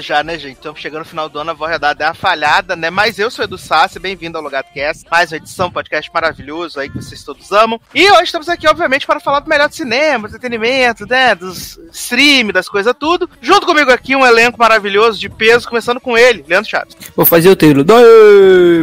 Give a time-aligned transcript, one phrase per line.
[0.00, 0.56] já, né, gente?
[0.56, 2.90] Estamos chegando no final do ano, a voz da é uma falhada, né?
[2.90, 6.88] Mas eu sou Edu Sassi, bem-vindo ao Logado Cast, mais uma edição, podcast maravilhoso aí
[6.88, 7.80] que vocês todos amam.
[7.94, 11.34] E hoje estamos aqui, obviamente, para falar do melhor do cinema, do entretenimento, né?
[11.34, 13.28] Dos stream, das coisas tudo.
[13.40, 16.96] Junto comigo aqui, um elenco maravilhoso de peso, começando com ele, Leandro Chaves.
[17.14, 17.84] Vou fazer o treino.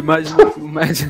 [0.04, 1.08] Mais, mais,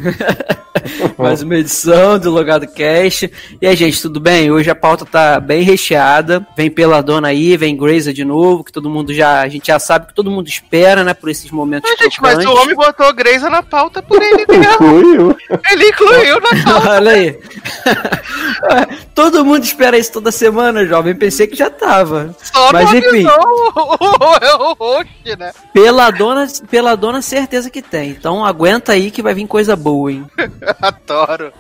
[1.17, 3.31] mais uma edição do Logado Cast.
[3.61, 4.52] E aí, gente, tudo bem?
[4.52, 6.45] Hoje a pauta tá bem recheada.
[6.55, 9.41] Vem pela dona aí, vem Grazer de novo, que todo mundo já.
[9.41, 11.14] A gente já sabe que todo mundo espera, né?
[11.14, 11.89] Por esses momentos.
[11.89, 15.38] Mas, gente, mas o homem botou Grazer na pauta por ele mesmo.
[15.72, 16.89] Ele incluiu na pauta.
[16.97, 17.39] Olha aí.
[19.13, 21.16] todo mundo espera isso toda semana, jovem.
[21.16, 22.35] Pensei que já tava.
[22.41, 23.25] Só mas enfim.
[23.25, 25.03] O, o, o,
[25.38, 25.52] né?
[25.74, 28.12] Pela dona, pela dona, certeza que tem.
[28.12, 30.25] Então aguenta aí que vai vir coisa boa, hein?
[30.81, 31.52] Adoro.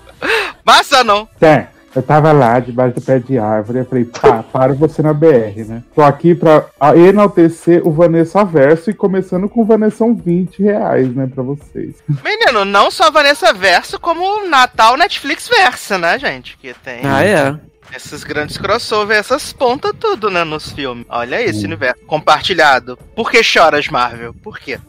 [0.63, 1.27] Massa não.
[1.39, 1.67] Tem.
[1.93, 5.65] Eu tava lá debaixo do pé de árvore e falei, pá, para você na BR,
[5.67, 5.83] né?
[5.93, 6.65] Tô aqui pra
[6.95, 11.95] enaltecer o Vanessa Verso e começando com o Vanessa 20 reais, né, pra vocês.
[12.23, 16.57] Menino, não só Vanessa Verso, como Natal Netflix Verso, né, gente?
[16.57, 17.01] Que tem.
[17.03, 17.55] Ah, é.
[17.93, 21.05] Esses grandes crossover, essas pontas tudo, né, nos filmes.
[21.09, 22.97] Olha esse universo compartilhado.
[23.13, 24.33] Por que choras, Marvel?
[24.41, 24.79] Por quê?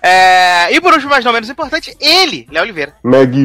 [0.00, 0.72] É...
[0.72, 2.94] E por último, mas não menos importante, ele, Léo Oliveira.
[3.02, 3.44] Maggie.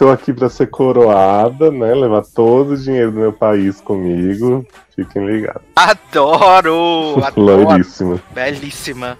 [0.00, 1.94] Estou aqui para ser coroada, né?
[1.94, 4.66] Levar todo o dinheiro do meu país comigo.
[5.00, 5.62] Fiquem ligados.
[5.74, 7.16] Adoro!
[7.32, 8.20] Floríssima.
[8.34, 9.18] Belíssima.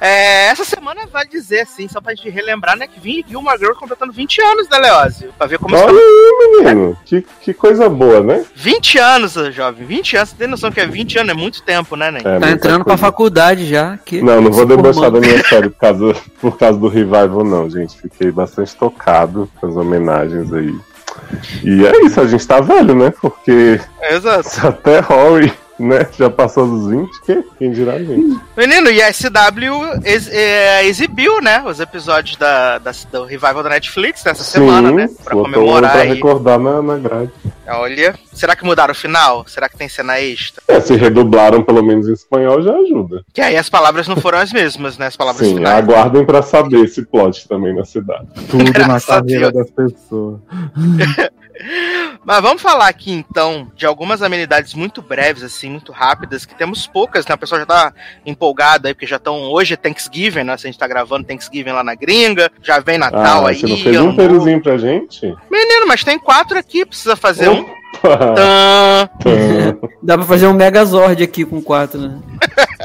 [0.00, 3.74] É, essa semana vale dizer, assim, só pra gente relembrar, né, que Vin Gilmore Girl
[3.74, 5.34] completando 20 anos, né, Leózio?
[5.36, 5.92] Pra ver como Olha está...
[5.92, 6.96] aí, menino.
[7.00, 7.04] É.
[7.04, 8.44] Que, que coisa boa, né?
[8.54, 9.84] 20 anos, jovem.
[9.84, 10.28] 20 anos.
[10.28, 11.32] Você tem noção que é 20 anos?
[11.32, 12.20] É muito tempo, né, Nen?
[12.24, 12.84] É, tá entrando coisa.
[12.84, 13.98] pra faculdade já.
[14.04, 14.22] Que...
[14.22, 18.00] Não, não vou debochar da minha série por causa, por causa do revival, não, gente.
[18.00, 20.72] Fiquei bastante tocado com as homenagens aí.
[21.62, 23.12] E é isso, a gente tá velho, né?
[23.20, 23.80] Porque
[24.10, 24.48] Exato.
[24.66, 26.06] até Rory né?
[26.16, 27.44] Já passou dos 20, que?
[27.58, 28.40] quem dirá gente.
[28.56, 31.62] Menino, e a SW ex, é, exibiu, né?
[31.66, 35.08] Os episódios da, da, do revival da Netflix nessa Sim, semana, né?
[35.24, 35.92] Pra comemorar.
[35.92, 37.30] Pra recordar na, na grade.
[37.68, 39.44] Olha, será que mudaram o final?
[39.46, 40.62] Será que tem cena extra?
[40.68, 43.24] É, se redublaram pelo menos em espanhol já ajuda.
[43.32, 45.06] Que aí as palavras não foram as mesmas, né?
[45.06, 45.78] As palavras Sim, finais.
[45.78, 48.26] aguardem pra saber esse plot também na cidade.
[48.48, 50.40] Tudo na carreira das pessoas.
[52.24, 56.86] Mas vamos falar aqui então de algumas amenidades muito breves, assim, muito rápidas, que temos
[56.86, 57.34] poucas, né?
[57.34, 57.92] O pessoal já tá
[58.24, 59.50] empolgado aí, porque já estão.
[59.50, 60.56] Hoje é Thanksgiving, né?
[60.56, 63.60] Se a gente tá gravando Thanksgiving lá na gringa, já vem Natal ah, aí.
[63.60, 65.22] Você não fez um peruzinho pra gente?
[65.50, 67.64] Menino, mas tem quatro aqui, precisa fazer um.
[70.02, 72.18] Dá pra fazer um Megazord aqui com quatro, né?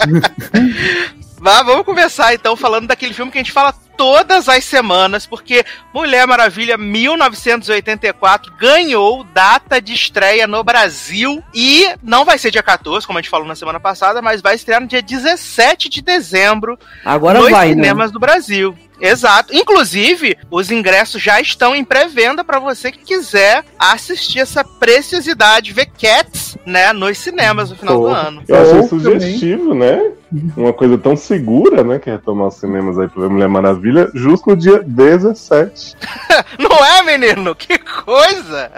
[1.48, 5.64] Mas vamos começar então falando daquele filme que a gente fala todas as semanas, porque
[5.94, 13.08] Mulher Maravilha 1984 ganhou data de estreia no Brasil e não vai ser dia 14,
[13.08, 16.78] como a gente falou na semana passada, mas vai estrear no dia 17 de dezembro
[17.06, 17.76] Agora nos vai, né?
[17.76, 18.14] cinemas né?
[18.14, 18.78] do Brasil.
[19.00, 19.56] Exato.
[19.56, 25.88] Inclusive, os ingressos já estão em pré-venda para você que quiser assistir essa preciosidade, ver
[25.88, 28.44] Cats, né, nos cinemas no final Pô, do ano.
[28.48, 30.12] Eu achei sugestivo, né?
[30.58, 34.10] Uma coisa tão segura, né, que é retomar os cinemas aí pra ver Mulher Maravilha,
[34.14, 35.96] justo no dia 17.
[36.60, 37.56] Não é, menino?
[37.56, 38.72] Que coisa!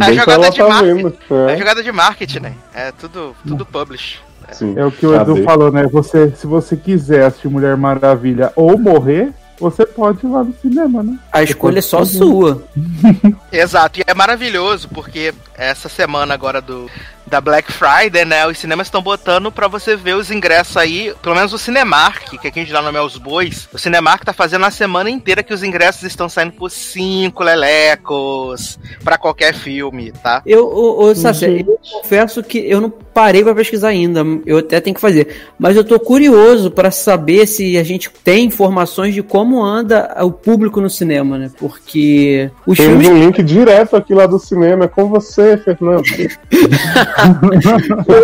[0.00, 1.12] A jogada de tá marketing.
[1.30, 1.52] É.
[1.52, 2.54] é jogada de marketing, né?
[2.72, 4.18] É tudo, tudo publish.
[4.52, 4.74] Sim.
[4.76, 5.86] É o que o Edu falou, né?
[5.88, 11.02] Você, se você quiser assistir Mulher Maravilha ou morrer, você pode ir lá no cinema,
[11.02, 11.18] né?
[11.32, 12.62] A escolha é só sua.
[13.52, 16.90] Exato, e é maravilhoso porque essa semana agora do
[17.34, 18.46] da Black Friday, né?
[18.46, 22.46] Os cinemas estão botando para você ver os ingressos aí, pelo menos o Cinemark, que
[22.46, 23.68] aqui a gente dá nome aos bois.
[23.72, 28.78] O Cinemark tá fazendo a semana inteira que os ingressos estão saindo por 5 lelecos
[29.02, 30.42] para qualquer filme, tá?
[30.46, 34.80] Eu, ô, ô Sassi, eu confesso que eu não parei para pesquisar ainda, eu até
[34.80, 39.22] tenho que fazer, mas eu tô curioso para saber se a gente tem informações de
[39.22, 41.50] como anda o público no cinema, né?
[41.56, 43.08] Porque os tem filmes...
[43.08, 46.02] um link direto aqui lá do cinema, é com você, Fernando.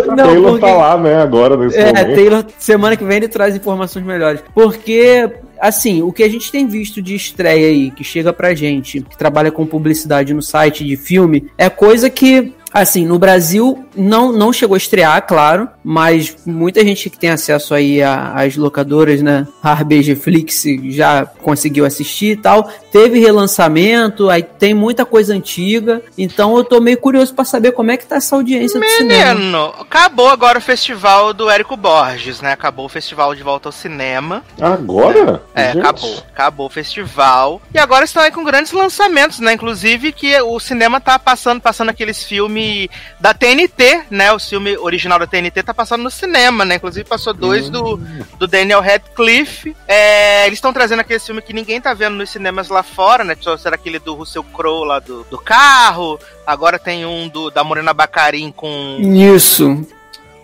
[0.07, 0.65] não, Taylor porque...
[0.65, 2.15] tá lá, né, agora nesse É, momento.
[2.15, 4.41] Taylor, semana que vem ele traz informações melhores.
[4.53, 9.01] Porque assim, o que a gente tem visto de estreia aí, que chega pra gente,
[9.01, 14.31] que trabalha com publicidade no site de filme, é coisa que Assim, no Brasil não,
[14.31, 19.45] não chegou a estrear, claro, mas muita gente que tem acesso aí às locadoras, né?
[19.61, 22.69] A RBG Flix já conseguiu assistir e tal.
[22.91, 26.01] Teve relançamento, aí tem muita coisa antiga.
[26.17, 29.01] Então eu tô meio curioso para saber como é que tá essa audiência Menino, do
[29.01, 29.35] cinema.
[29.35, 32.53] Menino, acabou agora o festival do Érico Borges, né?
[32.53, 34.43] Acabou o festival de volta ao cinema.
[34.59, 35.43] Agora?
[35.53, 36.23] É, é acabou.
[36.33, 37.61] Acabou o festival.
[37.73, 39.53] E agora estão aí com grandes lançamentos, né?
[39.53, 44.31] Inclusive que o cinema tá passando, passando aqueles filmes filme da TNT, né?
[44.31, 46.75] O filme original da TNT tá passando no cinema, né?
[46.75, 47.97] Inclusive passou dois do,
[48.37, 49.75] do Daniel Radcliffe.
[49.87, 53.35] É, eles estão trazendo aquele filme que ninguém tá vendo nos cinemas lá fora, né?
[53.39, 56.19] Só será aquele do Russell Crowe lá do, do carro.
[56.45, 59.85] Agora tem um do, da Morena Bacarin com Isso.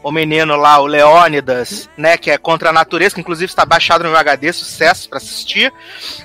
[0.04, 2.18] O menino lá, o Leônidas, né?
[2.18, 5.72] Que é contra a natureza, que inclusive está baixado no meu HD, sucesso pra assistir.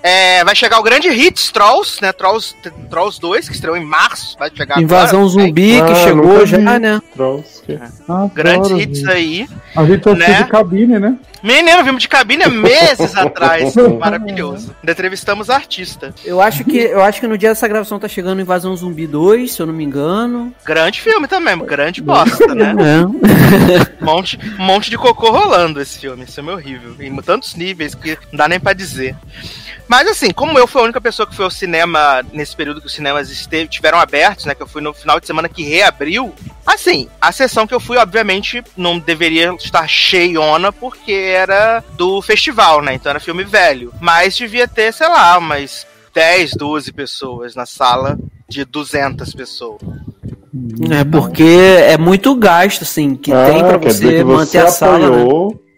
[0.03, 2.13] É, vai chegar o grande hit Trolls, né?
[2.13, 2.55] Trolls,
[2.91, 4.37] Trolls 2, que estreou em março.
[4.39, 6.65] Vai chegar Invasão agora, zumbi que Ah, chegou já, vi.
[6.65, 7.01] né?
[7.15, 7.79] Trolls, que-
[8.09, 9.11] Adoro, Grandes hits gente.
[9.11, 9.49] aí.
[9.75, 10.43] A gente né?
[10.43, 11.17] de cabine, né?
[11.43, 13.75] Menino, vimos de cabine há meses atrás.
[13.99, 14.77] Maravilhoso.
[14.81, 16.15] Ainda entrevistamos a artista.
[16.25, 19.53] Eu acho que eu acho que no dia dessa gravação tá chegando Invasão Zumbi 2,
[19.53, 20.55] se eu não me engano.
[20.65, 22.73] Grande filme também, grande bosta, né?
[22.79, 23.62] É.
[24.01, 26.25] Monte, monte de cocô rolando esse filme.
[26.25, 26.97] Esse filme é horrível.
[27.01, 29.17] Em tantos níveis que não dá nem pra dizer.
[29.89, 32.87] Mas assim, como eu fui a única pessoa que foi ao cinema nesse período que
[32.87, 34.55] os cinemas esteve, tiveram abertos, né?
[34.55, 36.35] Que eu fui no final de semana que reabriu.
[36.67, 42.81] Assim, a sessão que eu fui, obviamente, não deveria estar cheiona, porque era do festival,
[42.81, 42.95] né?
[42.95, 43.93] Então era filme velho.
[44.01, 48.19] Mas devia ter, sei lá, umas 10, 12 pessoas na sala
[48.49, 49.81] de 200 pessoas.
[50.91, 55.09] É porque é muito gasto, assim, que Ah, tem pra você que manter a sala.
[55.09, 55.25] né?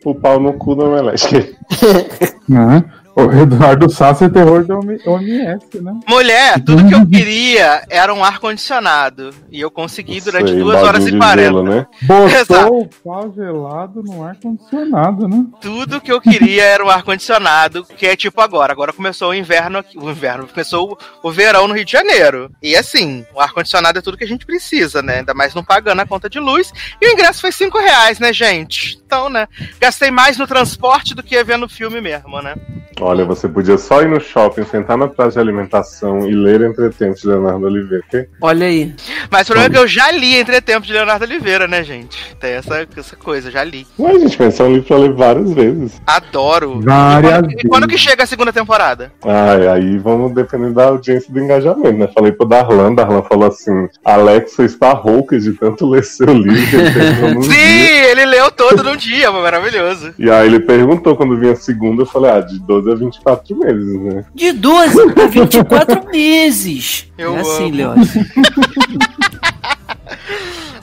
[0.04, 1.56] o pau no cu da Omelete.
[2.48, 2.84] Né?
[3.16, 5.92] O Eduardo Sassi é terror da OMS, né?
[6.08, 9.30] Mulher, tudo que eu queria era um ar-condicionado.
[9.52, 11.42] E eu consegui durante Sei, 2 horas e de 40.
[11.42, 11.86] gelo, né?
[12.40, 12.72] Exato.
[12.72, 15.46] Botou o pau gelado no ar-condicionado, né?
[15.60, 18.72] Tudo que eu queria era um ar-condicionado, que é tipo agora.
[18.72, 19.96] Agora começou o inverno aqui.
[19.96, 22.50] O inverno começou o, o verão no Rio de Janeiro.
[22.60, 25.18] E assim, o ar-condicionado é tudo que a gente precisa, né?
[25.18, 26.72] Ainda mais não pagando a conta de luz.
[27.00, 29.00] E o ingresso foi 5 reais, né, gente?
[29.06, 29.46] Então, né?
[29.80, 32.56] Gastei mais no transporte do que vendo o filme mesmo, né?
[33.00, 37.20] Olha, você podia só ir no shopping, sentar na praça de alimentação e ler Entretempos
[37.20, 38.04] de Leonardo Oliveira.
[38.10, 38.94] que- Olha aí.
[39.30, 42.34] Mas o problema é que eu já li Entretempo de Leonardo Oliveira, né, gente?
[42.40, 43.86] Tem essa, essa coisa, já li.
[43.98, 46.00] Ué, gente, mas é um livro pra ler várias vezes.
[46.06, 46.80] Adoro.
[46.80, 48.02] Várias e, quando, e quando que vezes.
[48.08, 49.12] chega a segunda temporada?
[49.24, 52.08] Ai, aí vamos depender da audiência e do engajamento, né?
[52.14, 56.76] Falei pro Darlan, Darlan falou assim: Alexa está rouca de tanto ler seu livro que
[56.76, 58.10] ele Sim, dia.
[58.12, 60.14] ele leu todo num dia, maravilhoso.
[60.18, 63.56] E aí ele perguntou quando vinha a segunda, eu falei, ah, de 12 a 24
[63.56, 64.24] meses, né?
[64.34, 67.08] De 12 a 24 meses.
[67.16, 67.76] Eu é assim, amo.
[67.76, 68.08] Leoz.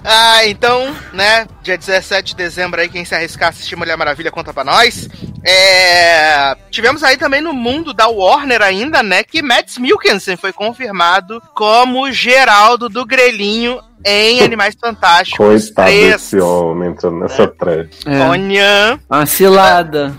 [0.04, 4.32] Ah, então, né, dia 17 de dezembro aí, quem se arriscar a assistir Mulher Maravilha,
[4.32, 5.08] conta pra nós.
[5.46, 6.56] É...
[6.72, 12.12] Tivemos aí também no mundo da Warner ainda, né, que Mads Mikkelsen foi confirmado como
[12.12, 16.12] Geraldo do Grelhinho em Animais Fantásticos Coitado 3.
[16.14, 18.00] desse homem entrando nessa trash.
[18.08, 18.20] É.
[18.24, 20.16] Onha, Uma cilada.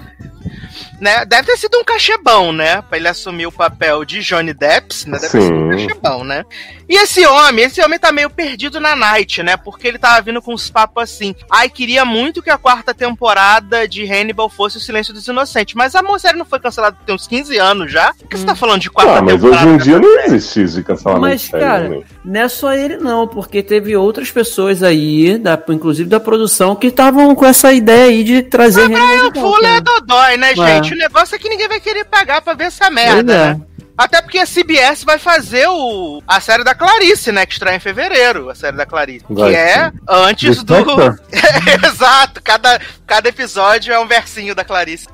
[1.03, 1.25] Né?
[1.25, 2.81] Deve ter sido um cachê bom, né?
[2.83, 5.19] Pra ele assumir o papel de Johnny Depp, né?
[5.19, 5.87] Deve ter sido um Sim.
[5.89, 6.45] cachê bom, né?
[6.89, 9.57] E esse homem, esse homem tá meio perdido na night, né?
[9.57, 11.35] Porque ele tava vindo com uns papos assim.
[11.51, 15.75] Ai, queria muito que a quarta temporada de Hannibal fosse o Silêncio dos Inocentes.
[15.75, 18.15] Mas a série não foi cancelada tem uns 15 anos já.
[18.15, 19.67] Por que você tá falando de quarta Ah, mas temporada?
[19.67, 22.03] hoje em dia não existe isso de cancelamento Mas, cara, né?
[22.25, 26.87] não é só ele não, porque teve outras pessoas aí, da, inclusive da produção, que
[26.87, 30.92] estavam com essa ideia aí de trazer de volta, Fuller é dodói, né, gente?
[30.93, 33.55] O negócio é que ninguém vai querer pagar pra ver essa merda, é.
[33.55, 33.61] né?
[33.97, 37.45] Até porque a CBS vai fazer o, a série da Clarice, né?
[37.45, 39.25] Que estreia em fevereiro, a série da Clarice.
[39.29, 39.97] Vai que é sim.
[40.09, 40.75] antes do.
[40.75, 41.87] Spectre?
[41.87, 45.07] Exato, cada, cada episódio é um versinho da Clarice.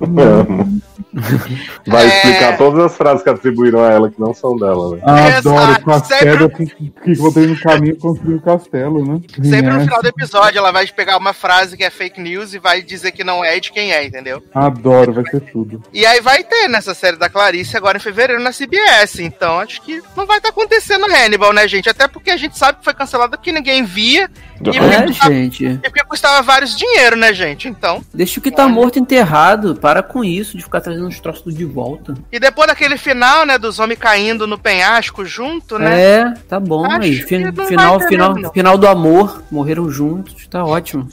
[1.87, 2.09] Vai É.
[2.09, 5.03] explicar todas as frases que atribuíram a ela que não são dela, né?
[5.05, 9.21] Adoro Exato, com as sempre- que, que encontrei no caminho construir um castelo, né?
[9.37, 12.55] Sempre no É, final do episódio ela vai pegar uma frase que é fake news
[12.55, 14.43] e vai dizer que não é e de quem é, entendeu?
[14.55, 15.83] Adoro, vai ser tudo.
[15.93, 19.21] E aí vai ter nessa série da Clarice agora em fevereiro na CBS.
[19.21, 21.89] Então acho que não vai estar acontecendo Hannibal, né, gente?
[21.89, 24.31] Até porque a gente sabe que foi cancelado porque ninguém via
[24.65, 25.65] e É, porque, custava, gente.
[25.67, 27.69] e porque custava vários dinheiro, né, gente?
[27.69, 28.03] Então.
[28.13, 29.75] Deixa o que tá morto enterrado.
[29.77, 32.15] Para com isso, de ficar trazendo os troços de volta.
[32.33, 36.01] E depois daquele final, né, dos homens caindo no penhasco junto, né?
[36.01, 37.17] É, tá bom Acho aí.
[37.23, 39.43] Fin- final, final, mesmo, final do amor.
[39.51, 40.47] Morreram juntos.
[40.49, 41.09] Tá ótimo.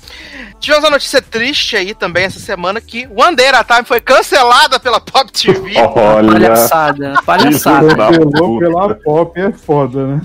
[0.60, 4.00] Tivemos uma notícia triste aí também essa semana que One Day at a Time foi
[4.00, 5.74] cancelada pela Pop TV.
[5.96, 7.14] Olha, Palhaçada.
[7.26, 7.96] Palhaçada.
[7.96, 10.22] Cancelou pela pop é foda, né?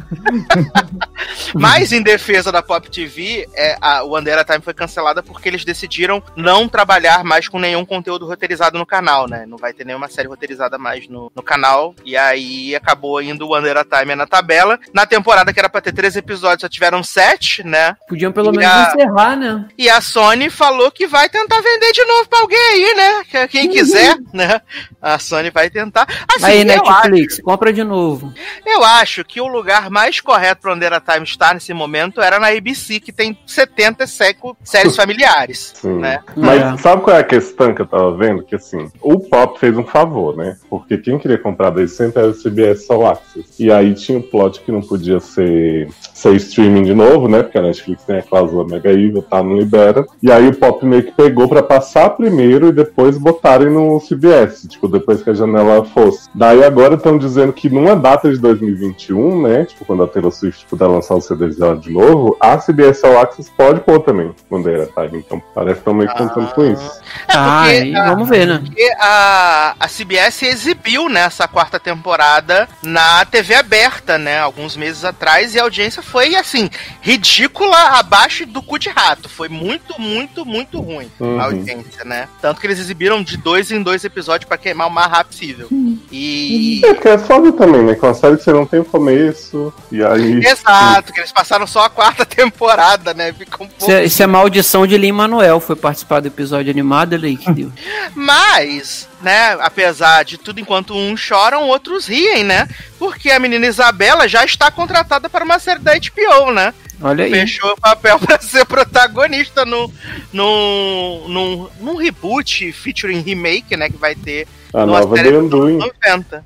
[1.55, 5.49] Mas em defesa da Pop TV, vi, é, a, o Andera Time foi cancelada porque
[5.49, 9.45] eles decidiram não trabalhar mais com nenhum conteúdo roteirizado no canal, né?
[9.47, 11.95] Não vai ter nenhuma série roteirizada mais no, no canal.
[12.05, 14.79] E aí acabou indo o Andera Time na tabela.
[14.95, 17.97] Na temporada que era pra ter três episódios, só tiveram sete, né?
[18.09, 19.69] Podiam pelo E menos a- encerrar, né?
[19.77, 23.25] E a Sony falou que vai tentar vender de novo pra alguém aí, né?
[23.29, 24.61] Que- Quem quiser, né?
[25.03, 26.07] A Sony vai tentar.
[26.29, 28.33] Assim, Aí, Netflix, compra de novo.
[28.65, 32.49] Eu acho que o lugar mais correto para Andera Time estar nesse momento era na
[32.49, 35.99] ABC, que tem 70 seco- séries familiares, Sim.
[35.99, 36.21] né?
[36.37, 36.77] Mas É.
[36.79, 38.43] sabe qual é a questão que eu tava vendo?
[38.43, 40.57] Que assim, o Pop fez um favor, né?
[40.69, 43.47] Porque quem queria comprar daí sempre era o CBS All Access.
[43.59, 47.43] E aí tinha o plot que não podia ser, ser streaming de novo, né?
[47.43, 49.43] Porque a Netflix tem a cláusula mega evil, tá?
[49.43, 50.05] Não libera.
[50.23, 54.67] E aí o Pop meio que pegou pra passar primeiro e depois botarem no CBS,
[54.69, 56.29] tipo, depois que a janela fosse.
[56.35, 59.65] Daí agora estão dizendo que numa data de 2021, né?
[59.65, 63.21] Tipo, quando a Taylor Swift puder lançar o CD dela de novo, a CBS All
[63.21, 65.19] Access pode pôr também, quando era time.
[65.19, 67.01] Então parece que estão meio que contando com isso.
[67.29, 68.63] É ah, porque, aí, a, vamos ver, né?
[68.65, 74.41] porque a, a CBS exibiu nessa quarta temporada na TV aberta, né?
[74.41, 76.71] Alguns meses atrás, e a audiência foi, assim,
[77.01, 79.29] ridícula abaixo do cu de rato.
[79.29, 81.41] Foi muito, muito, muito ruim Uhum.
[81.41, 82.29] a audiência, né?
[82.41, 85.69] Tanto que eles exibiram de dois em dois episódios pra queimar o mais rápido possível.
[86.11, 86.81] E.
[86.85, 87.95] É, porque é foda também, né?
[87.95, 90.45] Com a série que você não tem o começo, e aí.
[90.45, 92.80] Exato, que eles passaram só a quarta temporada,
[93.15, 93.33] né?
[93.33, 93.83] Fica um pouco.
[93.83, 95.61] Isso é, isso é maldição de Lin Manuel.
[95.61, 97.73] Foi participar do episódio animado, ele aí que deu.
[98.15, 102.69] Mas, né, apesar de tudo enquanto uns choram, outros riem, né?
[102.99, 106.75] Porque a menina Isabela já está contratada para uma série da HBO, né?
[107.03, 107.31] Olha aí.
[107.31, 109.93] Fechou o papel para ser protagonista no,
[110.33, 113.89] no, num, num reboot featuring remake, né?
[113.89, 115.79] Que vai ter A numa nova dos Undoing.
[116.07, 116.45] 90.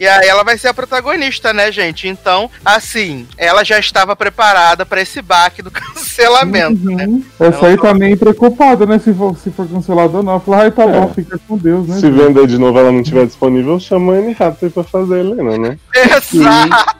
[0.00, 2.08] e aí ela vai ser a protagonista, né, gente?
[2.08, 7.06] Então, assim, ela já estava preparada para esse baque do cancelamento, né?
[7.06, 7.22] Uhum.
[7.38, 8.98] Essa aí tá meio preocupada, né?
[8.98, 10.40] Se for, se for cancelado ou não.
[10.40, 10.86] Fala, ai, tá É.
[10.88, 11.96] bom, fica com Deus, né?
[11.98, 15.18] Se vender de novo ela não estiver disponível, chama a Anne Hathaway pra fazer a
[15.18, 15.78] Helena, né?
[15.94, 16.96] Exato!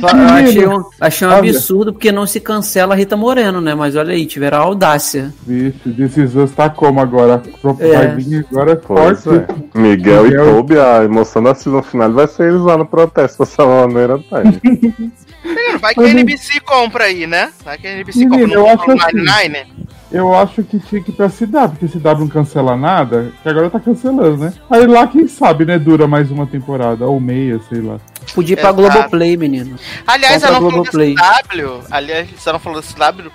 [0.00, 3.76] Só- Eu achei um, achei um absurdo porque não se cancela a Rita Moreno, né?
[3.76, 5.32] Mas olha aí, tiveram a audácia.
[5.46, 7.38] Vixe, This Is Us tá como agora?
[7.60, 7.92] Pro- É.
[7.96, 9.28] Vai vir agora forte.
[9.28, 9.78] é.
[9.78, 13.38] Miguel, Miguel- e Toby, a emoção da season final vai ser eles lá no protesto
[13.38, 15.12] pra salvar a Neira Time.
[15.80, 17.52] Vai que a NBC compra aí, né?
[17.64, 19.16] Vai que a NBC compra eu no acho assim.
[19.16, 19.66] Nine.
[20.12, 23.70] Eu acho que tinha que ir pra CW, porque CW não cancela nada, que agora
[23.70, 24.52] tá cancelando, né?
[24.70, 25.78] Aí lá, quem sabe, né?
[25.78, 27.96] Dura mais uma temporada, ou meia, sei lá.
[28.34, 28.82] Podia ir pra Exato.
[28.82, 29.76] Globoplay, menino.
[30.06, 31.82] Aliás, ela não falou da CW.
[31.90, 33.30] Aliás, você não falou da CW.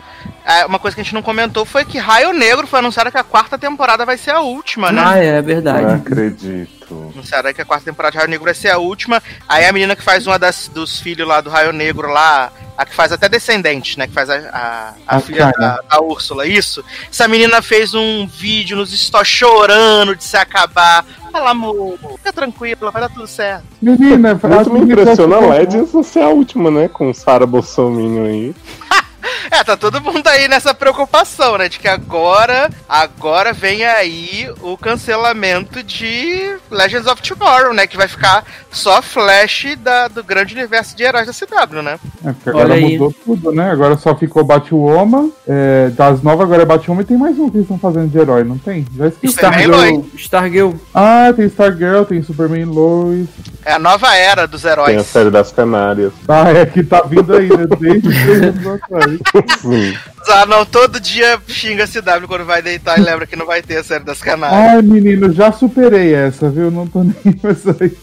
[0.46, 3.18] é, Uma coisa que a gente não comentou foi que Raio Negro foi anunciado que
[3.18, 5.02] a quarta temporada vai ser a última, né?
[5.04, 5.94] Ah, é Não verdade.
[5.96, 6.77] acredito.
[6.90, 9.22] Anunciaram que a quarta temporada de Raio Negro vai ser a última.
[9.48, 12.86] Aí a menina que faz uma das, dos filhos lá do Raio Negro lá, a
[12.86, 14.08] que faz até Descendente, né?
[14.08, 16.84] Que faz a, a, a A filha da, da Úrsula, isso.
[17.10, 21.06] Essa menina fez um vídeo nos stories chorando de se acabar.
[21.32, 23.66] Fala, amor, fica tranquila, vai dar tudo certo.
[23.82, 26.88] Menina, Muito me impressiona a Legends você é a última, né?
[26.88, 28.56] Com Sarah Bolsonaro aí.
[29.52, 31.70] É, tá todo mundo aí nessa preocupação, né?
[31.70, 37.88] De que agora, agora vem aí o cancelamento de Legends of Tomorrow, né?
[37.88, 42.00] Que vai ficar só Flash da, do grande universo de heróis da CW, né?
[42.26, 42.98] É, porque agora Olha aí.
[42.98, 43.72] mudou tudo, né?
[43.72, 47.58] Agora só ficou Batwoman, é, das novas agora é Batwoman e tem mais um que
[47.58, 48.86] eles estão fazendo de herói, não tem?
[48.96, 49.34] Já esqueci.
[49.34, 50.72] Superman Stargirl, Stargirl.
[50.94, 53.28] Ah, tem Stargirl, tem Superman Lois.
[53.66, 55.06] É a nova era dos Tem a heróis.
[55.08, 56.14] série das Canárias.
[56.28, 57.66] Ah, é que tá vindo aí, né?
[57.80, 59.20] Desde anos atrás.
[59.62, 59.98] Sim.
[60.30, 63.62] Ah, não, todo dia xinga a CW quando vai deitar e lembra que não vai
[63.62, 64.60] ter a série das canárias.
[64.60, 66.70] Ai, menino, já superei essa, viu?
[66.70, 67.96] Não tô nem com essa aí.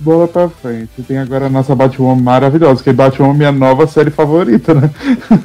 [0.00, 1.02] Bola pra frente.
[1.06, 4.90] Tem agora a nossa Batwoman maravilhosa, que Batwoman é minha nova série favorita, né?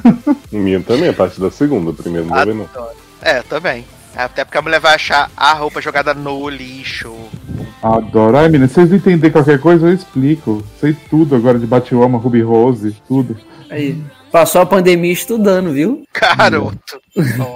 [0.50, 1.92] Minha também, a partir da segunda.
[1.92, 2.88] Primeiro não vou não.
[3.22, 3.84] É, também.
[4.16, 7.14] Até porque a mulher vai achar a roupa jogada no lixo.
[7.82, 8.36] Adoro.
[8.36, 10.64] Ai, menina, se vocês entenderem qualquer coisa, eu explico.
[10.80, 13.36] Sei tudo agora de Batwoman, Ruby Rose, tudo.
[13.70, 14.02] Aí.
[14.30, 16.04] Passou a pandemia estudando, viu?
[16.12, 17.00] Garoto.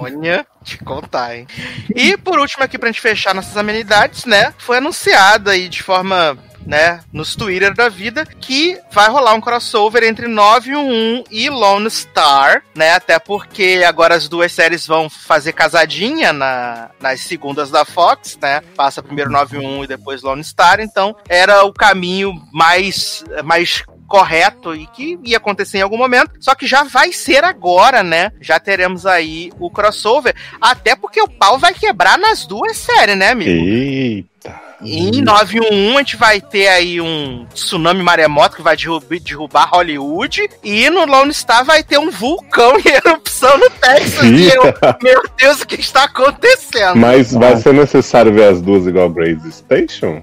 [0.01, 1.47] Olha, te contar, hein?
[1.95, 4.53] E por último aqui pra gente fechar nossas amenidades, né?
[4.57, 10.03] Foi anunciado aí de forma, né, nos Twitter da vida, que vai rolar um crossover
[10.03, 12.93] entre 911 e Lone Star, né?
[12.95, 18.61] Até porque agora as duas séries vão fazer casadinha na, nas segundas da Fox, né?
[18.75, 24.85] Passa primeiro 911 e depois Lone Star, então era o caminho mais, mais correto e
[24.87, 28.31] que ia acontecer em algum momento, só que já vai ser agora, né?
[28.39, 33.29] Já teremos aí o crossover, até porque o pau vai quebrar nas duas séries, né,
[33.29, 33.49] amigo?
[33.49, 34.64] Eita.
[34.81, 40.49] Em 911 a gente vai ter aí um tsunami maremoto que vai derrubar, derrubar Hollywood.
[40.63, 44.23] E no Lone Star vai ter um vulcão em erupção no Texas.
[44.23, 44.63] E eu,
[45.01, 46.95] meu Deus, o que está acontecendo?
[46.97, 50.21] Mas vai ser necessário ver as duas igual Grace Station?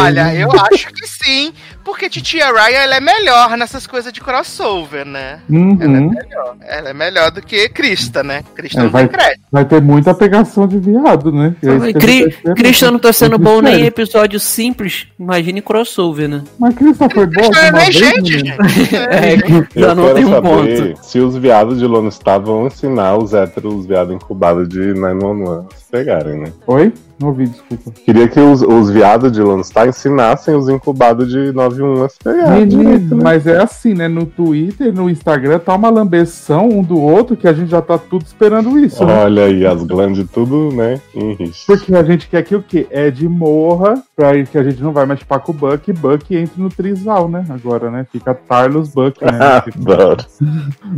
[0.00, 1.52] Olha, eu acho que sim.
[1.84, 5.40] Porque Titia Ryan ela é melhor nessas coisas de crossover, né?
[5.50, 6.10] Ela é Uhum.
[6.10, 6.56] melhor.
[6.60, 8.44] Ela é melhor do que Krista, né?
[8.54, 9.40] Krista É, não vai- tem crédito.
[9.50, 11.54] Vai ter muita pegação de viado, né?
[11.60, 12.56] Isso que a gente Cri esperando.
[12.56, 13.88] Christian não tá sendo bom nem em Sério.
[13.88, 16.42] episódio simples, imagine crossover, né?
[16.58, 18.44] Mas Krista não é nem vez, gente.
[19.10, 20.48] É, que Eu já não quero tem um saber
[20.92, 21.04] ponto.
[21.04, 25.66] se os viados de Lone Star vão ensinar os héteros, os viados incubados de 911
[25.72, 26.52] a se pegarem, né?
[26.66, 26.92] Oi?
[27.20, 27.90] Não ouvi, desculpa.
[28.04, 32.50] Queria que os, os viados de Lone Star ensinassem os incubados de 911 a se
[32.50, 33.22] Menino, né?
[33.22, 34.08] mas é assim, né?
[34.08, 37.98] No Twitter, no Instagram, tá uma lambeção um do outro que a gente já tá
[37.98, 39.24] tudo esperando isso, né?
[39.24, 40.98] Olha aí, as glandes tudo, né?
[41.14, 41.66] Em risco.
[41.66, 42.86] Porque a gente quer que o quê?
[42.90, 46.34] Ed morra, pra que a gente não vai mais chupar com o Buck, e Buck
[46.34, 47.44] entre no Trisal, né?
[47.50, 48.06] Agora, né?
[48.10, 49.30] Fica Tarlos Buck, né?
[49.76, 50.24] Adoro.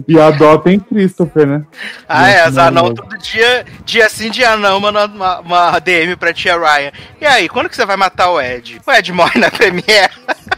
[0.06, 1.64] e adotem Christopher, né?
[2.08, 2.94] Ah, é, as Não, anão não.
[2.94, 6.92] todo dia, dia sim, dia não, mandando uma, uma DM pra tia Ryan.
[7.20, 8.80] E aí, quando que você vai matar o Ed?
[8.86, 10.12] O Ed morre na Premiere.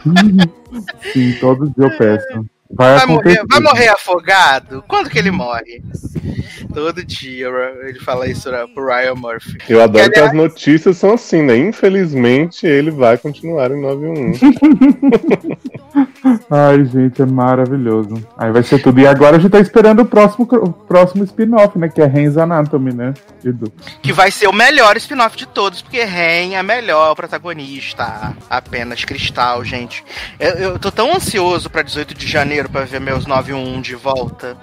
[1.13, 2.45] Sim, todo dia eu peço.
[2.71, 4.83] Vai, Vai morrer, vai morrer afogado?
[4.87, 5.81] Quando que ele morre?
[6.75, 7.47] Todo dia
[7.83, 9.57] ele fala isso pro Ryan Murphy.
[9.67, 11.57] Eu adoro E, que as aliás- notícias são assim, né?
[11.57, 14.39] Infelizmente, ele vai continuar em 911.
[16.49, 18.15] Ai, gente, é maravilhoso.
[18.37, 18.99] Aí vai ser tudo.
[18.99, 21.87] E agora a gente tá esperando o próximo, o próximo spin-off, né?
[21.87, 23.13] Que é Ren's Anatomy, né?
[23.43, 23.71] Edu?
[24.01, 28.35] Que vai ser o melhor spin-off de todos, porque Ren é a melhor protagonista.
[28.49, 30.03] Apenas cristal, gente.
[30.39, 34.57] Eu, eu tô tão ansioso pra 18 de janeiro pra ver meus 911 de volta.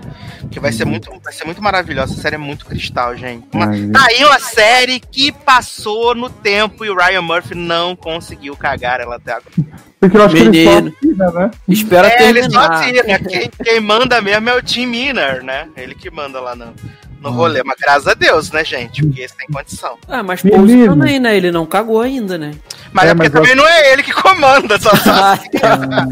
[0.51, 1.63] Que vai ser muito, vai ser muito
[2.03, 2.13] maravilhosa.
[2.13, 3.47] Essa série é muito cristal, gente.
[3.53, 8.57] Uma, tá aí uma série que passou no tempo e o Ryan Murphy não conseguiu
[8.57, 9.53] cagar ela até agora.
[10.01, 10.97] Porque eu acho que ele só Menino.
[11.33, 11.51] né?
[11.69, 12.85] Espera É, ele só terminar.
[12.85, 13.19] tira.
[13.21, 15.69] Quem, quem manda mesmo é o Tim Miner, né?
[15.77, 16.75] Ele que manda lá no,
[17.21, 17.63] no rolê.
[17.65, 19.01] Mas graças a Deus, né, gente?
[19.05, 19.97] Porque esse tem condição.
[20.09, 20.89] Ah, mas Pose Menino.
[20.97, 21.37] também, né?
[21.37, 22.51] Ele não cagou ainda, né?
[22.93, 26.09] Mas é, É, porque mas eu- também não é ele que comanda, só Ah, tá.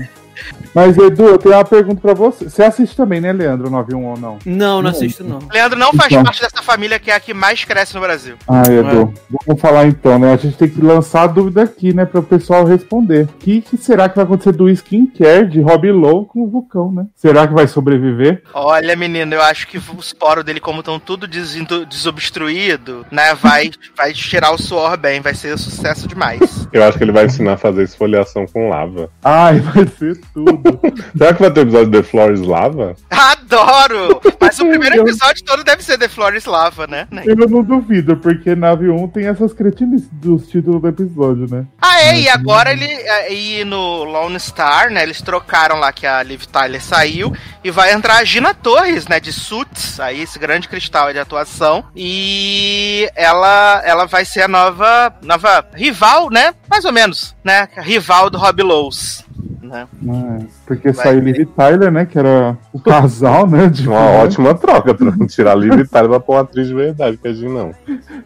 [0.75, 2.49] Mas, Edu, eu tenho uma pergunta pra você.
[2.49, 4.39] Você assiste também, né, Leandro, 91 ou não?
[4.45, 5.41] Não, não assisto não.
[5.53, 6.25] Leandro não faz Então.
[6.25, 8.37] parte dessa família que é a que mais cresce no Brasil.
[8.49, 9.13] Ah, Edu,
[9.47, 10.33] vamos falar então, né?
[10.33, 13.25] A gente tem que lançar a dúvida aqui, né, para o pessoal responder.
[13.25, 16.93] O que, que será que vai acontecer do skincare de Rob Lowe com o Vulcão,
[16.93, 17.07] né?
[17.17, 18.43] Será que vai sobreviver?
[18.55, 21.27] Olha, menino, eu acho que os poros dele, como estão tudo
[21.89, 23.35] desobstruído, né?
[23.35, 26.69] Vai, vai tirar o suor bem, vai ser sucesso demais.
[26.73, 29.11] Eu acho que ele vai ensinar a fazer esfoliação com lava.
[29.23, 30.60] Ai, vai ser tudo.
[31.16, 32.94] Será que vai ter episódio de The Flores Lava?
[33.11, 34.20] Adoro!
[34.40, 37.07] Mas o primeiro episódio todo deve ser The Flores Lava, né?
[37.25, 41.66] Eu não duvido, porque Nave 1 tem essas cretinices dos títulos do episódio, né?
[41.81, 42.85] Ah, é, e agora ele.
[42.87, 45.03] é, E no Lone Star, né?
[45.03, 49.20] Eles trocaram lá que a Liv Tyler saiu e vai entrar a Gina Torres, né?
[49.20, 51.85] De Suits, aí esse grande cristal de atuação.
[51.94, 56.55] E ela, ela vai ser a nova, nova rival, né?
[56.68, 57.68] Mais ou menos, né?
[57.79, 59.25] Rival do Rob Lowe's.
[59.61, 59.87] Né?
[60.71, 61.19] Porque Vai saiu.
[61.19, 62.07] Liv Tyler, né?
[62.07, 63.67] Que era o casal, né?
[63.67, 67.27] De Uma ótima troca pra tirar Liv Tyler pra pôr uma atriz de verdade, que
[67.27, 67.75] a gente não.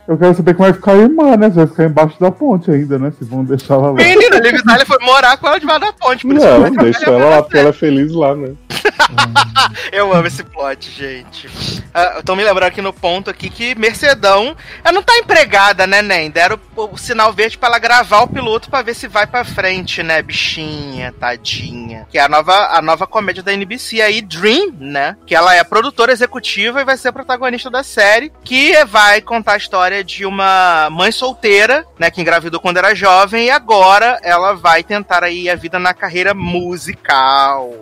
[0.06, 1.48] Eu quero saber como vai ficar a irmã, né?
[1.48, 3.10] Se vai ficar embaixo da ponte ainda, né?
[3.18, 3.94] Se vão deixar ela lá.
[3.94, 6.26] Menina, a Liv Tyler foi morar com ela debaixo da ponte.
[6.26, 8.52] Por isso que Não, deixa trabalhar ela lá porque ela é feliz lá, né?
[9.92, 11.48] Eu amo esse plot, gente.
[11.92, 16.02] Ah, Estão me lembrando aqui no ponto aqui que Mercedão, ela não tá empregada, né,
[16.02, 16.30] Nem?
[16.30, 19.44] Deram o, o sinal verde pra ela gravar o piloto pra ver se vai pra
[19.44, 22.06] frente, né, bichinha, tadinha.
[22.10, 25.16] Que é a nova, a nova comédia da NBC aí, Dream, né?
[25.26, 29.52] Que ela é produtora executiva e vai ser a protagonista da série, que vai contar
[29.52, 34.52] a história de uma mãe solteira, né, que engravidou quando era jovem e agora ela
[34.54, 37.72] vai tentar aí a vida na carreira musical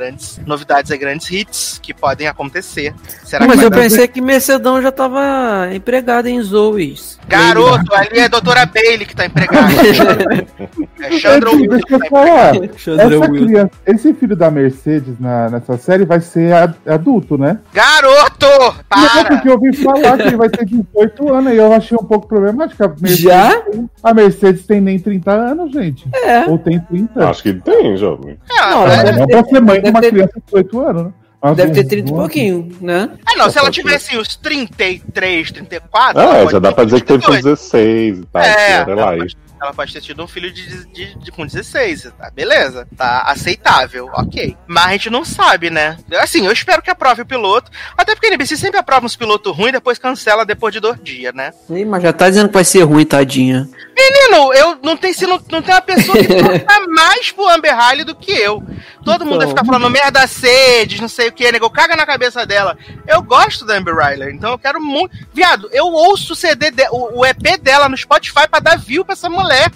[0.00, 2.94] grandes novidades e grandes hits que podem acontecer.
[3.30, 7.16] Será Mas eu pensei que Mercedão já tava empregada em Zoe's.
[7.28, 9.68] Garoto, ali é a doutora Bailey que tá empregada.
[11.00, 12.56] é Chandra Deixa Wilson eu que tá falar.
[12.56, 13.32] Essa Wilson.
[13.46, 17.60] criança, esse filho da Mercedes na, nessa série vai ser ad- adulto, né?
[17.72, 18.46] Garoto!
[18.50, 19.24] Não, Para!
[19.28, 22.26] porque eu ouvi falar que ele vai ter 18 anos e eu achei um pouco
[22.26, 22.82] problemático.
[22.82, 23.62] A Mercedes, Já?
[24.02, 26.08] A Mercedes tem nem 30 anos, gente.
[26.12, 26.46] É.
[26.46, 27.30] Ou tem 30.
[27.30, 28.36] Acho que tem, jovem.
[28.58, 30.80] Ah, Não, é- ela Não deve pra ser mãe de uma ter- criança de 18
[30.80, 31.12] anos, né?
[31.42, 33.10] Mas Deve ter um- 30 e pouquinho, né?
[33.32, 36.20] é, não, se ela tivesse uns 33, 34.
[36.20, 37.58] Ah, é, já dá pra dizer que teve com 22.
[37.60, 38.42] 16 e tal.
[38.42, 39.16] É, ela lá.
[39.16, 42.30] pode, ela pode ter tido um filho de, de- de- com 16, tá?
[42.30, 44.54] Beleza, tá aceitável, ok.
[44.66, 45.96] Mas a gente não sabe, né?
[46.18, 49.54] Assim, eu espero que aprove o piloto, até porque a NBC sempre aprova uns pilotos
[49.56, 51.52] ruins e depois cancela depois de dois dias, né?
[51.70, 53.66] Ih, mas já tá dizendo que vai ser ruim, tadinha.
[53.96, 57.74] Menino, eu não tem, se não, não tem uma pessoa que torça mais pro Amber
[57.76, 58.62] Riley do que eu.
[59.04, 59.56] Todo mundo vai Então.
[59.64, 62.76] ficar falando merda sede, não sei o que, nego, caga na cabeça dela.
[63.06, 65.16] Eu gosto da Amber Riley, então eu quero muito.
[65.32, 69.14] Viado, eu ouço o CD, de- o, EP dela no Spotify pra dar view pra
[69.14, 69.70] essa mulher.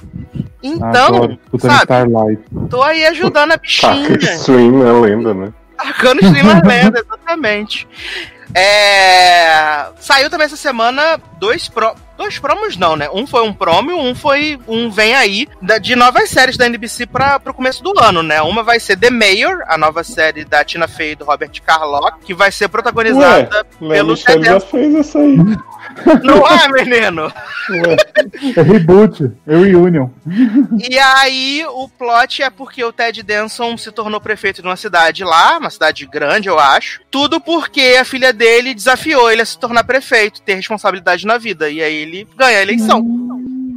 [0.62, 2.38] Então, sabe,
[2.70, 4.16] tô aí ajudando a bichinha.
[4.36, 4.92] Stream, né?
[4.92, 5.52] Lenda, né?
[5.76, 7.86] Arcano Stream Lenda, exatamente.
[8.54, 9.86] É...
[10.00, 11.94] Saiu também essa semana dois pro...
[12.16, 13.08] Dois promos não, né?
[13.12, 16.66] Um foi um promo e um foi um vem aí da- de novas séries da
[16.66, 18.40] NBC para pro começo do ano, né?
[18.42, 22.18] Uma vai ser The Mayor, a nova série da Tina Fey e do Robert Carlock,
[22.24, 25.36] que vai ser protagonizada Léa pelo Michelle já fez isso aí.
[26.22, 27.32] Não é, menino?
[27.70, 27.96] Ué.
[28.56, 30.08] É reboot, é reunion.
[30.88, 35.24] E aí, o plot é porque o Ted Danson se tornou prefeito de uma cidade
[35.24, 37.00] lá, uma cidade grande, eu acho.
[37.10, 41.70] Tudo porque a filha dele desafiou ele a se tornar prefeito, ter responsabilidade na vida.
[41.70, 43.02] E aí ele ganha a eleição,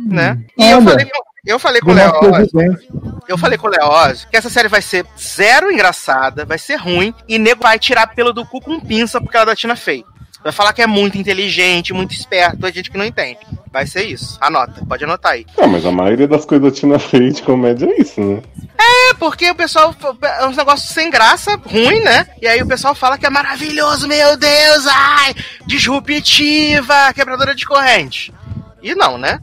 [0.05, 0.39] né?
[0.57, 0.89] E eu Olha.
[0.89, 4.81] falei com, eu falei com o eu falei com o Leoz que essa série vai
[4.81, 9.19] ser zero engraçada, vai ser ruim, e nego vai tirar pelo do cu com pinça
[9.19, 10.05] porque ela é da Tina Fey.
[10.43, 13.39] Vai falar que é muito inteligente, muito esperto, a gente que não entende.
[13.71, 14.37] Vai ser isso.
[14.39, 15.45] Anota, pode anotar aí.
[15.57, 18.41] Ah, mas a maioria das coisas da Tina Fey de comédia é isso, né?
[18.79, 22.27] É porque o pessoal é uns negócios sem graça, ruim, né?
[22.41, 28.33] E aí o pessoal fala que é maravilhoso, meu Deus, ai, disruptiva, quebradora de corrente.
[28.81, 29.39] E não, né?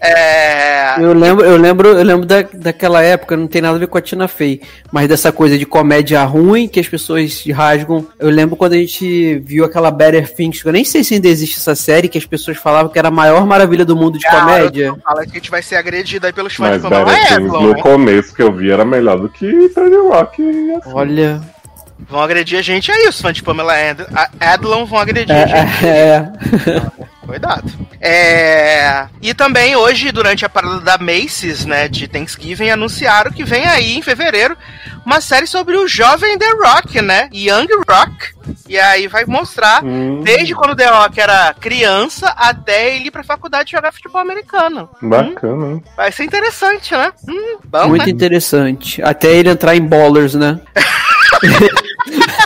[0.00, 1.00] É.
[1.00, 3.98] Eu lembro, eu lembro, eu lembro da, daquela época, não tem nada a ver com
[3.98, 8.06] a Tina Fey, mas dessa coisa de comédia ruim que as pessoas se rasgam.
[8.18, 11.28] Eu lembro quando a gente viu aquela Better Things, que eu nem sei se ainda
[11.28, 14.28] existe essa série, que as pessoas falavam que era a maior maravilha do mundo de
[14.28, 14.94] comédia.
[15.04, 17.54] Fala que a gente vai ser agredido aí pelos fãs Mas de Pamela Better Things,
[17.54, 20.42] Adlon, no começo que eu vi era melhor do que Third Rock.
[20.42, 20.92] e assim.
[20.92, 21.40] Olha.
[22.08, 23.72] Vão agredir a gente, é isso, fãs de Pamela
[24.40, 25.86] Adlon vão agredir a gente.
[25.86, 26.32] É,
[27.26, 27.72] Cuidado.
[28.00, 29.06] É...
[29.22, 33.96] E também hoje, durante a parada da Macy's, né, de Thanksgiving, anunciaram que vem aí,
[33.96, 34.56] em fevereiro,
[35.06, 37.28] uma série sobre o jovem The Rock, né?
[37.32, 38.34] Young Rock.
[38.68, 43.10] E aí vai mostrar Hum, desde quando o The Rock era criança até ele ir
[43.10, 44.88] pra faculdade jogar futebol americano.
[45.00, 45.84] bacana, hein?
[45.96, 47.12] Vai ser interessante, né?
[47.28, 48.10] Hum, bom, muito né?
[48.12, 49.02] interessante.
[49.02, 50.60] Até ele entrar em Ballers, né?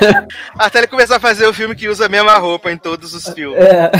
[0.58, 3.28] Até ele começar a fazer o filme que usa a mesma roupa em todos os
[3.28, 3.58] filmes.
[3.60, 3.90] É.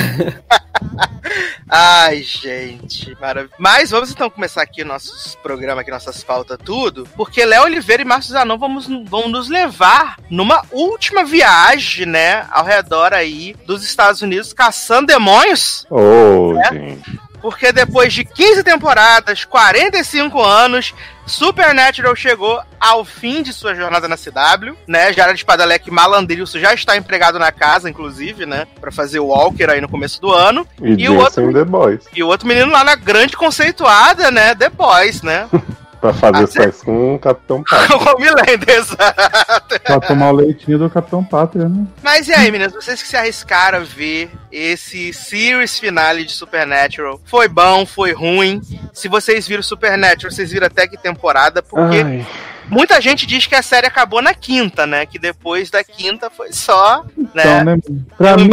[1.70, 3.54] Ai, gente, maravilha.
[3.58, 8.02] Mas vamos então começar aqui o nosso programa, aqui nossas pautas, tudo, porque Léo Oliveira
[8.02, 13.84] e Márcio Zanon vamos, vão nos levar numa última viagem, né, ao redor aí dos
[13.84, 16.72] Estados Unidos, caçando demônios, Ô, É?
[16.72, 17.20] gente.
[17.42, 20.94] porque depois de 15 temporadas, 45 anos,
[21.28, 25.12] Supernatural chegou ao fim de sua jornada na CW, né?
[25.12, 28.66] Jared Padalecki Malandrilson já está empregado na casa, inclusive, né?
[28.80, 30.66] Pra fazer o Walker aí no começo do ano.
[30.82, 32.04] E, E o outro- The Boys.
[32.14, 34.54] E o outro menino lá na grande conceituada, né?
[34.54, 35.48] The Boys, né?
[36.00, 37.96] Pra fazer Ah, sexo com o Capitão Pátria.
[37.98, 39.80] o Homelander, exato.
[39.84, 41.84] Pra tomar o leitinho do Capitão Pátria, né?
[42.02, 42.72] Mas e aí, meninas?
[42.72, 48.60] Vocês que se arriscaram a ver esse series finale de Supernatural, foi bom, foi ruim?
[48.92, 51.62] Se vocês viram Supernatural, vocês viram até que temporada?
[51.62, 52.26] Porque Ai,
[52.70, 55.06] muita gente diz que a série acabou na quinta, né?
[55.06, 57.64] Que depois da quinta foi só, Então, né?
[57.64, 57.78] né?
[58.16, 58.50] Pra um mim,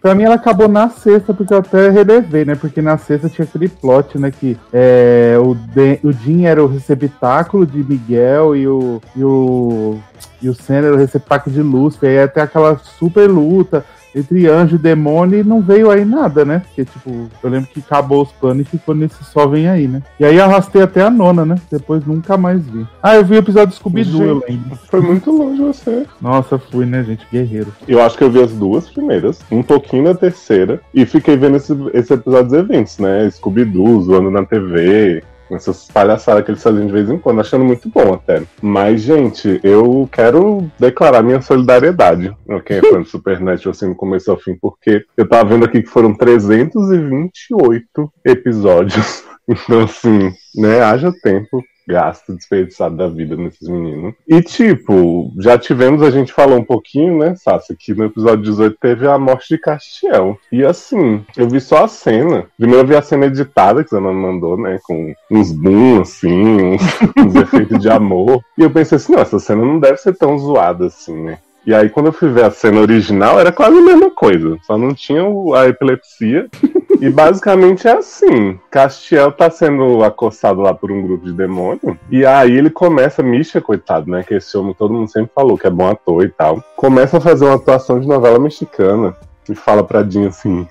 [0.00, 2.54] pra mim ela acabou na sexta, porque eu até relevei, né?
[2.54, 4.30] Porque na sexta tinha aquele plot, né?
[4.30, 10.00] Que é, o, De, o Jim era o receptáculo de Miguel e o, e o,
[10.42, 12.10] e o Sam era o receptáculo de Lúcifer.
[12.10, 13.84] E aí até aquela super luta
[14.14, 16.60] entre anjo e demônio e não veio aí nada, né?
[16.60, 20.02] Porque, tipo, eu lembro que acabou os planos e ficou nesse só vem aí, né?
[20.18, 21.56] E aí arrastei até a nona, né?
[21.70, 22.86] Depois nunca mais vi.
[23.02, 24.78] Ah, eu vi o episódio do Scooby-Doo, eu lembro.
[24.88, 26.06] foi muito longe você.
[26.20, 27.26] Nossa, fui, né, gente?
[27.30, 27.72] Guerreiro.
[27.88, 31.56] Eu acho que eu vi as duas primeiras, um pouquinho da terceira, e fiquei vendo
[31.56, 33.28] esse, esse episódio dos eventos, né?
[33.30, 37.88] Scooby-Doo, zoando na TV, essas palhaçadas que eles faziam de vez em quando, achando muito
[37.88, 38.42] bom até.
[38.60, 43.94] Mas, gente, eu quero declarar minha solidariedade a quem é fã de Supernatural, assim, do
[43.94, 49.24] começo ao fim, porque eu tava vendo aqui que foram 328 episódios.
[49.46, 54.14] Então, assim, né, haja tempo gasto desperdiçado da vida nesses meninos.
[54.26, 58.76] E, tipo, já tivemos, a gente falou um pouquinho, né, Sassi, que no episódio 18
[58.80, 60.38] teve a morte de Castiel.
[60.50, 62.46] E, assim, eu vi só a cena.
[62.56, 66.74] Primeiro eu vi a cena editada, que a Ana mandou, né, com uns boom, assim,
[66.74, 66.82] uns,
[67.18, 68.42] uns efeitos de amor.
[68.58, 71.38] E eu pensei assim, não, essa cena não deve ser tão zoada assim, né.
[71.66, 74.58] E aí, quando eu fui ver a cena original, era quase a mesma coisa.
[74.62, 75.22] Só não tinha
[75.56, 76.48] a epilepsia.
[77.00, 81.98] E basicamente é assim: Castiel tá sendo acossado lá por um grupo de demônio.
[82.10, 84.22] E aí ele começa, Misha, coitado, né?
[84.22, 86.62] Que esse homem todo mundo sempre falou que é bom ator e tal.
[86.76, 89.14] Começa a fazer uma atuação de novela mexicana.
[89.48, 90.66] e fala pra Jean assim: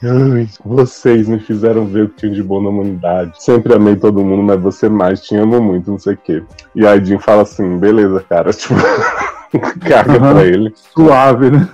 [0.64, 3.34] vocês me fizeram ver o que tinha de bom na humanidade.
[3.44, 6.42] Sempre amei todo mundo, mas você mais te amo muito, não sei o quê.
[6.74, 8.74] E aí Jean fala assim: beleza, cara, tipo.
[9.88, 10.34] Caga Aham.
[10.34, 10.74] pra ele.
[10.94, 11.68] Suave, né?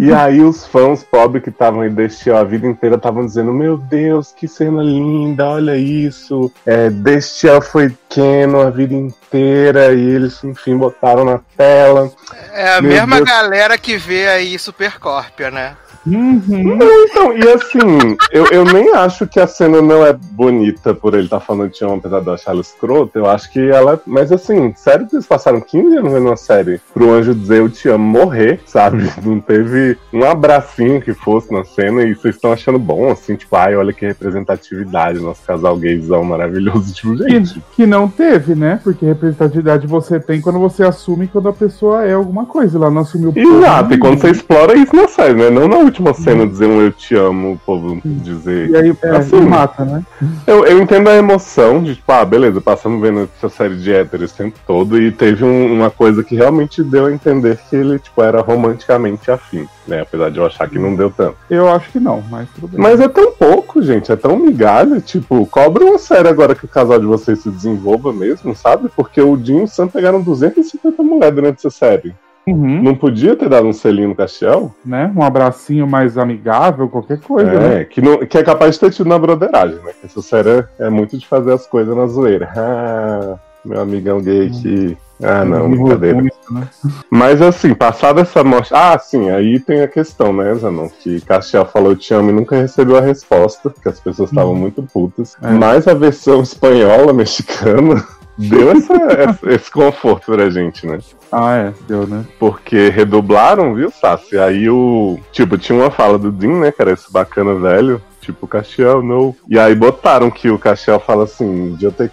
[0.00, 3.76] E aí os fãs pobres que estavam aí Destiel a vida inteira estavam dizendo: Meu
[3.76, 6.52] Deus, que cena linda, olha isso.
[6.66, 12.10] É, Destiel foi Keno a vida inteira e eles, enfim, botaram na tela.
[12.52, 13.28] É a Meu mesma Deus.
[13.28, 15.76] galera que vê aí Supercorpia, né?
[16.06, 16.78] Uhum.
[17.08, 21.24] Então, e assim, eu, eu nem acho que a cena não é bonita por ele
[21.24, 23.18] estar falando de homem, apesar de eu achar ela escrota.
[23.18, 24.00] Eu acho que ela.
[24.06, 27.68] Mas assim, sério que eles passaram 15 anos vendo uma série pro anjo dizer eu
[27.68, 29.04] te amo morrer, sabe?
[29.24, 33.54] Não teve um abracinho que fosse na cena e vocês estão achando bom, assim, tipo,
[33.56, 36.92] ai, olha que representatividade, nosso casal gaysão maravilhoso.
[36.94, 37.54] Tipo, gente.
[37.54, 38.80] Que, que não teve, né?
[38.82, 42.78] Porque representatividade você tem quando você assume quando a pessoa é alguma coisa.
[42.78, 45.50] Ela não assumiu Exato, e quando você explora isso na série, né?
[45.50, 48.70] Não na última cena dizer um eu te amo, o povo dizer.
[48.70, 49.40] E aí é, Assim.
[49.40, 50.02] mata, né?
[50.46, 54.32] Eu, eu entendo a emoção de, tipo, ah, beleza, passamos vendo essa série de héteros
[54.32, 57.98] o tempo todo e teve um- uma coisa que realmente deu a entender que ele,
[57.98, 60.00] tipo, era romanticamente afim, né?
[60.02, 61.36] Apesar de eu achar que não deu tanto.
[61.50, 62.80] Eu acho que não, mas tudo bem.
[62.80, 66.68] Mas é tão pouco, gente, é tão migalha, tipo, cobra uma série agora que o
[66.68, 68.88] casal de vocês se desenvolva mesmo, sabe?
[68.94, 72.14] Porque o Dinho e o Sam pegaram 250 mulheres durante essa série.
[72.46, 74.74] Uhum, Não podia ter dado um selinho no Castiel?
[74.84, 75.10] né?
[75.16, 77.80] Um abracinho mais amigável, qualquer coisa, né?
[77.80, 79.92] É, que, não, que é capaz de ter tido na broderagem, né?
[79.98, 82.50] Que essa série é, é muito de fazer as coisas na zoeira.
[82.56, 84.94] Ah, meu amigão gay aqui.
[85.22, 86.22] Ah, não, brincadeira.
[86.22, 86.30] né?
[87.10, 88.70] Mas assim, passada essa morte.
[88.74, 90.88] Ah, sim, aí tem a questão, né, Zanon?
[90.88, 94.82] Que Castiel falou te amo e nunca recebeu a resposta, porque as pessoas estavam muito
[94.82, 95.36] putas.
[95.42, 95.50] É.
[95.52, 98.04] Mas a versão espanhola, mexicana,
[98.36, 100.98] deu essa- essa- esse conforto pra gente, né?
[101.30, 102.24] Ah, é, deu, né?
[102.38, 104.38] Porque redublaram, viu, Sassi?
[104.38, 105.18] Aí o.
[105.32, 106.72] Tipo, tinha uma fala do Dean, né?
[106.72, 108.00] Que era esse bacana velho.
[108.24, 109.36] Tipo, Castiel, não.
[109.46, 112.08] E aí botaram que o Castiel fala assim, eu te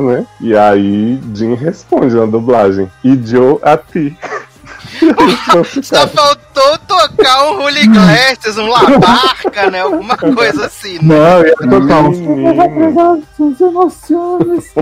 [0.00, 0.24] né?
[0.40, 4.16] E aí Dean responde na dublagem, eu a ti.
[5.82, 6.47] Só faltou
[6.86, 9.80] tocar um Holy Glasses, um Labarca, né?
[9.82, 11.02] Alguma coisa assim, né?
[11.02, 12.18] Não, ia tocar uns.
[13.60, 14.72] Emoções.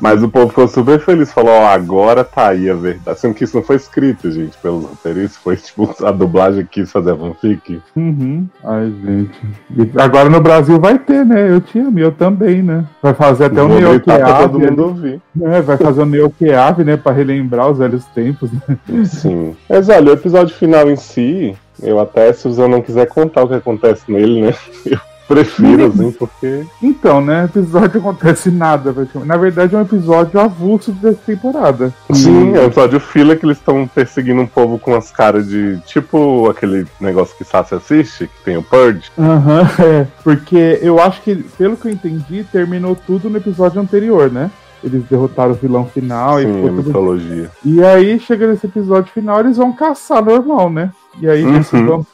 [0.00, 3.18] Mas o povo ficou super feliz, falou, ó, agora tá aí a verdade.
[3.20, 6.90] Sendo que isso não foi escrito, gente, pelos roteiristas, foi tipo a dublagem que quis
[6.92, 7.80] fazer a fanfic.
[7.96, 8.46] Uhum.
[8.64, 9.40] Ai, gente.
[9.76, 11.50] E agora no Brasil vai ter, né?
[11.50, 12.84] Eu te amo, eu também, né?
[13.02, 15.20] Vai fazer até o Vou Neo gritar pra todo Keave, mundo ouvir.
[15.34, 15.60] né?
[15.62, 16.96] Vai fazer o Neo Keave, né?
[16.96, 18.50] Pra relembrar os velhos tempos.
[18.52, 18.60] Né?
[19.04, 19.56] Sim.
[19.68, 23.42] Mas olha, o episódio final em si, eu até, se o Zé não quiser contar
[23.42, 24.54] o que acontece nele, né?
[24.84, 25.00] Eu
[25.34, 26.66] prefiro, assim, porque.
[26.82, 27.44] Então, né?
[27.44, 29.28] Episódio acontece nada, praticamente.
[29.28, 31.94] Na verdade, é um episódio avulso dessa temporada.
[32.12, 35.78] Sim, é um episódio fila que eles estão perseguindo um povo com as caras de.
[35.86, 39.10] Tipo aquele negócio que Sassi assiste, que tem o Purge.
[39.18, 40.06] Aham, é.
[40.22, 44.50] Porque eu acho que, pelo que eu entendi, terminou tudo no episódio anterior, né?
[44.82, 47.50] Eles derrotaram o vilão final e Sim, ficou a tudo mitologia.
[47.64, 50.90] E aí, chega nesse episódio final, eles vão caçar normal, né?
[51.20, 51.58] E aí, Uhum.
[51.58, 52.06] esse vampiro.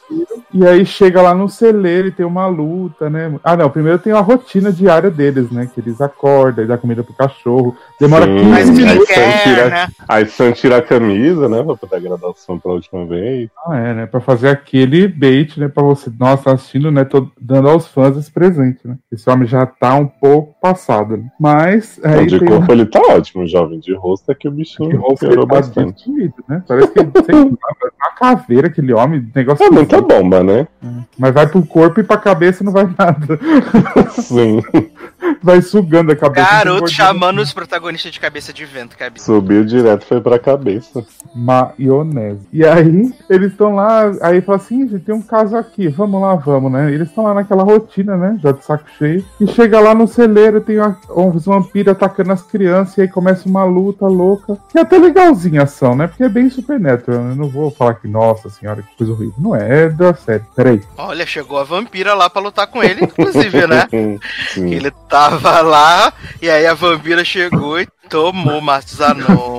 [0.51, 3.31] E aí, chega lá no celeiro e tem uma luta, né?
[3.43, 3.69] Ah, não.
[3.69, 5.69] Primeiro tem a rotina diária deles, né?
[5.71, 7.75] Que eles acordam e dão comida pro cachorro.
[7.99, 8.37] Demora Sim.
[8.37, 9.07] 15 Mas Aí minutos.
[9.07, 9.87] Sam quer, tira- né?
[10.07, 11.61] Aí Sam tira a camisa, né?
[11.63, 13.49] Pra poder agradar o Sam pela última vez.
[13.67, 14.05] Ah, é, né?
[14.07, 15.67] Pra fazer aquele bait, né?
[15.67, 17.05] Pra você, nossa, tá assistindo, né?
[17.05, 18.97] Tô dando aos fãs esse presente, né?
[19.11, 21.25] Esse homem já tá um pouco passado, né?
[21.39, 21.99] Mas.
[22.03, 23.79] Aí de tem corpo ele tá ótimo, jovem.
[23.79, 25.93] De rosto é que o bichinho rosto piorou tá bastante.
[25.93, 26.63] destruído, né?
[26.67, 30.67] Parece que ele tem uma caveira, aquele homem, negócio É muita bomba, né?
[31.17, 33.39] Mas vai pro corpo e pra cabeça não vai nada.
[34.11, 34.61] Sim.
[35.43, 36.49] Vai sugando a cabeça.
[36.49, 39.39] Garoto chamando os protagonistas de cabeça de vento, que é absurdo.
[39.41, 41.05] Subiu direto, foi pra cabeça.
[41.35, 42.39] Maionese.
[42.51, 46.35] E aí, eles estão lá, aí fala assim, gente, tem um caso aqui, vamos lá,
[46.35, 46.91] vamos, né?
[46.91, 48.37] Eles estão lá naquela rotina, né?
[48.41, 49.23] Já de saco cheio.
[49.39, 53.47] E chega lá no celeiro, tem uma- uns vampiros atacando as crianças, e aí começa
[53.47, 54.57] uma luta louca.
[54.75, 56.07] E é até legalzinha a ação, né?
[56.07, 57.21] Porque é bem supernatural.
[57.23, 57.31] né?
[57.31, 59.35] Eu não vou falar que, nossa senhora, que coisa horrível.
[59.37, 60.43] Não é, é da série.
[60.55, 60.81] Peraí.
[60.97, 63.87] Olha, chegou a vampira lá pra lutar com ele, inclusive, né?
[64.53, 64.73] Sim.
[64.73, 69.58] Ele tava lá, e aí a vampira chegou e tomou Mazanon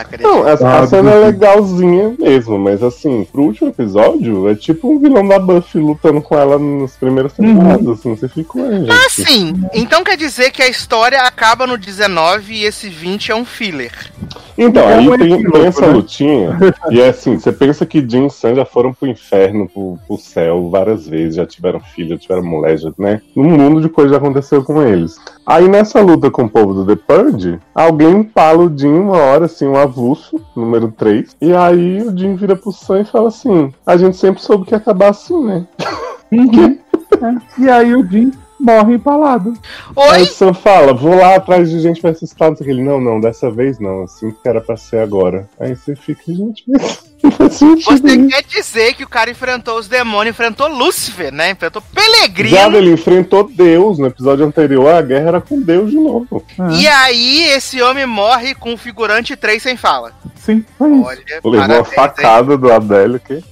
[0.00, 0.26] acredito.
[0.26, 4.90] Não, essa Ah, a cena é legalzinha mesmo, mas assim, pro último episódio, é tipo
[4.90, 8.86] um vilão da Buffy lutando com ela nas primeiras temporadas, assim, você fica, ué.
[8.88, 9.54] Ah, sim.
[9.72, 13.92] Então quer dizer que a história acaba no 19 e esse 20 é um filler.
[14.56, 15.92] Então, aí é tem, tem essa né?
[15.92, 16.56] lutinha,
[16.90, 20.16] e é assim, você pensa que Jin e Sam já foram pro inferno, pro, pro
[20.16, 23.20] céu várias vezes, já tiveram filho, já tiveram mulher, já, né?
[23.36, 25.16] Um mundo de coisa já aconteceu com eles.
[25.44, 29.46] Aí nessa luta com o povo do The Purge, alguém empala o Jin uma hora,
[29.46, 33.72] assim, um avulso, número 3, e aí o Jin vira pro Sam e fala assim,
[33.86, 35.66] a gente sempre soube que ia acabar assim, né?
[36.32, 36.78] Uhum.
[37.56, 38.32] E aí o Jim
[38.64, 39.52] morre empalado.
[39.96, 40.22] Aí Oi?
[40.22, 42.74] o Sam fala, vou lá atrás de gente pra assustar, não sei o que.
[42.74, 45.48] Ele, não, não, dessa vez não, assim que era pra ser agora.
[45.60, 49.78] Aí você fica, gente, mas não faz sentido Você quer dizer que o cara enfrentou
[49.78, 51.50] os demônios, enfrentou Lúcifer, né?
[51.50, 52.56] Enfrentou Pelegrino.
[52.56, 56.42] Já ele enfrentou Deus no episódio anterior, a guerra era com Deus de novo.
[56.58, 60.12] É, E aí, esse homem morre com o figurante 3 sem fala.
[60.36, 61.04] Sim, foi isso.
[61.06, 61.94] Olha, Levou a parabéns, hein?
[61.94, 63.42] facada do Adélio que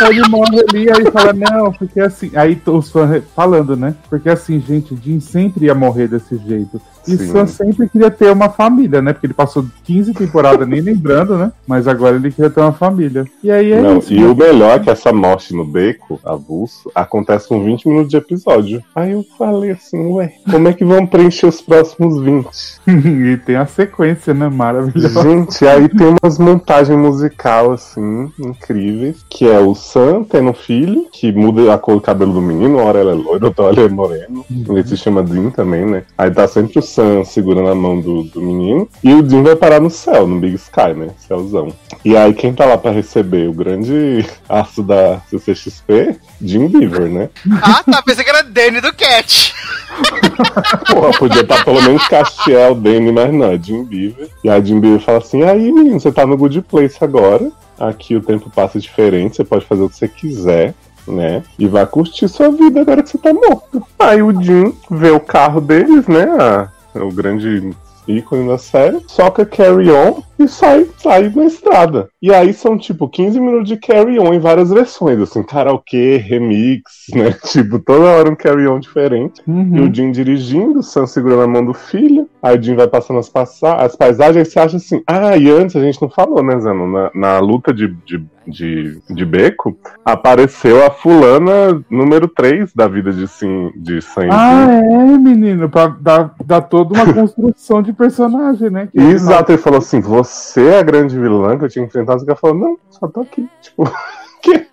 [0.00, 2.30] Aí ele morre ali, aí fala, não, porque assim.
[2.34, 3.94] Aí os fãs falando, né?
[4.08, 6.80] Porque assim, gente, Jim sempre ia morrer desse jeito.
[7.06, 7.26] E Sim.
[7.28, 9.12] Sam sempre queria ter uma família, né?
[9.12, 11.52] Porque ele passou 15 temporadas nem lembrando, né?
[11.66, 13.24] Mas agora ele queria ter uma família.
[13.42, 14.12] E aí é Não, isso.
[14.12, 18.16] e o melhor é que essa morte no beco, avulso, acontece com 20 minutos de
[18.16, 18.82] episódio.
[18.94, 22.48] Aí eu falei assim, ué, como é que vão preencher os próximos 20?
[23.32, 24.48] e tem a sequência, né?
[24.48, 25.22] Maravilhosa.
[25.22, 31.06] Gente, aí tem umas montagens musical, assim, incríveis, que é o Sam tendo um filho,
[31.12, 33.80] que muda a cor do cabelo do menino, uma hora ela é loira, outra hora
[33.80, 34.44] ele é moreno.
[34.50, 36.04] Ele se chama Dean também, né?
[36.16, 39.56] Aí tá sempre o Sam segurando a mão do, do menino, e o Dean vai
[39.56, 41.08] parar no céu, no Big Sky, né?
[41.18, 41.68] Céuzão.
[42.04, 46.18] E aí quem tá lá pra receber o grande astro da CCXP?
[46.40, 47.30] Jim Beaver, né?
[47.62, 48.02] Ah, tá.
[48.02, 49.54] Pensei que era Danny do Cat.
[50.92, 54.28] Porra, podia estar pelo menos Castiel, Danny, mas não, é Jim Beaver.
[54.44, 57.50] E a Jim Beaver fala assim: aí, menino, você tá no Good Place agora.
[57.78, 60.74] Aqui o tempo passa diferente, você pode fazer o que você quiser.
[61.06, 61.44] Né?
[61.56, 63.80] E vai curtir sua vida agora que você tá morto.
[63.96, 66.24] Aí o Jim vê o carro deles, né?
[66.24, 66.68] a-
[67.00, 67.72] o grande
[68.06, 72.08] ícone da série, soca Carry On e sai, sai na estrada.
[72.20, 77.06] E aí são tipo 15 minutos de Carry On em várias versões, assim, karaokê, remix,
[77.14, 77.32] né?
[77.46, 79.40] Tipo, toda hora um Carry On diferente.
[79.46, 79.88] E Uhum.
[79.90, 82.28] o Jim dirigindo, o Sam segurando a mão do filho.
[82.42, 84.36] Aí o Jim vai passando as, passa as paisagens.
[84.36, 86.86] Aí você acha assim: ah, e antes a gente não falou, né, Zano?
[86.86, 93.12] Na, na luta de, de, de, de beco, apareceu a fulana número 3 da vida
[93.12, 98.70] de, Sim, de e Ah, é, menino, pra dar, dar toda uma construção de personagem,
[98.70, 98.88] né?
[98.90, 102.20] Que Exato, ele falou assim: você é a grande vilã que eu tinha enfrentado.
[102.20, 103.46] Você falou: não, só tô aqui.
[103.60, 103.84] Tipo,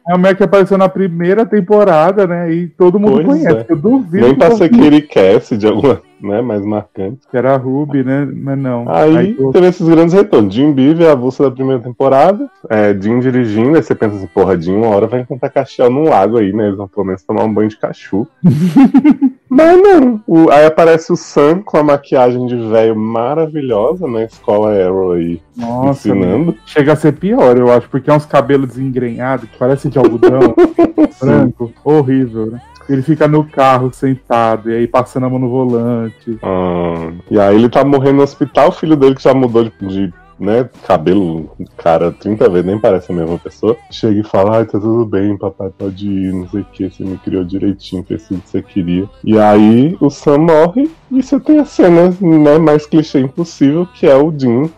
[0.08, 2.52] É o Mac que apareceu na primeira temporada, né?
[2.54, 3.58] E todo mundo Pois conhece.
[3.58, 3.66] é.
[3.70, 7.20] Eu duvido nem pra que ser Katie Cass de alguma, né, mais marcante.
[7.30, 8.26] que era a Ruby, né?
[8.34, 8.86] Mas não.
[8.88, 10.54] Aí pô, teve esses grandes retornos.
[10.54, 12.50] Jim Beaver, a avulsa da primeira temporada.
[12.70, 16.10] É, Jim dirigindo, aí você pensa assim, porra, Jim uma hora vai encontrar Castiel num
[16.10, 16.66] lago aí, né?
[16.68, 18.26] Eles vão pelo menos tomar um banho de cachu.
[19.50, 20.20] Mas não.
[20.26, 25.40] O- aí aparece o Sam com a maquiagem de velho maravilhosa na escola Arrow aí,
[25.56, 26.56] Nossa, ensinando.
[26.66, 30.40] chega a ser pior, eu acho, porque é uns cabelos desengrenhados que parece de algodão
[31.22, 31.72] branco.
[31.84, 32.62] Horrível, né?
[32.90, 36.38] Ele fica no carro sentado e aí passando a mão no volante.
[36.42, 39.72] Ah, e aí ele tá morrendo no hospital, o filho dele que já mudou de,
[39.82, 43.76] de, né, cabelo, cara, 30 vezes, nem parece a mesma pessoa.
[43.92, 47.04] Chega e fala, ai, tá tudo bem, papai pode ir, não sei o que, você
[47.04, 49.10] me criou direitinho, fez tudo que você queria.
[49.24, 54.06] E aí o Sam morre e você tem a cena né, mais clichê impossível, que
[54.06, 54.70] é o Jim,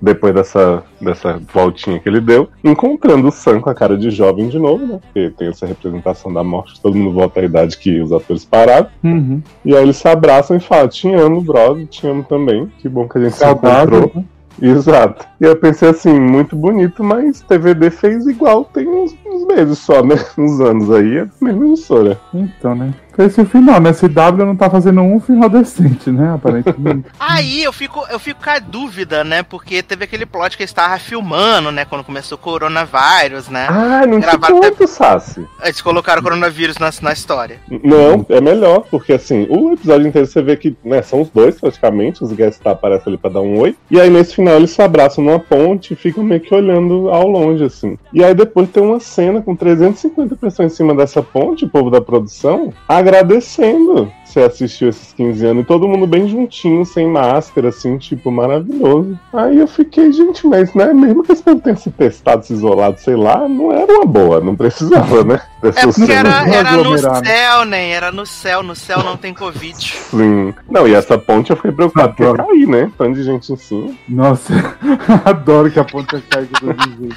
[0.00, 4.48] depois dessa, dessa voltinha que ele deu, encontrando o Sam com a cara de jovem
[4.48, 5.00] de novo, né?
[5.02, 8.88] Porque tem essa representação da morte, todo mundo volta à idade que os atores pararam.
[9.02, 9.42] Uhum.
[9.64, 12.70] E aí eles se abraçam e falam: Te amo, brother, te amo também.
[12.78, 13.98] Que bom que a gente se Saudável.
[13.98, 14.22] encontrou.
[14.22, 14.28] né?
[14.60, 15.26] Exato.
[15.44, 20.02] E eu pensei assim: muito bonito, mas TVD fez igual tem uns, uns meses só,
[20.02, 20.14] né?
[20.38, 22.18] Uns anos aí, é a mesma emissora.
[22.32, 22.94] Então, né?
[23.16, 23.92] Esse é o final, né?
[23.92, 26.34] CW não tá fazendo um final decente, né?
[26.34, 27.06] Aparentemente.
[27.20, 29.42] Aí eu fico, eu fico com a dúvida, né?
[29.44, 31.84] Porque teve aquele plot que eles estavam filmando, né?
[31.84, 33.66] Quando começou o coronavírus, né?
[33.70, 35.46] Ah, não te Gravaram conto, Sassi.
[35.62, 37.60] Eles colocaram o coronavírus na, na história.
[37.84, 41.60] Não, é melhor, porque assim, o episódio inteiro você vê que, né, são os dois
[41.60, 44.70] praticamente, os guest star aparecem ali pra dar um oi, e aí nesse final eles
[44.70, 47.98] se abraçam numa ponte e ficam meio que olhando ao longe, assim.
[48.12, 51.90] E aí depois tem uma cena com 350 pessoas em cima dessa ponte, o povo
[51.90, 57.68] da produção, agradecendo você assistiu esses 15 anos, e todo mundo bem juntinho, sem máscara,
[57.68, 59.18] assim, tipo, maravilhoso.
[59.32, 62.98] Aí eu fiquei, gente, mas, né, mesmo que esse povo tenha se testado, se isolado,
[63.00, 65.40] sei lá, não era uma boa, não precisava, né?
[65.64, 66.98] É porque era, era no né?
[67.24, 69.74] céu, nem era no céu, no céu não tem Covid.
[69.82, 70.52] Sim.
[70.70, 72.44] Não, e essa ponte eu fiquei preocupado porque Adoro.
[72.46, 72.92] cair, né?
[72.98, 73.90] Tanto de gente em cima.
[74.06, 74.52] Nossa,
[75.24, 77.16] adoro que a ponte cai de todo jeito.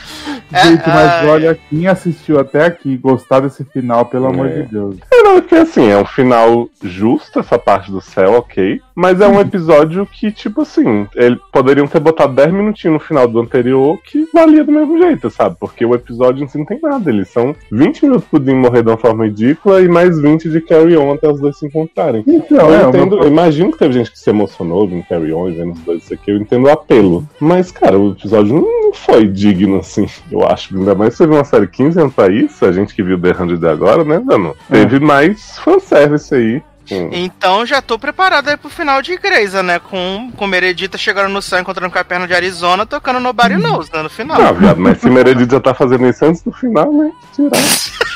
[0.54, 1.28] É, Gente, mas ai.
[1.28, 4.62] olha, quem assistiu até aqui, gostar desse final, pelo amor É.
[4.62, 4.96] de Deus.
[5.12, 7.07] É, não, é porque assim, é um final justo
[7.40, 8.82] essa parte do céu, ok.
[8.96, 13.28] Mas é um episódio que, tipo assim, ele, poderiam ter botado 10 minutinhos no final
[13.28, 15.56] do anterior que valia do mesmo jeito, sabe?
[15.60, 17.10] Porque o episódio em si não tem nada.
[17.10, 20.62] Eles são 20 minutos pro Dean morrer de uma forma ridícula e mais 20 de
[20.62, 22.24] carry on até os dois se encontrarem.
[22.28, 25.50] Então, eu, é, entendo, eu imagino que teve gente que se emocionou vendo carry on
[25.50, 26.32] e vendo os dois isso aqui.
[26.32, 27.28] Eu entendo o apelo.
[27.40, 30.76] Mas, cara, o episódio não foi digno, assim, eu acho.
[30.76, 33.34] Ainda mais se teve uma série 15 anos pra isso, a gente que viu The
[33.34, 34.56] 100 agora, né, Dano?
[34.70, 34.80] É.
[34.80, 36.62] Teve mais fanservice aí.
[36.92, 37.10] Hum.
[37.12, 39.80] Então já tô preparado aí pro final de Grey's, né?
[39.80, 43.90] Com, com Meredita chegando no céu, encontrando com a perna de Arizona, tocando Nobody Knows,
[43.92, 44.02] né?
[44.02, 44.42] No final.
[44.42, 47.12] Não, viado, mas se Meredith já tá fazendo isso antes do final, né?
[47.36, 47.58] Tirar.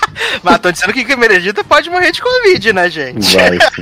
[0.43, 3.35] Mas tô dizendo que que Meredita pode morrer de Covid, né, gente?
[3.35, 3.81] Vai, sim.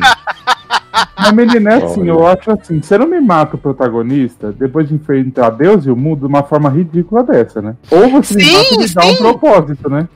[1.17, 2.09] Mas, menina, é assim, Olha.
[2.09, 5.95] eu acho assim, você não me mata o protagonista depois de enfrentar Deus e o
[5.95, 7.75] mundo de uma forma ridícula dessa, né?
[7.91, 9.17] Ou você me Sim, mata e me dá um sim.
[9.17, 10.07] propósito, né?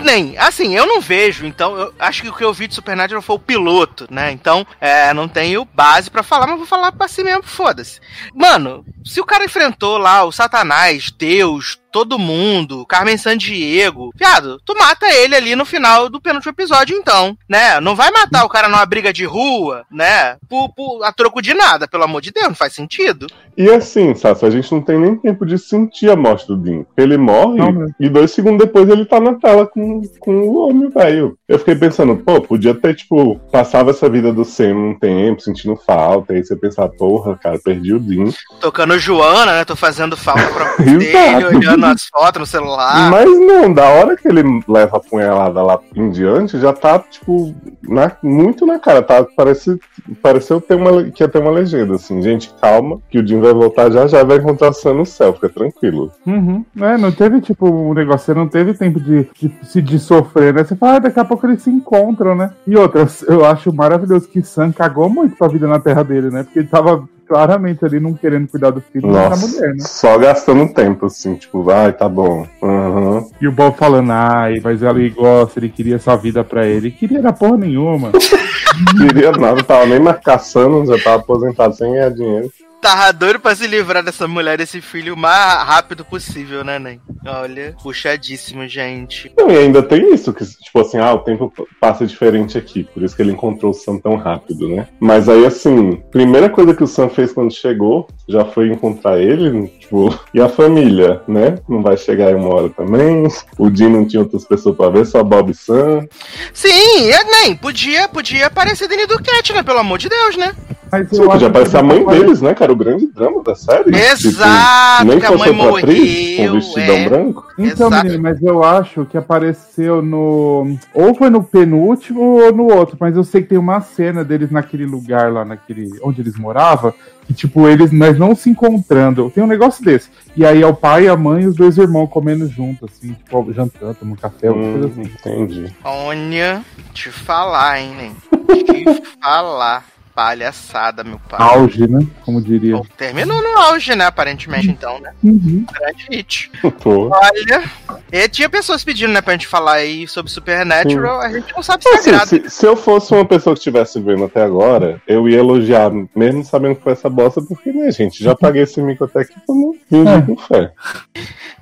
[0.00, 0.36] Nem.
[0.38, 3.36] Assim, eu não vejo, então eu acho que o que eu vi de Supernatural foi
[3.36, 4.30] o piloto, né?
[4.30, 8.00] Então, é, não tenho base pra falar, mas vou falar pra si mesmo, foda-se.
[8.34, 14.76] Mano, se o cara enfrentou lá o Satanás, Deus, todo mundo, Carmen Sandiego, viado, tu
[14.78, 17.80] mata ele ali no final do penúltimo episódio, então, né?
[17.80, 20.36] Não vai matar o cara numa briga de rua, né?
[20.46, 23.26] Por, por- a troco de nada, pelo amor de Deus, não faz sentido.
[23.56, 26.84] E assim, Sassi, a gente não tem nem tempo de sentir a morte do Dean.
[26.98, 27.86] Ele morre Não, né?
[27.98, 31.38] e dois segundos depois ele tá na tela com, com o homem velho.
[31.48, 35.74] Eu fiquei pensando, pô, podia ter, tipo, passava essa vida do Sam um tempo, sentindo
[35.76, 38.30] falta, e aí você pensar, porra, cara, perdi o Dean.
[38.60, 39.64] Tocando Joana, né?
[39.64, 43.10] Tô fazendo falta pra dele, olhando as fotos no celular.
[43.10, 47.54] Mas não, da hora que ele leva a punhalada lá em diante, já tá, tipo,
[47.82, 49.02] na- muito na cara.
[49.02, 49.78] Tá, parece,
[50.22, 52.20] pareceu ter uma, que ia ter uma legenda, assim.
[52.22, 55.06] Gente, calma, que o Dean vai voltar já já e vai encontrar o Sam no
[55.06, 56.10] céu, fica tranquilo.
[56.26, 56.64] Uhum.
[56.80, 60.52] É, não teve, tipo, um negócio, você não teve tempo de, de, se- de sofrer,
[60.54, 60.64] né?
[60.64, 62.50] Você fala, ah, daqui a pouco eles se encontram, né?
[62.66, 66.42] E outra, eu acho maravilhoso que Sam cagou muito pra vida na terra dele, né?
[66.42, 69.80] Porque ele tava claramente ali não querendo cuidar do filho da mulher, né?
[69.80, 72.46] só gastando tempo, assim, tipo, vai, tá bom.
[72.62, 73.26] Aham.
[73.40, 76.90] E o Bob falando, ai, mas ele gosta, ele queria essa vida pra ele.
[76.90, 78.12] Queria da porra nenhuma.
[78.98, 82.50] Queria nada, tava nem mais caçando, já tava aposentado sem ganhar dinheiro.
[82.86, 87.00] Tava doido pra se livrar dessa mulher, desse filho, o mais rápido possível, né, Nen?
[87.26, 89.32] Olha, puxadíssimo, gente.
[89.36, 93.02] Não, e ainda tem isso, que, tipo assim, ah, o tempo passa diferente aqui, por
[93.02, 94.86] isso que ele encontrou o Sam tão rápido, né?
[95.00, 99.66] Mas aí, assim, primeira coisa que o Sam fez quando chegou, já foi encontrar ele,
[99.80, 101.56] tipo, e a família, né?
[101.68, 103.26] Não vai chegar em uma hora também,
[103.58, 106.06] o Dean não tinha outras pessoas pra ver, só Bob e Sam.
[106.54, 107.10] Sim,
[107.42, 109.64] nem, podia, podia aparecer Danny Duquette, né?
[109.64, 110.54] Pelo amor de Deus, né?
[110.90, 112.72] Mas Sim, eu podia aparecer a mãe aparece- deles, né, cara?
[112.72, 113.94] O grande drama da série.
[113.96, 117.08] Exato, Tipo, nem que a mãe atriz, com morreu, vestidão é.
[117.08, 117.46] branco.
[117.58, 120.76] Então, menino, mas eu acho que apareceu no.
[120.94, 124.50] Ou foi no penúltimo ou no outro, mas eu sei que tem uma cena deles
[124.50, 125.90] naquele lugar lá, naquele.
[126.02, 126.94] onde eles moravam,
[127.26, 129.30] que tipo, eles mas não se encontrando.
[129.30, 130.08] Tem um negócio desse.
[130.36, 133.52] E aí é o pai, a mãe e os dois irmãos comendo junto, assim, tipo,
[133.52, 135.12] jantando, tomando café, uma coisa Hum, assim.
[135.18, 135.76] entendi.
[135.82, 136.62] Olha,
[136.92, 138.16] te falar, hein, Nen?
[138.64, 138.84] Te
[139.20, 139.84] falar.
[140.16, 141.38] Palhaçada, meu pai.
[141.38, 142.00] Auge, né?
[142.24, 142.74] Como diria.
[142.78, 144.06] Bom, terminou no auge, né?
[144.06, 145.12] Aparentemente, então, né?
[145.22, 145.66] Uhum.
[145.70, 146.50] Grande hit.
[146.80, 147.10] Pô.
[147.14, 147.62] Olha,
[148.10, 151.82] e tinha pessoas pedindo, né, pra gente falar aí sobre Supernatural, a gente não sabe
[151.82, 152.26] se é Assim, agrada.
[152.28, 156.42] se, se eu fosse uma pessoa que estivesse vendo até agora, eu ia elogiar, mesmo
[156.42, 159.76] sabendo que foi essa bosta, porque, né, gente, já paguei esse mico até aqui, vamos
[159.86, 160.22] fingir É.
[160.22, 160.72] com fé.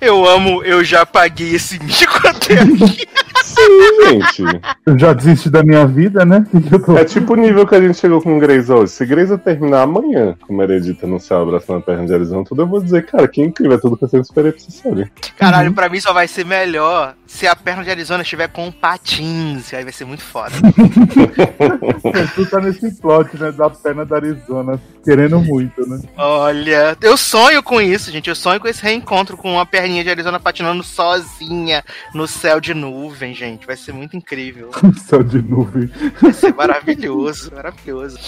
[0.01, 3.09] Eu amo, eu já paguei esse mico até aqui.
[3.43, 4.43] Sim, gente.
[4.87, 6.45] Eu já desisti da minha vida, né?
[6.85, 8.93] Tô- É tipo o nível que a gente chegou com o Grace hoje.
[8.93, 12.67] Se Grace terminar amanhã, com Meredita no céu, abraçando a perna de Arizona, tudo eu
[12.67, 15.11] vou dizer, cara, que incrível, é tudo que eu sempre esperei pra essa série.
[15.37, 19.73] Caralho, pra mim só vai ser melhor se a perna de Arizona estiver com patins.
[19.75, 20.53] Aí vai ser muito foda.
[22.35, 23.53] Tu tá nesse plot, né?
[23.53, 26.01] Da perna da Arizona, querendo muito, né?
[26.17, 28.29] Olha, eu sonho com isso, gente.
[28.29, 32.75] Eu sonho com esse reencontro com uma perninha de Arizona patinando sozinha no céu de
[32.75, 33.67] nuvem, gente.
[33.67, 34.71] Vai ser muito incrível.
[35.07, 35.89] Céu de nuvem.
[36.21, 38.19] Vai ser maravilhoso, maravilhoso.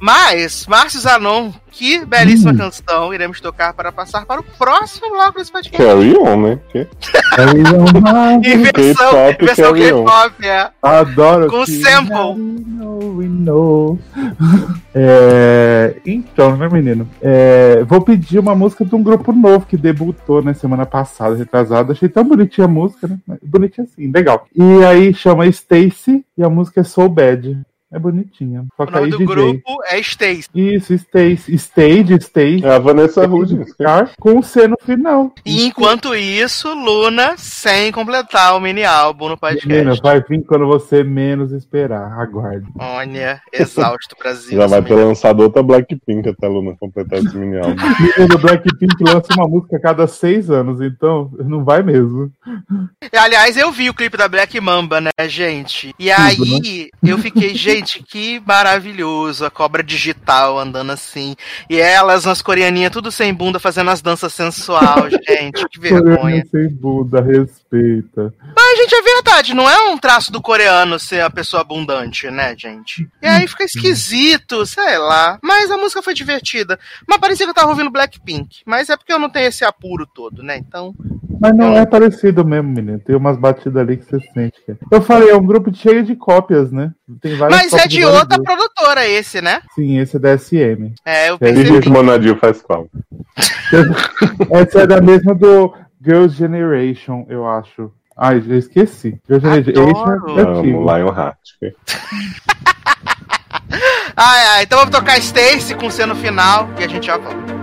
[0.00, 2.56] Mas, Márcio Zanon, que belíssima Hum.
[2.56, 5.76] canção iremos tocar para passar para o próximo bloco desse podcast.
[5.76, 6.58] Carry on, né?
[8.74, 10.04] Versão, K-pop, em versão carry on.
[10.04, 10.70] K-pop, é.
[10.82, 11.48] Adoro.
[11.48, 12.16] Com que sample.
[12.16, 13.98] we know, we know.
[14.94, 17.08] É, É, então, né, menino?
[17.20, 21.36] É, vou pedir uma música de um grupo novo que debutou na né, semana passada,
[21.36, 21.92] retrasada.
[21.92, 23.18] Achei tão bonitinha a música, né?
[23.42, 24.46] Bonitinha assim, legal.
[24.54, 27.58] E aí chama Stacy e a música é Soul Bad.
[27.96, 28.66] É bonitinha.
[28.76, 29.26] Só o nome do DJ.
[29.26, 30.50] grupo é Stacy.
[30.54, 31.54] Isso, Stacy.
[31.54, 32.62] Stage, Stacy.
[32.62, 33.74] É a Vanessa Hudgens.
[34.20, 35.32] Com o C no final.
[35.46, 39.66] E enquanto isso, Luna sem completar o mini álbum no podcast.
[39.66, 42.20] Menina, vai vir quando você menos esperar.
[42.20, 42.66] Aguarde.
[42.78, 44.58] Olha, exausto Brasil.
[44.58, 47.76] Já vai ter lançado outra Blackpink até a Luna completar esse mini álbum.
[48.34, 52.30] o Blackpink lança uma música a cada seis anos, então não vai mesmo.
[53.10, 55.94] Aliás, eu vi o clipe da Black Mamba, né, gente?
[55.98, 56.88] E aí né?
[57.02, 59.44] eu fiquei, gente Gente, que maravilhoso.
[59.44, 61.36] A cobra digital andando assim.
[61.70, 65.64] E elas, nas coreaninhas, tudo sem bunda, fazendo as danças sensual, gente.
[65.68, 66.44] Que vergonha.
[66.50, 68.34] sem bunda, respeita.
[68.56, 69.54] Mas, gente, é verdade.
[69.54, 73.08] Não é um traço do coreano ser a pessoa abundante, né, gente?
[73.22, 75.38] E aí fica esquisito, sei lá.
[75.42, 76.78] Mas a música foi divertida.
[77.06, 78.62] Mas parecia que eu tava ouvindo Blackpink.
[78.66, 80.56] Mas é porque eu não tenho esse apuro todo, né?
[80.56, 80.94] Então.
[81.40, 82.98] Mas não é parecido mesmo, menino.
[82.98, 84.58] Tem umas batidas ali que você sente.
[84.68, 84.74] É.
[84.90, 86.92] Eu falei, é um grupo cheio de cópias, né?
[87.20, 89.60] Tem Mas é de, outra produtora esse, né?
[89.74, 90.92] Sim, esse é da SM.
[91.04, 91.64] É, eu pensei.
[91.64, 92.88] E o Monadil faz qual?
[94.50, 97.90] Essa é da mesma do Girls' Generation, eu acho.
[98.16, 99.20] Ai, já esqueci.
[99.28, 101.38] Girls' Generation é Amo Lionheart.
[104.16, 107.55] ai, ai, então vamos tocar Stacy com C no final e a gente já volta.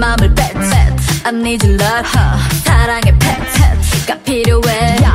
[0.00, 2.08] 맘을 bet, bet I need your love
[2.64, 5.09] 사랑의 pet가 필요해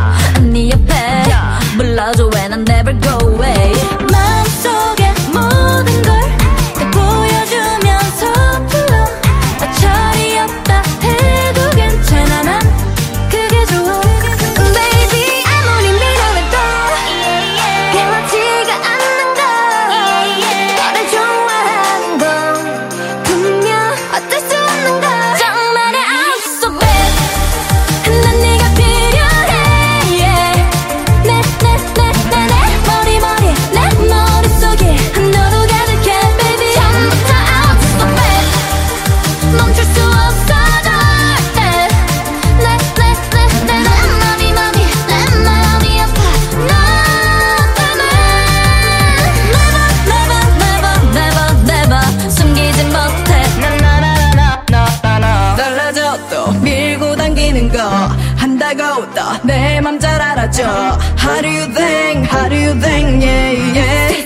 [60.58, 64.16] How do you think, how do you think, yeah, yeah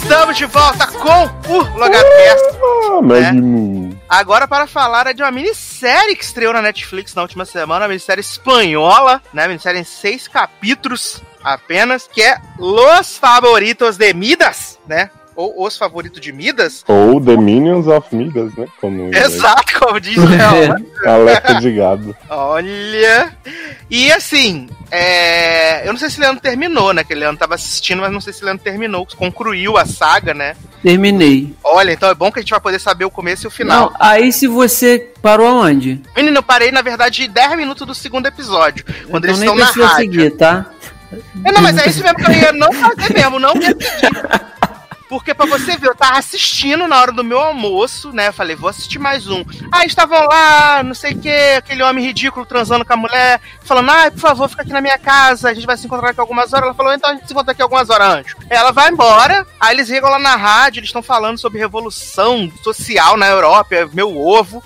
[0.00, 2.56] Estamos de volta com o Logacast.
[2.60, 3.96] Uh, ah, né?
[4.08, 7.88] Agora para falar é de uma minissérie que estreou na Netflix na última semana, uma
[7.88, 9.46] minissérie espanhola, né?
[9.46, 15.10] Minissérie em seis capítulos apenas, que é Los Favoritos de Midas, né?
[15.40, 16.84] Ou Os Favoritos de Midas.
[16.86, 18.66] Ou The Minions of Midas, né?
[18.80, 20.76] Como Exato, como diz ela.
[21.06, 22.16] Alerta de gado.
[22.28, 23.32] Olha.
[23.90, 25.88] E assim, é...
[25.88, 27.02] eu não sei se o Leandro terminou, né?
[27.02, 30.34] Que o Leandro tava assistindo, mas não sei se o Leandro terminou, concluiu a saga,
[30.34, 30.54] né?
[30.82, 31.54] Terminei.
[31.64, 33.90] Olha, então é bom que a gente vai poder saber o começo e o final.
[33.90, 36.00] Não, aí se você parou aonde?
[36.14, 38.84] Menino, eu parei, na verdade, 10 minutos do segundo episódio.
[39.08, 39.96] Quando então eles estão na rádio.
[39.96, 40.66] seguir, tá?
[41.44, 44.50] É, não, mas é isso mesmo que eu ia não fazer mesmo, não ia pedir.
[45.10, 48.28] Porque pra você ver, eu tava assistindo na hora do meu almoço, né?
[48.28, 49.44] Eu falei, vou assistir mais um.
[49.72, 53.90] Aí estavam lá, não sei o que, aquele homem ridículo transando com a mulher, falando,
[53.90, 56.52] ai, por favor, fica aqui na minha casa, a gente vai se encontrar aqui algumas
[56.52, 56.66] horas.
[56.66, 58.36] Ela falou, então a gente se encontra aqui algumas horas antes.
[58.48, 63.16] Ela vai embora, aí eles ligam lá na rádio, eles estão falando sobre revolução social
[63.16, 64.62] na Europa, é meu ovo.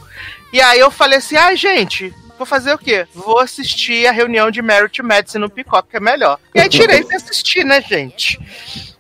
[0.53, 3.07] E aí eu falei assim, ai, gente, vou fazer o quê?
[3.15, 6.39] Vou assistir a reunião de Merit Medicine no Peacock, que é melhor.
[6.55, 8.39] E aí tirei pra assistir, né, gente?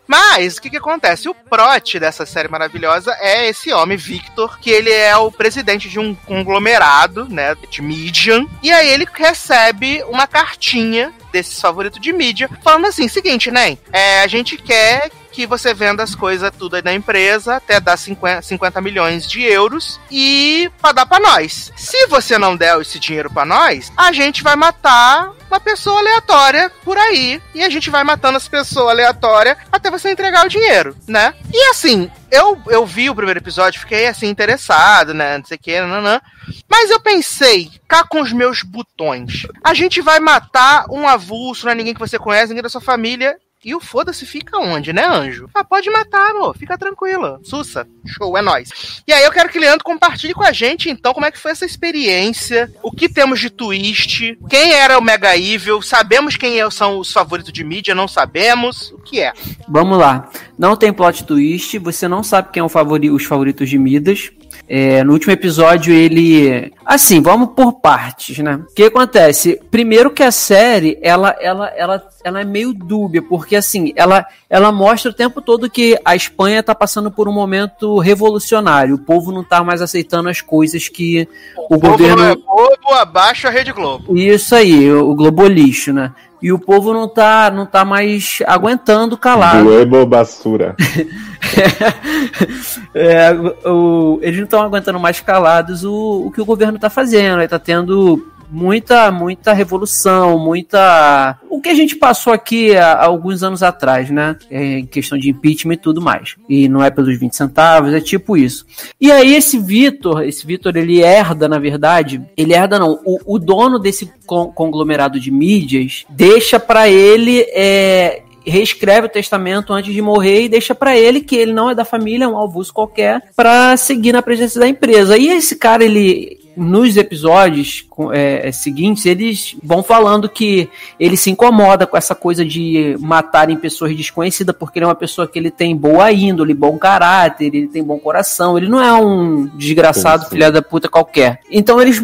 [0.06, 1.28] Mas o que, que acontece?
[1.28, 5.98] O prot dessa série maravilhosa é esse homem, Victor, que ele é o presidente de
[5.98, 8.46] um conglomerado, né, de Median.
[8.62, 13.76] E aí ele recebe uma cartinha desses favoritos de mídia, falando assim: seguinte, né?
[13.92, 17.96] É, a gente quer que você venda as coisas tudo aí na empresa até dar
[17.96, 21.72] 50, 50 milhões de euros e pra dar pra nós.
[21.76, 26.70] Se você não der esse dinheiro pra nós, a gente vai matar uma pessoa aleatória
[26.84, 27.40] por aí.
[27.54, 31.34] E a gente vai matando as pessoas aleatórias até você entregar o dinheiro, né?
[31.52, 35.38] E assim, eu, eu vi o primeiro episódio, fiquei assim, interessado, né?
[35.38, 36.20] Não sei o que, nanã.
[36.68, 39.46] Mas eu pensei, cá com os meus botões.
[39.62, 42.80] A gente vai matar um avulso, não é ninguém que você conhece, ninguém da sua
[42.80, 43.36] família.
[43.64, 45.48] E o foda-se fica onde, né, anjo?
[45.54, 46.56] Ah, pode matar, amor.
[46.56, 47.40] Fica tranquila.
[47.42, 47.86] Sussa.
[48.04, 49.02] Show, é nóis.
[49.06, 51.38] E aí eu quero que o Leandro compartilhe com a gente, então, como é que
[51.38, 52.70] foi essa experiência.
[52.82, 54.38] O que temos de twist.
[54.48, 55.80] Quem era o Mega Evil.
[55.80, 58.90] Sabemos quem é, são os favoritos de mídia, não sabemos.
[58.92, 59.32] O que é?
[59.68, 60.28] Vamos lá.
[60.58, 61.78] Não tem plot twist.
[61.78, 64.30] Você não sabe quem é favori os favoritos de Midas.
[64.66, 66.72] É, no último episódio ele.
[66.86, 68.60] Assim, vamos por partes, né?
[68.70, 69.60] O que acontece?
[69.70, 74.72] Primeiro que a série, ela, ela, ela, ela é meio dúbia, porque assim, ela, ela
[74.72, 78.94] mostra o tempo todo que a Espanha tá passando por um momento revolucionário.
[78.94, 81.28] O povo não tá mais aceitando as coisas que
[81.68, 82.16] o, o governo.
[82.16, 84.16] Povo não é povo, abaixo a Rede Globo.
[84.16, 86.12] Isso aí, o Globolixo, né?
[86.44, 89.64] E o povo não tá, não tá mais aguentando calado.
[89.64, 90.76] Globo basura.
[92.94, 93.32] é,
[93.66, 97.36] o, eles não estão aguentando mais calados o, o que o governo está fazendo.
[97.36, 101.38] Ele está tendo muita, muita revolução, muita.
[101.50, 104.36] O que a gente passou aqui há, alguns anos atrás, né?
[104.50, 106.36] É, em questão de impeachment e tudo mais.
[106.48, 108.64] E não é pelos 20 centavos, é tipo isso.
[109.00, 113.00] E aí, esse Vitor, esse Vitor, ele herda, na verdade, ele herda não.
[113.04, 119.92] O, o dono desse conglomerado de mídias deixa para ele é, reescreve o testamento antes
[119.92, 122.72] de morrer e deixa para ele que ele não é da família, é um avulso
[122.72, 125.16] qualquer, para seguir na presença da empresa.
[125.16, 131.86] E esse cara, ele nos episódios é, seguintes, eles vão falando que ele se incomoda
[131.86, 135.76] com essa coisa de matarem pessoas desconhecidas, porque ele é uma pessoa que ele tem
[135.76, 140.62] boa índole, bom caráter, ele tem bom coração, ele não é um desgraçado filha da
[140.62, 141.40] puta qualquer.
[141.50, 142.02] Então eles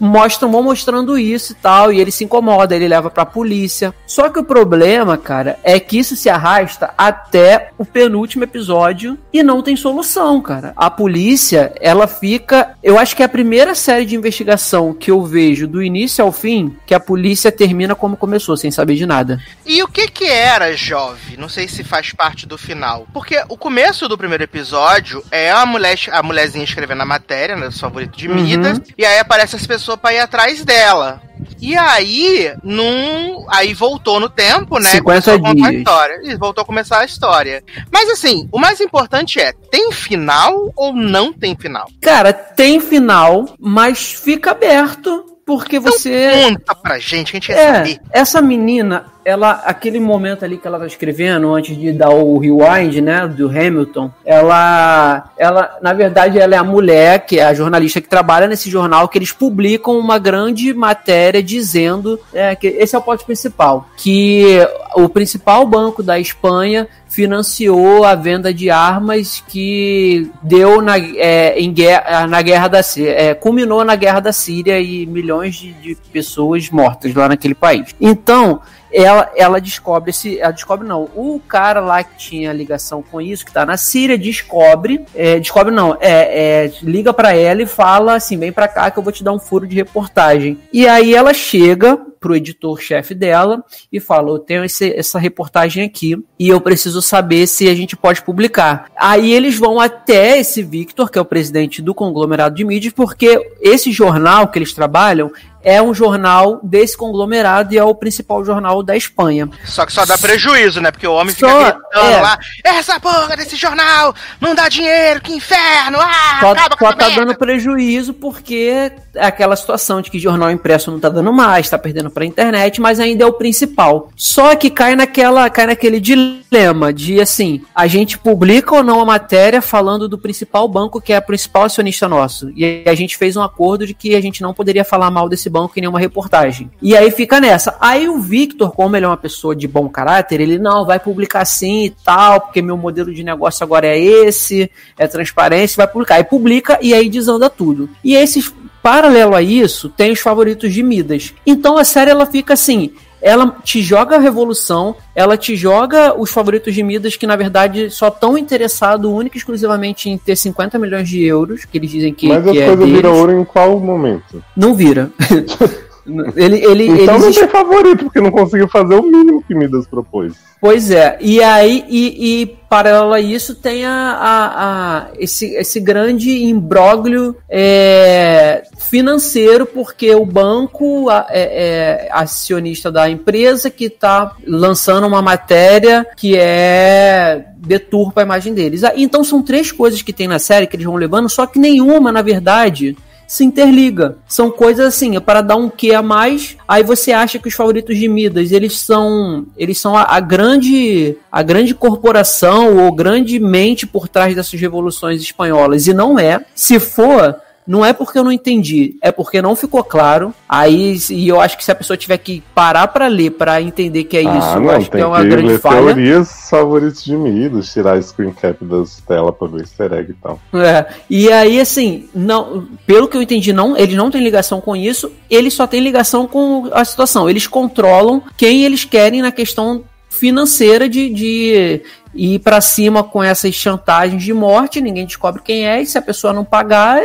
[0.00, 3.94] mostram, vão mostrando isso e tal, e ele se incomoda, ele leva pra polícia.
[4.06, 9.42] Só que o problema, cara, é que isso se arrasta até o penúltimo episódio e
[9.42, 10.72] não tem solução, cara.
[10.76, 12.74] A polícia, ela fica.
[12.82, 16.32] Eu acho que é a primeira série de investigação que eu vejo do início ao
[16.32, 19.40] fim que a polícia termina como começou, sem saber de nada.
[19.64, 21.36] E o que que era Jove?
[21.36, 23.06] Não sei se faz parte do final.
[23.12, 27.66] Porque o começo do primeiro episódio é a mulher, a mulherzinha escrevendo a matéria, né,
[27.66, 28.84] dos favoritos de Midas, uhum.
[28.96, 31.22] e aí aparece as pessoa para ir atrás dela.
[31.60, 33.46] E aí, num.
[33.48, 34.90] Aí voltou no tempo, né?
[34.90, 35.66] 50 dias.
[35.66, 36.20] A história.
[36.24, 37.62] E voltou a começar a história.
[37.92, 41.86] Mas assim, o mais importante é: tem final ou não tem final?
[42.00, 45.24] Cara, tem final, mas fica aberto.
[45.46, 46.30] Porque então você.
[46.44, 48.00] Conta pra gente, a gente quer é, saber.
[48.10, 53.00] Essa menina, ela, aquele momento ali que ela tá escrevendo, antes de dar o rewind,
[53.00, 58.00] né, do Hamilton, ela, ela, na verdade, ela é a mulher, que é a jornalista
[58.00, 62.98] que trabalha nesse jornal, que eles publicam uma grande matéria dizendo, é, que esse é
[62.98, 64.58] o ponto principal, que
[64.94, 71.72] o principal banco da Espanha financiou a venda de armas que deu na, é, em
[71.72, 76.70] guerra, na guerra da é, culminou na guerra da Síria e milhões de, de pessoas
[76.70, 77.94] mortas lá naquele país.
[78.00, 78.60] Então,
[78.92, 80.38] ela, ela descobre esse.
[80.38, 81.08] Ela descobre não.
[81.14, 85.04] O cara lá que tinha ligação com isso, que tá na Síria, descobre.
[85.14, 85.96] É, descobre não.
[86.00, 89.24] É, é liga para ela e fala assim: vem pra cá que eu vou te
[89.24, 90.58] dar um furo de reportagem.
[90.72, 96.22] E aí ela chega pro editor-chefe dela e fala: Eu tenho esse, essa reportagem aqui
[96.38, 98.86] e eu preciso saber se a gente pode publicar.
[98.96, 103.50] Aí eles vão até esse Victor, que é o presidente do conglomerado de mídias, porque
[103.60, 105.32] esse jornal que eles trabalham
[105.62, 109.48] é um jornal desse conglomerado e é o principal jornal da Espanha.
[109.64, 110.90] Só que só dá prejuízo, né?
[110.90, 112.20] Porque o homem só, fica gritando é.
[112.20, 115.98] lá, essa porra desse jornal não dá dinheiro, que inferno!
[116.00, 117.24] Ah, só, acaba com só tá merda.
[117.24, 121.78] dando prejuízo porque é aquela situação de que jornal impresso não tá dando mais, tá
[121.78, 124.10] perdendo pra internet, mas ainda é o principal.
[124.16, 129.04] Só que cai naquela, cai naquele dilema de assim, a gente publica ou não a
[129.04, 132.50] matéria falando do principal banco que é o principal acionista nosso.
[132.56, 135.49] E a gente fez um acordo de que a gente não poderia falar mal desse
[135.50, 136.70] banco em nenhuma reportagem.
[136.80, 137.76] E aí fica nessa.
[137.80, 141.42] Aí o Victor, como ele é uma pessoa de bom caráter, ele não vai publicar
[141.42, 146.20] assim e tal, porque meu modelo de negócio agora é esse, é transparência, vai publicar.
[146.20, 147.90] E publica e aí desanda tudo.
[148.04, 151.34] E esses paralelo a isso, tem os favoritos de Midas.
[151.46, 156.30] Então a série ela fica assim, ela te joga a revolução, ela te joga os
[156.30, 160.78] favoritos de Midas que na verdade só estão interessados única e exclusivamente em ter 50
[160.78, 163.44] milhões de euros, que eles dizem que Mas que as é coisas viram ouro em
[163.44, 164.42] qual momento?
[164.56, 165.10] Não vira.
[166.36, 167.26] Ele, ele, então eles...
[167.26, 170.34] não tem favorito, porque não conseguiu fazer o mínimo que Midas propôs.
[170.60, 175.80] Pois é, e aí, e, e paralelo a isso, tem a, a, a esse, esse
[175.80, 185.06] grande imbróglio é, financeiro, porque o banco é, é, acionista da empresa que está lançando
[185.06, 188.84] uma matéria que é deturpa a imagem deles.
[188.84, 191.58] Ah, então são três coisas que tem na série que eles vão levando, só que
[191.58, 192.96] nenhuma, na verdade,
[193.30, 194.16] se interliga.
[194.26, 196.56] São coisas assim, é para dar um que a mais.
[196.66, 201.16] Aí você acha que os favoritos de Midas, eles são, eles são a, a grande,
[201.30, 206.44] a grande corporação ou grande mente por trás dessas revoluções espanholas e não é.
[206.56, 207.40] Se for,
[207.70, 210.34] não é porque eu não entendi, é porque não ficou claro.
[210.48, 214.02] Aí, e eu acho que se a pessoa tiver que parar para ler para entender
[214.02, 215.94] que é ah, isso, não, acho que é uma que grande falha.
[215.94, 220.40] teorias favoritos de Midos, tirar screen cap das telas para ver easter egg e tal.
[220.52, 224.74] É, e aí assim, não, pelo que eu entendi, não, eles não têm ligação com
[224.74, 227.30] isso, eles só têm ligação com a situação.
[227.30, 231.82] Eles controlam quem eles querem na questão financeira de, de
[232.14, 236.02] ir para cima com essas chantagens de morte, ninguém descobre quem é, e se a
[236.02, 237.00] pessoa não pagar,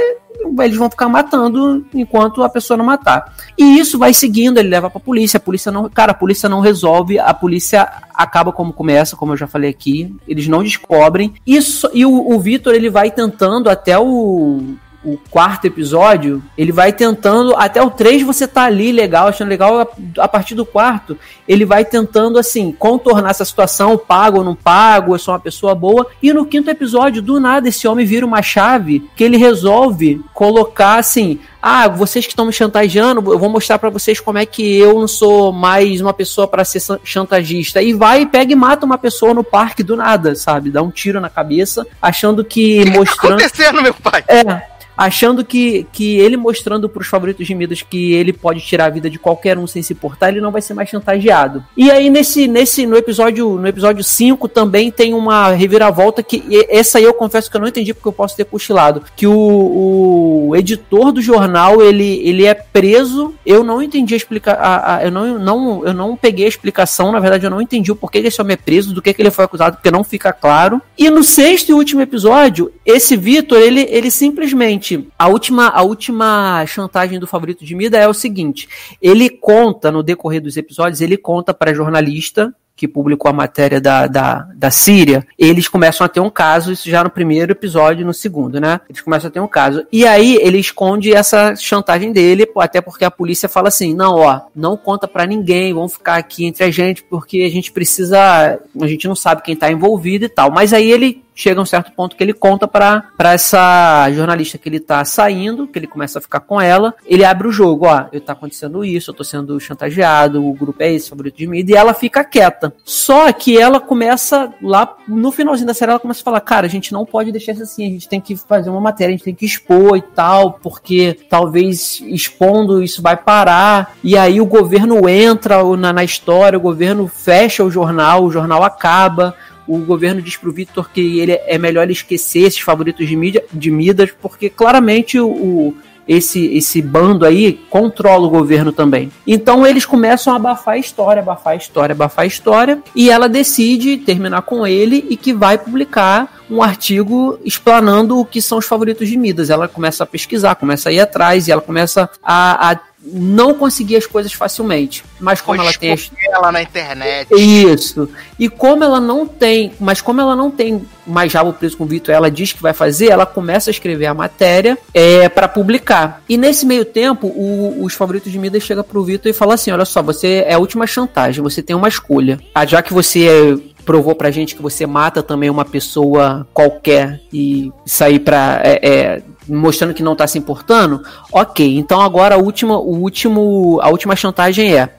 [0.64, 3.34] eles vão ficar matando enquanto a pessoa não matar.
[3.58, 5.90] E isso vai seguindo, ele leva pra polícia, a polícia não.
[5.90, 10.16] Cara, a polícia não resolve, a polícia acaba como começa, como eu já falei aqui,
[10.28, 11.34] eles não descobrem.
[11.46, 14.76] Isso, e o, o Vitor ele vai tentando até o
[15.06, 19.88] o quarto episódio, ele vai tentando, até o 3 você tá ali legal, achando legal,
[20.18, 25.14] a, partir do quarto, ele vai tentando, assim, contornar essa situação, pago ou não pago,
[25.14, 28.42] eu sou uma pessoa boa, e no quinto episódio, do nada, esse homem vira uma
[28.42, 33.80] chave que ele resolve colocar, assim, ah, vocês que estão me chantageando, eu vou mostrar
[33.80, 37.82] para vocês como é que eu não sou mais uma pessoa para ser chantagista.
[37.82, 40.70] E vai, pega e mata uma pessoa no parque do nada, sabe?
[40.70, 43.40] Dá um tiro na cabeça, achando que, que mostrando.
[43.40, 44.24] Tá acontecendo, meu pai?
[44.28, 48.86] É, achando que, que ele mostrando para os favoritos de Midas que ele pode tirar
[48.86, 51.64] a vida de qualquer um sem se importar, ele não vai ser mais chantageado.
[51.76, 56.98] E aí nesse nesse no episódio no episódio 5 também tem uma reviravolta que essa
[56.98, 60.56] aí eu confesso que eu não entendi porque eu posso ter cochilado, que o, o
[60.56, 64.62] editor do jornal, ele, ele é preso, eu não entendi a explicação,
[65.02, 68.22] eu não, não eu não peguei a explicação, na verdade eu não entendi o porquê
[68.22, 70.82] que esse homem é preso, do que que ele foi acusado, porque não fica claro.
[70.98, 75.82] E no sexto e último episódio, esse Vitor, ele ele simplesmente seguinte, a última, a
[75.82, 78.68] última chantagem do favorito de Mida é o seguinte:
[79.02, 84.06] ele conta, no decorrer dos episódios, ele conta para jornalista que publicou a matéria da,
[84.06, 88.14] da, da Síria, eles começam a ter um caso, isso já no primeiro episódio no
[88.14, 88.82] segundo, né?
[88.90, 89.86] Eles começam a ter um caso.
[89.90, 94.42] E aí ele esconde essa chantagem dele, até porque a polícia fala assim: não, ó,
[94.54, 98.60] não conta para ninguém, vamos ficar aqui entre a gente, porque a gente precisa.
[98.82, 100.52] A gente não sabe quem tá envolvido e tal.
[100.52, 104.70] Mas aí ele chega a um certo ponto que ele conta para essa jornalista que
[104.70, 108.06] ele tá saindo, que ele começa a ficar com ela, ele abre o jogo, ó,
[108.12, 111.74] eu tá acontecendo isso, eu tô sendo chantageado, o grupo é esse, favorito de mídia,
[111.74, 112.74] e ela fica quieta.
[112.84, 116.70] Só que ela começa lá no finalzinho da série ela começa a falar, cara, a
[116.70, 119.26] gente não pode deixar isso assim, a gente tem que fazer uma matéria, a gente
[119.26, 123.96] tem que expor e tal, porque talvez expondo isso vai parar.
[124.04, 128.64] E aí o governo entra na, na história, o governo fecha o jornal, o jornal
[128.64, 129.36] acaba
[129.68, 133.44] o governo diz pro Victor que ele é melhor ele esquecer esses favoritos de, mídia,
[133.52, 135.74] de Midas, porque claramente o
[136.08, 139.12] esse, esse bando aí controla o governo também.
[139.26, 143.28] Então eles começam a abafar a história, abafar a história, abafar a história, e ela
[143.28, 148.66] decide terminar com ele e que vai publicar um artigo explanando o que são os
[148.66, 149.50] favoritos de Midas.
[149.50, 153.96] Ela começa a pesquisar, começa a ir atrás e ela começa a, a não conseguir
[153.96, 155.04] as coisas facilmente.
[155.20, 156.12] Mas como Vou ela tem as...
[156.28, 157.30] ela na internet.
[157.34, 158.10] Isso.
[158.40, 161.88] E como ela não tem, mas como ela não tem mais rabo preso com o
[161.88, 166.24] Vitor, ela diz que vai fazer, ela começa a escrever a matéria é, para publicar.
[166.28, 169.72] E nesse meio tempo, o, os favoritos de Midas chega pro Vitor e fala assim:
[169.72, 172.40] olha só, você é a última chantagem, você tem uma escolha.
[172.54, 177.22] Ah, já que você é provou pra gente que você mata também uma pessoa qualquer
[177.32, 178.60] e sair pra.
[178.64, 181.78] É, é, mostrando que não tá se importando, ok.
[181.78, 184.90] Então agora a última, o último, a última chantagem é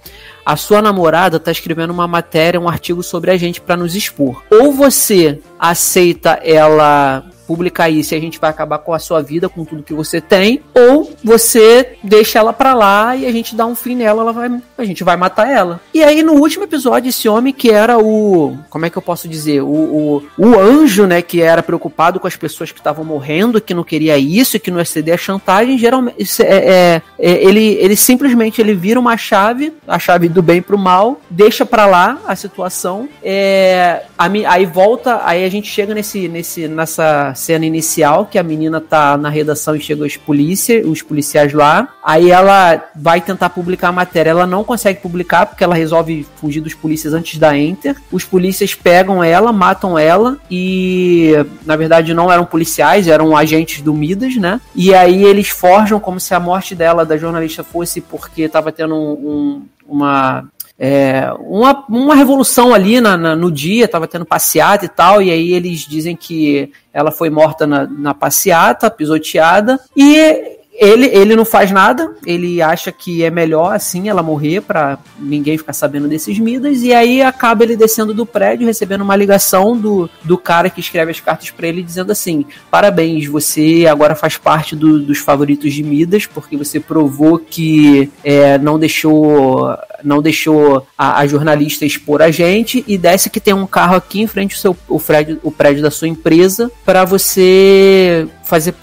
[0.47, 4.45] a sua namorada tá escrevendo uma matéria, um artigo sobre a gente para nos expor.
[4.49, 9.49] Ou você aceita ela publicar isso e a gente vai acabar com a sua vida,
[9.49, 13.65] com tudo que você tem, ou você deixa ela pra lá e a gente dá
[13.65, 15.81] um fim nela, ela vai, a gente vai matar ela.
[15.95, 19.29] E aí no último episódio, esse homem que era o, como é que eu posso
[19.29, 23.61] dizer, o, o, o anjo, né, que era preocupado com as pessoas que estavam morrendo,
[23.61, 27.75] que não queria isso, que não ia ceder a chantagem, geralmente é, é, é, ele,
[27.81, 32.19] ele simplesmente ele vira uma chave, a chave do bem pro mal, deixa pra lá
[32.27, 38.27] a situação, é, a, aí volta, aí a gente chega nesse, nesse, nessa cena inicial,
[38.27, 41.89] que a menina tá na redação e chegam os polícia, os policiais lá.
[42.05, 44.31] Aí ela vai tentar publicar a matéria.
[44.31, 47.97] Ela não consegue publicar porque ela resolve fugir dos polícias antes da Enter.
[48.11, 51.33] Os polícias pegam ela, matam ela e
[51.65, 54.61] na verdade não eram policiais, eram agentes do Midas, né?
[54.75, 58.95] E aí eles forjam como se a morte dela, da jornalista, fosse porque tava tendo
[58.95, 60.45] um, um uma
[60.79, 65.31] é, uma, uma revolução ali na, na, no dia, tava tendo passeata e tal, e
[65.31, 71.45] aí eles dizem que ela foi morta na, na passeata, pisoteada, e ele, ele não
[71.45, 76.39] faz nada, ele acha que é melhor assim ela morrer para ninguém ficar sabendo desses
[76.39, 80.81] Midas, e aí acaba ele descendo do prédio, recebendo uma ligação do, do cara que
[80.81, 85.73] escreve as cartas para ele, dizendo assim: Parabéns, você agora faz parte do, dos favoritos
[85.73, 92.23] de Midas, porque você provou que é, não deixou não deixou a, a, jornalista expor
[92.23, 95.41] a gente, e desce que tem um carro aqui em frente ao seu, o, prédio,
[95.43, 98.75] o prédio da sua empresa para você fazer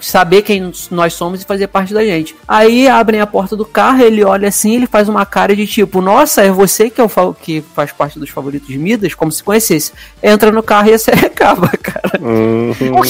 [0.00, 2.34] saber quem nós somos e fazer parte da gente.
[2.48, 6.00] Aí abrem a porta do carro, ele olha assim, ele faz uma cara de tipo,
[6.00, 9.42] nossa, é você que é o que faz parte dos favoritos de Midas, como se
[9.42, 9.92] conhecesse.
[10.22, 12.18] Entra no carro e a série acaba, cara.
[12.20, 12.98] Uhum.
[12.98, 13.04] O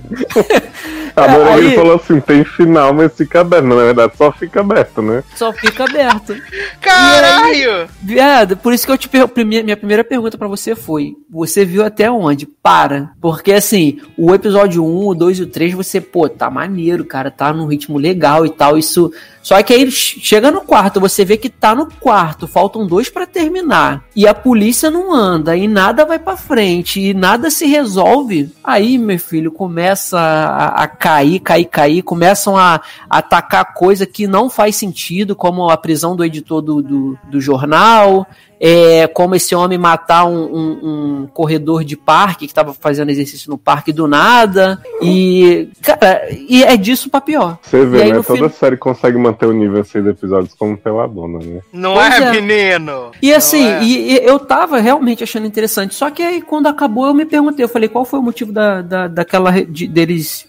[1.24, 1.30] quê?
[1.30, 1.66] Agora aí...
[1.66, 3.64] ele falou assim, tem final, mas fica aberto.
[3.64, 5.22] Na verdade, só fica aberto, né?
[5.34, 6.36] Só fica aberto.
[6.80, 7.88] Caralho!
[8.02, 9.10] viado, por isso que eu te
[9.44, 12.46] minha primeira pergunta para você foi, você viu até onde?
[12.46, 13.10] Para.
[13.20, 17.30] Porque assim, o episódio 1, o 2 e o 3, você, pô, tá maneiro, cara,
[17.30, 19.12] tá num ritmo legal e tal, isso
[19.46, 23.28] só que aí chega no quarto, você vê que tá no quarto, faltam dois para
[23.28, 24.02] terminar.
[24.16, 28.50] E a polícia não anda, e nada vai para frente, e nada se resolve.
[28.64, 34.50] Aí, meu filho, começa a, a cair, cair, cair, começam a, atacar coisa que não
[34.50, 38.26] faz sentido, como a prisão do editor do, do, do jornal,
[38.60, 43.50] é, como esse homem matar um, um, um corredor de parque que estava fazendo exercício
[43.50, 44.82] no parque do nada.
[45.02, 47.58] E, cara, e é disso pra pior.
[47.62, 48.22] Você vê, aí, né?
[48.22, 48.56] Toda fim...
[48.56, 51.60] série consegue manter o nível seis assim episódios como pela dona, né?
[51.72, 53.10] Não pois é, é, menino?
[53.20, 53.82] E assim, é.
[53.82, 55.94] E, e, eu tava realmente achando interessante.
[55.94, 58.80] Só que aí, quando acabou, eu me perguntei, eu falei, qual foi o motivo da,
[58.80, 60.46] da, daquela, de, deles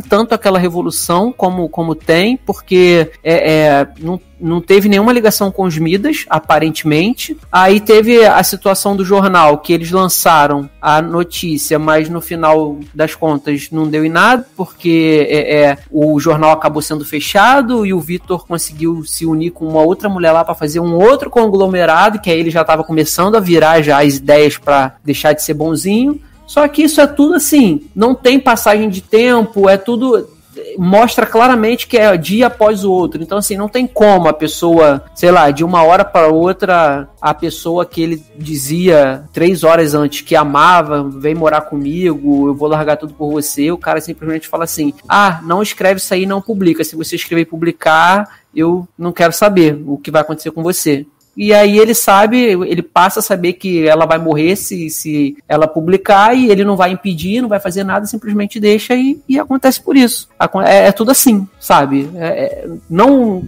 [0.00, 5.64] tanto aquela revolução como, como tem, porque é, é não não teve nenhuma ligação com
[5.64, 7.36] os Midas, aparentemente.
[7.50, 13.14] Aí teve a situação do jornal, que eles lançaram a notícia, mas no final das
[13.14, 18.00] contas não deu em nada, porque é, é o jornal acabou sendo fechado e o
[18.00, 22.30] Vitor conseguiu se unir com uma outra mulher lá para fazer um outro conglomerado, que
[22.30, 26.20] aí ele já estava começando a virar já as ideias para deixar de ser bonzinho.
[26.46, 30.36] Só que isso é tudo assim, não tem passagem de tempo, é tudo
[30.78, 33.22] mostra claramente que é dia após o outro.
[33.22, 37.34] Então, assim, não tem como a pessoa, sei lá, de uma hora para outra, a
[37.34, 42.96] pessoa que ele dizia três horas antes que amava, vem morar comigo, eu vou largar
[42.96, 46.84] tudo por você, o cara simplesmente fala assim: ah, não escreve isso aí, não publica.
[46.84, 51.06] Se você escrever e publicar, eu não quero saber o que vai acontecer com você.
[51.36, 55.68] E aí ele sabe, ele passa a saber que ela vai morrer se, se ela
[55.68, 59.82] publicar e ele não vai impedir, não vai fazer nada, simplesmente deixa e, e acontece
[59.82, 60.28] por isso.
[60.64, 62.08] É, é tudo assim, sabe?
[62.14, 63.44] É, é, não.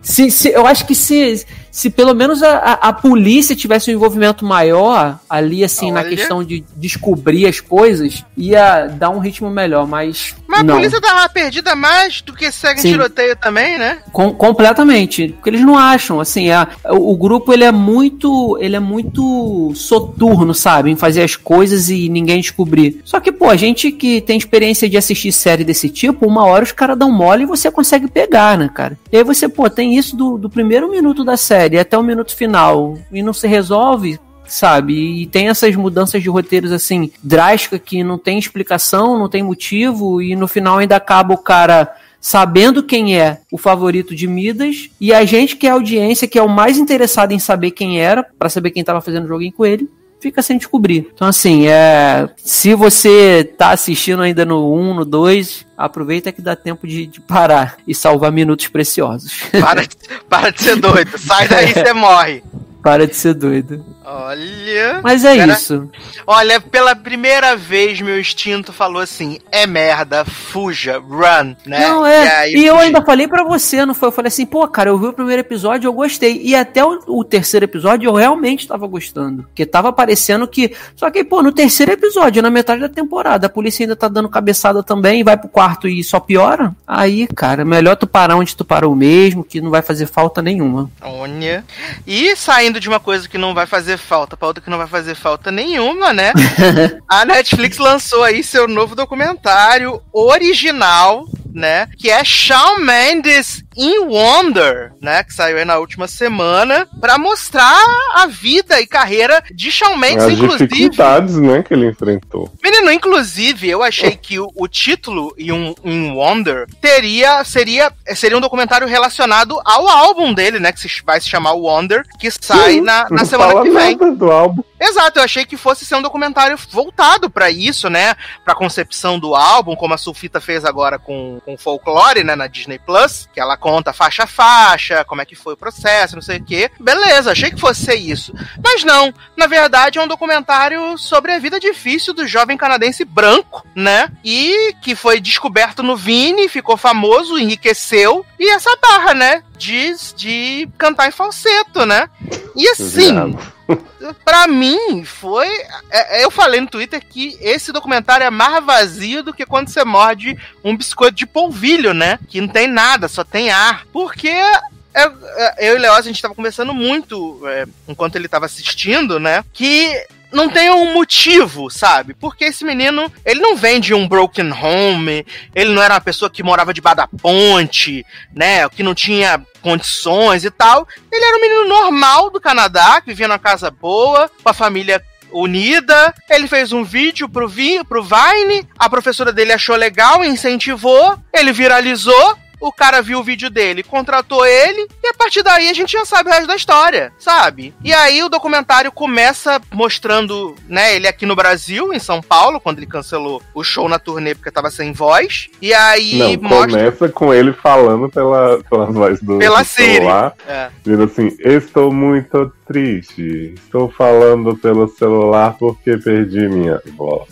[0.00, 4.44] Se, se, eu acho que se, se pelo menos a, a, polícia tivesse um envolvimento
[4.44, 6.02] maior ali, assim, Olha.
[6.02, 10.36] na questão de descobrir as coisas, ia dar um ritmo melhor, mas.
[10.52, 10.74] Mas não.
[10.74, 14.02] a polícia tava perdida mais do que segue em tiroteio também, né?
[14.12, 15.28] Com, completamente.
[15.28, 18.58] Porque eles não acham, assim, a, o, o grupo ele é muito.
[18.60, 20.90] ele é muito soturno, sabe?
[20.90, 23.00] Em fazer as coisas e ninguém descobrir.
[23.02, 26.64] Só que, pô, a gente que tem experiência de assistir série desse tipo, uma hora
[26.64, 28.98] os caras dão mole e você consegue pegar, né, cara?
[29.10, 32.36] E aí você, pô, tem isso do, do primeiro minuto da série até o minuto
[32.36, 35.22] final e não se resolve, sabe?
[35.22, 40.20] E tem essas mudanças de roteiros assim drásticas que não tem explicação, não tem motivo
[40.20, 45.12] e no final ainda acaba o cara sabendo quem é o favorito de Midas e
[45.12, 48.22] a gente que é a audiência que é o mais interessado em saber quem era,
[48.22, 49.90] para saber quem estava fazendo o joguinho com ele,
[50.22, 51.10] fica sem descobrir.
[51.12, 56.54] Então, assim, é, se você tá assistindo ainda no 1, no 2, aproveita que dá
[56.54, 59.40] tempo de, de parar e salvar minutos preciosos.
[59.50, 59.82] Para,
[60.28, 62.42] para de ser doido, sai daí, você morre.
[62.82, 63.84] Para de ser doido.
[64.04, 65.00] Olha.
[65.02, 65.88] Mas é isso.
[66.26, 71.80] Olha, pela primeira vez meu instinto falou assim: é merda, fuja, run, né?
[71.80, 72.50] Não, é.
[72.50, 74.08] E, e eu ainda falei para você, não foi?
[74.08, 76.40] Eu falei assim, pô, cara, eu vi o primeiro episódio eu gostei.
[76.42, 79.44] E até o, o, terceiro episódio eu realmente tava gostando.
[79.44, 80.74] Porque tava parecendo que.
[80.96, 84.28] Só que, pô, no terceiro episódio, na metade da temporada, a polícia ainda tá dando
[84.28, 86.74] cabeçada também, vai pro quarto e só piora.
[86.86, 90.90] Aí, cara, melhor tu parar onde tu parou mesmo, que não vai fazer falta nenhuma.
[91.00, 91.64] Olha.
[92.06, 94.78] E saindo de uma coisa que não vai fazer fazer falta pra outra que não
[94.78, 96.32] vai fazer falta nenhuma, né?
[97.08, 101.86] a Netflix lançou aí seu novo documentário original, né?
[101.98, 105.22] Que é Shawn Mendes in Wonder, né?
[105.24, 107.76] Que saiu aí na última semana, para mostrar
[108.14, 110.66] a vida e carreira de Shawn Mendes, As inclusive.
[110.68, 112.50] dificuldades, né, que ele enfrentou.
[112.62, 118.36] Menino, inclusive, eu achei que o, o título em um in Wonder teria seria seria
[118.36, 120.72] um documentário relacionado ao álbum dele, né?
[120.72, 123.96] Que se- vai se chamar Wonder, que sai na, na Não semana que vem.
[124.14, 124.62] do álbum.
[124.80, 128.16] Exato, eu achei que fosse ser um documentário voltado pra isso, né?
[128.44, 132.34] Pra concepção do álbum, como a Sulfita fez agora com, com Folklore, né?
[132.34, 136.16] Na Disney Plus, que ela conta faixa a faixa, como é que foi o processo,
[136.16, 136.68] não sei o quê.
[136.80, 138.34] Beleza, achei que fosse ser isso.
[138.62, 143.64] Mas não, na verdade é um documentário sobre a vida difícil do jovem canadense branco,
[143.74, 144.10] né?
[144.24, 148.26] E que foi descoberto no Vini, ficou famoso, enriqueceu.
[148.36, 149.44] E essa barra, né?
[149.56, 152.10] De, de cantar em falseto, né?
[152.56, 153.36] E assim.
[154.24, 155.46] Pra mim, foi.
[155.90, 159.68] é- é, eu falei no Twitter que esse documentário é mais vazio do que quando
[159.68, 162.18] você morde um biscoito de polvilho, né?
[162.28, 163.86] Que não tem nada, só tem ar.
[163.92, 164.28] Porque.
[164.28, 164.62] é-
[164.94, 169.18] é, Eu e o Leoz, a gente tava conversando muito é, enquanto ele tava assistindo,
[169.18, 169.44] né?
[169.52, 172.14] Que não tem um motivo, sabe?
[172.14, 176.30] Porque esse menino, ele não vem de um broken home, ele não era uma pessoa
[176.30, 178.04] que morava debaixo da ponte,
[178.34, 178.68] né?
[178.68, 180.86] Que não tinha condições e tal.
[181.10, 185.02] Ele era um menino normal do Canadá, que vivia numa casa boa, com a família
[185.32, 186.14] unida.
[186.28, 191.52] Ele fez um vídeo pro, Vi, pro Vine, a professora dele achou legal, incentivou, ele
[191.52, 192.36] viralizou.
[192.62, 196.04] O cara viu o vídeo dele, contratou ele, e a partir daí a gente já
[196.04, 197.74] sabe o resto da história, sabe?
[197.82, 202.78] E aí o documentário começa mostrando, né, ele aqui no Brasil, em São Paulo, quando
[202.78, 205.48] ele cancelou o show na turnê porque tava sem voz.
[205.60, 206.78] E aí Não, mostra.
[206.78, 209.94] começa com ele falando pela, pela voz do, Pela Siri.
[209.96, 210.68] celular, É.
[210.84, 217.28] dizendo assim, estou muito triste, estou falando pelo celular porque perdi minha voz.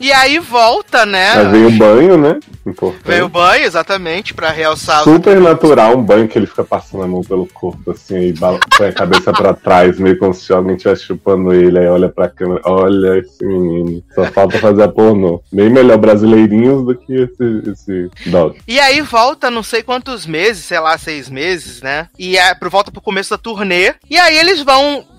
[0.00, 1.32] E aí volta, né?
[1.32, 2.38] Aí vem o banho, né?
[2.66, 3.02] Importante.
[3.04, 7.06] Vem o banho, exatamente, pra realçar Super natural, um banho que ele fica passando a
[7.06, 8.34] mão pelo corpo, assim, aí
[8.76, 12.28] põe a cabeça pra trás, meio como se alguém estivesse chupando ele, aí olha pra
[12.28, 15.42] câmera, olha esse menino, só falta fazer a pornô.
[15.52, 18.58] Bem melhor brasileirinhos do que esse, esse dog.
[18.66, 22.08] E aí volta não sei quantos meses, sei lá, seis meses, né?
[22.18, 23.94] E é volta pro começo da turnê.
[24.10, 25.13] E aí eles vão, phone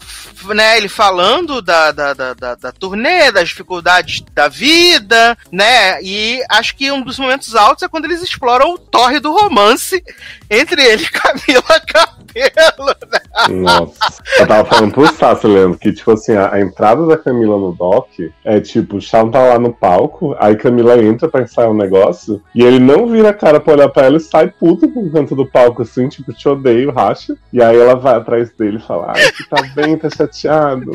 [0.54, 6.02] né, ele falando da, da, da, da, da turnê, das dificuldades da vida, né?
[6.02, 10.04] E acho que um dos momentos altos é quando eles exploram o torre do romance
[10.50, 13.20] entre ele e Camila Cabelo, né?
[13.50, 14.24] Nossa.
[14.40, 17.74] Eu tava falando pro Sassi, Leandro, que, tipo assim, a, a entrada da Camila no
[17.74, 18.08] doc
[18.44, 22.42] é tipo, o Shawn tá lá no palco, aí Camila entra pra ensaiar um negócio,
[22.54, 25.36] e ele não vira a cara pra olhar pra ela e sai puto pro canto
[25.36, 27.36] do palco, assim, tipo, te odeio, racha.
[27.52, 30.92] E aí ela vai atrás dele e fala, ai, você tá bem, tá chateado.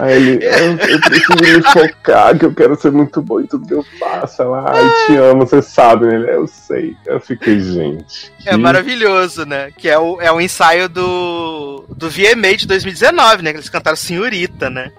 [0.00, 3.66] Aí ele, eu, eu preciso me focar, que eu quero ser muito bom em tudo
[3.66, 4.42] que eu faço.
[4.42, 6.14] Ela, ai, te amo, você sabe, né?
[6.14, 6.96] Ele, eu sei.
[7.06, 8.32] Eu fiquei, gente.
[8.44, 9.70] É maravilhoso, né?
[9.76, 13.52] Que é o, é o ensaio do, do VMA de 2019, né?
[13.52, 14.92] Que eles cantaram Senhorita, né?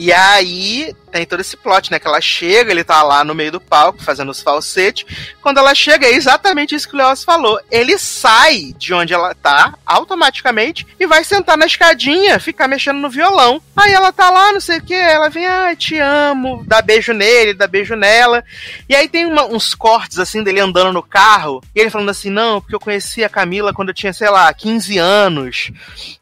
[0.00, 1.98] E aí tem todo esse plot, né?
[1.98, 5.04] Que ela chega, ele tá lá no meio do palco fazendo os falsetes.
[5.42, 7.58] Quando ela chega, é exatamente isso que o Leoz falou.
[7.68, 13.10] Ele sai de onde ela tá, automaticamente, e vai sentar na escadinha, ficar mexendo no
[13.10, 13.60] violão.
[13.76, 17.12] Aí ela tá lá, não sei o que, ela vem, ai, te amo, dá beijo
[17.12, 18.44] nele, dá beijo nela.
[18.88, 22.30] E aí tem uma- uns cortes, assim, dele andando no carro, e ele falando assim,
[22.30, 25.72] não, porque eu conheci a Camila quando eu tinha, sei lá, 15 anos,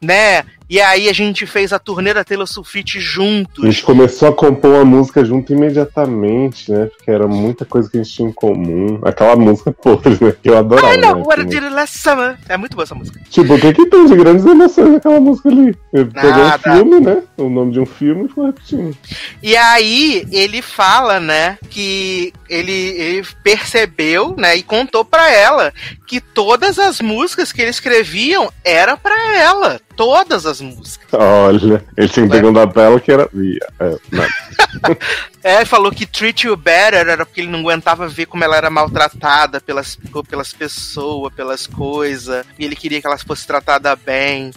[0.01, 0.43] né?
[0.69, 3.63] E aí a gente fez a turnê da Taylor Swift A juntos.
[3.63, 6.87] gente começou a compor uma música junto imediatamente, né?
[6.87, 8.99] Porque era muita coisa que a gente tinha em comum.
[9.03, 10.35] Aquela música podre, né?
[10.41, 10.93] Que eu adorava.
[10.93, 11.23] I know né?
[11.25, 12.37] what I did last summer.
[12.49, 13.19] É muito boa essa música.
[13.29, 15.73] Tipo, o que que tem de grandes emoções naquela música ali?
[15.93, 17.23] Ele pegou um filme, né?
[17.37, 18.97] O nome de um filme e foi repetindo.
[19.41, 25.73] E aí ele fala, né, que ele, ele percebeu, né, e contou pra ela
[26.07, 29.79] que todas as músicas que eles escreviam era pra ela.
[29.97, 31.07] Todas as músicas.
[31.11, 32.39] Olha, ele tinha que Ué?
[32.39, 33.29] perguntar pra ela que era.
[33.79, 33.97] É.
[35.43, 38.69] É, falou que Treat You Better era porque ele não aguentava ver como ela era
[38.69, 39.97] maltratada pelas,
[40.29, 42.45] pelas pessoas, pelas coisas.
[42.59, 44.51] E ele queria que ela fosse tratada bem.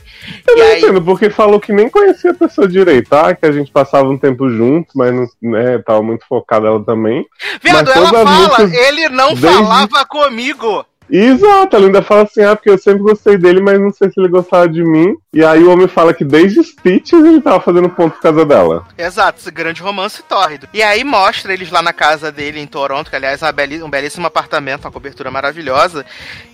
[0.48, 3.32] Eu E não aí, entendo, porque falou que nem conhecia a pessoa direito, tá?
[3.36, 7.24] Que a gente passava um tempo juntos, mas não, né, tava muito focado ela também.
[7.62, 10.84] viado, ela fala, músicas ele não desde- falava comigo.
[11.10, 14.20] Exato, ela ainda fala assim, ah, porque eu sempre gostei dele, mas não sei se
[14.20, 15.16] ele gostava de mim.
[15.32, 18.84] E aí o homem fala que desde Stitches ele tava fazendo ponto por causa dela.
[18.98, 20.68] Exato, esse grande romance tórrido.
[20.74, 24.26] E aí mostra eles lá na casa dele em Toronto, que aliás é um belíssimo
[24.26, 26.04] apartamento, uma cobertura maravilhosa.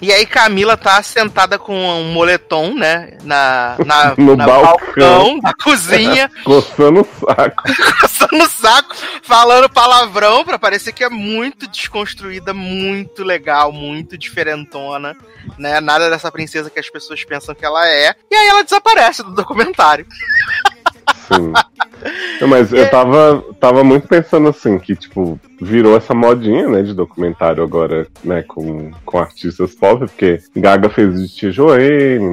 [0.00, 4.66] E aí Camila tá sentada com um moletom, né, na, na, no na balcão.
[4.66, 6.30] balcão da cozinha.
[6.44, 7.62] Coçando o saco.
[8.00, 15.16] coçando o saco, falando palavrão pra parecer que é muito desconstruída, muito legal, muito diferentona,
[15.58, 15.80] né?
[15.80, 18.14] Nada dessa princesa que as pessoas pensam que ela é.
[18.30, 20.06] E aí ela desaparece do documentário.
[21.28, 21.52] Sim.
[22.46, 27.62] Mas eu tava, tava muito pensando assim, que, tipo, virou essa modinha, né, de documentário
[27.62, 31.50] agora, né, com, com artistas pop, porque Gaga fez de Tia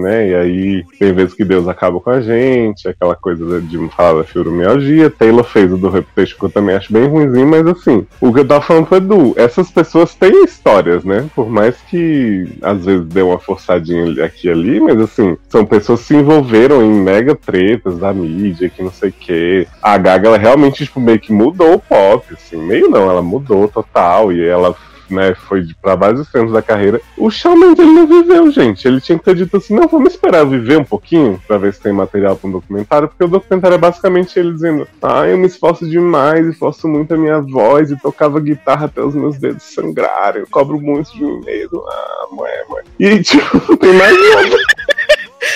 [0.02, 4.20] né, e aí tem vezes que Deus acaba com a gente, aquela coisa de falar
[4.20, 8.06] da fibromialgia, Taylor fez o do Reputation, que eu também acho bem ruimzinho, mas assim,
[8.20, 12.48] o que eu tava falando foi do, essas pessoas têm histórias, né, por mais que
[12.62, 16.84] às vezes dê uma forçadinha aqui e ali, mas assim, são pessoas que se envolveram
[16.84, 19.68] em mega tretas da mídia, que não sei o que.
[19.82, 23.68] A Gaga, ela realmente, tipo, meio que mudou o pop, assim, meio não, ela mudou
[23.68, 24.76] total e ela
[25.10, 27.00] né, foi para vários extremos da carreira.
[27.18, 28.88] O Shawn Mendes ele não viveu, gente.
[28.88, 31.82] Ele tinha que ter dito assim: não, vamos esperar viver um pouquinho para ver se
[31.82, 35.48] tem material para um documentário, porque o documentário é basicamente ele dizendo: ah, eu me
[35.48, 40.42] esforço demais, esforço muito a minha voz e tocava guitarra até os meus dedos sangrarem,
[40.42, 41.42] eu cobro muito de mim.
[41.88, 42.84] Ah, mãe, mãe.
[43.00, 44.58] E tipo, tem mais nada.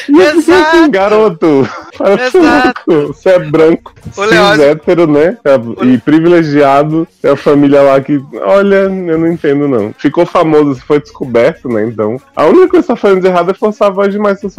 [0.09, 3.07] E eu fiquei assim, garoto, para Exato.
[3.07, 5.38] você é branco, O Leózio- hétero, né?
[5.83, 9.93] E privilegiado, é a família lá que, olha, eu não entendo não.
[9.97, 11.85] Ficou famoso, foi descoberto, né?
[11.85, 14.39] Então, a única coisa que você tá fazendo de errado é forçar a voz demais
[14.39, 14.49] seu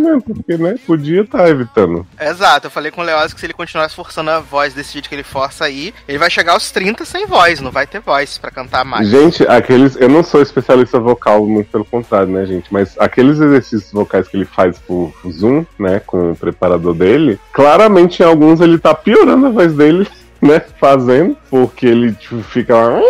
[0.00, 0.76] mesmo, porque, né?
[0.86, 2.06] Podia estar evitando.
[2.20, 5.08] Exato, eu falei com o Leoz que se ele continuasse forçando a voz desse jeito
[5.08, 8.38] que ele força aí, ele vai chegar aos 30 sem voz, não vai ter voz
[8.38, 9.08] pra cantar mais.
[9.08, 9.96] Gente, aqueles.
[9.96, 12.72] Eu não sou especialista vocal, muito pelo contrário, né, gente?
[12.72, 18.22] Mas aqueles exercícios vocais que ele faz por Zoom, né, com o preparador dele, claramente
[18.22, 20.06] em alguns ele tá piorando a voz dele,
[20.40, 23.00] né, fazendo, porque ele tipo, fica lá.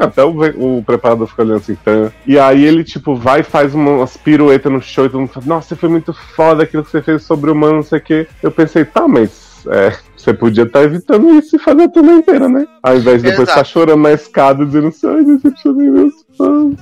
[0.00, 0.30] Até o,
[0.78, 2.10] o preparador fica olhando assim, tan.
[2.26, 5.30] E aí ele, tipo, vai e faz uma- umas piruetas no show e todo mundo
[5.32, 8.02] fala, nossa, foi muito foda aquilo que você fez sobre o humano, não sei o
[8.02, 8.26] quê.
[8.42, 12.48] Eu pensei, tá, mas é, você podia estar evitando isso e fazer a turnê inteira,
[12.48, 12.66] né?
[12.82, 13.58] Ao invés de depois Exato.
[13.58, 16.74] ficar chorando na escada dizendo assim, ai, decepcionei meus fãs.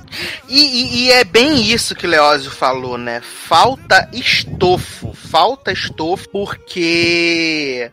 [0.49, 3.21] E, e- e é bem isso que o Leózio falou, né?
[3.21, 5.13] Falta estofo.
[5.13, 7.91] Falta estofo porque.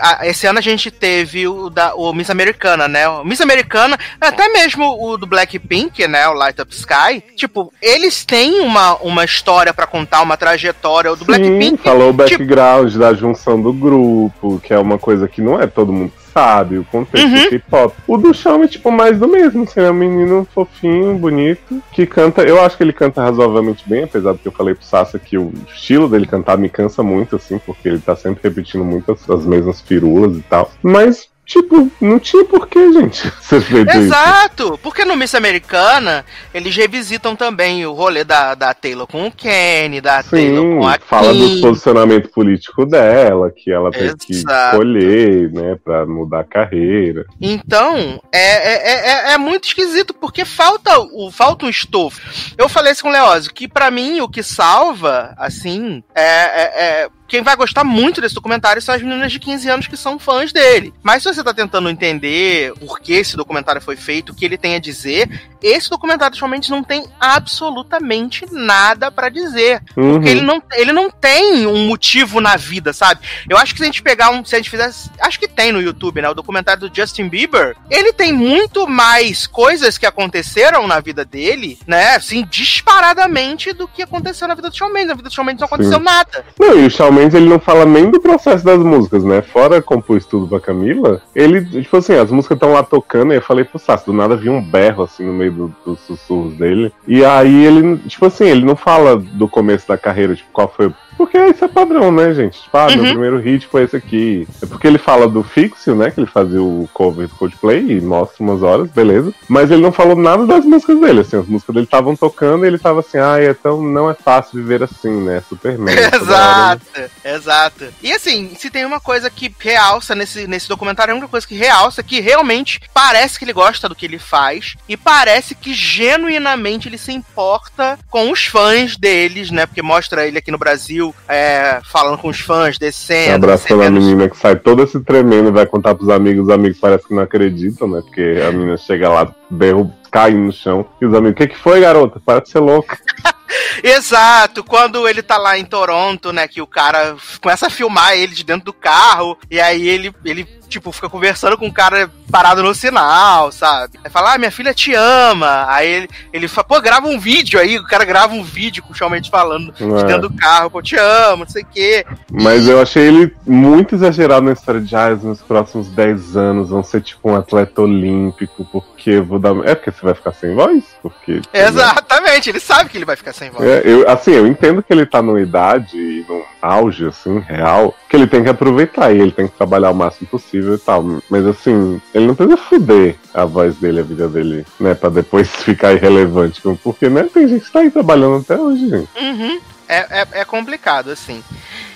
[0.00, 3.08] A- esse ano a gente teve o, da, o Miss Americana, né?
[3.08, 6.28] O Miss Americana, até mesmo o do Blackpink, né?
[6.28, 7.22] O Light Up Sky.
[7.36, 11.12] Tipo, eles têm uma, uma história pra contar, uma trajetória.
[11.12, 11.82] O do Sim, Blackpink.
[11.82, 15.66] falou o tipo, background da junção do grupo, que é uma coisa que não é
[15.66, 17.42] todo mundo sabe, o contexto Uhum.
[17.44, 17.94] do K-pop.
[18.06, 22.06] O do Shawn é tipo mais do mesmo, assim, é um menino fofinho, bonito, que
[22.06, 25.18] canta, eu acho que ele canta razoavelmente bem, apesar do que eu falei pro Sassa
[25.18, 29.12] que o estilo dele cantar me cansa muito, assim, porque ele tá sempre repetindo muito
[29.12, 30.70] as, as mesmas firulas e tal.
[30.82, 33.98] Mas, tipo, não tinha porquê, gente, feito isso.
[33.98, 34.78] Exato!
[34.82, 36.22] Porque no Miss Americana,
[36.52, 40.86] eles revisitam também o rolê da, da Taylor com o Kenny, da Taylor Sim, com
[40.86, 41.56] a fala Kim.
[41.56, 44.76] do posicionamento político dela, que ela teve que Exato.
[44.76, 47.24] escolher, né, pra mudar a carreira.
[47.40, 52.20] Então, é, é, é, é muito esquisito, porque falta, o, falta um estofo.
[52.58, 56.72] Eu falei isso com o Leózio, que pra mim o que salva, assim, é, é-
[57.04, 60.18] é- Quem vai gostar muito desse documentário são as meninas de 15 anos que são
[60.18, 60.94] fãs dele.
[61.02, 64.56] Mas se você tá tentando entender por que esse documentário foi feito, o que ele
[64.56, 65.28] tem a dizer,
[65.62, 69.82] esse documentário realmente não tem absolutamente nada pra dizer.
[69.94, 70.14] Uhum.
[70.14, 73.20] Porque ele não, ele não tem um motivo na vida, sabe?
[73.48, 74.44] Eu acho que se a gente pegar um.
[74.44, 75.10] Se a gente fizesse.
[75.20, 76.30] Acho que tem no YouTube, né?
[76.30, 77.76] O documentário do Justin Bieber.
[77.90, 82.16] Ele tem muito mais coisas que aconteceram na vida dele, né?
[82.16, 85.08] Assim, disparadamente do que aconteceu na vida do Shawn Mendes.
[85.08, 86.04] Na vida do Shawn Mendes não aconteceu Sim.
[86.04, 86.44] nada.
[86.58, 89.42] Não, e o Shawn Mendes, ele não fala nem do processo das músicas, né?
[89.42, 93.42] Fora compor tudo pra Camila, ele, tipo assim, as músicas estão lá tocando, e eu
[93.42, 96.92] falei pro Sassi, do nada vi um berro, assim, no meio do- dos sussurros dele.
[97.06, 100.92] E aí ele, tipo assim, ele não fala do começo da carreira, tipo, qual foi.
[101.18, 102.62] Porque isso é padrão, né, gente?
[102.62, 103.10] Tipo, ah, meu Uhum.
[103.10, 104.46] primeiro hit foi esse aqui.
[104.62, 106.10] É porque ele fala do Fixio, né?
[106.12, 109.34] Que ele fazia o cover do Coldplay e mostra umas horas, beleza.
[109.48, 112.68] Mas ele não falou nada das músicas dele, assim, as músicas dele estavam tocando e
[112.68, 115.42] ele tava assim, ah, então não é fácil viver assim, né?
[115.48, 115.94] Superman.
[116.10, 117.84] toda hora, Exato, exato.
[118.02, 121.56] E assim, se tem uma coisa que realça nesse, nesse documentário, a única coisa que
[121.56, 125.74] realça é que realmente parece que ele gosta do que ele faz e parece que
[125.74, 129.66] genuinamente ele se importa com os fãs deles, né?
[129.66, 133.34] Porque mostra ele aqui no Brasil Rio, é, falando com os fãs, descendo.
[133.46, 136.44] Abraçando a recebendo- menina que sai toda se tremendo e vai contar pros amigos.
[136.44, 138.00] Os amigos parecem que não acreditam, né?
[138.02, 140.86] Porque a menina chega lá, berro, cai no chão.
[141.00, 142.20] E os amigos, o que, que foi, garota?
[142.24, 142.98] Para de ser louca.
[143.82, 148.34] Exato, quando ele tá lá em Toronto, né, que o cara começa a filmar ele
[148.34, 152.62] de dentro do carro, e aí ele, ele tipo, fica conversando com o cara parado
[152.62, 153.98] no sinal, sabe?
[154.04, 155.66] Aí fala, ah, minha filha te ama.
[155.68, 158.92] Aí ele, ele fala, pô, grava um vídeo aí, o cara grava um vídeo com
[158.92, 160.04] o Shawn Mendes falando de É.
[160.04, 162.04] dentro do carro, pô, te amo, não sei o quê.
[162.30, 166.82] Mas eu achei ele muito exagerado na história de ah, nos próximos 10 anos vão
[166.82, 169.54] ser tipo um atleta olímpico, porque vou dar.
[169.64, 170.84] É porque você vai ficar sem voz?
[171.02, 171.40] Porque.
[171.52, 173.64] Exatamente, ele sabe que ele vai ficar sem voz.
[173.64, 178.16] É, eu, assim, eu entendo que ele tá numa idade num auge, assim, real, que
[178.16, 181.04] ele tem que aproveitar e ele tem que trabalhar o máximo possível e tal.
[181.28, 184.94] Mas assim, ele não precisa fuder a voz dele, a vida dele, né?
[184.94, 186.60] Pra depois ficar irrelevante.
[186.82, 189.08] Porque, né, tem gente que tá aí trabalhando até hoje, gente.
[189.20, 189.60] Uhum.
[189.88, 191.42] É, é, é complicado, assim.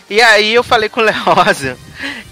[0.09, 1.77] E aí eu falei com o Leózio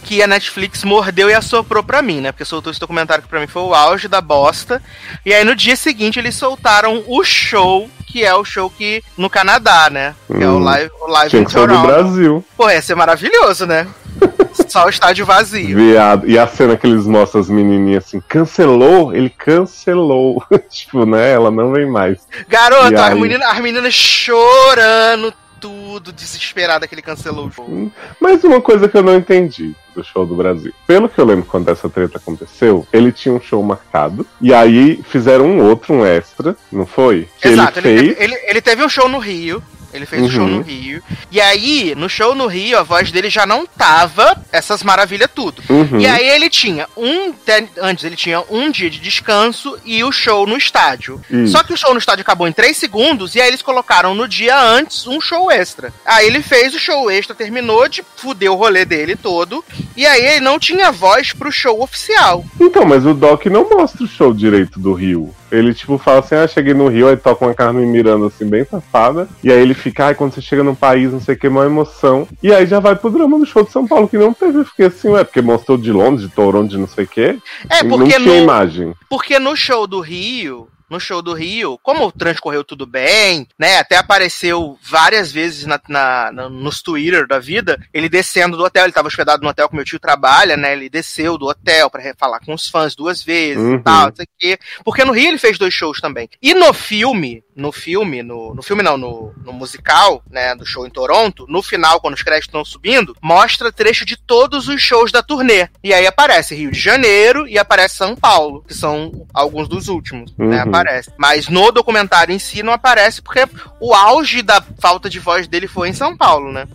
[0.02, 2.32] que a Netflix mordeu e assoprou pra mim, né?
[2.32, 4.82] Porque soltou esse documentário que pra mim foi o auge da bosta.
[5.24, 9.30] E aí no dia seguinte eles soltaram o show, que é o show que no
[9.30, 10.14] Canadá, né?
[10.26, 10.64] Que é o Hum.
[10.64, 11.78] Live, o live Tinha in que ser do.
[11.82, 12.44] Brasil.
[12.56, 13.86] Pô, ia ser maravilhoso, né?
[14.70, 15.76] Só o estádio vazio.
[15.76, 16.28] Viado.
[16.28, 19.14] E a cena que eles mostram as menininhas assim, cancelou?
[19.14, 20.42] Ele cancelou.
[20.70, 21.32] tipo, né?
[21.32, 22.20] Ela não vem mais.
[22.48, 23.20] Garoto, as aí?
[23.20, 27.92] meninas, as meninas chorando tudo, desesperada que ele cancelou o show.
[28.18, 30.72] Mas uma coisa que eu não entendi do show do Brasil.
[30.86, 34.26] Pelo que eu lembro quando essa treta aconteceu, ele tinha um show marcado.
[34.40, 37.28] E aí fizeram um outro, um extra, não foi?
[37.40, 38.16] Que Exato, ele ele, fez.
[38.16, 39.62] teve, ele, ele teve um show no Rio.
[39.92, 40.56] Ele fez um show Uhum.
[40.56, 41.02] no Rio.
[41.30, 45.62] E aí, no show no Rio, a voz dele já não tava essas maravilhas tudo.
[45.68, 45.98] Uhum.
[46.00, 47.32] E aí ele tinha um.
[47.32, 51.20] te- Antes ele tinha um dia de descanso e o show no estádio.
[51.30, 51.52] Isso.
[51.52, 54.28] Só que o show no estádio acabou em 3 segundos e aí eles colocaram no
[54.28, 55.92] dia antes um show extra.
[56.04, 59.64] Aí ele fez o show extra, terminou de fuder o rolê dele todo.
[59.96, 62.44] E aí ele não tinha voz pro show oficial.
[62.60, 65.34] Então, mas o Doc não mostra o show direito do Rio.
[65.50, 68.64] Ele, tipo, fala assim, ah, cheguei no Rio, aí toca uma Carmen Miranda, assim, bem
[68.64, 69.28] safada.
[69.42, 71.66] E aí ele fica, ai, quando você chega num país, não sei o que, uma
[71.66, 72.26] emoção.
[72.42, 74.58] E aí já vai pro drama do show de São Paulo, que não teve.
[74.58, 77.38] Eu fiquei assim, ué, porque mostrou de Londres, de Toronto, de não sei o que.
[77.68, 78.94] É, não porque tinha no, imagem.
[79.08, 83.78] Porque no show do Rio, no show do Rio, como transcorreu tudo bem, né?
[83.78, 88.84] Até apareceu várias vezes na, na- na- nos Twitter da vida, ele descendo do hotel,
[88.84, 90.72] ele tava hospedado no hotel que meu tio trabalha, né?
[90.72, 93.76] Ele desceu do hotel pra re- falar com os fãs duas vezes Uhum.
[93.76, 94.58] e tal, não sei o quê.
[94.84, 96.28] Porque no Rio ele fez dois shows também.
[96.42, 100.86] E no filme, no filme, no, no filme não, no, no musical, né, do show
[100.86, 105.12] em Toronto, no final, quando os créditos estão subindo, mostra trecho de todos os shows
[105.12, 105.68] da turnê.
[105.84, 110.34] E aí aparece Rio de Janeiro e aparece São Paulo, que são alguns dos últimos,
[110.36, 110.70] né, Uhum.
[110.80, 111.10] Aparece.
[111.16, 113.44] Mas no documentário em si não aparece porque
[113.80, 116.66] o auge da falta de voz dele foi em São Paulo, né?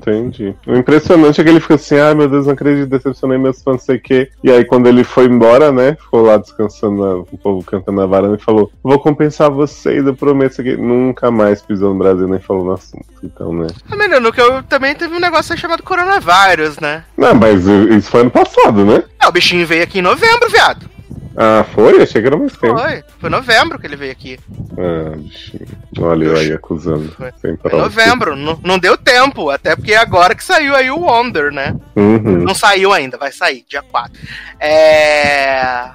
[0.00, 0.54] Entendi.
[0.66, 3.74] O impressionante é que ele fica assim, ai meu Deus, não acredito, decepcionei meus fãs,
[3.76, 4.30] não sei o quê.
[4.42, 8.06] E aí quando ele foi embora, né, ficou lá descansando, na- o povo cantando na
[8.06, 12.38] varanda e falou, vou compensar vocês, eu prometo que nunca mais pisou no Brasil, nem
[12.40, 13.04] falou no assunto.
[13.22, 13.66] Então, né.
[13.90, 17.02] Ah, menino, que eu também teve um negócio aí chamado coronavírus, né?
[17.16, 19.02] Não, mas isso foi ano passado, né?
[19.20, 20.88] É, o bichinho veio aqui em novembro, viado.
[21.36, 22.02] Ah, foi?
[22.02, 22.78] Achei que era mais tempo.
[22.78, 23.04] Foi.
[23.18, 24.38] Foi novembro que ele veio aqui.
[24.78, 25.66] Ah, bichinho.
[26.00, 27.12] Olha eu aí acusando.
[27.12, 27.30] Foi.
[27.40, 28.34] Sem Foi novembro.
[28.34, 29.50] Não, não deu tempo.
[29.50, 31.76] Até porque é agora que saiu aí o Wonder, né?
[31.94, 32.42] Uhum.
[32.42, 34.18] Não saiu ainda, vai sair, dia 4.
[34.58, 35.90] É.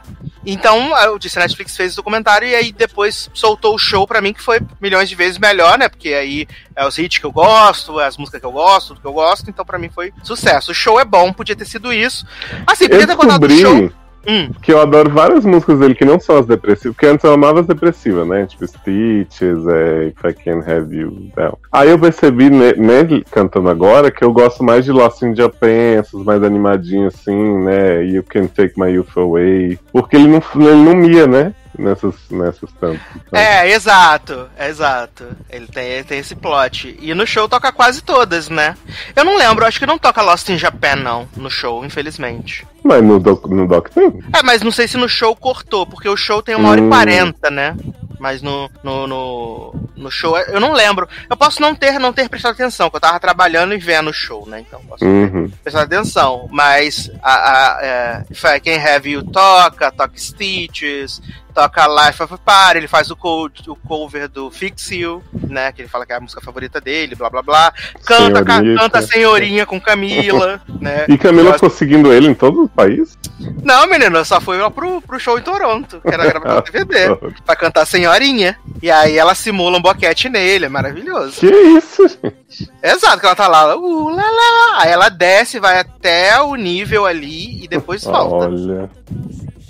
[0.45, 4.22] Então, eu disse, a Netflix fez o documentário e aí depois soltou o show pra
[4.22, 5.88] mim, que foi milhões de vezes melhor, né?
[5.88, 9.01] Porque aí é os hits que eu gosto, é as músicas que eu gosto, tudo
[9.01, 10.72] que eu gosto, então pra mim foi sucesso.
[10.72, 12.26] O show é bom, podia ter sido isso.
[12.65, 13.91] Assim, podia Eu ter contado o show.
[14.27, 17.34] Hum, que eu adoro várias músicas dele que não são as depressivas, porque antes eu
[17.34, 18.45] amava as depressivas, né?
[18.45, 21.57] Tipo Stitches, é, If I Can Have You Down.
[21.72, 25.98] Aí eu percebi, ne- nele cantando agora, que eu gosto mais de Lost in Japan,
[25.99, 28.03] essas mais animadinhas assim, né?
[28.06, 29.80] You Can Take My Youth Away.
[29.91, 31.53] Porque ele não, ele não mia, né?
[31.77, 32.99] Nessas, nessas tantas.
[33.15, 35.26] Então, É, exato, exato.
[35.49, 36.98] Ele tem, ele tem esse plot.
[36.99, 38.76] E no show toca quase todas, né?
[39.15, 42.68] Eu não lembro, acho que não toca Lost in Japan, não, no show, infelizmente.
[42.84, 44.07] Mas no doc, no doc tem.
[44.34, 46.84] É, mas não sei se no show cortou, porque o show tem uma hora e
[46.84, 46.89] Hum.
[46.89, 47.76] quarenta, né?
[48.19, 51.07] Mas no, no, no, no show, eu não lembro.
[51.27, 54.14] Eu posso não ter, não ter prestado atenção, porque eu tava trabalhando e vendo o
[54.14, 54.60] show, né?
[54.60, 55.49] Então posso Uhum.
[55.64, 56.48] prestar atenção.
[56.52, 61.19] Mas a, a, é, If I Can Have You toca, toca Stitches,
[61.52, 65.72] toca Life of Party, ele faz o, co o cover do Fix You, né?
[65.72, 67.73] Que ele fala que é a música favorita dele, blá blá blá.
[68.06, 71.06] Canta, ca canta Senhorinha com Camila, né?
[71.07, 73.18] E Camila ficou seguindo ele em todo o país?
[73.64, 77.15] Não, menino, só foi lá pro, pro show em Toronto, que era gravado no DVD,
[77.45, 78.57] pra cantar Senhorinha.
[78.82, 81.40] E aí ela simula um boquete nele, é maravilhoso.
[81.40, 82.72] Que isso, gente?
[82.82, 84.82] Exato, que ela tá lá, uh, lá, lá.
[84.82, 88.48] Aí ela desce, vai até o nível ali e depois volta.
[88.48, 88.90] Olha.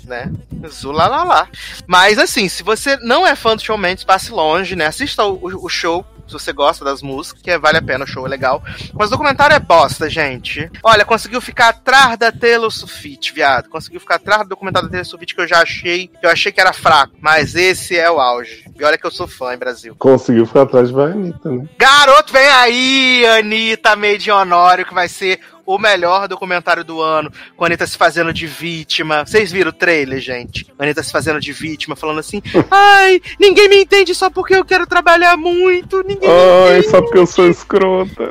[0.06, 0.30] Né?
[0.68, 1.48] Zulalala.
[1.86, 4.86] Mas assim, se você não é fã do Shawn Mendes, passe longe, né?
[4.86, 8.24] Assista o, o show se você gosta das músicas, que vale a pena, o show
[8.26, 8.62] é legal.
[8.94, 10.70] Mas o documentário é bosta, gente.
[10.82, 13.68] Olha, conseguiu ficar atrás da Taylor Swift, viado.
[13.68, 16.50] Conseguiu ficar atrás do documentário da Taylor Swift que eu já achei, que eu achei
[16.50, 17.14] que era fraco.
[17.20, 18.64] Mas esse é o auge.
[18.78, 19.94] E olha que eu sou fã, em Brasil.
[19.98, 21.68] Conseguiu ficar atrás da Anitta, né?
[21.76, 27.32] Garoto, vem aí, Anitta Made in Honório, que vai ser o melhor documentário do ano,
[27.56, 29.24] com a Anitta se fazendo de vítima.
[29.24, 30.66] Vocês viram o trailer, gente?
[30.78, 34.64] A Anitta se fazendo de vítima, falando assim: ai, ninguém me entende só porque eu
[34.64, 38.22] quero trabalhar muito, ninguém Ai, só porque eu sou escrota.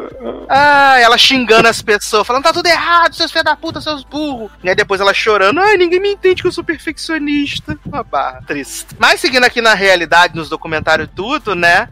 [0.49, 4.51] Ah, ela xingando as pessoas, falando: tá tudo errado, seus filhos da puta, seus burros.
[4.63, 7.77] E aí depois ela chorando: ai, ninguém me entende que eu sou perfeccionista.
[7.85, 8.95] Uma barra triste.
[8.99, 11.89] Mas seguindo aqui na realidade, nos documentários tudo, né?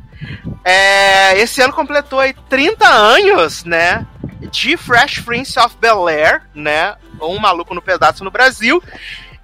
[0.64, 4.06] É, esse ano completou aí 30 anos, né?
[4.50, 6.96] De Fresh Prince of Bel Air, né?
[7.20, 8.82] Ou um maluco no pedaço no Brasil.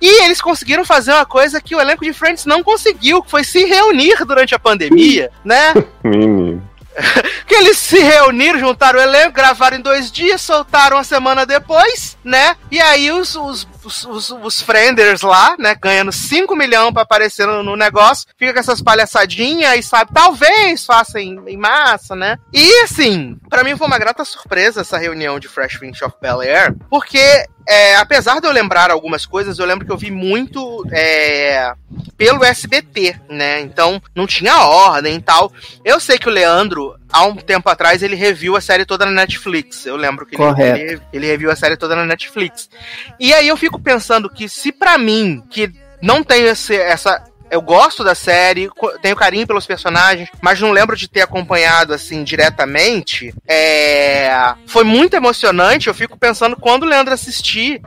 [0.01, 3.43] E eles conseguiram fazer uma coisa que o elenco de Friends não conseguiu, que foi
[3.43, 5.73] se reunir durante a pandemia, né?
[6.03, 6.61] Menino.
[7.45, 12.17] que eles se reuniram, juntaram o elenco, gravaram em dois dias, soltaram uma semana depois,
[12.23, 12.55] né?
[12.71, 17.45] E aí os, os, os, os, os frienders lá, né, ganhando 5 milhões pra aparecer
[17.45, 22.37] no, no, negócio, fica com essas palhaçadinhas e sabe, talvez faça em, em massa, né?
[22.53, 26.41] E assim, para mim foi uma grata surpresa essa reunião de Fresh Prince of Bel
[26.41, 30.85] Air, porque é, apesar de eu lembrar algumas coisas, eu lembro que eu vi muito
[30.91, 31.73] é,
[32.15, 33.59] pelo SBT, né?
[33.61, 35.51] Então não tinha ordem e tal.
[35.83, 39.11] Eu sei que o Leandro, há um tempo atrás, ele reviu a série toda na
[39.11, 39.85] Netflix.
[39.85, 42.69] Eu lembro que ele, ele, ele reviu a série toda na Netflix.
[43.19, 45.71] E aí eu fico pensando que se para mim, que
[46.01, 48.69] não tenho esse, essa eu gosto da série,
[49.01, 53.33] tenho carinho pelos personagens, mas não lembro de ter acompanhado assim diretamente.
[53.47, 54.53] É...
[54.65, 55.87] Foi muito emocionante.
[55.87, 57.81] Eu fico pensando quando o Leandro assistir.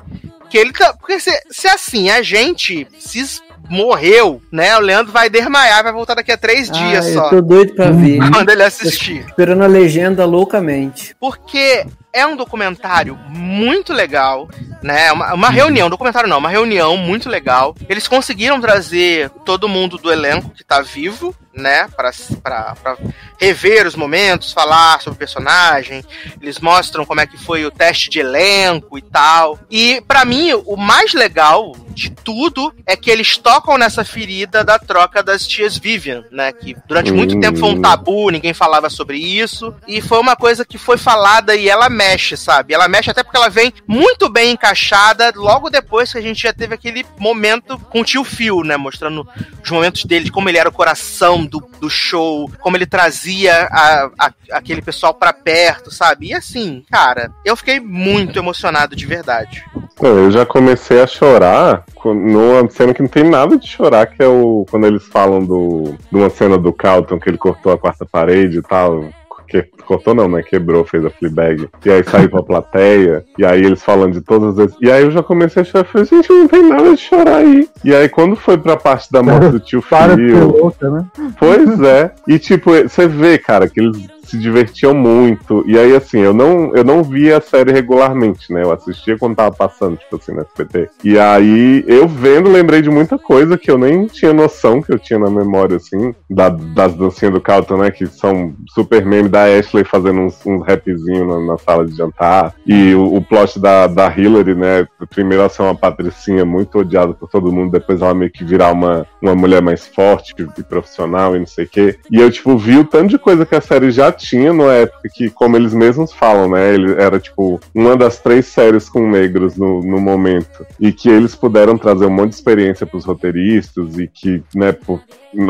[0.48, 0.94] Que ele tá.
[0.94, 4.76] Porque se, se assim, a gente se morreu, né?
[4.78, 7.24] O Leandro vai desmaiar, vai voltar daqui a três ah, dias eu só.
[7.26, 8.18] Eu tô doido pra ver.
[8.32, 9.22] Quando ele assistir.
[9.24, 11.14] Tô esperando a legenda loucamente.
[11.20, 14.48] Porque é um documentário muito legal,
[14.82, 15.12] né?
[15.12, 17.74] Uma, uma reunião, documentário não, uma reunião muito legal.
[17.88, 22.96] Eles conseguiram trazer todo mundo do elenco que tá vivo, né, para
[23.38, 26.04] rever os momentos, falar sobre o personagem.
[26.40, 29.58] Eles mostram como é que foi o teste de elenco e tal.
[29.70, 34.78] E para mim, o mais legal de tudo é que eles tocam nessa ferida da
[34.78, 37.40] troca das tias Vivian, né, que durante muito hum.
[37.40, 41.56] tempo foi um tabu, ninguém falava sobre isso, e foi uma coisa que foi falada
[41.56, 42.72] e ela mexe, sabe?
[42.72, 46.52] Ela mexe até porque ela vem muito bem encaixada logo depois que a gente já
[46.52, 49.26] teve aquele momento com o tio Phil, né, mostrando
[49.62, 53.68] os momentos dele, de como ele era o coração do, do show, como ele trazia
[53.70, 56.28] a, a, aquele pessoal para perto, sabe?
[56.28, 59.64] E assim, cara, eu fiquei muito emocionado de verdade.
[60.00, 64.28] Eu já comecei a chorar numa cena que não tem nada de chorar, que é
[64.28, 68.06] o quando eles falam do, de uma cena do Calton que ele cortou a quarta
[68.06, 69.08] parede e tal
[69.48, 70.42] que cortou não, né?
[70.42, 71.68] Quebrou, fez a Fleabag.
[71.84, 73.24] E aí saiu pra plateia.
[73.38, 74.74] E aí eles falando de todas as.
[74.80, 75.84] E aí eu já comecei a chorar.
[75.84, 77.68] Falei, gente, não tem nada de chorar aí.
[77.84, 80.72] E aí quando foi pra parte da morte do tio Phil.
[80.80, 81.06] Né?
[81.38, 82.12] Pois é.
[82.26, 85.64] E tipo, você vê, cara, que eles se divertiam muito.
[85.66, 88.62] E aí, assim, eu não, eu não via a série regularmente, né?
[88.62, 90.90] Eu assistia quando tava passando, tipo assim, no SBT.
[91.02, 94.98] E aí, eu vendo, lembrei de muita coisa que eu nem tinha noção que eu
[94.98, 97.90] tinha na memória, assim, da, das dancinhas do Calton, né?
[97.90, 102.54] Que são super meme da Ashley fazendo uns, uns rapzinhos na, na, sala de jantar.
[102.66, 104.86] E o, o plot da, da Hillary, né?
[105.10, 108.72] Primeiro ela ser uma patricinha muito odiada por todo mundo, depois ela meio que virar
[108.72, 111.98] uma, uma mulher mais forte e profissional e não sei o quê.
[112.10, 115.08] E eu, tipo, vi o tanto de coisa que a série já tinha na época
[115.12, 116.74] que, como eles mesmos falam, né?
[116.74, 120.66] Ele era tipo uma das três séries com negros no, no momento.
[120.80, 124.72] E que eles puderam trazer um monte de experiência para os roteiristas e que, né,
[124.72, 125.00] por,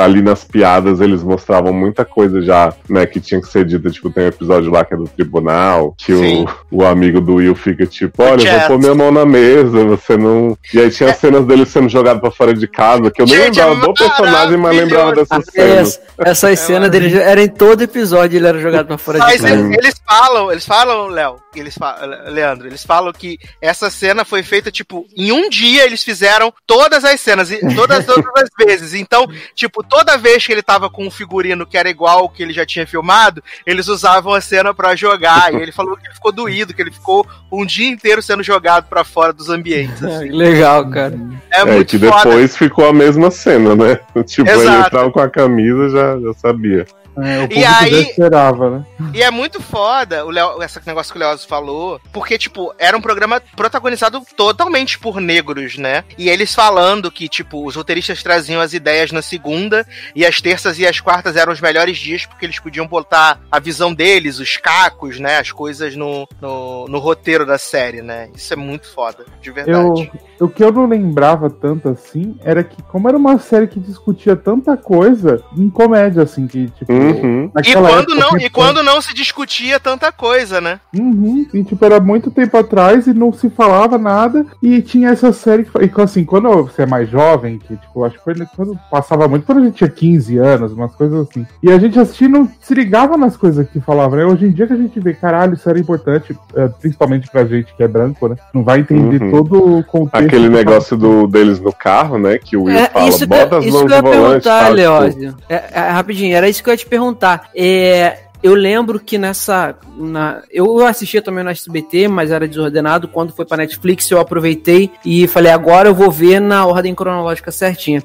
[0.00, 3.90] ali nas piadas eles mostravam muita coisa já, né, que tinha que ser acredita.
[3.90, 6.46] Tipo, tem um episódio lá que é do tribunal, que Sim.
[6.70, 9.84] o, o amigo do Will fica tipo, olha, eu vou pôr minha mão na mesa,
[9.84, 10.56] você não.
[10.72, 13.60] E aí tinha cenas dele sendo jogado pra fora de casa, que eu nem Gente,
[13.60, 16.00] é lembrava do personagem, mas lembrava dessas cenas.
[16.18, 19.40] Essa, essas cenas dele era em todo episódio, ele era jogado pra fora de Mas
[19.40, 19.54] casa.
[19.54, 24.42] eles, eles falam, eles falam, Léo, eles falam, Leandro, eles falam que essa cena foi
[24.42, 28.94] feita, tipo, em um dia eles fizeram todas as cenas, e todas, todas as vezes.
[28.94, 32.42] Então, tipo, toda vez que ele tava com um figurino que era igual ao que
[32.42, 35.52] ele já tinha filmado, eles usavam a cena pra jogar.
[35.52, 38.86] E ele falou que ele ficou doído, que ele ficou um dia inteiro sendo jogado
[38.88, 40.02] pra fora dos ambientes.
[40.02, 40.28] Assim.
[40.30, 41.18] que Legal, cara.
[41.50, 42.24] É, É, muito que foda.
[42.24, 43.98] depois ficou a mesma cena, né?
[44.24, 44.86] Tipo, ele Exato.
[44.88, 46.86] entrava com a camisa, já, já sabia.
[47.22, 48.86] É, o E aí- esperava, né?
[49.14, 52.96] E é muito foda o Leo, esse negócio que o Leoz falou, porque, tipo, era
[52.96, 56.04] um programa protagonizado totalmente por negros, né?
[56.16, 60.78] E eles falando que, tipo, os roteiristas traziam as ideias na segunda, e as terças
[60.78, 64.56] e as quartas eram os melhores dias, porque eles podiam botar a visão deles, os
[64.56, 65.38] cacos, né?
[65.38, 68.28] As coisas no, no, no roteiro da série, né?
[68.34, 70.10] Isso é muito foda, de Eu, verdade.
[70.40, 74.36] O que eu não lembrava tanto assim era que, como era uma série que discutia
[74.36, 76.92] tanta coisa em comédia, assim, que, tipo.
[76.92, 77.50] Uhum.
[77.64, 80.80] E quando, época, não, e quando não se discutia tanta coisa, né?
[80.96, 84.46] Uhum, e tipo, era muito tempo atrás e não se falava nada.
[84.62, 85.70] E tinha essa série que.
[85.78, 89.44] E assim, quando você é mais jovem, que tipo, acho que foi quando passava muito,
[89.44, 91.46] quando a gente tinha 15 anos, umas coisas assim.
[91.62, 94.24] E a gente assistia e não se ligava nas coisas que falava, né?
[94.24, 97.74] Hoje em dia que a gente vê, caralho, isso era importante, é, principalmente pra gente
[97.74, 98.36] que é branco, né?
[98.54, 99.30] Não vai entender Uhum.
[99.30, 100.27] todo o contexto.
[100.28, 102.38] Aquele que negócio do, deles no carro, né?
[102.38, 104.44] Que o Will É, fala, isso bota as mãos que eu ia no volante.
[104.44, 104.66] tá?
[105.10, 105.42] Tipo.
[105.48, 107.50] É, é, rapidinho, era isso que eu ia te perguntar.
[107.54, 109.74] É, eu lembro que nessa.
[109.96, 113.08] Na, eu assistia também no SBT, mas era desordenado.
[113.08, 117.50] Quando foi pra Netflix, eu aproveitei e falei, agora eu vou ver na ordem cronológica
[117.50, 118.02] certinha.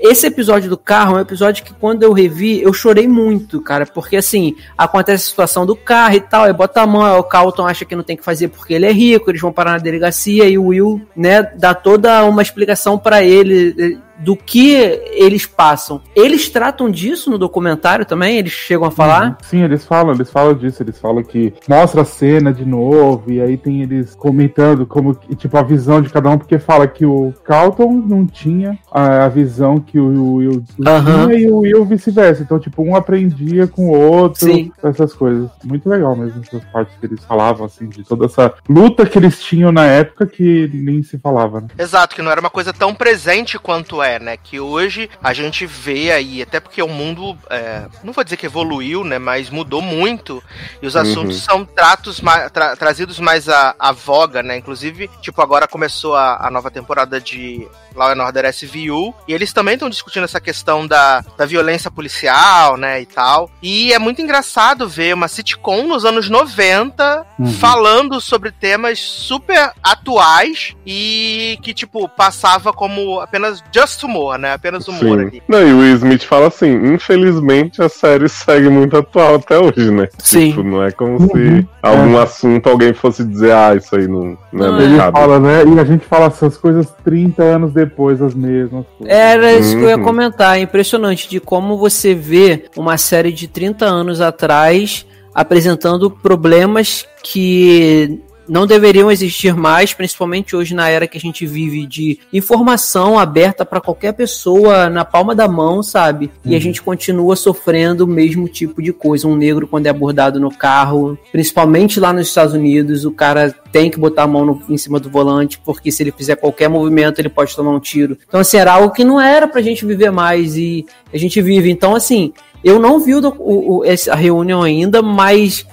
[0.00, 3.84] Esse episódio do carro é um episódio que quando eu revi, eu chorei muito, cara,
[3.84, 7.22] porque assim, acontece a situação do carro e tal, aí bota a mão, aí o
[7.22, 9.78] Carlton acha que não tem que fazer porque ele é rico, eles vão parar na
[9.78, 14.74] delegacia e o Will, né, dá toda uma explicação pra ele do que
[15.12, 16.00] eles passam.
[16.14, 18.38] Eles tratam disso no documentário também?
[18.38, 19.38] Eles chegam a falar?
[19.42, 23.40] Sim, eles falam, eles falam disso, eles falam que mostra a cena de novo, e
[23.40, 27.04] aí tem eles comentando como, que, tipo, a visão de cada um, porque fala que
[27.04, 31.28] o Carlton não tinha a, a visão que o Will Aham.
[31.28, 32.42] tinha e o Will vice-versa.
[32.42, 34.72] Então, tipo, um aprendia com o outro, Sim.
[34.82, 35.50] essas coisas.
[35.64, 39.42] Muito legal mesmo, essas partes que eles falavam, assim, de toda essa luta que eles
[39.42, 41.68] tinham na época que nem se falava, né?
[41.78, 44.36] Exato, que não era uma coisa tão presente quanto é, né?
[44.36, 48.46] Que hoje a gente vê aí, até porque o mundo, é, não vou dizer que
[48.46, 49.18] evoluiu, né?
[49.18, 50.42] Mas mudou muito
[50.82, 51.00] e os Uhum.
[51.02, 54.56] assuntos são tratos ma- tra- trazidos mais à, à voga, né?
[54.56, 59.52] Inclusive, tipo, agora começou a, a nova temporada de Law and Order SVU e eles
[59.52, 63.00] também estão discutindo essa questão da, da violência policial, né?
[63.00, 63.50] E tal.
[63.62, 67.52] E é muito engraçado ver uma sitcom nos anos 90 Uhum.
[67.54, 74.52] falando sobre temas super atuais e que, tipo, passava como apenas just humor, né?
[74.52, 75.26] Apenas humor Sim.
[75.26, 75.42] ali.
[75.48, 79.90] Não, e o Will Smith fala assim, infelizmente a série segue muito atual até hoje,
[79.90, 80.08] né?
[80.18, 80.50] Sim.
[80.50, 81.28] Tipo, não é como Uhum.
[81.28, 85.18] se algum assunto alguém fosse dizer, ah, isso aí não, não é Ele cabe.
[85.18, 85.64] fala, né?
[85.64, 89.14] E a gente fala essas coisas 30 anos depois, as mesmas coisas.
[89.16, 90.04] Era isso que eu ia Uhum.
[90.04, 90.58] comentar.
[90.58, 98.20] É impressionante de como você vê uma série de 30 anos atrás apresentando problemas que
[98.50, 103.64] não deveriam existir mais, principalmente hoje na era que a gente vive de informação aberta
[103.64, 106.30] para qualquer pessoa na palma da mão, sabe?
[106.44, 109.28] E a gente continua sofrendo o mesmo tipo de coisa.
[109.28, 113.88] Um negro quando é abordado no carro, principalmente lá nos Estados Unidos, o cara tem
[113.88, 117.20] que botar a mão no- em cima do volante, porque se ele fizer qualquer movimento,
[117.20, 118.18] ele pode tomar um tiro.
[118.26, 121.70] Então, assim, era algo que não era pra gente viver mais e a gente vive.
[121.70, 122.32] Então, assim,
[122.64, 125.64] eu não vi o, o, essa reunião ainda, mas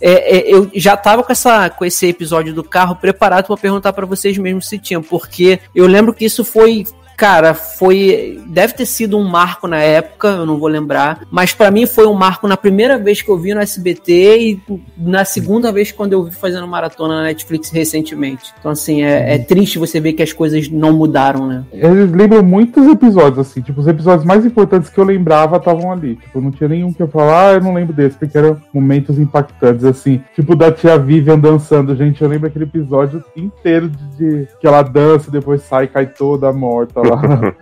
[0.00, 3.92] é, é, eu já tava com, essa, com esse episódio do carro preparado pra perguntar
[3.92, 6.84] pra vocês mesmo se tinham, porque eu lembro que isso foi.
[7.20, 8.40] Cara, foi.
[8.46, 11.20] Deve ter sido um marco na época, eu não vou lembrar.
[11.30, 14.60] Mas pra mim foi um marco na primeira vez que eu vi no SBT e
[14.96, 18.54] na segunda vez quando eu vi fazendo maratona na Netflix recentemente.
[18.58, 21.62] Então, assim, é, é triste você ver que as coisas não mudaram, né?
[21.70, 26.16] Eles lembram muitos episódios, assim, tipo, os episódios mais importantes que eu lembrava estavam ali.
[26.16, 29.18] Tipo, não tinha nenhum que eu falava, ah, eu não lembro desse, porque eram momentos
[29.18, 30.22] impactantes, assim.
[30.34, 34.80] Tipo, da tia Vivian dançando, gente, eu lembro aquele episódio inteiro de, de- que ela
[34.80, 37.09] dança depois sai cai toda morta lá.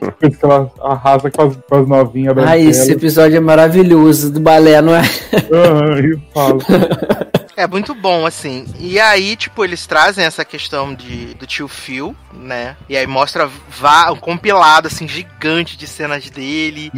[0.00, 2.88] Depois que ela arrasa com as, com as novinhas Ah, esse branquelas.
[2.88, 5.02] episódio é maravilhoso, do balé, não é?
[5.52, 6.58] Aham, fala.
[7.56, 8.66] É muito bom, assim.
[8.78, 12.76] E aí, tipo, eles trazem essa questão de, do tio Phil, né?
[12.88, 13.50] E aí mostra
[14.12, 16.92] um compilado, assim, gigante de cenas dele.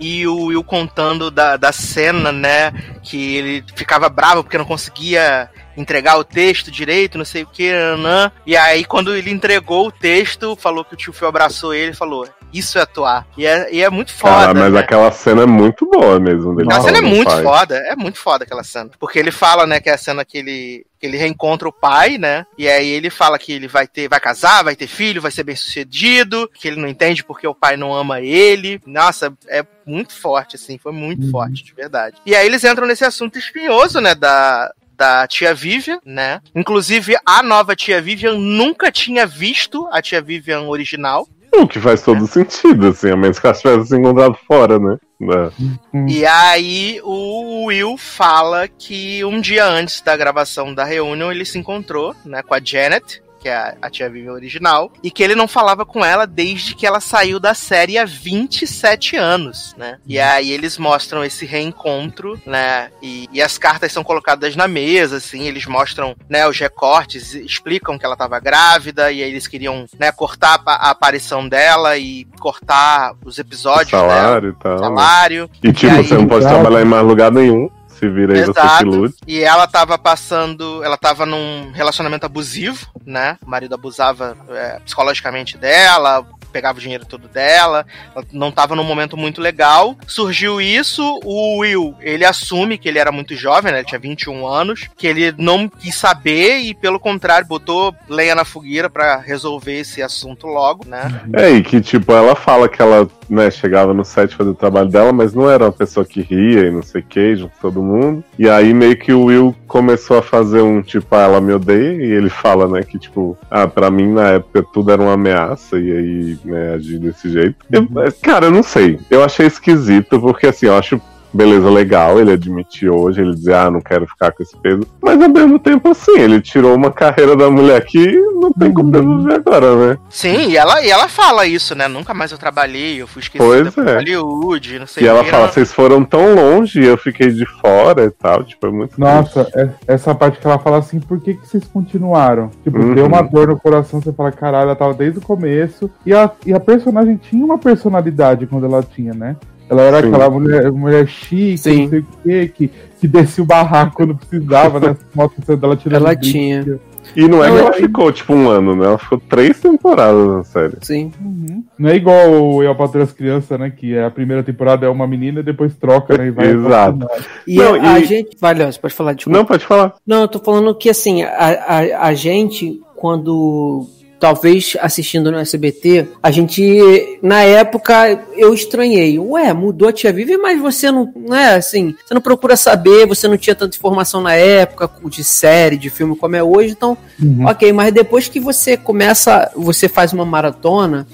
[0.00, 2.72] e o Will contando da, da cena, né?
[3.02, 7.70] Que ele ficava bravo porque não conseguia entregar o texto direito, não sei o que,
[7.72, 8.32] né?
[8.46, 11.96] E aí, quando ele entregou o texto, falou que o tio Phil abraçou ele e
[11.96, 13.26] falou: Isso é atuar.
[13.36, 14.34] E é, e é muito foda.
[14.34, 14.80] Cara, mas né?
[14.80, 16.54] aquela cena é muito boa mesmo.
[16.54, 17.42] Dele a cena é muito pai.
[17.42, 18.90] foda, é muito foda aquela cena.
[18.98, 22.16] Porque ele fala, né, que é a cena que ele que ele reencontra o pai,
[22.16, 22.46] né?
[22.56, 25.42] E aí ele fala que ele vai ter, vai casar, vai ter filho, vai ser
[25.42, 28.80] bem sucedido, que ele não entende porque o pai não ama ele.
[28.86, 31.30] Nossa, é muito forte, assim, foi muito uhum.
[31.30, 32.16] forte, de verdade.
[32.24, 36.40] E aí eles entram nesse assunto espinhoso, né, da, da tia Vivian, né?
[36.54, 41.28] Inclusive, a nova tia Vivian nunca tinha visto a tia Vivian original.
[41.54, 42.26] O que faz todo é.
[42.26, 44.98] sentido, assim, a menos que ela tivesse se encontrado fora, né?
[45.22, 46.06] É.
[46.08, 51.58] E aí o Will fala que um dia antes da gravação da reunião ele se
[51.58, 55.46] encontrou, né, com a Janet, que é a tia Vivian original, e que ele não
[55.46, 59.98] falava com ela desde que ela saiu da série há 27 anos, né?
[60.04, 62.90] E aí eles mostram esse reencontro, né?
[63.00, 67.96] E, e as cartas são colocadas na mesa, assim, eles mostram, né, os recortes, explicam
[67.96, 72.26] que ela estava grávida, e aí eles queriam, né, cortar a, a aparição dela e
[72.40, 74.78] cortar os episódios o salário dela, e tal.
[74.78, 75.50] Salário.
[75.62, 77.70] E, tipo, e aí, você não pode trabalhar em mais lugar nenhum.
[77.98, 78.90] Se vira aí Exato.
[78.90, 79.14] você.
[79.26, 80.82] E ela tava passando.
[80.84, 83.38] Ela tava num relacionamento abusivo, né?
[83.44, 87.84] O marido abusava é, psicologicamente dela, pegava o dinheiro todo dela,
[88.14, 89.94] ela não estava num momento muito legal.
[90.06, 93.80] Surgiu isso, o Will, ele assume que ele era muito jovem, né?
[93.80, 98.46] Ele tinha 21 anos, que ele não quis saber e, pelo contrário, botou lenha na
[98.46, 101.20] fogueira para resolver esse assunto logo, né?
[101.34, 104.88] É, e que, tipo, ela fala que ela, né, chegava no set fazer o trabalho
[104.88, 107.82] dela, mas não era uma pessoa que ria e não sei o que, junto todo
[107.82, 108.24] mundo.
[108.38, 112.02] E aí meio que o Will começou a fazer um, tipo, ah, ela me odeia,
[112.02, 115.78] e ele fala, né, que, tipo, ah, pra mim na época tudo era uma ameaça,
[115.78, 117.56] e aí né, agir desse jeito.
[117.70, 117.88] Eu,
[118.22, 118.98] cara, eu não sei.
[119.10, 121.00] Eu achei esquisito, porque assim, eu acho
[121.36, 124.82] beleza, legal, ele admitiu hoje, ele dizer, ah, não quero ficar com esse peso.
[125.02, 128.90] Mas ao mesmo tempo, assim, ele tirou uma carreira da mulher que não tem como
[128.90, 129.98] devolver agora, né?
[130.08, 131.86] Sim, e ela, e ela fala isso, né?
[131.88, 133.94] Nunca mais eu trabalhei, eu fui esquecida pois é.
[133.96, 137.46] Hollywood, não sei E ela que, fala, vocês foram tão longe e eu fiquei de
[137.60, 139.58] fora e tal, tipo, é muito Nossa, triste.
[139.58, 142.50] É, essa parte que ela fala assim, por que, que vocês continuaram?
[142.64, 142.94] Tipo, uhum.
[142.94, 145.90] deu uma dor no coração, você fala, caralho, ela tava desde o começo.
[146.04, 149.36] E a, e a personagem tinha uma personalidade quando ela tinha, né?
[149.68, 150.08] Ela era Sim.
[150.08, 151.82] aquela mulher, mulher chique, Sim.
[151.82, 152.70] não sei o quê, que,
[153.00, 154.96] que descia o barraco quando precisava, né?
[155.14, 156.78] Mostra dela tirando Ela tinha.
[157.14, 158.86] E não é que ela ficou, tipo, um ano, né?
[158.86, 160.76] Ela ficou três temporadas na série.
[160.82, 161.12] Sim.
[161.20, 161.64] Uhum.
[161.78, 163.70] Não é igual o Eu Patrulho as Crianças, né?
[163.70, 166.26] Que a primeira temporada é uma menina e depois troca, né?
[166.26, 167.06] E vai Exato.
[167.46, 168.04] E, não, a, e...
[168.04, 168.36] gente...
[168.40, 169.38] Vai, Léo, você pode falar, desculpa.
[169.38, 169.94] Não, pode falar.
[170.06, 173.86] Não, eu tô falando que, assim, a, a, a gente, quando
[174.18, 179.18] talvez assistindo no SBT, a gente, na época, eu estranhei.
[179.18, 183.06] Ué, mudou a Tia Vivi, mas você não, não é assim, você não procura saber,
[183.06, 186.96] você não tinha tanta informação na época de série, de filme como é hoje, então,
[187.22, 187.46] uhum.
[187.46, 191.06] ok, mas depois que você começa, você faz uma maratona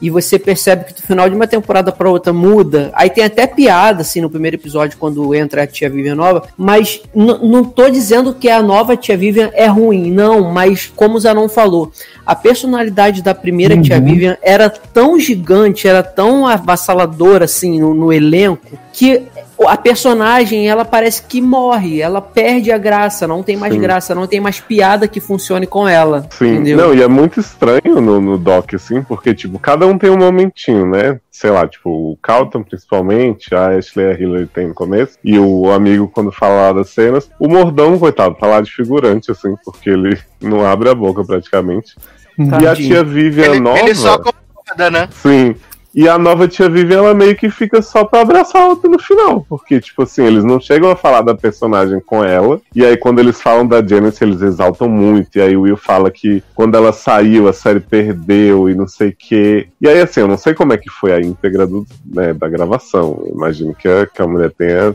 [0.00, 2.90] e você percebe que do final de uma temporada para outra muda.
[2.94, 6.44] Aí tem até piada, assim, no primeiro episódio, quando entra a tia Vivian nova.
[6.56, 10.52] Mas não tô dizendo que a nova tia Vivian é ruim, não.
[10.52, 11.92] Mas como o Zanon falou,
[12.24, 13.82] a personalidade da primeira uhum.
[13.82, 19.22] tia Vivian era tão gigante, era tão avassaladora, assim, no, no elenco, que
[19.66, 23.80] a personagem ela parece que morre, ela perde a graça, não tem mais Sim.
[23.80, 26.26] graça, não tem mais piada que funcione com ela.
[26.30, 26.76] Sim, entendeu?
[26.76, 30.18] não, e é muito estranho no, no Doc, assim, porque, tipo, cada um tem um
[30.18, 31.18] momentinho, né?
[31.30, 35.38] Sei lá, tipo, o Calton, principalmente, a Ashley e a Hillary tem no começo, e
[35.38, 39.90] o amigo, quando fala das cenas, o Mordão, coitado, tá lá de figurante, assim, porque
[39.90, 41.96] ele não abre a boca praticamente.
[42.36, 42.62] Tadinho.
[42.62, 43.78] E a tia Vivian ele, nova.
[43.78, 45.08] Ele só concorda, né?
[45.10, 45.56] Sim.
[45.98, 49.00] E a nova tia Vivian, ela meio que fica só pra abraçar a outra no
[49.00, 49.44] final.
[49.48, 52.60] Porque, tipo assim, eles não chegam a falar da personagem com ela.
[52.72, 55.36] E aí, quando eles falam da Janice, eles exaltam muito.
[55.36, 59.08] E aí, o Will fala que quando ela saiu, a série perdeu e não sei
[59.08, 59.66] o quê.
[59.80, 62.48] E aí, assim, eu não sei como é que foi a íntegra do, né, da
[62.48, 63.20] gravação.
[63.26, 64.94] Eu imagino que a, que a mulher tenha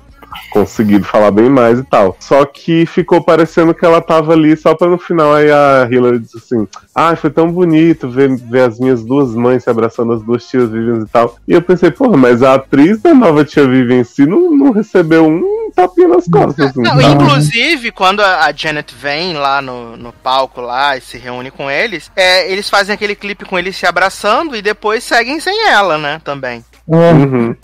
[0.50, 2.16] conseguido falar bem mais e tal.
[2.20, 6.20] Só que ficou parecendo que ela tava ali só pra no final aí a Hillary
[6.20, 10.24] disse assim: Ah, foi tão bonito ver, ver as minhas duas mães se abraçando, as
[10.24, 11.36] duas tias Vivian e tal.
[11.48, 14.72] E eu pensei, porra, mas a atriz da nova tia Vivian em si não, não
[14.72, 16.68] recebeu um tapinha nas costas.
[16.68, 21.52] Assim, não, inclusive, quando a Janet vem lá no, no palco lá e se reúne
[21.52, 25.68] com eles, é, eles fazem aquele clipe com eles se abraçando e depois seguem sem
[25.68, 26.22] ela, né?
[26.24, 26.64] Também.
[26.90, 27.14] É.
[27.14, 27.56] Uhum.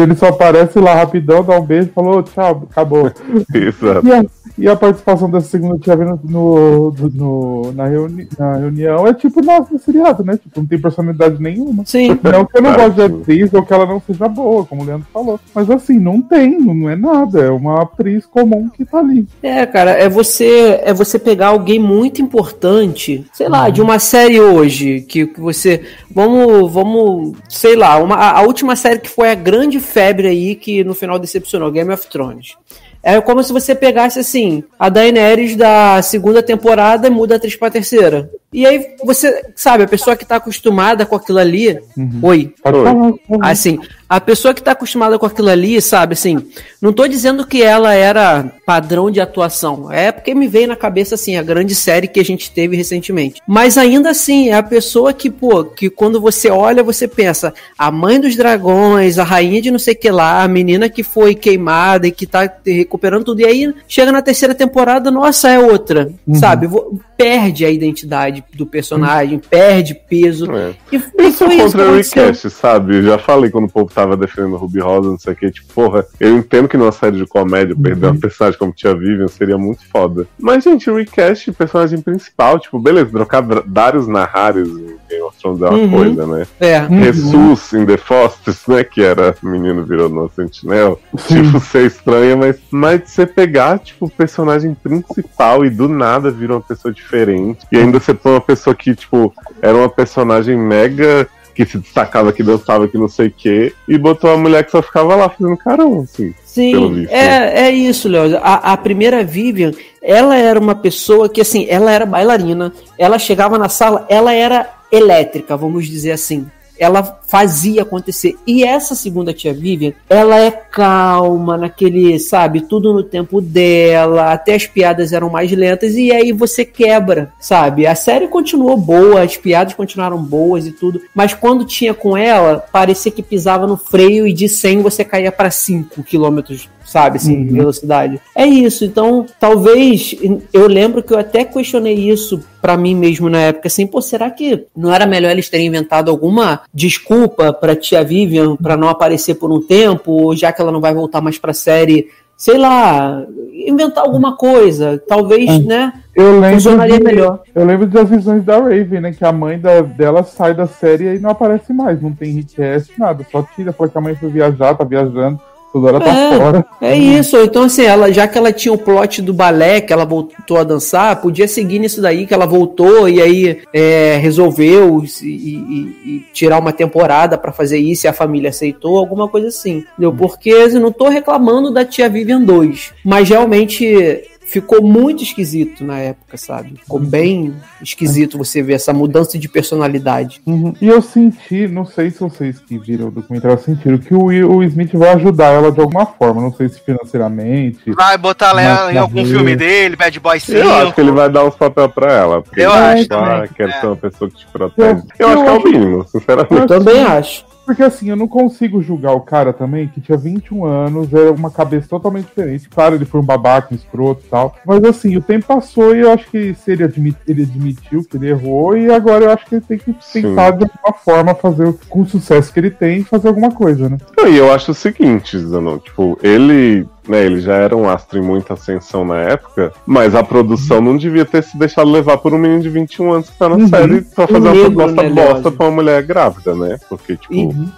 [0.00, 3.10] Ele só aparece lá rapidão, dá um beijo, falou tchau, acabou.
[3.54, 4.06] Exato.
[4.06, 4.24] E a,
[4.58, 9.40] e a participação dessa segunda tia no, no, no- na, reuni, na reunião é tipo
[9.40, 10.32] nossa, no seriado, né?
[10.36, 11.84] Tipo, não tem personalidade nenhuma.
[11.86, 12.18] Sim.
[12.22, 13.16] Não que eu não gosto de Exato.
[13.20, 15.38] atriz ou que ela não seja boa, como o Leandro falou.
[15.54, 17.40] Mas assim, não tem, não é nada.
[17.40, 19.26] É uma atriz comum que tá ali.
[19.42, 24.40] É, cara, é você é você pegar alguém muito importante, sei lá, de uma série
[24.40, 25.82] hoje, que, que você.
[26.10, 30.54] Vamos, vamos, sei lá, uma, a a última série que foi a grande febre aí,
[30.54, 32.56] que no final decepcionou, Game of Thrones.
[33.02, 37.54] É como se você pegasse assim, a Daenerys da segunda temporada e muda a atriz
[37.54, 38.30] pra terceira.
[38.52, 41.78] E aí você, sabe, a pessoa que tá acostumada com aquilo ali.
[42.22, 42.54] Oi.
[42.62, 42.84] Pode Oi.
[42.84, 43.20] por favor.
[43.42, 46.38] Assim, a pessoa que tá acostumada com aquilo ali, sabe, assim,
[46.80, 49.92] não tô dizendo que ela era padrão de atuação.
[49.92, 53.42] É porque me veio na cabeça, assim, a grande série que a gente teve recentemente.
[53.46, 57.90] Mas ainda assim, é a pessoa que, pô, que quando você olha, você pensa, a
[57.90, 61.34] mãe dos dragões, a rainha de não sei o que lá, a menina que foi
[61.34, 63.42] queimada e que tá recuperando tudo.
[63.42, 66.66] E aí, chega na terceira temporada, nossa, é outra, sabe?
[66.66, 70.50] Vo- Perde a identidade do personagem, perde peso.
[70.52, 70.74] É.
[70.92, 72.96] E, e foi isso contra o recast, sabe?
[72.96, 75.50] Eu já falei quando o povo tava defendendo o Ruby Rosa, não sei o que,
[75.50, 78.12] tipo, porra, eu entendo que numa série de comédia perder Uhum.
[78.12, 80.26] uma personagem como Tia Vivian seria muito foda.
[80.38, 84.68] Mas, gente, o recast, personagem principal, tipo, beleza, trocar Darius Naharis
[85.10, 85.90] em Game of Thrones é uma Uhum.
[85.90, 86.46] coisa, né?
[86.60, 86.80] É.
[86.80, 87.02] Uhum.
[87.02, 88.84] Jesus em The Fosters, né?
[88.84, 90.98] Que era menino virou no Sentinel.
[91.26, 96.54] Tipo, ser estranha, mas, mas você pegar, tipo, o personagem principal e do nada vira
[96.54, 97.66] uma pessoa diferente.
[97.72, 99.32] E ainda você põe uma pessoa que, tipo,
[99.62, 103.98] era uma personagem mega que se destacava, que dançava, que não sei o quê, e
[103.98, 106.32] botou uma mulher que só ficava lá fazendo carão, assim.
[106.44, 108.36] Sim, é, é isso, Léo.
[108.40, 113.58] A, a primeira Vivian, ela era uma pessoa que, assim, ela era bailarina, ela chegava
[113.58, 116.50] na sala, ela era elétrica, vamos dizer assim.
[116.78, 118.36] Ela fazia acontecer.
[118.46, 124.54] E essa segunda tia Vivian, ela é calma, naquele, sabe, tudo no tempo dela, até
[124.54, 127.86] as piadas eram mais lentas, e aí você quebra, sabe?
[127.86, 132.64] A série continuou boa, as piadas continuaram boas e tudo, mas quando tinha com ela,
[132.72, 137.44] parecia que pisava no freio e de 100 você caía para 5 quilômetros sabe, assim,
[137.44, 138.18] de velocidade.
[138.34, 140.16] É isso, então, talvez,
[140.54, 144.30] eu lembro que eu até questionei isso pra mim mesmo na época, assim, pô, será
[144.30, 149.34] que não era melhor eles terem inventado alguma desculpa pra tia Vivian pra não aparecer
[149.36, 153.24] por um tempo, já que ela não vai voltar mais pra série, sei lá,
[153.66, 157.40] inventar alguma coisa, talvez, né, Eu lembro, funcionaria de, melhor.
[157.54, 159.12] eu lembro das visões da Raven, né?
[159.12, 162.00] Que a mãe da- dela sai da série e não aparece mais.
[162.00, 163.26] Não tem recast, nada.
[163.32, 165.40] Só tira, fala que a mãe foi viajar, tá viajando.
[165.72, 166.38] Toda hora tá É.
[166.38, 166.66] fora.
[166.80, 170.04] É isso, então assim, ela, já que ela tinha o plot do balé, que ela
[170.04, 175.26] voltou a dançar, podia seguir nisso daí, que ela voltou e aí é, resolveu e,
[175.26, 179.84] e- e tirar uma temporada pra fazer isso e a família aceitou, alguma coisa assim.
[179.92, 180.12] Entendeu?
[180.12, 185.98] Porque assim, não tô reclamando da tia Vivian 2, mas realmente ficou muito esquisito na
[185.98, 186.74] época, sabe?
[186.82, 190.40] Ficou bem esquisito você ver essa mudança de personalidade.
[190.46, 190.72] Uhum.
[190.80, 194.62] E eu senti, não sei se vocês que viram o documentário sentiram, que o Will,
[194.64, 196.40] Smith vai ajudar ela de alguma forma.
[196.40, 197.90] Não sei se financeiramente.
[197.92, 200.58] Vai botar ela em algum filme dele, Bad Boy 5.
[200.58, 202.42] Eu acho que ele vai dar uns papel pra ela.
[202.42, 203.80] Porque Eu ele acho também, quero é.
[203.80, 205.02] ser uma pessoa que te protege.
[205.18, 206.54] Eu- Eu, acho eu que é o acho- mínimo, sinceramente.
[206.54, 207.44] Eu também acho.
[207.68, 211.50] Porque assim, eu não consigo julgar o cara também, que tinha 21 anos, era uma
[211.50, 212.66] cabeça totalmente diferente.
[212.66, 214.56] Claro, ele foi um babaca, um escroto e tal.
[214.64, 218.16] Mas assim, o tempo passou e eu acho que se ele, admit, ele admitiu que
[218.16, 220.22] ele errou, e agora eu acho que ele tem que Sim.
[220.22, 223.98] tentar de alguma forma fazer, com o sucesso que ele tem, fazer alguma coisa, né?
[224.26, 228.22] E eu acho o seguinte, Zanon, tipo, ele, né, ele já era um astro em
[228.22, 232.38] muita ascensão na época, mas a produção não devia ter se deixado levar por um
[232.38, 233.68] menino de 21 anos que tá na Uhum.
[233.68, 236.78] série pra fazer uma negro, proposta né, bosta pra uma mulher grávida, né?
[236.88, 237.34] Porque, tipo,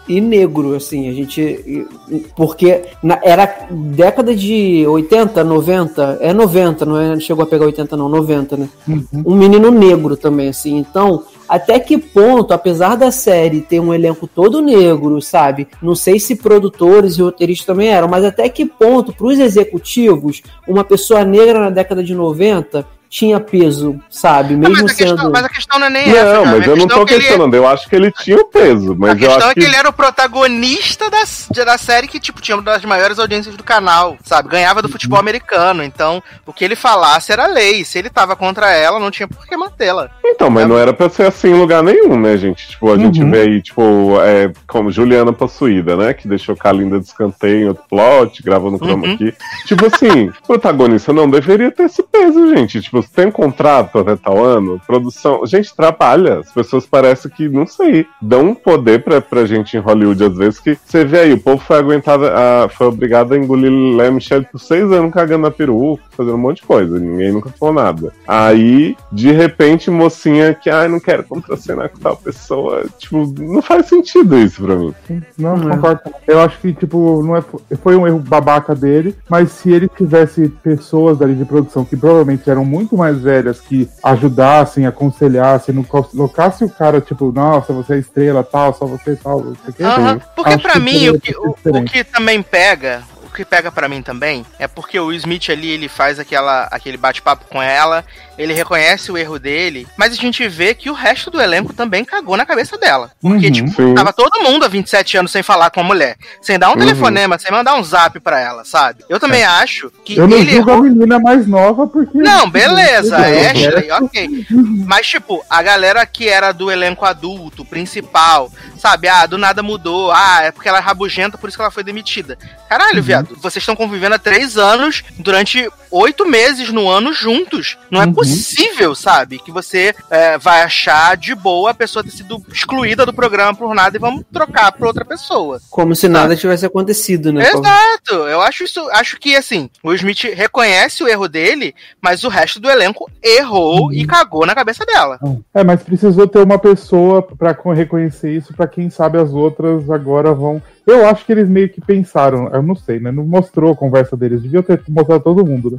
[0.09, 1.87] E, e negro, assim, a gente.
[2.35, 6.19] Porque na- era década de 80, 90.
[6.21, 8.69] É 90, não, é, chegou a pegar 80, não, 90, né?
[8.89, 9.05] Uhum.
[9.27, 10.77] Um menino negro também, assim.
[10.79, 15.67] Então, até que ponto, apesar da série ter um elenco todo negro, sabe?
[15.83, 20.85] Não sei se produtores e roteiristas também eram, mas até que ponto, pros executivos, uma
[20.85, 24.55] pessoa negra na década de 90 tinha peso, sabe?
[24.55, 25.31] Não, Mesmo mas, a questão, sendo.
[25.33, 26.33] mas a questão não é nem essa.
[26.33, 28.37] não, mas a eu não tô é que ele- questionando, eu acho que ele tinha
[28.39, 31.77] o peso, A mas eu questão acho é que ele era o protagonista da, da
[31.77, 34.49] série que, tipo, tinha uma das maiores audiências do canal, sabe?
[34.49, 35.83] Ganhava do futebol americano.
[35.83, 37.85] Então, o que ele falasse era lei.
[37.85, 39.55] Se ele tava contra ela, não tinha por que
[39.91, 40.11] estrela.
[40.25, 40.67] Então, mas É.
[40.67, 42.69] não era pra ser assim em lugar nenhum, né, gente?
[42.69, 43.31] Tipo, a gente Uhum.
[43.31, 46.15] vê aí, tipo, é, como Juliana Possuída, né?
[46.15, 49.15] Que deixou Kalinda de escanteio em outro plot, gravando chroma Uhum.
[49.15, 49.35] aqui.
[49.67, 52.81] Tipo assim, protagonista não deveria ter esse peso, gente.
[52.81, 55.45] Tipo, você tem um contrato até tal ano, produção.
[55.47, 56.41] Gente, trabalha.
[56.41, 60.37] As pessoas parecem que, não sei, dão um poder pra, pra gente em Hollywood, às
[60.37, 64.11] vezes, que você vê aí, o povo foi aguentado, a, foi obrigado a engolir Léa
[64.11, 66.99] Michelle por seis anos cagando na peruca, fazendo um monte de coisa.
[66.99, 68.13] Ninguém nunca falou nada.
[68.27, 72.85] Aí, de repente, mocinha que, ai, não quero contracenar com tal pessoa.
[72.99, 74.95] Tipo, não faz sentido isso pra mim.
[75.39, 75.75] Não, Não é.
[75.77, 76.01] concordo.
[76.27, 77.43] Eu acho que, tipo, não é,
[77.83, 82.49] foi um erro babaca dele, mas se ele tivesse pessoas dali de produção que provavelmente
[82.49, 87.99] eram muito mais velhas, que ajudassem, aconselhassem, não colocasse o cara, tipo, nossa, você é
[87.99, 89.83] estrela, tal, só você tal, o quê.
[89.83, 93.03] Aham, Porque que mim, o que, o, o que também pega,
[93.41, 96.99] que pega pra mim também, é porque o Will Smith ali, ele faz aquela, aquele
[96.99, 98.05] bate-papo com ela,
[98.37, 102.05] ele reconhece o erro dele, mas a gente vê que o resto do elenco também
[102.05, 103.11] cagou na cabeça dela.
[103.21, 103.53] Porque, Uhum.
[103.53, 103.95] tipo, Sim.
[103.95, 106.79] tava todo mundo há 27 anos sem falar com a mulher, sem dar um Uhum.
[106.81, 109.05] telefonema, sem mandar um zap pra ela, sabe?
[109.09, 112.19] Eu também acho que Eu não ele julgo errou a menina mais nova porque.
[112.19, 114.47] não, beleza, É, Ashley, ok.
[114.87, 118.51] Mas, tipo, a galera que era do elenco adulto, principal,
[118.81, 119.09] sabe?
[119.09, 120.11] Ah, do nada mudou.
[120.11, 122.39] Ah, é porque ela é rabugenta, por isso que ela foi demitida.
[122.69, 127.77] Caralho, viado, vocês estão convivendo há três anos, durante oito meses no ano juntos.
[127.91, 128.13] Não é Uhum.
[128.15, 129.39] possível, sabe?
[129.39, 133.75] Que você é, vai achar de boa a pessoa ter sido excluída do programa por
[133.75, 135.61] nada e vamos trocar pra outra pessoa.
[135.71, 137.49] Como se nada tivesse acontecido, né?
[137.49, 142.29] Exato, eu acho isso, acho que assim, o Smith reconhece o erro dele, mas o
[142.29, 145.19] resto do elenco errou e cagou na cabeça dela.
[145.55, 149.91] É, mas precisou ter uma pessoa pra co- reconhecer isso, pra quem sabe as outras
[149.91, 150.63] agora vão.
[150.87, 153.13] Eu acho que eles meio que pensaram, eu não sei, né?
[153.13, 155.79] Não mostrou a conversa deles, devia ter mostrado todo mundo, né?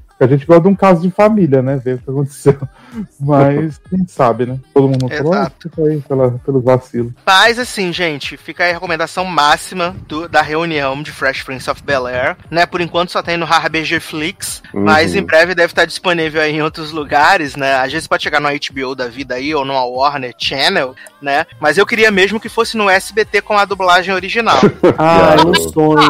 [0.23, 1.77] a gente gosta de um caso de família, né?
[1.83, 2.57] Ver o que aconteceu.
[3.19, 4.59] Mas quem sabe, né?
[4.73, 5.55] Todo mundo falou, Exato.
[5.69, 7.11] fica aí pela, pelos vacilos.
[7.25, 11.81] Mas assim, gente, fica aí a recomendação máxima do- da reunião de Fresh Prince of
[11.83, 12.65] Bel Air, né?
[12.65, 15.19] Por enquanto só tem no HBG Flix, mas Uhum.
[15.19, 17.75] em breve deve estar disponível aí em outros lugares, né?
[17.75, 21.45] Às vezes pode chegar no HBO da vida aí ou no Warner Channel, né?
[21.59, 24.59] Mas eu queria mesmo que fosse no SBT com a dublagem original.
[24.97, 26.09] Ah, é um sonho.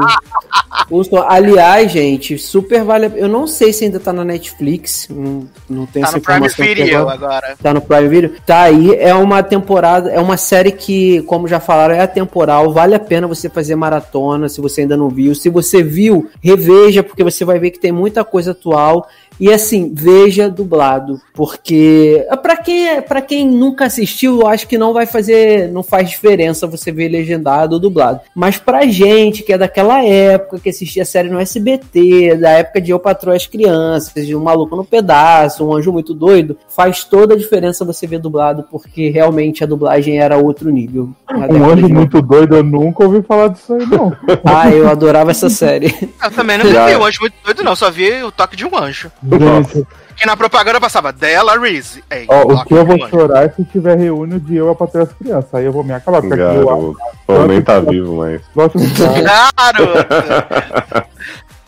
[0.90, 1.24] Um sonho.
[1.30, 3.12] Aliás, gente, super vale.
[3.16, 5.08] Eu não sei se ainda tá na Netflix.
[5.10, 7.56] Não, não tenho tá essa no Prime informação aqui Video agora.
[7.62, 8.34] Tá no Prime Video.
[8.46, 12.72] Tá aí, é uma temporada, é uma série que, como já falaram, é atemporal.
[12.72, 15.34] Vale a pena você fazer maratona se você ainda não viu.
[15.34, 19.08] Se você viu, reveja, porque você vai ver que tem muita coisa atual.
[19.42, 24.94] E assim, veja dublado, porque para quem para quem nunca assistiu, eu acho que não
[24.94, 28.22] vai fazer, não faz diferença você ver legendado ou dublado.
[28.36, 32.80] Mas pra gente que é daquela época que assistia a série no SBT, da época
[32.80, 37.04] de Eu Patroa as Crianças, de Um Maluco no Pedaço, Um Anjo Muito Doido, faz
[37.04, 41.10] toda a diferença você ver dublado, porque realmente a dublagem era outro nível.
[41.30, 44.16] Um anjo de muito doido, eu nunca ouvi falar disso aí, não.
[44.44, 45.94] Ah, eu adorava essa série.
[46.24, 48.78] Eu também não vi o anjo muito doido, não, só vi o toque de um
[48.78, 49.12] anjo.
[49.24, 49.86] Gente,
[50.16, 52.04] Que na propaganda passava Della Reese.
[52.12, 53.10] Ei, ó, o que eu vou um anjo.
[53.10, 55.54] chorar é se tiver reúne de eu pra ter as crianças.
[55.54, 56.98] Aí eu vou me acabar, porque aqui eu Garoto.
[57.26, 58.42] Pô, nem tá vivo, mas.
[58.56, 59.02] gosto muito.
[59.24, 61.08] Garoto!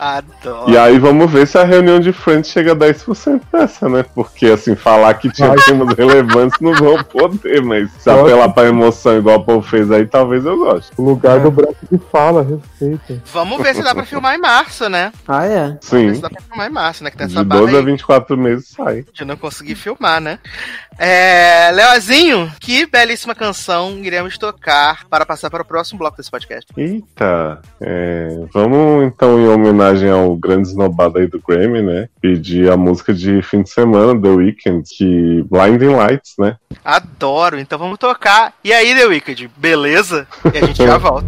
[0.04, 0.70] Adoro.
[0.70, 4.04] E aí vamos ver se a reunião de Friends chega a 10% dessa, né?
[4.14, 8.20] Porque assim, falar que tinha temas relevantes não vão poder, mas se Pode.
[8.20, 10.92] apelar pra emoção igual o povo fez aí, talvez eu goste.
[10.98, 13.22] O lugar do branco que fala, respeita.
[13.32, 15.14] Vamos ver se dá pra filmar em março, né?
[15.26, 15.64] Ah, é.
[15.68, 16.16] Vamos ver Sim.
[16.16, 17.10] se dá pra filmar em março, né?
[17.10, 19.06] Que tem essa De barra 12 a aí 24 meses sai.
[19.14, 20.38] de não conseguir filmar, né?
[20.98, 26.66] É, Leozinho, que belíssima canção iremos tocar para passar para o próximo bloco desse podcast.
[26.78, 32.08] Eita, é, vamos então, em homenagem ao grande snobado aí do Grammy, né?
[32.22, 36.58] Pedir a música de fim de semana, The Weeknd, que Blinding Lights, né?
[36.84, 38.54] Adoro, então vamos tocar.
[38.64, 40.28] E aí, The Wicked, beleza?
[40.54, 41.28] E a gente já volta.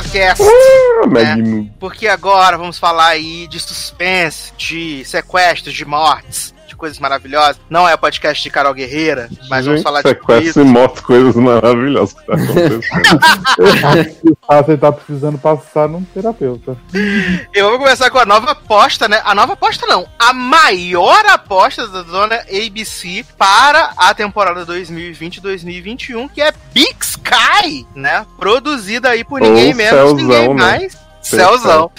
[0.00, 0.42] LogadoCast.
[0.42, 1.70] Ah, Magno.
[1.78, 6.39] Porque agora vamos falar aí de suspense, de sequestros, de mortes,
[6.80, 7.60] coisas maravilhosas.
[7.68, 11.02] Não é o podcast de Carol Guerreira, mas vamos Gente, falar de sequestro e morte,
[11.02, 12.80] coisas maravilhosas que tá acontecendo.
[14.48, 16.76] Ah, você tá precisando passar num terapeuta.
[17.54, 19.20] Eu vou começar com a nova aposta, né?
[19.24, 26.42] A nova aposta não, a maior aposta da dona ABC para a temporada 2020-2021, que
[26.42, 28.26] é Big Sky, né?
[28.38, 30.88] Produzida aí por ninguém Ou menos, Céuzão, ninguém né?
[31.22, 31.90] Céuzão.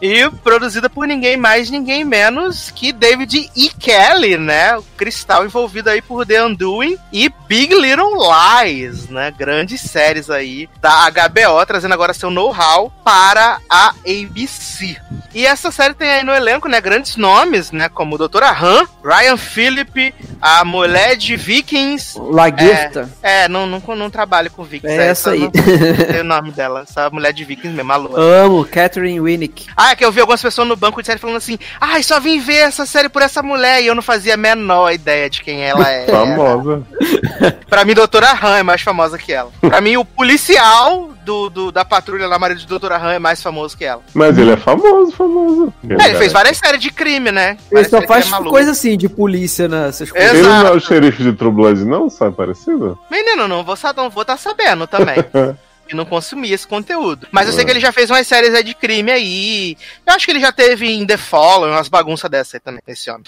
[0.00, 3.70] E produzida por ninguém mais, ninguém menos que David E.
[3.70, 4.76] Kelly, né?
[4.76, 9.30] O cristal envolvido aí por The Undoing e Big Little Lies, né?
[9.30, 14.96] Grandes séries aí da HBO, trazendo agora seu know-how para a ABC.
[15.34, 16.80] E essa série tem aí no elenco, né?
[16.80, 17.88] Grandes nomes, né?
[17.88, 20.14] Como Doutora Han, Ryan Phillip,
[20.46, 22.18] a mulher de Vikings.
[22.20, 23.08] Laguerta.
[23.22, 24.94] É, não, não, não trabalho com Vikings.
[24.94, 25.40] É essa aí.
[26.12, 26.82] Não, o nome dela.
[26.82, 28.20] Essa mulher de Vikings mesmo, a Lua.
[28.20, 29.66] Amo, Catherine Winnick.
[29.74, 32.20] Ah, é que eu vi algumas pessoas no banco de série falando assim: ai, só
[32.20, 35.42] vim ver essa série por essa mulher e eu não fazia a menor ideia de
[35.42, 36.04] quem ela é.
[36.04, 36.82] Famosa.
[37.66, 39.50] Pra mim, Doutora Han é mais famosa que ela.
[39.62, 43.42] Pra mim, o policial do, do- da patrulha lá, marido de Doutora Han, é mais
[43.42, 44.02] famoso que ela.
[44.12, 45.72] Mas ele é famoso, famoso.
[45.88, 47.56] É, ele fez várias séries de crime, né?
[47.70, 50.30] Ele Várias só faz é coisa assim, de polícia nessas coisas.
[50.30, 50.34] É.
[50.38, 52.08] Ele não é o xerife de True Blood, não?
[52.10, 52.98] Sabe parecido?
[53.10, 55.16] Menino, não vou estar vou tá sabendo também.
[55.90, 57.26] E não consumir esse conteúdo.
[57.30, 57.64] Mas eu sei É.
[57.64, 59.76] que ele já fez umas séries de crime aí.
[60.06, 63.10] Eu acho que ele já teve em The Fallen, umas bagunças dessa aí também, esse
[63.10, 63.22] homem.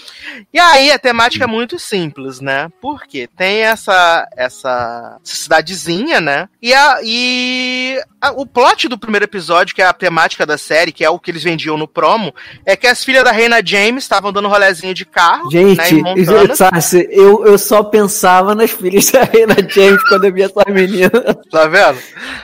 [0.53, 2.67] E aí a temática é muito simples, né?
[2.81, 6.49] Porque tem essa essa cidadezinha, né?
[6.61, 10.91] E, a, e a- o plot do primeiro episódio, que é a temática da série,
[10.91, 12.33] que é o que eles vendiam no promo,
[12.65, 16.01] é que as filhas da Reina James estavam dando rolezinho de carro, né, Gente, em
[16.01, 16.55] Montana.
[16.55, 21.09] Sassi, eu, eu só pensava nas filhas da Reina James quando eu via essa menina.
[21.51, 21.97] Tá vendo?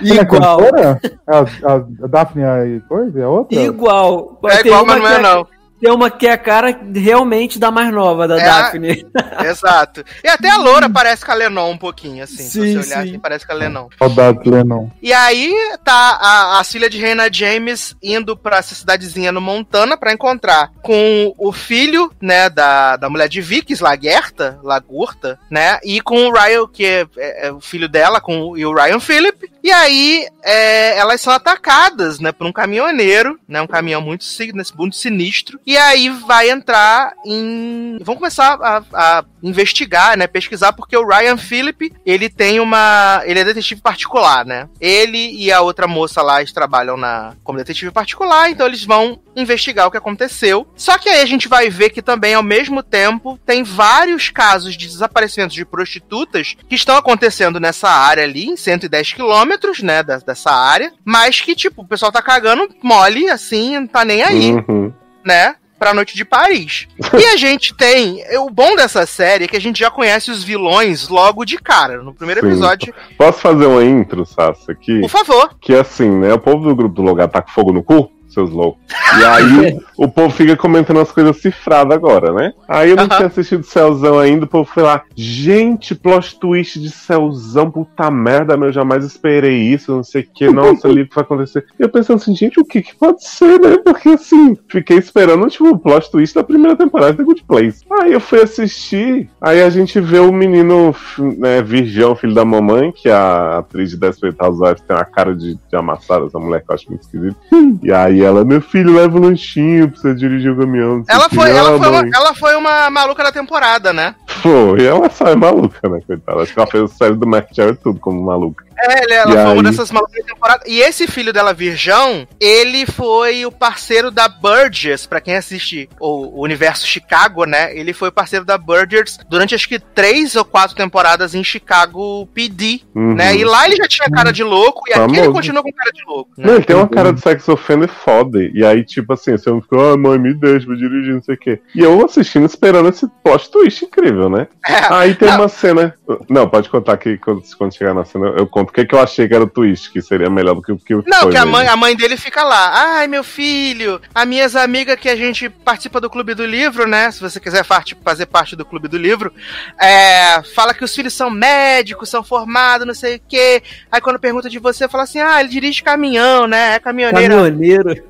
[0.08, 0.58] Quem é Igual.
[0.60, 1.02] cantora?
[1.28, 3.20] A, a, a Daphne a coisa?
[3.22, 3.60] É outra?
[3.60, 4.40] Igual.
[4.46, 5.48] É Tem igual, mas não é não.
[5.82, 9.06] Tem uma que é a cara realmente da mais nova, da É a- Daphne.
[9.46, 10.02] Exato.
[10.24, 12.38] E até a loura parece com a Lennon um pouquinho, assim.
[12.38, 13.10] se Sim, você olhar sim.
[13.10, 13.90] assim, parece com a Lennon.
[14.00, 14.90] Saudade, Lennon.
[15.02, 15.54] E aí
[15.84, 20.72] tá a, a filha de Reina James indo pra essa cidadezinha no Montana pra encontrar
[20.82, 26.32] com o filho, né, da, da mulher de Vikings, Lagerta, Lagurta, né, e com o
[26.34, 29.52] Ryan, que é, é- é o filho dela, com e o Ryan Phillip.
[29.64, 34.52] E aí é, elas são atacadas, né, por um caminhoneiro, né, um caminhão muito, si-
[34.76, 35.60] muito sinistro.
[35.66, 37.98] E aí vai entrar em...
[38.02, 43.22] Vão começar a, a investigar, né, pesquisar, porque o Ryan Phillip, ele tem uma...
[43.26, 44.68] Ele é detetive particular, né?
[44.82, 49.20] Ele e a outra moça lá, eles trabalham na como detetive particular, então eles vão
[49.36, 50.68] investigar o que aconteceu.
[50.76, 54.76] Só que aí a gente vai ver que também, ao mesmo tempo, tem vários casos
[54.76, 59.53] de desaparecimentos de prostitutas que estão acontecendo nessa área ali, em 110 quilômetros,
[59.84, 64.04] né, da- dessa área, mas que, tipo, o pessoal tá cagando mole, assim, não tá
[64.06, 64.94] nem aí Uhum.
[65.26, 65.56] né?
[65.80, 66.88] Pra Noite de Paris.
[67.20, 68.24] E a gente tem.
[68.40, 72.02] O bom dessa série é que a gente já conhece os vilões logo de cara.
[72.02, 72.48] No primeiro Sim.
[72.48, 72.94] episódio.
[73.18, 75.02] Posso fazer uma intro, Sassa, aqui?
[75.02, 75.56] Por favor.
[75.60, 76.34] Que é assim, né?
[76.34, 78.82] O povo do grupo do Logar tá com fogo no cu, seus loucos.
[79.20, 82.54] E aí o povo fica comentando as coisas cifradas agora, né?
[82.68, 83.16] Aí eu não Aham.
[83.16, 88.58] tinha assistido Céuzão ainda, o povo foi lá, gente, plot twist de Céuzão, puta merda,
[88.58, 91.66] meu, eu jamais esperei isso, não sei o que, nossa, ali que vai acontecer.
[91.80, 93.78] E eu pensando assim, gente, o que que pode ser, né?
[93.84, 97.84] Porque assim, fiquei esperando, tipo, o plot twist da primeira temporada da Good Place.
[98.02, 100.96] Aí eu fui assistir, aí a gente vê o menino,
[101.38, 105.56] né, Virgão, filho da mamãe, que a atriz de Desperate Housewives tem uma cara de,
[105.56, 107.36] de amassada, essa mulher que eu acho muito esquisita.
[107.82, 111.04] E aí ela, meu filho, leva o lanchinho pra você dirigir o caminhão.
[111.08, 114.16] Ela foi, ela, foi uma, ela foi uma maluca da temporada, né?
[114.42, 116.42] Foi, ela só é maluca, né, coitada.
[116.42, 118.64] Acho que ela fez o série do Mac Cherry tudo como maluca.
[118.78, 120.64] É, ele- ela E foi uma dessas malucas da temporada.
[120.68, 126.40] E esse filho dela, Virgão, ele foi o parceiro da Burgess, pra quem assiste o,
[126.40, 127.76] o universo Chicago, né?
[127.78, 132.82] Ele foi parceiro da Burgess durante acho que três ou quatro temporadas em Chicago PD,
[132.96, 133.14] Uhum.
[133.16, 133.36] né?
[133.36, 135.32] E lá ele já tinha cara de louco, e aqui ele Famoso.
[135.34, 136.32] continua com cara de louco.
[136.38, 136.46] né?
[136.48, 138.40] Não, ele tem uma cara de sexo ofender foda.
[138.54, 141.38] E aí, tipo assim, você ficou, ah, mãe, me deixa pra dirigir, não sei o
[141.40, 141.62] quê.
[141.76, 144.48] E eu assistindo, esperando esse plot twist incrível, né?
[144.68, 145.38] É, Aí tem Não.
[145.42, 145.94] uma cena.
[146.30, 148.28] Não, pode contar aqui quando, quando chegar na cena.
[148.38, 150.62] Eu conto o que, que eu achei que era o twist, que seria melhor do
[150.62, 152.98] que o que Não, foi que a mãe, a mãe dele fica lá.
[152.98, 157.10] Ai, meu filho, as minhas amigas que a gente participa do Clube do Livro, né?
[157.10, 159.32] Se você quiser parte- fazer parte do Clube do Livro,
[159.80, 163.64] é, fala que os filhos são médicos, são formados, não sei o quê.
[163.90, 166.76] Aí quando pergunta de você, fala assim: ah, ele dirige caminhão, né?
[166.76, 167.34] É caminhoneiro.
[167.34, 168.04] Caminhoneiro.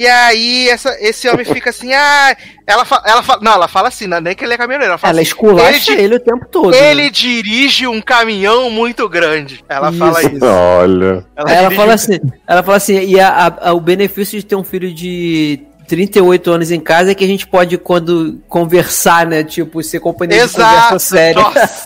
[0.00, 2.34] E aí essa, esse homem fica assim, ah,
[2.66, 4.92] ela, fa ela fala, não, ela fala assim, não, é nem que ele é caminhoneiro,
[4.92, 6.74] ela fala Ela assim, esculacha ele, ele, o tempo todo.
[6.74, 7.10] ele né?
[7.20, 9.62] Dirige um caminhão muito grande.
[9.68, 10.34] Ela fala Isso.
[10.36, 10.44] isso.
[10.46, 11.24] Olha.
[11.36, 14.44] Ela dirige fala um- assim, ela fala assim, e a- a- a- o benefício de
[14.46, 19.26] ter um filho de 38 anos em casa é que a gente pode, quando conversar,
[19.26, 19.42] né?
[19.44, 20.74] Tipo, ser companhia de Exato.
[20.74, 21.42] conversa séria.
[21.42, 21.84] Nossa,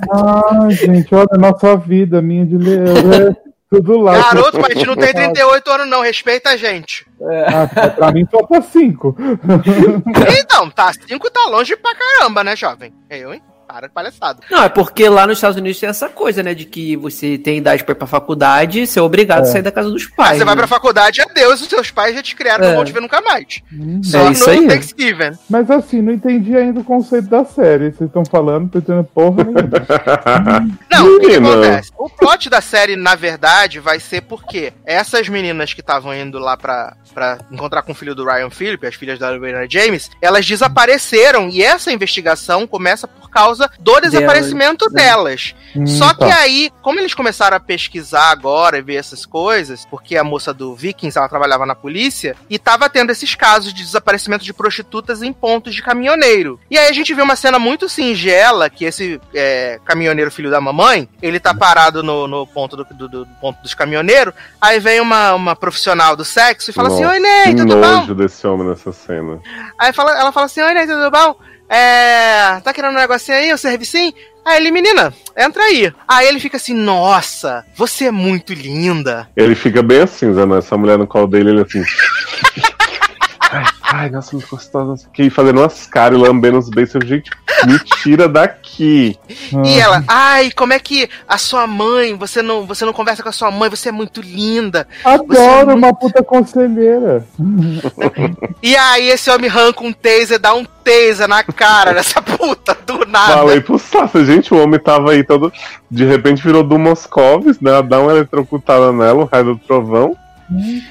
[0.62, 2.88] Ai, gente, olha a nossa vida, minha de ler.
[3.30, 3.36] é
[3.70, 4.12] Tudo lá.
[4.20, 7.06] garoto, mas a gente não tem 38 anos não, respeita a gente.
[7.48, 9.16] Ah, pra mim falta cinco.
[10.38, 12.92] Então, tá, 5 tá longe pra caramba, né, jovem?
[13.10, 13.42] Eu, hein?
[13.74, 14.38] Para de palhaçada.
[14.48, 16.54] Não, é porque lá nos Estados Unidos tem essa coisa, né?
[16.54, 19.72] De que você tem idade pra ir pra faculdade, você é obrigado a sair da
[19.72, 20.38] casa dos Aí pais.
[20.38, 20.58] você vai né?
[20.60, 22.68] pra faculdade, adeus, os seus pais já te criaram, É.
[22.68, 23.62] não vão te ver nunca mais.
[23.72, 24.00] Hum.
[24.04, 24.68] Só É isso no aí.
[24.68, 25.32] Thanksgiving.
[25.50, 27.90] Mas assim, não entendi ainda o conceito da série.
[27.90, 29.64] Vocês estão falando, tô entendendo porra nenhuma.
[30.90, 31.90] Não, o que, acontece?
[31.98, 36.56] O plot da série, na verdade, vai ser porque essas meninas que estavam indo lá
[36.56, 40.46] pra, pra encontrar com o filho do Ryan Phillip, as filhas da Lorena James, elas
[40.46, 45.02] desapareceram e essa investigação começa por causa do desaparecimento né?
[45.02, 45.54] delas.
[45.76, 46.36] Hum, Só que tá.
[46.38, 50.74] aí, como eles começaram a pesquisar agora e ver essas coisas, porque a moça do
[50.74, 55.32] Vikings, ela trabalhava na polícia, e tava tendo esses casos de desaparecimento de prostitutas em
[55.32, 56.58] pontos de caminhoneiro.
[56.70, 60.60] E aí a gente vê uma cena muito singela, que esse é, caminhoneiro filho da
[60.60, 65.00] mamãe, ele tá parado no, no ponto do, do- do ponto dos caminhoneiros, aí vem
[65.00, 68.14] uma, uma profissional do sexo e fala assim, Nossa, oi Ney, tudo bom?
[68.14, 69.40] desse homem nessa cena.
[69.78, 71.36] Aí fala, ela fala assim, oi Ney, tudo bom?
[71.68, 74.12] É, tá querendo um negocinho aí, um servicinho?
[74.44, 75.92] Aí ele, menina, entra aí.
[76.06, 79.28] Aí ele fica assim, nossa, você é muito linda.
[79.34, 81.82] Ele fica bem assim, Zé, essa mulher no colo dele, ele assim.
[83.96, 85.06] Ai, nossa, muito gostosa.
[85.16, 86.96] E fazendo umas caras e lambendo os beijos.
[86.96, 87.30] Eu, Gente,
[87.64, 89.16] me tira daqui.
[89.64, 93.28] E ela, ai, como é que a sua mãe, você não, você não conversa com
[93.28, 94.88] a sua mãe, você é muito linda.
[95.04, 97.24] É Adoro muito- uma puta conselheira.
[98.60, 103.06] E aí esse homem arranca um taser, dá um taser na cara dessa puta, do
[103.06, 103.34] nada.
[103.34, 105.52] Falei pro Sassa, gente, o homem tava aí todo.
[105.88, 107.80] De repente virou do Moscovis, né?
[107.82, 110.16] Dá uma eletrocutada nela, o raio do trovão.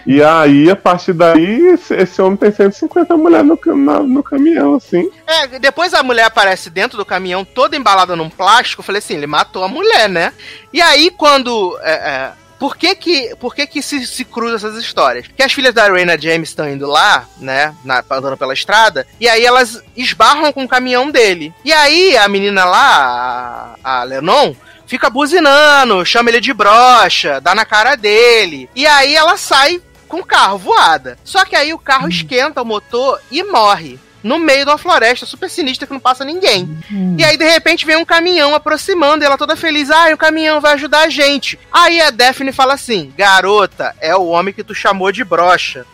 [0.06, 4.76] E aí, a partir daí, esse, esse homem tem 150 mulheres no, na- no caminhão,
[4.76, 5.10] assim.
[5.26, 8.82] É, depois a mulher aparece dentro do caminhão, toda embalada num plástico.
[8.82, 10.34] Eu falei assim, ele matou a mulher, né?
[10.72, 11.78] E aí, quando.
[11.82, 15.26] é, é, por que que, por que, que se, se cruza essas histórias?
[15.36, 17.76] Que as filhas da Reina James estão indo lá, né?
[17.84, 21.54] Na, andando pela estrada, e aí elas esbarram com o caminhão dele.
[21.66, 24.54] E aí a menina lá, a, a Lenon,
[24.94, 28.70] fica buzinando, chama ele de brocha, dá na cara dele.
[28.76, 31.18] E aí ela sai com o carro voada.
[31.24, 34.00] Só que aí o carro esquenta o motor e morre.
[34.22, 36.78] No meio de uma floresta super sinistra que não passa ninguém.
[37.18, 39.90] E aí, de repente, vem um caminhão aproximando e ela toda feliz.
[39.90, 41.60] Ah, o caminhão vai ajudar a gente.
[41.72, 45.88] Aí a Daphne fala assim: Garota, é o homem que tu chamou de brocha.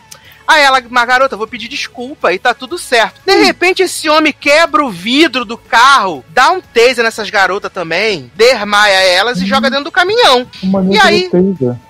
[0.50, 3.20] Aí ela, mas garota, eu vou pedir desculpa e tá tudo certo.
[3.24, 8.28] De repente, esse homem quebra o vidro do carro, dá um taser nessas garotas também,
[8.34, 10.44] desmaia elas e joga dentro do caminhão.
[10.60, 11.30] Uma E aí?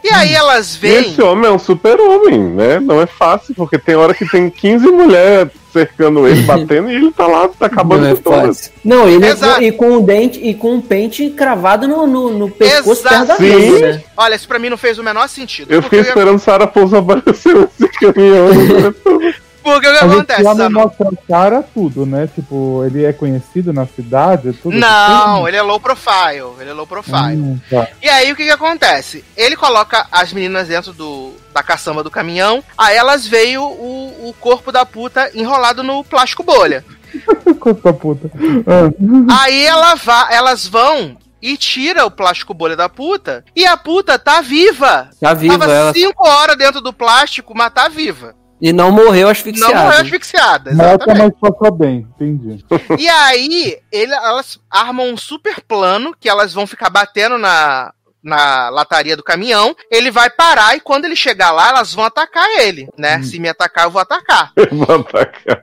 [0.04, 1.10] E aí elas E veem.
[1.12, 2.78] esse homem é um super-homem, né?
[2.80, 7.10] Não é fácil, porque tem hora que tem 15 mulheres cercando ele, batendo, e ele
[7.12, 8.72] tá lá, tá acabando Não é com todas.
[8.84, 9.62] Não, ele Exato.
[9.62, 13.26] e com um dente e com um pente cravado no, no, no pescoço Exato.
[13.26, 13.56] perto da Sim.
[13.56, 14.02] mesa, né?
[14.16, 15.72] Olha, isso pra mim não fez o menor sentido.
[15.72, 18.48] Eu fiquei porque, esperando Sarah Pouso aparecer nesse caminhão.
[19.62, 20.42] porque o que A gente acontece?
[20.42, 22.28] lá não mostra a cara tudo, né?
[22.34, 24.76] Tipo, ele é conhecido na cidade, é tudo.
[24.76, 26.54] Não, ele é low profile.
[26.60, 27.36] Ele é low profile.
[27.36, 27.88] Hum, tá.
[28.02, 29.24] E aí o que que acontece?
[29.36, 34.28] Ele coloca as meninas dentro do, da caçamba do caminhão, aí elas veem o, o,
[34.28, 36.84] o corpo da puta enrolado no plástico bolha.
[37.58, 38.30] Coisa puta.
[38.66, 43.76] Ah, Aí ela va, elas vão e tira o plástico bolha da puta, e a
[43.76, 45.08] puta tá viva.
[45.20, 45.92] Tá viva Tava ela.
[45.92, 48.34] cinco horas dentro do plástico, mas tá viva.
[48.60, 49.74] E não morreu Não asfixiado.
[49.74, 51.36] morreu asfixiada, Mata, exatamente.
[51.42, 52.64] mas passa bem, entendi.
[52.98, 57.92] E aí, ele- elas armam um super plano que elas vão ficar batendo na,
[58.22, 59.74] na lataria do caminhão.
[59.90, 63.22] Ele vai parar e quando ele chegar lá, elas vão atacar ele, né?
[63.22, 64.52] Se me atacar, eu vou atacar.
[64.70, 65.62] Vou atacar.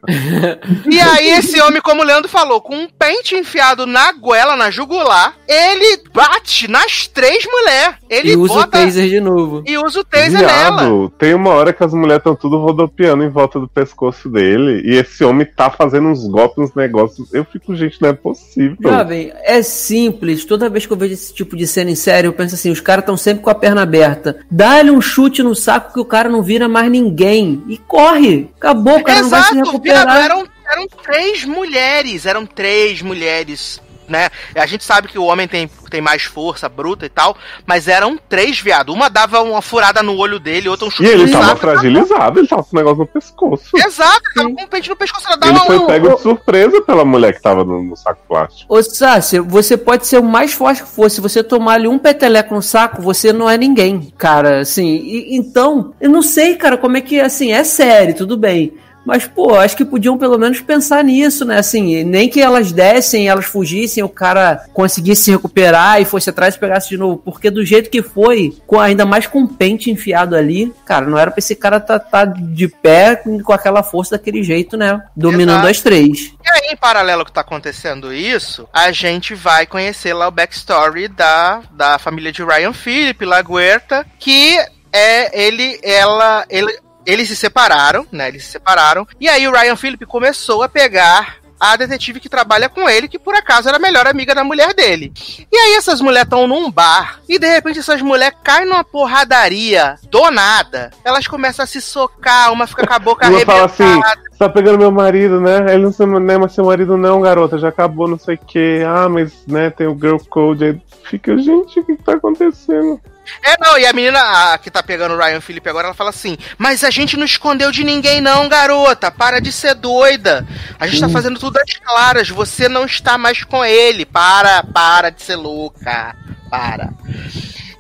[0.90, 4.70] E aí, esse homem, como o Leandro falou, com um pente enfiado na goela, na
[4.70, 7.96] jugular, ele bate nas três mulheres.
[8.10, 9.64] Ele E usa o bota taser de novo.
[9.66, 10.78] e usa o taser nela.
[10.84, 14.82] Viado, tem uma hora que as mulheres estão tudo rodopiando em volta do pescoço dele.
[14.86, 17.34] E esse homem tá fazendo uns golpes, uns negócios.
[17.34, 18.78] Eu fico, gente, não é possível.
[18.82, 20.46] Jovem, é simples.
[20.46, 22.80] Toda vez que eu vejo esse tipo de cena em série, eu penso assim: os
[22.80, 24.40] caras estão sempre com a perna aberta.
[24.50, 27.64] Dá-lhe um chute no saco que o cara não vira mais ninguém.
[27.68, 28.50] E corre.
[28.58, 30.06] Acabou, o cara não vai se Exato, recuperar.
[30.06, 34.30] viado, eram, eram três mulheres, eram três mulheres né?
[34.56, 37.36] A gente sabe que o homem tem, tem mais força bruta e tal,
[37.66, 38.94] mas eram três, viado.
[38.94, 42.48] Uma dava uma furada no olho dele, outra um chute E ele tava fragilizado, ele
[42.48, 43.70] tava com um negócio no pescoço.
[43.76, 45.86] Exato, ele tava com um pente no pescoço, ela dava Ele foi um.
[45.88, 48.74] pego de surpresa pela mulher que tava no, no saco plástico.
[48.74, 51.10] Ô, Sácia, você pode ser o mais forte que for.
[51.10, 54.62] Se você tomar ali um peteleco no saco, você não é ninguém, cara.
[54.62, 58.74] Assim, e- então, eu não sei, cara, como é que, assim, é sério, tudo bem.
[59.08, 61.60] Mas, pô, acho que podiam pelo menos pensar nisso, né?
[61.60, 66.56] Assim, nem que elas dessem, elas fugissem, o cara conseguisse se recuperar e fosse atrás
[66.56, 67.18] e pegasse de novo.
[67.18, 71.18] Porque do jeito que foi, com ainda mais com o pente enfiado ali, cara, não
[71.18, 75.02] era pra esse cara tá, tá de pé com aquela força daquele jeito, né?
[75.16, 75.68] Dominando Exato.
[75.70, 76.34] as três.
[76.46, 81.08] E aí, em paralelo que tá acontecendo isso, a gente vai conhecer lá o backstory
[81.08, 84.58] da, da família de Ryan Phillip, Laguerta, que
[84.92, 86.78] é ele, ela, ele,
[87.08, 88.28] eles se separaram, né?
[88.28, 89.08] Eles se separaram.
[89.20, 93.18] E aí o Ryan Phillip começou a pegar a detetive que trabalha com ele, que
[93.18, 95.12] por acaso era a melhor amiga da mulher dele.
[95.52, 99.96] E aí essas mulheres estão num bar, e de repente essas mulheres caem numa porradaria
[100.12, 100.92] do nada.
[101.04, 104.04] Elas começam a se socar, uma fica com a boca Uma fala arrebentada.
[104.04, 105.74] assim, você tá pegando meu marido, né?
[105.74, 108.84] Ele não, é mais seu marido não, garota, já acabou, não sei o que.
[108.86, 110.82] Ah, mas, né, tem o girl code aí.
[111.06, 113.00] Fica, gente, o que, que tá acontecendo?
[113.42, 116.10] É, não, e a menina a, que tá pegando o Ryan Phillip agora, ela fala
[116.10, 119.12] assim: Mas a gente não escondeu de ninguém, não, garota.
[119.12, 120.48] Para de ser doida.
[120.80, 122.30] A gente tá fazendo tudo às claras.
[122.30, 124.06] Você não está mais com ele.
[124.06, 126.16] Para, para de ser louca.
[126.50, 126.90] Para.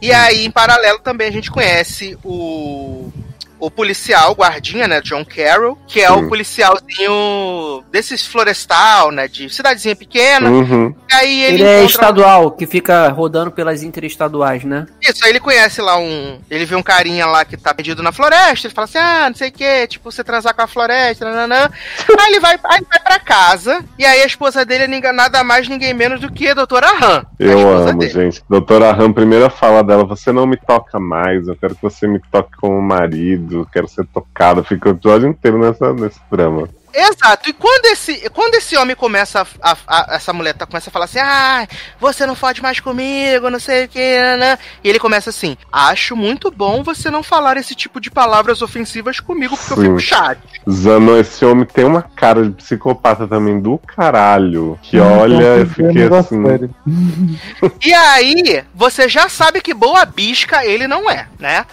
[0.02, 3.07] E aí, em paralelo, também a gente conhece o.
[3.60, 6.30] O policial, o guardinha, né, John Carroll, que é o Sim.
[6.30, 10.50] policialzinho desses florestal, né, de cidadezinha pequena.
[10.50, 10.94] Uhum.
[11.10, 14.86] E aí ele, Ele é estadual, que fica rodando pelas interestaduais, né?
[15.02, 16.40] Isso, aí ele conhece lá um.
[16.50, 19.36] Ele vê um carinha lá que tá perdido na floresta, ele fala assim: ah, não
[19.36, 21.70] sei o que, tipo, você transar com a floresta, nananã.
[22.20, 25.44] aí ele vai, aí vai pra casa, e aí a esposa dele é ninguém- nada
[25.44, 27.20] mais, ninguém menos do que a doutora Han.
[27.20, 28.12] a Eu esposa amo, dele.
[28.12, 28.44] gente.
[28.50, 32.20] Doutora Ram, primeira fala dela, você não me toca mais, eu quero que você me
[32.32, 34.64] toque como marido, eu quero ser tocada.
[34.64, 36.70] Fica o episódio inteiro nessa, nesse drama.
[37.00, 40.90] Exato, e quando esse, quando esse homem começa a, a- a- essa mulher tá, começa
[40.90, 41.68] a falar assim, ah,
[42.00, 44.58] você não fode mais comigo, não sei o que, né?
[44.84, 49.20] E ele começa assim, acho muito bom você não falar esse tipo de palavras ofensivas
[49.20, 49.84] comigo, porque eu Sim.
[49.84, 50.40] fico chato.
[50.72, 54.80] Zano, esse homem tem uma cara de psicopata também do caralho.
[54.82, 56.42] Que Hum, olha, eu fiquei assim.
[57.86, 61.64] E aí, você já sabe que boa bisca ele não é, né?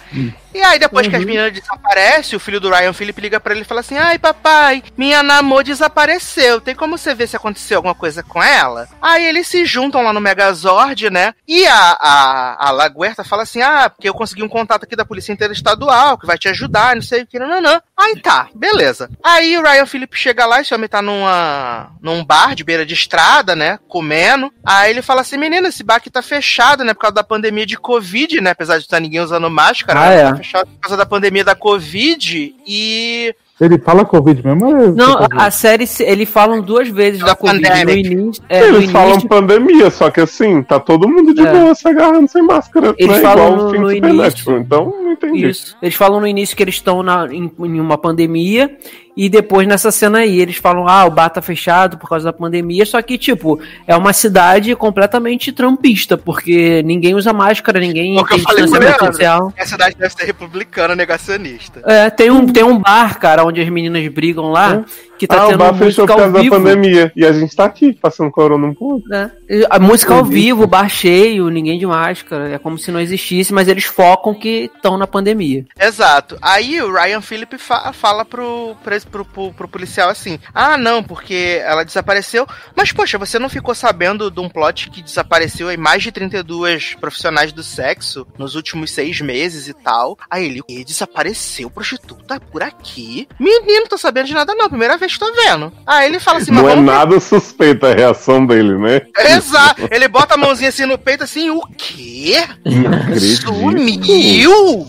[0.55, 3.63] E aí, depois que as meninas desaparecem, o filho do Ryan Philip liga pra ele
[3.63, 6.61] e fala assim: Ai, papai, minha namor desapareceu.
[6.61, 8.87] Tem como você ver se aconteceu alguma coisa com ela?
[9.01, 11.33] Aí eles se juntam lá no Megazord, né?
[11.45, 15.03] E a, a, a Laguerta fala assim: Ah, porque eu consegui um contato aqui da
[15.03, 17.81] Polícia Interestadual que vai te ajudar, não sei o que, não, não.
[17.97, 19.09] Aí tá, beleza.
[19.21, 22.93] Aí o Ryan Philip chega lá, esse homem tá numa, num bar de beira de
[22.93, 23.77] estrada, né?
[23.89, 24.53] Comendo.
[24.65, 26.93] Aí ele fala assim: Menina, esse bar aqui tá fechado, né?
[26.93, 28.51] Por causa da pandemia de Covid, né?
[28.51, 30.44] Apesar de estar ninguém usando máscara, Ah, né, é.
[30.45, 32.55] Fechado por causa da pandemia da Covid.
[32.65, 34.65] E Ele fala Covid mesmo?
[34.67, 35.27] é Não, coisa?
[35.37, 37.61] a série, eles falam duas vezes da Da Covid.
[37.61, 38.09] No pandemic.
[38.11, 41.51] início, é, no Eles falam início pandemia, só que assim, tá todo mundo de É.
[41.51, 42.93] boa se agarrando sem máscara.
[42.97, 43.21] Eles né?
[43.21, 44.57] falam Igual no- o fim no início.
[44.57, 45.47] Então, não entendi.
[45.47, 45.77] Isso.
[45.81, 48.77] Eles falam no início que eles estão na- em, em uma pandemia.
[49.17, 52.33] E depois nessa cena aí, eles falam: ah, o bar tá fechado por causa da
[52.33, 52.85] pandemia.
[52.85, 58.25] Só que, tipo, é uma cidade completamente trampista, porque ninguém usa máscara, ninguém É o
[58.25, 59.53] que eu tem distanciamento social.
[59.57, 61.81] a cidade deve ser republicana negacionista.
[61.85, 64.83] É, tem um, tem um bar, cara, onde as meninas brigam lá,
[65.17, 67.11] que tá ah, o tendo bar fechou por causa da pandemia.
[67.15, 69.07] E a gente tá aqui, passando corona um pouco.
[69.07, 69.31] né?
[69.69, 72.49] A música ao vivo, o bar cheio, ninguém de máscara.
[72.49, 75.65] É como se não existisse, mas eles focam que estão na pandemia.
[75.79, 76.37] Exato.
[76.41, 81.03] Aí o Ryan Phillip fa- fala pro, pro, pro, pro- pro policial assim: Ah, não,
[81.03, 82.47] porque ela desapareceu.
[82.75, 86.95] Mas, poxa, você não ficou sabendo de um plot que desapareceu aí mais de 32
[86.95, 90.17] profissionais do sexo nos últimos seis meses e tal?
[90.29, 93.27] Aí ele, e desapareceu prostituta por aqui?
[93.39, 95.71] Menino, tô sabendo de nada não, primeira vez que tô vendo.
[95.85, 99.01] Aí ele fala assim, não é nada suspeita a reação dele, né?
[99.35, 99.87] Exato.
[99.91, 102.43] Ele bota a mãozinha assim no peito, assim, o quê?
[102.65, 103.19] Não.
[103.19, 104.87] Sumiu!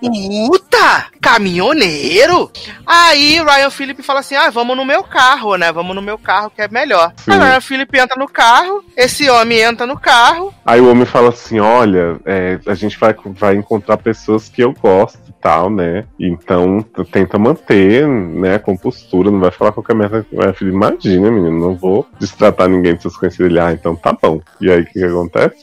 [0.00, 1.06] Puta!
[1.20, 2.50] Caminhoneiro!
[2.86, 5.72] Aí o Ryan Phillip fala assim: ah, vamos no meu carro, né?
[5.72, 7.12] Vamos no meu carro que é melhor.
[7.16, 7.32] Sim.
[7.32, 10.54] Aí o Ryan Phillip entra no carro, esse homem entra no carro.
[10.64, 14.72] Aí o homem fala assim: olha, é, a gente vai, vai encontrar pessoas que eu
[14.72, 16.04] gosto tal, né?
[16.18, 20.24] Então tenta manter, né, a compostura, não vai falar qualquer merda.
[20.60, 23.56] Imagina, menino, não vou destratar ninguém de seus conhecidos.
[23.58, 24.40] Ah, então tá bom.
[24.60, 25.56] E aí o que, que acontece?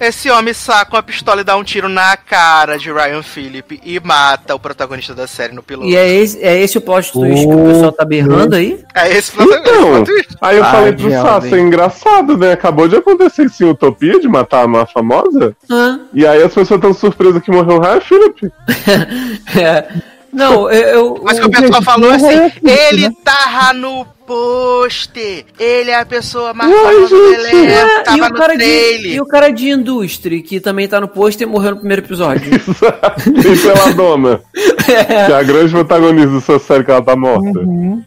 [0.00, 4.00] Esse homem saca uma pistola e dá um tiro na cara de Ryan Phillip e
[4.00, 5.88] mata o protagonista da série no piloto.
[5.88, 8.82] E é esse, é esse o plot twist que o pessoal tá berrando aí?
[8.94, 10.36] É esse plot Então, twist.
[10.40, 11.10] aí eu Ah, falei pro.
[11.12, 12.52] Sassi, é engraçado, né?
[12.52, 15.54] Acabou de acontecer isso em Utopia, de matar a má famosa.
[15.70, 16.00] Hã?
[16.12, 18.52] E aí as pessoas estão surpresas que morreu o Ryan Phillip.
[19.56, 19.88] É.
[20.32, 21.20] Não, eu.
[21.22, 22.52] Mas que o o- pessoal falou não assim, é
[22.88, 23.14] ele né?
[23.22, 28.34] tava no pôster, ele é a pessoa mais famosa do elenco, É, e, tava o
[28.34, 29.12] cara no de, trailer.
[29.12, 32.50] e o cara de indústria, que também tá no pôster e morreu no primeiro episódio.
[32.54, 34.40] e pela dona,
[34.86, 37.60] que é a grande protagonista dessa série que ela tá morta.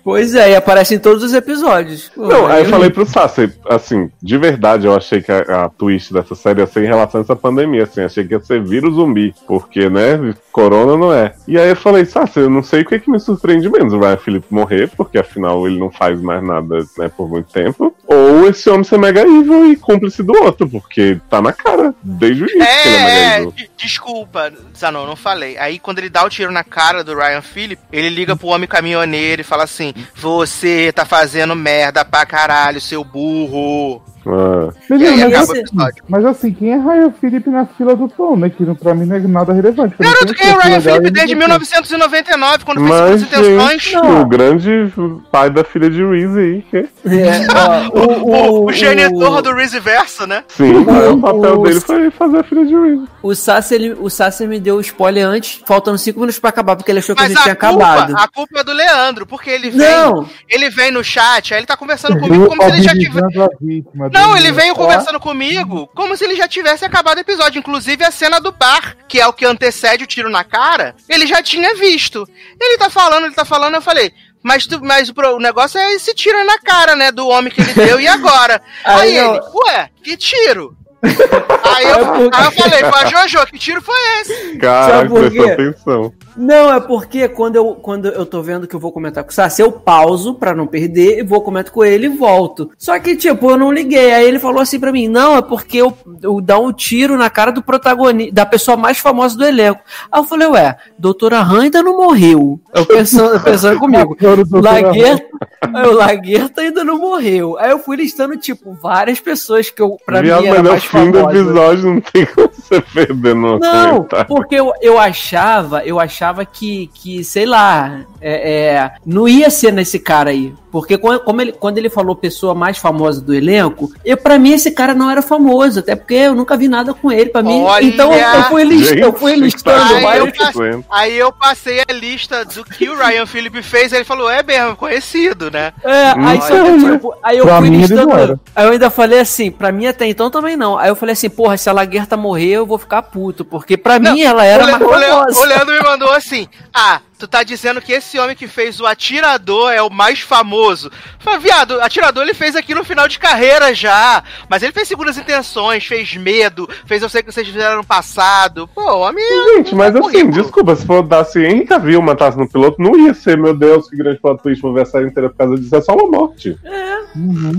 [0.03, 2.09] pois é, e aparece em todos os episódios.
[2.15, 5.69] Pô, Não, aí eu falei pro Sassi, assim, de verdade eu achei que a, a
[5.69, 8.63] twist dessa série ia ser em relação a essa pandemia, assim, achei que ia ser
[8.63, 11.33] vírus zumbi, porque, né, corona não é.
[11.47, 13.99] E aí eu falei, Sassi, eu não sei o que, que me surpreende menos, o
[13.99, 18.47] Ryan Phillippe morrer, porque afinal ele não faz mais nada, né, por muito tempo, ou
[18.47, 22.49] esse homem ser mega evil e cúmplice do outro, porque tá na cara, desde o
[22.49, 23.51] início que ele é mega É, é, evil.
[23.51, 25.57] de- desculpa, Zanon, não falei.
[25.57, 28.67] Aí quando ele dá o tiro na cara do Ryan Phillip, ele liga pro homem
[28.67, 34.01] caminhoneiro e fala assim: Você tá fazendo merda pra caralho, seu burro.
[34.27, 36.03] Ah, Menino, mas, o episódio.
[36.09, 38.49] mas assim, quem é Ryan Phillip na fila do pão, né?
[38.49, 39.95] Que não- pra mim não é nada relevante.
[39.99, 43.81] Não Garoto, quem é o Ryan eu desde não 1999, quando fez mas, Segundas Intenções?
[43.83, 44.93] gente, o grande
[45.31, 46.77] pai da filha de Reese aí, que...
[46.77, 50.43] É, ó, O, o, o genitor o- do Reese Verso, né?
[50.49, 53.03] Sim, O- o papel o- dele foi fazer a filha de Reese.
[53.21, 56.75] O Sassi, ele, o Sassi me deu o spoiler antes, faltando 5 minutos pra acabar,
[56.75, 58.15] porque ele achou que a gente tinha a culpa, acabado.
[58.17, 61.67] a culpa é do Leandro, porque ele vem, Não, ele vem no chat, aí ele
[61.67, 63.83] tá conversando comigo como se ele já tivesse.
[64.15, 67.59] Não, ele veio Ó, conversando comigo como se ele já tivesse acabado o episódio.
[67.59, 71.27] Inclusive a cena do bar, que é o que antecede o tiro na cara, ele
[71.27, 72.27] já tinha visto.
[72.59, 74.11] Ele tá falando, ele tá falando, eu falei.
[74.43, 77.11] Mas, tu, mas o, negócio é esse tiro aí na cara, né?
[77.11, 78.61] Do homem que ele deu, e agora?
[78.83, 80.75] Aí aí eu- ele, ué, que tiro?
[81.03, 84.57] aí, eu, É porque- aí eu falei, pra Jojo, que tiro foi esse?
[84.57, 85.39] Caraca, quê?
[85.39, 86.13] atenção.
[86.35, 89.33] Não, é porque quando eu, quando eu tô vendo que eu vou comentar com o
[89.33, 92.69] Sassi, eu pauso pra não perder, e vou comentar com ele e volto.
[92.77, 94.11] Só que, tipo, eu não liguei.
[94.13, 97.29] Aí ele falou assim pra mim: não, é porque eu, eu dá um tiro na
[97.29, 99.81] cara do protagonista, da pessoa mais famosa do elenco.
[100.11, 102.59] Aí eu falei, ué, doutora Han ainda não morreu.
[102.73, 104.17] Eu pensando, pensando comigo.
[104.51, 105.25] Laguerta,
[105.61, 107.57] aí o Laguerta ainda não morreu.
[107.57, 110.83] Aí eu fui listando, tipo, várias pessoas que eu, pra Viado, mim, era é mais
[110.83, 111.39] fim do famosa.
[111.39, 114.27] episódio, não tem como você perder no Não, comentário.
[114.27, 119.71] porque eu, eu achava, eu achava que, que sei lá, é, é, não ia ser
[119.71, 120.53] nesse cara aí.
[120.71, 124.51] Porque quando, como ele, quando ele falou pessoa mais famosa do elenco, eu, pra mim
[124.51, 127.61] esse cara não era famoso, até porque eu nunca vi nada com ele, pra mim.
[127.61, 127.85] Olha!
[127.85, 130.27] Então eu fui, list, eu fui listando vários.
[130.27, 134.29] eu passei- Aí eu passei a lista do que o Ryan Phillip fez, ele falou,
[134.29, 135.71] é mesmo, conhecido, né?
[135.83, 136.91] É, aí, só que, Olha.
[136.93, 138.39] tipo, aí eu fui listando.
[138.55, 140.77] Aí eu ainda falei assim, pra mim até então também não.
[140.77, 143.97] Aí eu falei assim, porra, se a Laguerta morrer, eu vou ficar puto, porque pra
[143.97, 146.99] Não, mim ela era o, Le- mais o Le- o Leandro me mandou assim: Ah,
[147.25, 150.91] tu tá dizendo que esse homem que fez o atirador é o mais famoso.
[151.19, 154.23] Falei, viado, atirador ele fez aqui no final de carreira já.
[154.47, 158.69] Mas ele fez segundas intenções, fez medo, fez eu sei que vocês fizeram no passado.
[158.73, 159.23] Pô, homem.
[159.55, 162.97] Gente, mas é assim, desculpa, se for dar se Henry Cavill matasse no piloto, não
[162.97, 165.57] ia ser, meu Deus, que grande plot twist, vou ver a série inteira por causa
[165.57, 166.57] disso, é só uma morte.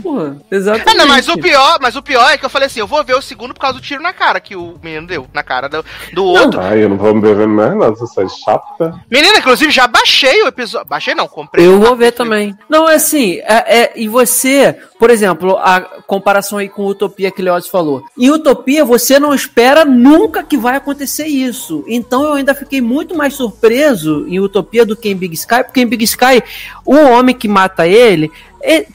[0.02, 0.88] Porra, exatamente.
[0.90, 3.02] Ah, não, mas o pior, mas o pior é que eu falei assim, eu vou
[3.02, 5.68] ver o segundo por causa do tiro na cara que o menino deu, na cara
[5.68, 6.60] do, do outro.
[6.60, 9.01] Ai, eu não vou me bebendo mais nada, essa série chata.
[9.10, 10.89] Menina, inclusive, já baixei o episódio.
[10.89, 11.66] Baixei não, comprei.
[11.66, 12.57] Eu vou ver também.
[12.69, 17.43] Não, é assim, é, é- e você, por exemplo, a comparação aí com Utopia que
[17.43, 18.03] Leoz falou.
[18.19, 21.85] Em Utopia, você não espera nunca que vai acontecer isso.
[21.89, 25.81] Então eu ainda fiquei muito mais surpreso em Utopia do que em Big Sky, porque
[25.81, 26.43] em Big Sky,
[26.85, 28.31] o homem que mata ele.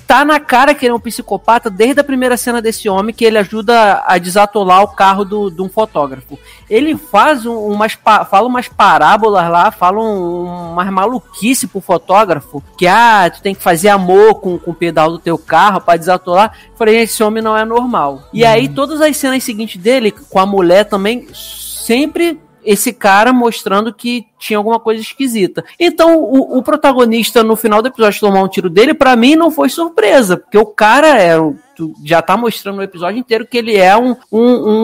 [0.08, 3.24] Tá na cara que ele é um psicopata desde a primeira cena desse homem que
[3.24, 6.38] ele ajuda a desatolar o carro do, de um fotógrafo.
[6.70, 7.94] Ele faz um- umas
[8.30, 13.64] fala umas parábolas lá, fala um, umas maluquice pro fotógrafo, que ah, tu tem que
[13.64, 16.52] fazer amor com, com o pedal do teu carro pra desatolar.
[16.72, 18.24] Eu Falei, esse homem não é normal.
[18.34, 23.94] E aí todas as cenas seguintes dele com a mulher também sempre esse cara mostrando
[23.94, 25.64] que tinha alguma coisa esquisita.
[25.80, 29.52] Então, o, o protagonista no final do episódio tomar um tiro dele, pra mim não
[29.52, 33.58] foi surpresa, porque o cara é o- tu já tá mostrando no episódio inteiro que
[33.58, 34.42] ele é um, um,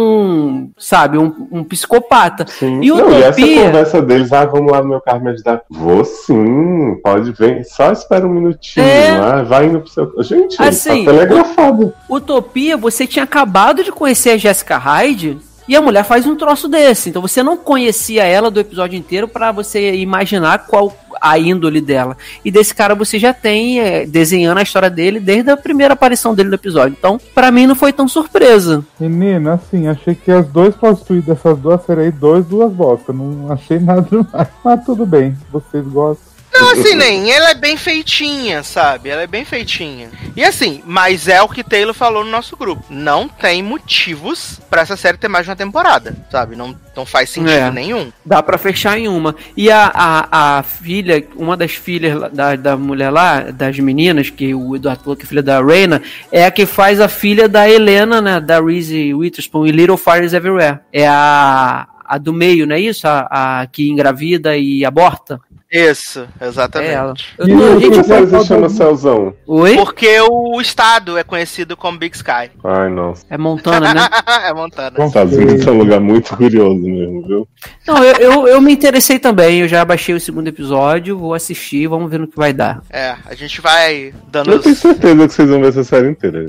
[0.07, 2.45] um, sabe, um, um psicopata.
[2.47, 2.81] Sim.
[2.81, 5.61] E não, e essa conversa deles, ah, vamos lá no meu carro me ajudar.
[5.69, 9.09] Vou sim, pode vir, só espera um minutinho, É.
[9.17, 10.11] ah, vai indo pro seu.
[10.23, 11.93] Gente, Assim, tá telegrafado.
[12.09, 15.37] Utopia, você tinha acabado de conhecer a Jessica Hyde
[15.67, 17.09] e a mulher faz um troço desse.
[17.09, 22.15] Então você não conhecia ela do episódio inteiro pra você imaginar qual a índole dela.
[22.43, 26.33] E desse cara você já tem é, desenhando a história dele desde a primeira aparição
[26.33, 26.95] dele no episódio.
[26.97, 28.83] Então, para mim não foi tão surpresa.
[28.99, 33.15] Menina, assim, achei que as dois postos dessas duas aí dois, duas bostas.
[33.15, 34.47] Não achei nada demais.
[34.63, 36.36] Mas tudo bem, vocês gostam.
[36.59, 37.31] Não, assim, nem.
[37.31, 39.09] Ela é bem feitinha, sabe?
[39.09, 40.09] Ela é bem feitinha.
[40.35, 42.83] E assim, mas é o que Taylor falou no nosso grupo.
[42.89, 46.55] Não tem motivos para essa série ter mais de uma temporada, sabe?
[46.55, 47.71] Não, não faz sentido É.
[47.71, 48.11] nenhum.
[48.25, 49.35] Dá pra fechar em uma.
[49.55, 54.53] E a, a, a filha, uma das filhas da, da mulher lá, das meninas, que
[54.53, 56.01] o Eduardo falou que é filha da Reina,
[56.31, 58.39] é a que faz a filha da Helena, né?
[58.39, 60.79] Da Reese Witherspoon e Little Fires Everywhere.
[60.93, 63.07] É a, a do meio, não é isso?
[63.07, 65.39] A, a que engravida e aborta.
[65.71, 67.35] Isso, É exatamente.
[67.37, 69.33] Eu E Por que série se chama Celzão?
[69.45, 69.75] oi?
[69.75, 72.49] Porque o estado é conhecido como Big Sky.
[72.63, 73.25] Ai, nossa.
[73.29, 74.07] É Montana, né?
[74.47, 74.91] é Montana.
[74.95, 77.47] Bom, Estados Unidos é um lugar muito curioso mesmo, viu?
[77.85, 79.59] Não, eu, eu, eu me interessei também.
[79.59, 82.81] Eu já baixei o segundo episódio, vou assistir, vamos ver no que vai dar.
[82.89, 86.47] É, a gente vai dando Eu tenho certeza que vocês vão ver essa série inteira,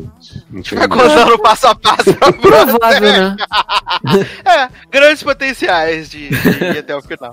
[0.52, 0.74] gente.
[0.76, 3.36] Vai contando passo a passo pra Provável, né?
[4.44, 7.30] É, grandes potenciais de, de ir até o final.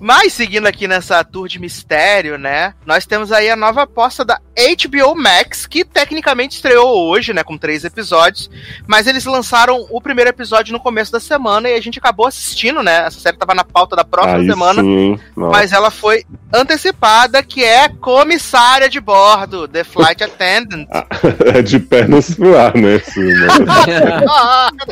[0.00, 2.74] Mas, seguindo aqui nessa tour de mistério, né?
[2.86, 7.42] Nós temos aí a nova aposta da HBO Max, que tecnicamente estreou hoje, né?
[7.42, 8.50] Com três episódios.
[8.86, 12.82] Mas eles lançaram o primeiro episódio no começo da semana e a gente acabou assistindo,
[12.82, 13.06] né?
[13.06, 14.82] Essa série tava na pauta da próxima Aí semana.
[14.82, 15.18] sim.
[15.34, 20.86] Mas ela foi antecipada, que é comissária de bordo, The Flight Attendant.
[21.54, 23.00] é de pernas pro ar, né?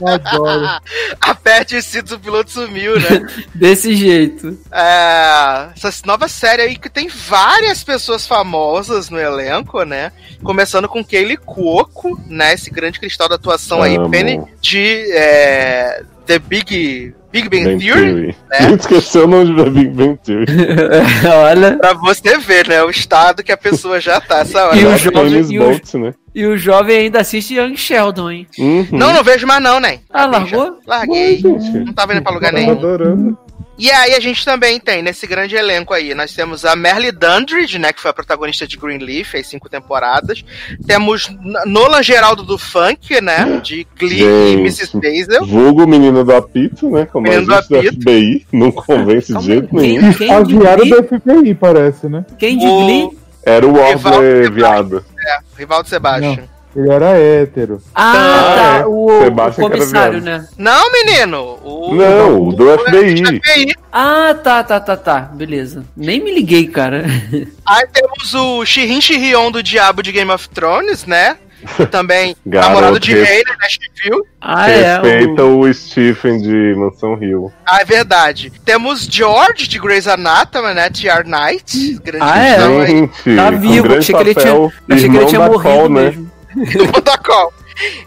[0.06, 0.80] Adoro.
[1.20, 3.26] Aperte os cintos, o piloto sumiu, né?
[3.54, 4.58] Desse jeito.
[4.72, 10.12] É, essa nova série aí que tem várias pessoas famosas no elenco, né?
[10.42, 12.54] Começando com Kaylee Cuoco, né?
[12.54, 14.10] Esse grande cristal da atuação aí, Amo.
[14.10, 18.02] Penny de é, The Big, Big Bang Bang Theory.
[18.12, 18.36] Theory.
[18.50, 18.72] né?
[18.78, 20.46] Esqueceu o nome de Big Bang Theory.
[21.44, 21.76] Olha.
[21.78, 22.82] Pra você ver, né?
[22.82, 24.76] O estado que a pessoa já tá essa hora.
[24.76, 26.14] E o jovem- e o- Bolt, né?
[26.32, 28.46] E o jovem ainda assiste Young Sheldon, hein?
[28.56, 28.86] Uhum.
[28.92, 29.98] Não, não vejo mais não, né?
[30.08, 30.78] Ah, largou?
[30.86, 31.38] Larguei.
[31.38, 31.70] gente.
[31.78, 32.78] Não tava indo pra lugar Tava nenhum.
[32.78, 33.38] adorando.
[33.80, 37.78] E aí a gente também tem, nesse grande elenco aí, nós temos a Merle Dandridge,
[37.78, 40.44] né, que foi a protagonista de Greenleaf, fez cinco temporadas.
[40.86, 44.60] Temos N- Nolan Geraldo do Funk, né, de Glee e Gente.
[44.60, 44.96] Mrs.
[44.98, 45.46] Maisel.
[45.46, 47.06] Vulgo menino do apito, né?
[47.10, 48.00] Como Menino do agente do apito.
[48.02, 48.46] FBI.
[48.52, 50.12] Não convence de jeito nenhum.
[50.12, 50.90] Quem, Estagiário Glee?
[51.02, 52.24] do FBI, parece, né?
[52.38, 53.18] Quem de O- Glee?
[53.42, 55.02] Era o Wesley viado.
[55.26, 56.44] É, Rivaldo Sebastian.
[56.74, 57.80] Ele era hétero.
[57.94, 58.78] Ah, Ah, tá.
[58.82, 58.86] é.
[58.86, 60.46] O, o Sebastian comissário, né?
[60.56, 61.58] Não, menino!
[61.64, 63.24] O, Não, o do FBI.
[63.40, 63.74] FBI.
[63.92, 65.20] Ah, tá, tá, tá, tá.
[65.20, 65.84] Beleza.
[65.96, 67.04] Nem me liguei, cara.
[67.66, 71.36] Aí temos o Shirin Shirion do Diabo de Game of Thrones, né?
[71.90, 73.54] Também Garoto, namorado de rei, né?
[73.60, 74.22] Nashville.
[74.40, 74.92] Ah, é.
[74.94, 75.60] Respeita O...
[75.60, 75.74] o...
[75.74, 77.52] Stephen de Mansão Hill.
[77.66, 78.50] Ah, é verdade.
[78.64, 80.88] Temos George de Grey's Anatomy, né?
[80.88, 81.24] T.R.
[81.28, 81.98] Knight.
[82.02, 82.56] Grande Ah, é?
[82.56, 82.86] aí.
[82.86, 85.92] Gente, Tá um vivo, grande achei que ele Eu achei que ele tinha morrido Cole,
[85.94, 86.14] né?
[86.54, 87.52] do protocolo.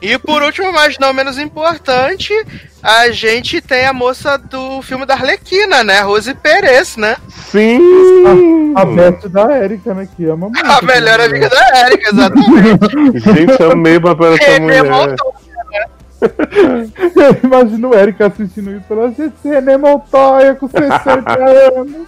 [0.02, 2.34] E por último, mas não menos importante,
[2.82, 6.02] a gente tem a moça do filme da Arlequina, né?
[6.02, 7.16] Rose Perez, né?
[7.30, 8.74] Sim!
[8.76, 10.08] A Beth da Erika, né?
[10.16, 10.66] Que ama muito.
[10.66, 13.20] A melhor amiga da Erika, exatamente.
[13.24, 14.84] Gente, amei o papel dessa mulher.
[14.84, 15.44] Montoya.
[17.16, 21.34] Eu imagino o Erika assistindo isso e falando, gente, René Montoya com 60
[21.78, 22.08] anos.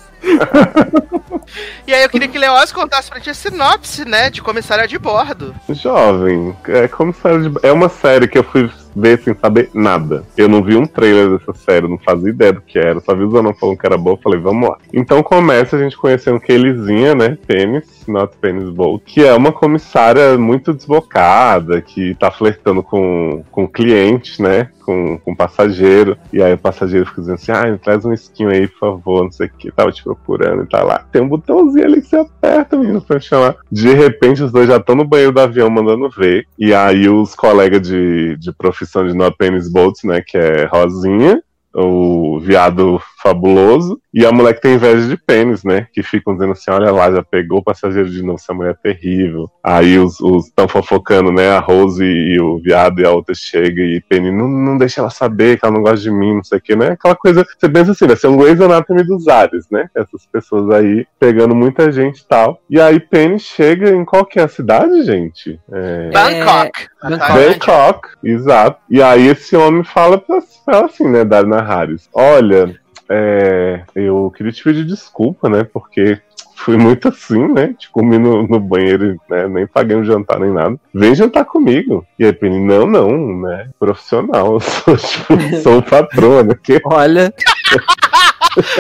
[1.88, 4.30] E aí eu queria que Leoz contasse pra gente a sinopse, né?
[4.30, 5.54] De comissária de bordo.
[5.70, 7.60] Jovem, é como série de...
[7.62, 10.24] É uma série que eu fui ver sem saber nada.
[10.38, 13.00] Eu não vi um trailer dessa série, não fazia ideia do que era.
[13.02, 14.78] Só vi o Zanon falando que era boa, falei, vamos lá.
[14.94, 17.38] Então começa a gente conhecendo Kayleezinha, né?
[17.46, 23.68] Penis, not Penis Bolt, que é uma comissária muito desbocada, que tá flertando com, com
[23.68, 24.70] cliente, né?
[24.86, 26.18] Com, com passageiro.
[26.32, 29.32] E aí o passageiro fica dizendo assim, ah, traz um skin aí, por favor, não
[29.32, 29.72] sei o que.
[29.72, 31.06] Tava te procurando e tá lá.
[31.12, 33.56] Tem um botãozinho ali que você aperta, menino, pra chamar.
[33.72, 36.46] De repente, os dois já estão no banheiro do avião mandando ver.
[36.58, 41.42] E aí os colegas de, de profissão de Not Penis Bolts, né, que é Rosinha,
[41.74, 45.88] o viado fabuloso, e a mulher que tem inveja de pênis, né?
[45.92, 48.94] Que ficam dizendo assim: olha lá, já pegou o passageiro de novo, essa mulher é
[48.94, 49.50] terrível.
[49.64, 51.50] Aí os estão fofocando, né?
[51.50, 55.10] A Rose e o viado e a outra chega e Penny, não, não deixa ela
[55.10, 56.90] saber que ela não gosta de mim, não sei o que, né?
[56.92, 59.90] Aquela coisa, você pensa assim, vai ser um Grey's Anatomy dos ares, né?
[59.96, 62.62] Essas pessoas aí pegando muita gente e tal.
[62.70, 65.60] E aí Penny chega em qual que é a cidade, gente?
[65.72, 66.12] É...
[66.12, 66.88] Bangkok.
[67.04, 68.10] na Bangkok.
[68.24, 68.80] Exato.
[68.90, 72.76] E aí esse homem fala pra pra ela assim, né, Darna Harris, olha,
[73.10, 76.20] é, eu queria te pedir desculpa, né, porque
[76.56, 80.52] fui muito assim, né, te comi no, no banheiro, né, nem paguei um jantar nem
[80.52, 80.80] nada.
[80.94, 82.06] Vem jantar comigo.
[82.18, 86.82] E aí Penny, não, não, né, profissional, eu sou, tipo, sou o patrão, né, que
[86.86, 87.34] Olha,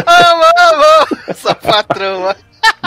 [0.07, 1.35] Amo, amo!
[1.35, 2.35] Só Patroa.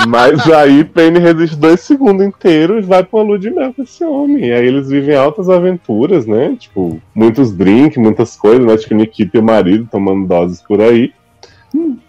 [0.07, 4.05] Mas aí Penny resiste dois segundos inteiros e vai pra lua de mel com esse
[4.05, 4.47] homem.
[4.47, 6.57] E aí eles vivem altas aventuras, né?
[6.59, 8.77] Tipo, muitos drinks, muitas coisas, né?
[8.77, 11.13] Tipo, Nikita e o marido tomando doses por aí.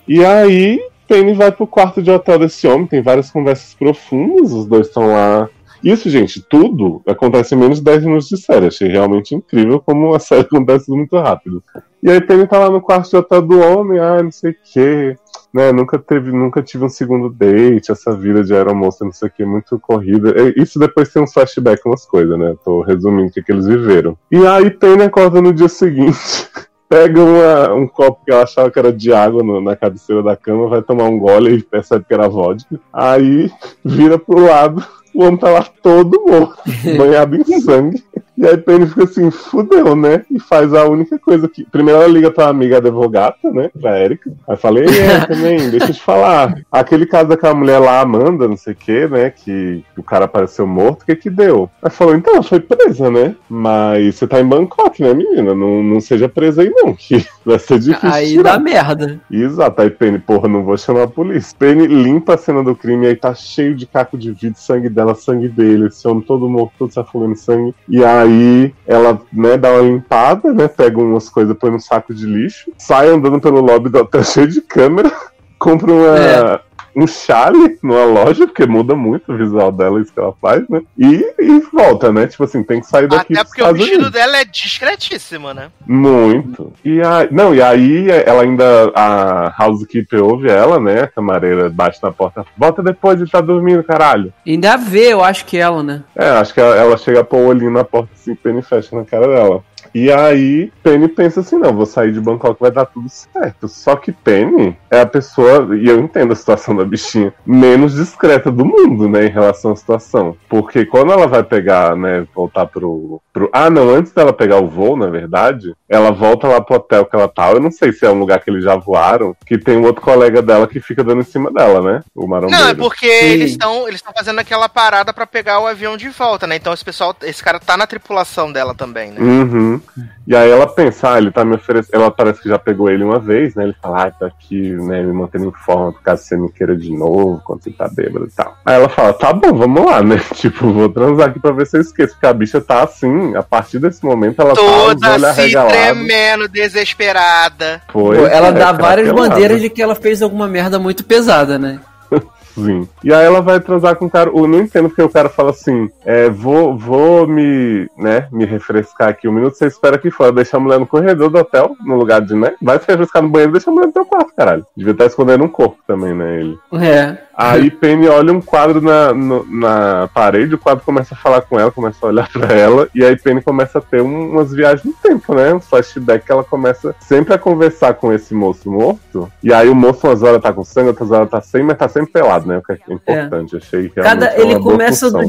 [0.07, 4.65] E aí Penny vai pro quarto de hotel desse homem, tem várias conversas profundas, os
[4.65, 5.49] dois estão lá.
[5.83, 8.67] Isso, gente, tudo acontece em menos de 10 minutos de série.
[8.67, 11.63] Achei realmente incrível como a série acontece muito rápido.
[12.03, 14.55] E aí Penny tá lá no quarto de hotel do homem, ah, não sei o
[14.73, 15.15] quê
[15.53, 19.31] né, nunca teve, nunca tive um segundo date, essa vida de aeromoça, não sei o
[19.31, 20.33] que, muito corrida.
[20.55, 22.55] Isso depois tem um flashback, umas coisas, né?
[22.63, 24.17] Tô resumindo o que, que eles viveram.
[24.31, 26.47] E aí Penny acorda no dia seguinte.
[26.89, 30.35] Pega uma, um copo que ela achava que era de água no, na cabeceira da
[30.35, 32.79] cama, vai tomar um gole e percebe que era vodka.
[32.91, 33.51] Aí
[33.85, 34.83] vira pro lado,
[35.13, 36.63] o homem tá lá todo morto,
[36.97, 38.03] banhado em sangue.
[38.39, 40.23] E aí Penny fica assim, fudeu, né?
[40.31, 41.65] E faz a única coisa que.
[41.65, 43.69] Primeiro ela liga pra amiga advogada, né?
[43.77, 44.31] Pra Erika.
[44.47, 46.55] Aí falei, é, também, deixa eu te falar.
[46.71, 49.29] Aquele caso daquela mulher lá, Amanda, não sei o que, né?
[49.29, 51.69] Que o cara apareceu morto, o que que deu?
[51.83, 53.35] Aí falou, então, ela foi presa, né?
[53.49, 55.53] Mas você tá em Bangkok, né, menina?
[55.53, 58.09] Não, não seja presa aí, não, que vai ser difícil.
[58.09, 58.53] Aí tirar.
[58.53, 59.19] dá merda.
[59.29, 61.53] Exato, aí Penny, porra, não vou chamar a polícia.
[61.59, 65.13] Penny limpa a cena do crime, aí tá cheio de caco de vidro, sangue dela,
[65.13, 67.75] sangue dele, esse homem todo morto, todo se afogando em sangue.
[67.89, 72.13] E aí Aí ela, né, dá uma limpada, né, pega umas coisas, põe no saco
[72.13, 75.11] de lixo, sai andando pelo lobby do hotel cheio de câmera,
[75.57, 80.19] compra uma, é um chale numa loja, porque muda muito o visual dela, isso que
[80.19, 80.81] ela faz, né?
[80.97, 82.27] E, e volta, né?
[82.27, 83.33] Tipo assim, tem que sair daqui.
[83.33, 84.11] Até porque o vestido Unidos.
[84.11, 85.69] dela é discretíssimo, né?
[85.85, 86.73] Muito.
[86.83, 88.91] E a, não, e aí ela ainda.
[88.95, 91.01] A housekeeper ouve ela, né?
[91.01, 92.45] A camareira bate na porta.
[92.57, 94.33] Volta depois de estar tá dormindo, caralho.
[94.45, 96.03] Ainda vê, eu acho que ela, né?
[96.15, 98.95] É, acho que ela, ela chega a pôr o olhinho na porta assim, pene fecha
[98.95, 99.63] na cara dela.
[99.93, 103.67] E aí, Penny pensa assim: não, vou sair de Bangkok, vai dar tudo certo.
[103.67, 108.51] Só que Penny é a pessoa, e eu entendo a situação da bichinha, menos discreta
[108.51, 110.35] do mundo, né, em relação à situação.
[110.47, 113.21] Porque quando ela vai pegar, né, voltar pro.
[113.39, 113.49] Pro...
[113.53, 117.15] Ah, não, antes dela pegar o voo, na verdade, ela volta lá pro hotel que
[117.15, 117.51] ela tá.
[117.51, 120.01] Eu não sei se é um lugar que eles já voaram, que tem um outro
[120.01, 122.03] colega dela que fica dando em cima dela, né?
[122.13, 122.61] O marombeiro.
[122.61, 123.25] Não, é porque Sim.
[123.25, 126.57] eles estão eles fazendo aquela parada para pegar o avião de volta, né?
[126.57, 129.21] Então esse pessoal, esse cara tá na tripulação dela também, né?
[129.21, 129.81] Uhum.
[130.27, 131.95] E aí ela pensa, ah, ele tá me oferecendo.
[131.95, 133.63] Ela parece que já pegou ele uma vez, né?
[133.63, 135.01] Ele fala, ah, tá aqui, né?
[135.01, 138.29] Me mantendo em forma, caso você me queira de novo, quando você tá bêbado e
[138.29, 138.55] tal.
[138.63, 140.17] Aí ela fala, tá bom, vamos lá, né?
[140.35, 142.13] Tipo, vou transar aqui pra ver se eu esqueço.
[142.13, 146.47] Porque a bicha tá assim, a partir desse momento ela Toda tá Toda se tremendo,
[146.47, 147.81] desesperada.
[147.91, 151.79] Pô, ela é, dá várias bandeiras de que ela fez alguma merda muito pesada, né?
[152.55, 152.87] Sim.
[153.03, 154.29] E aí ela vai transar com o cara.
[154.29, 159.09] Eu não entendo porque o cara fala assim: é, vou, vou me, né, me refrescar
[159.09, 161.95] aqui um minuto, você espera aqui fora, deixa a mulher no corredor do hotel, no
[161.95, 162.53] lugar de, né?
[162.61, 164.65] Vai se refrescar no banheiro, deixa a mulher no teu quarto, caralho.
[164.75, 166.39] Devia estar escondendo um corpo também, né?
[166.39, 166.57] Ele.
[166.73, 167.17] É.
[167.39, 171.57] Aí Penny olha um quadro na, no, na parede, o quadro começa a falar com
[171.57, 174.83] ela, começa a olhar para ela, e aí Penny começa a ter um, umas viagens
[174.83, 175.53] no tempo, né?
[175.53, 179.31] Um flashback que ela começa sempre a conversar com esse moço morto.
[179.41, 181.87] E aí o moço umas horas tá com sangue, outras horas tá sem, mas tá
[181.87, 182.57] sempre pelado, né?
[182.57, 183.55] O que é importante.
[183.55, 183.57] É.
[183.57, 185.19] Achei que Cada, ele começa do,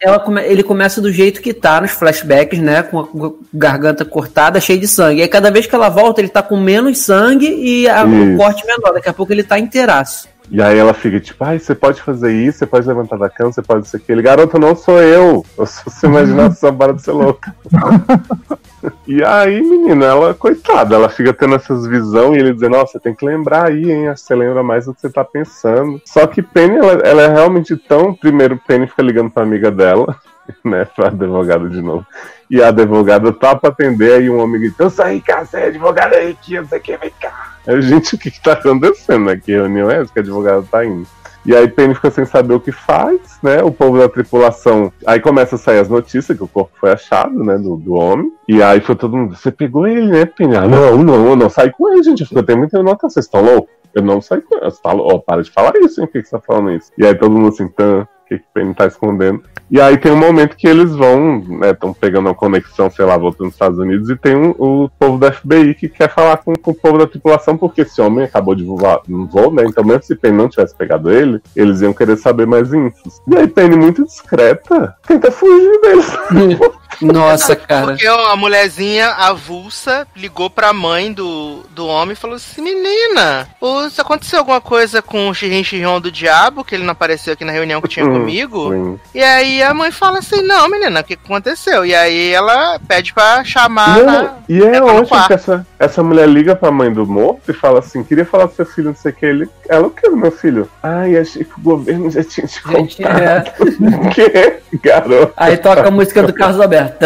[0.00, 2.82] ela, ele começa do jeito que tá nos flashbacks, né?
[2.82, 5.20] Com a garganta cortada, cheia de sangue.
[5.20, 8.36] E aí cada vez que ela volta, ele tá com menos sangue e a, o
[8.36, 8.94] corte menor.
[8.94, 10.31] Daqui a pouco ele tá inteiraço.
[10.50, 13.52] E aí ela fica tipo, ai, você pode fazer isso, você pode levantar da cama,
[13.52, 14.22] você pode ser aquele.
[14.22, 15.44] Garoto, não sou eu.
[15.56, 17.54] Eu sou sua imaginação, para de ser louca.
[19.06, 23.14] e aí, menina, ela, coitada, ela fica tendo essas visões e ele dizendo, nossa, tem
[23.14, 24.08] que lembrar aí, hein?
[24.14, 26.00] Você lembra mais do que você tá pensando.
[26.04, 28.14] Só que Penny, ela, ela é realmente tão.
[28.14, 30.16] Primeiro, Penny fica ligando pra amiga dela,
[30.64, 30.84] né?
[30.84, 32.06] Pra advogada de novo.
[32.50, 36.16] E a advogada tá pra atender, aí um homem grita, eu cara, você é advogada
[36.16, 37.56] aí, que não sei o vem cá.
[37.66, 39.52] Aí, gente, o que, que tá acontecendo aqui?
[39.52, 41.06] reunião é essa que a advogada tá indo?
[41.44, 43.62] E aí Penny fica sem saber o que faz, né?
[43.62, 44.92] O povo da tripulação.
[45.04, 47.58] Aí começa a sair as notícias que o corpo foi achado, né?
[47.58, 48.32] Do, do homem.
[48.46, 49.34] E aí foi todo mundo.
[49.34, 50.56] Você pegou ele, né, Penny?
[50.56, 52.24] Ah, não, não, não saí com ele, gente.
[52.30, 53.08] Eu tenho muita nota.
[53.08, 53.74] Vocês estão loucos?
[53.92, 54.70] Eu não saí com ele.
[54.70, 56.06] Você tá, oh, para de falar isso, hein?
[56.06, 56.92] Por que, que você tá falando isso?
[56.96, 59.42] E aí todo mundo assim, tan, que, que Penny tá escondendo.
[59.72, 63.16] E aí tem um momento que eles vão, né, estão pegando uma conexão, sei lá,
[63.16, 66.52] voltando nos Estados Unidos, e tem um, o povo da FBI que quer falar com,
[66.52, 69.64] com, o povo da tripulação, porque esse homem acabou de voar no voo, né?
[69.64, 73.22] Então, mesmo se Penny não tivesse pegado ele, eles iam querer saber mais infos.
[73.26, 76.18] E aí Penny, muito discreta, tenta fugir deles.
[77.00, 77.86] Nossa, cara.
[77.86, 83.48] Porque a mulherzinha avulsa ligou pra mãe do, do homem e falou assim: Menina,
[83.90, 87.44] se aconteceu alguma coisa com o Xirin Xirron do diabo, que ele não apareceu aqui
[87.44, 88.72] na reunião que tinha hum, comigo?
[88.72, 89.00] Sim.
[89.14, 91.84] E aí a mãe fala assim: Não, menina, o que aconteceu?
[91.84, 93.98] E aí ela pede pra chamar.
[93.98, 97.78] Não, e é ótimo que essa, essa mulher liga pra mãe do morto e fala
[97.80, 99.26] assim: queria falar com seu filho, não sei o que.
[99.26, 100.68] Ele, ela, o que, meu filho?
[100.82, 103.20] Ai, achei que o governo já tinha te Gente, contado.
[103.22, 103.42] é.
[104.02, 105.32] O que, garoto?
[105.36, 106.98] Aí toca a música do Carlos Alberto.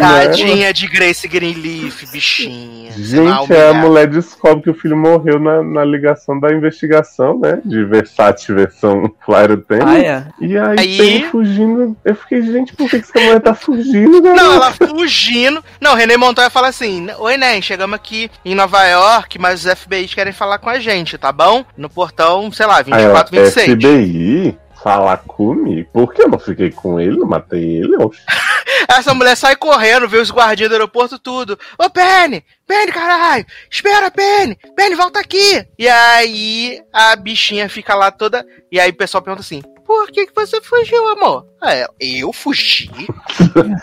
[0.00, 2.92] Tadinha de Grace Greenleaf, bichinha.
[2.92, 7.60] Gente, é a mulher descobre que o filho morreu na, na ligação da investigação, né?
[7.64, 9.84] De Versace versão Flyer Tennis.
[9.86, 10.24] Ah, é.
[10.40, 11.96] E aí, Aí- tem fugindo.
[12.04, 14.32] Eu fiquei, gente, por que, que essa mulher tá fugindo, né?
[14.34, 15.62] Não, ela fugindo.
[15.80, 20.08] Não, René Montoya fala assim: Oi, Nen, chegamos aqui em Nova York, mas os FBI
[20.08, 21.64] querem falar com a gente, tá bom?
[21.76, 23.70] No portão, sei lá, Aí ela, 24, 26.
[23.72, 24.58] FBI?
[24.82, 25.88] Falar comigo?
[25.92, 27.16] Por que eu não fiquei com ele?
[27.16, 27.96] Não matei ele?
[27.96, 28.20] Oxe.
[28.88, 31.58] Essa mulher sai correndo, vê os guardinhas do aeroporto tudo.
[31.78, 32.44] Ô, Penny!
[32.66, 33.44] Penny, caralho!
[33.70, 34.56] Espera, Penny!
[34.76, 35.66] Penny, volta aqui!
[35.78, 38.46] E aí a bichinha fica lá toda.
[38.70, 41.46] E aí o pessoal pergunta assim: Por que, que você fugiu, amor?
[41.62, 42.90] Ah, ela, eu fugi?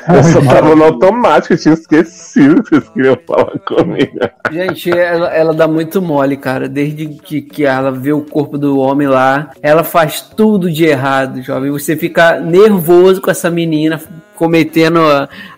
[0.08, 4.20] Eu só tava no automático, eu tinha esquecido que vocês queriam falar comigo.
[4.52, 6.70] Gente, ela, ela dá muito mole, cara.
[6.70, 11.42] Desde que, que ela vê o corpo do homem lá, ela faz tudo de errado,
[11.42, 11.72] jovem.
[11.72, 14.00] Você fica nervoso com essa menina
[14.36, 15.00] cometendo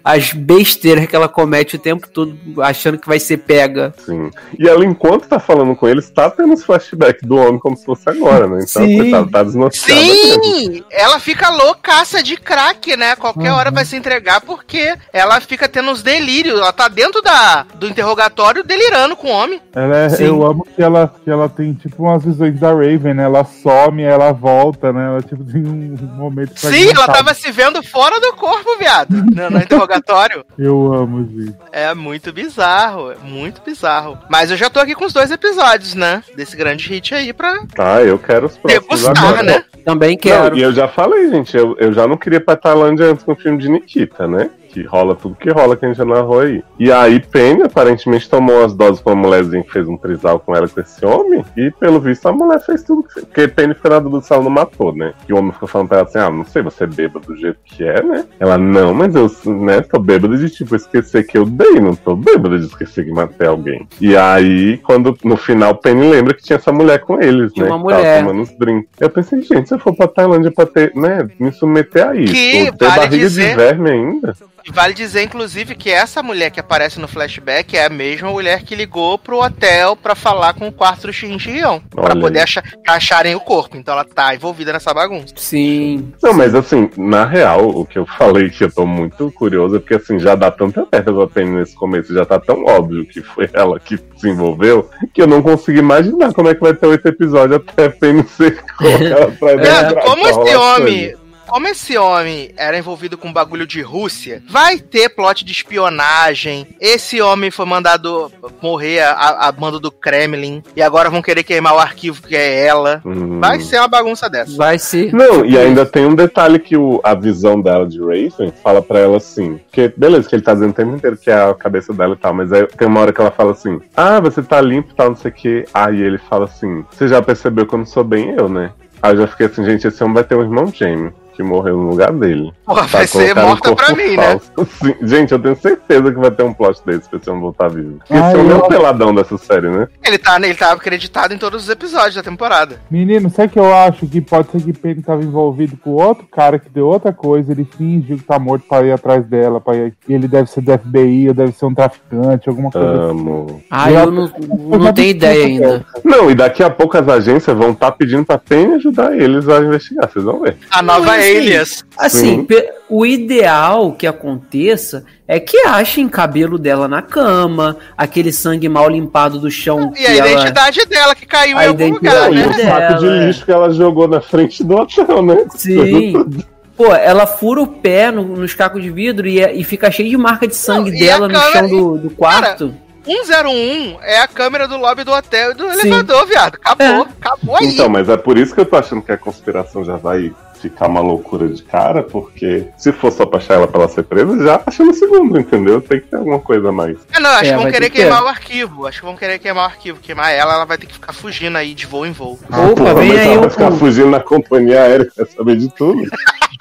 [0.04, 3.94] as besteiras que ela comete o tempo todo, achando que vai ser pega.
[4.06, 4.32] Sim.
[4.58, 7.84] E ela, enquanto tá falando com eles, tá tendo os flashbacks do homem como se
[7.84, 8.64] fosse agora, né?
[8.68, 8.98] Então, Sim.
[8.98, 10.44] coitada, tá desnorteada mesmo.
[10.44, 10.84] Sim!
[10.90, 13.16] Ela fica loucaça de crack, né?
[13.16, 16.60] Qualquer hora vai se entregar porque ela fica tendo uns delírios.
[16.60, 19.62] Ela tá dentro da, do interrogatório delirando com o homem.
[19.76, 20.26] Ela é- Sim.
[20.26, 23.24] eu amo que ela, que ela tem tipo umas visões da Raven, né?
[23.24, 25.08] Ela some, ela volta, né?
[25.08, 29.12] Ela tipo tem um momento Sim, ela tava se vendo fora do corpo, viado.
[29.12, 30.44] No, no interrogatório.
[30.58, 31.56] Eu amo, gente.
[31.72, 34.18] É muito bizarro, é muito bizarro.
[34.30, 36.24] Mas eu já tô aqui com os dois episódios, né?
[36.36, 39.44] Desse grande hit aí pra Ah, eu quero os próximos degustar, agora.
[39.44, 39.64] né?
[39.86, 40.58] Também Não, quero.
[40.58, 43.36] e eu já falei, gente, eu, eu já não queria pra Tailândia antes com o
[43.36, 44.50] filme de Nikita, né?
[44.70, 46.64] Que rola tudo que rola que a gente já narrou aí.
[46.80, 50.56] E aí, Penny aparentemente tomou as doses com uma mulherzinha que fez um trisal com
[50.56, 51.44] ela com esse homem.
[51.56, 53.26] E pelo visto a mulher fez tudo que fez.
[53.26, 55.14] Porque Penny foi na dúvida se ela não matou, né?
[55.28, 57.36] E o homem ficou falando pra ela assim: ah, não sei, você é bêbado do
[57.38, 58.26] jeito que é, né?
[58.40, 62.16] Ela, não, mas eu, né, tô bêbado de tipo esquecer que eu dei, não tô
[62.16, 63.88] bêbado de esquecer que matei alguém.
[64.02, 67.66] E aí, quando no final Penny lembra que tinha essa mulher com eles, né?
[67.68, 68.20] uma que tava mulher.
[68.22, 68.90] tomando uns drinks.
[69.00, 72.34] Eu pensei, gente, se eu for pra Tailândia pra ter, né, me submeter a isso,
[72.34, 74.36] Que ter vale barriga dizer- de verme ainda.
[74.68, 78.64] E vale dizer, inclusive, que essa mulher que aparece no flashback é a mesma mulher
[78.64, 81.82] que ligou pro hotel pra falar com o quarto do.
[81.90, 83.78] Pra Olha poder achar, acharem o corpo.
[83.78, 85.34] Então ela tá envolvida nessa bagunça.
[85.38, 86.12] Sim.
[86.22, 89.80] Não, mas assim, na real, o que eu falei que eu tô muito curioso é
[89.80, 93.22] porque assim, já dá tanta aberta pra Penny nesse começo, já tá tão óbvio que
[93.22, 96.88] foi ela que se envolveu, que eu não consigo imaginar como é que vai ter
[96.88, 101.27] oito episódios até a Penny ser colocada pra como esse homem.
[101.48, 106.68] Como esse homem era envolvido com bagulho de Rússia, vai ter plot de espionagem.
[106.80, 108.30] Esse homem foi mandado
[108.62, 110.62] morrer a, a mando do Kremlin.
[110.76, 113.02] E agora vão querer queimar o arquivo que é ela.
[113.06, 113.40] Hum.
[113.40, 114.58] Vai ser uma bagunça dessa.
[114.58, 115.14] Vai ser.
[115.14, 119.00] Não, e ainda tem um detalhe que o, a visão dela de Raven fala pra
[119.00, 119.58] ela assim.
[119.72, 122.18] Que, beleza, que ele tá dizendo o tempo inteiro que é a cabeça dela e
[122.18, 124.96] tal, mas aí tem uma hora que ela fala assim: Ah, você tá limpo e
[124.96, 125.66] tal, não sei o que.
[125.74, 128.74] Aí ele fala assim: Você já percebeu que eu não sou bem eu, né?
[129.02, 131.78] Aí eu já fiquei assim, gente, esse homem vai ter um irmão gêmeo que morreu
[131.78, 132.52] no lugar dele.
[132.66, 134.40] Porra, Tá, vai ser um morta pra mim, né?
[134.56, 134.72] falso.
[134.84, 137.68] Sim, gente, eu tenho certeza que vai ter um plot desse pra esse homem voltar
[137.70, 137.98] vivo.
[138.00, 139.88] Porque Ai, esse é eu- o peladão dessa série, né?
[140.04, 142.80] Ele tá, ele tá acreditado em todos os episódios da temporada.
[142.90, 146.58] Menino, sabe que eu acho que pode ser que Penny tava envolvido com outro cara
[146.60, 149.94] que deu outra coisa, ele fingiu que tá morto pra ir atrás dela, pra ir...
[150.10, 153.10] ele deve ser do FBI, ou deve ser um traficante, alguma coisa assim.
[153.12, 153.62] Amo.
[153.70, 154.32] Ah, eu não,
[154.80, 155.86] não tenho ideia ainda.
[156.04, 159.60] Não, e daqui a pouco as agências vão estar pedindo pra Penny ajudar eles a
[159.60, 160.58] investigar, vocês vão ver.
[160.72, 161.86] A nova Mas, assim, Alias.
[161.98, 162.44] Assim, Sim.
[162.46, 168.90] pe- o ideal que aconteça é que achem cabelo dela na cama, aquele sangue mal
[168.90, 169.92] limpado do chão.
[169.96, 172.48] E que a ela- identidade dela que caiu A em algum identidade lugar, e né?
[172.48, 173.26] o saco de é.
[173.28, 175.46] lixo que ela jogou na frente do hotel, né?
[175.56, 176.14] Sim.
[176.78, 180.10] Pô, ela fura o pé no- nos cacos de vidro e, é- e fica cheio
[180.10, 182.74] de marca de sangue Não, dela no câmera- chão do, do quarto.
[183.04, 185.80] 101 é a câmera do lobby do hotel e do Sim.
[185.88, 186.56] elevador, viado.
[186.56, 187.08] Acabou, É.
[187.22, 187.68] acabou aí.
[187.68, 190.88] Então, mas é por isso que eu tô achando que a conspiração já vai ficar
[190.88, 194.44] uma loucura de cara, porque se for só pra achar ela pra ela ser presa,
[194.44, 195.82] já acha no segundo, entendeu?
[195.82, 196.98] Tem que ter alguma coisa a mais.
[197.14, 198.88] É, não, acho É, que vão querer que queimar o arquivo.
[198.88, 200.00] Acho que vão querer queimar o arquivo.
[200.00, 202.40] Queimar ela, ela vai ter que ficar fugindo aí de voo em voo.
[202.50, 205.56] Opa, Porra, vem mas aí ela o- vai ficar fugindo na companhia aérea, quer saber
[205.58, 206.02] de tudo.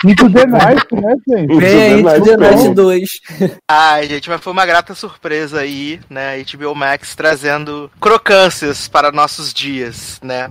[0.05, 1.57] Into the night, né, gente?
[1.59, 2.75] Vem aí, Night The Night Sparrow.
[2.75, 3.11] 2.
[3.67, 6.37] Ai, gente, mas foi uma grata surpresa aí, né?
[6.45, 10.51] HBO Max trazendo crocâncias para nossos dias, né?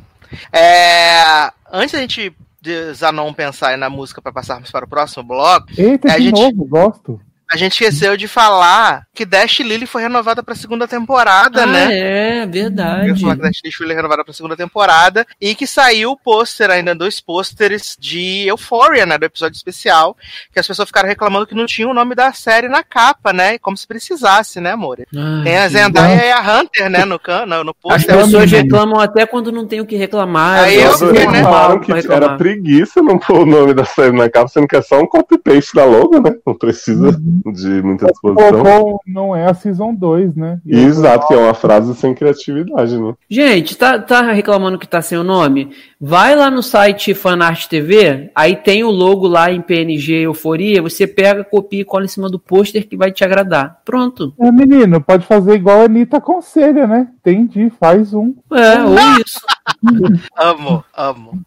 [0.52, 1.52] É...
[1.72, 2.34] Antes da gente
[2.66, 6.18] de Zanon pensar aí na música para passarmos para o próximo bloco, Eita, É, a
[6.18, 7.22] de gente- novo, gosto.
[7.52, 11.88] A gente esqueceu de falar que Dash Lily foi renovada pra segunda temporada, ah, né?
[11.92, 13.22] É, Eu ia verdade.
[13.22, 16.96] falar que Dash Lily foi renovada pra segunda temporada e que saiu o pôster, ainda
[16.96, 19.18] dois pôsteres de Euphoria, né?
[19.18, 20.18] Do episódio especial,
[20.52, 23.58] que as pessoas ficaram reclamando que não tinha o nome da série na capa, né?
[23.60, 24.98] Como se precisasse, né, amor?
[25.16, 28.16] Ai, Tem a Zendaya e a Hunter, né, no, can, no, no As pôster.
[28.18, 28.64] pessoas menino.
[28.64, 30.64] reclamam até quando não tem o que reclamar.
[30.64, 31.20] Aí eu vi, né?
[31.20, 32.24] reclamaram que reclamar.
[32.30, 35.08] era preguiça não pôr o nome da série na capa, sendo que é só um
[35.08, 36.34] copy-paste da logo, né?
[36.46, 37.16] Não precisa
[37.54, 39.00] de muita disposição.
[39.06, 40.60] Não é a Season 2, né?
[40.66, 43.14] E Exato, que é uma frase sem criatividade, né?
[43.30, 45.72] Gente, tá, tá reclamando que tá sem o nome?
[46.00, 51.08] Vai lá no site Fanart TV, aí tem o logo lá em PNG Euforia, você
[51.08, 53.82] pega, copia e cola em cima do pôster que vai te agradar.
[53.84, 54.34] Pronto.
[54.40, 57.08] É, menino, pode fazer igual a Anitta aconselha, né?
[57.20, 58.36] Entendi, faz um.
[58.52, 58.96] É, ou
[59.26, 59.42] isso.
[60.38, 61.42] Amo, amo.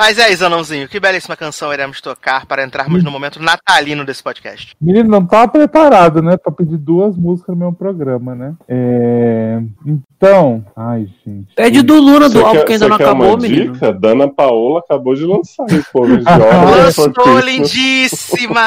[0.00, 0.88] Mas é isso, Anãozinho.
[0.88, 4.74] Que belíssima canção iremos tocar para entrarmos no momento natalino desse podcast.
[4.80, 6.38] Menino, não tava preparado, né?
[6.38, 8.54] Pra pedir duas músicas no meu programa, né?
[8.66, 9.60] É...
[9.84, 10.64] Então.
[10.74, 11.54] Ai, gente.
[11.54, 13.74] Pede do Luna do álbum que ainda não acabou, uma menino.
[13.74, 13.92] dica?
[13.92, 17.58] Dana Paola acabou de lançar esse povo de Lançou ordem.
[17.58, 18.60] lindíssima!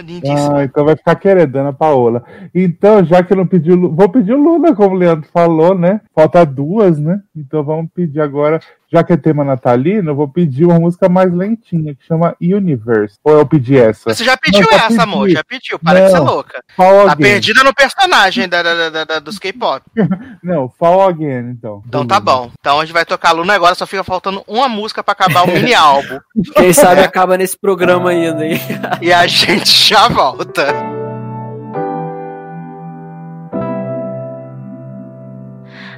[0.02, 0.60] Lindíssima.
[0.60, 2.24] Ah, então vai ficar querendo, Ana Paola.
[2.54, 5.74] Então, já que eu não pedi o vou pedir o Luna, como o Leandro falou,
[5.74, 6.00] né?
[6.14, 7.20] Falta duas, né?
[7.36, 8.60] Então vamos pedir agora,
[8.94, 13.16] já que é tema natalino, eu vou pedir uma música mais lentinha, que chama Universe.
[13.24, 14.14] Ou eu pedi essa?
[14.14, 15.00] Você já pediu Não, essa, pedi.
[15.00, 15.28] amor?
[15.28, 15.78] Já pediu.
[15.80, 16.24] Para de ser Não.
[16.24, 16.62] louca.
[16.76, 17.22] Fall Tá Again.
[17.24, 19.82] perdida no personagem da, da- da- da- dos K-pop.
[20.44, 21.82] Não, Fall Again, então.
[21.88, 22.50] Então tá bom.
[22.60, 25.50] Então a gente vai tocar Luna agora, só fica faltando uma música pra acabar o
[25.50, 26.20] mini álbum.
[26.54, 28.60] Quem sabe acaba nesse programa ainda, hein?
[29.02, 30.72] E a gente já volta.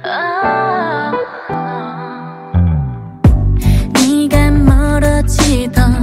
[0.03, 0.76] 네
[5.49, 5.96] 你等。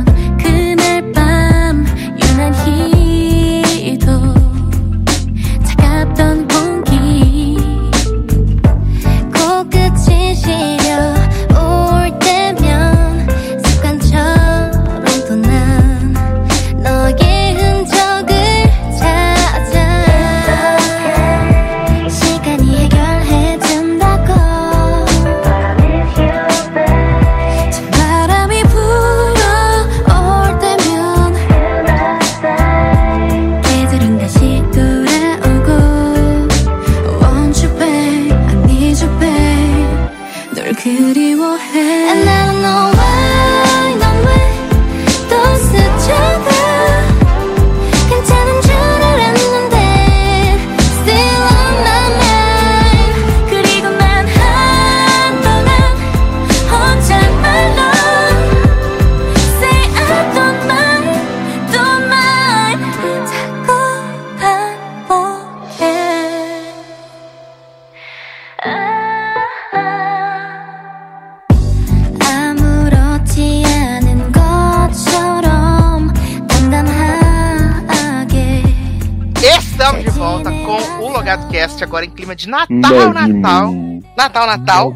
[82.44, 83.74] De Natal, Natal.
[84.16, 84.94] Natal, Natal.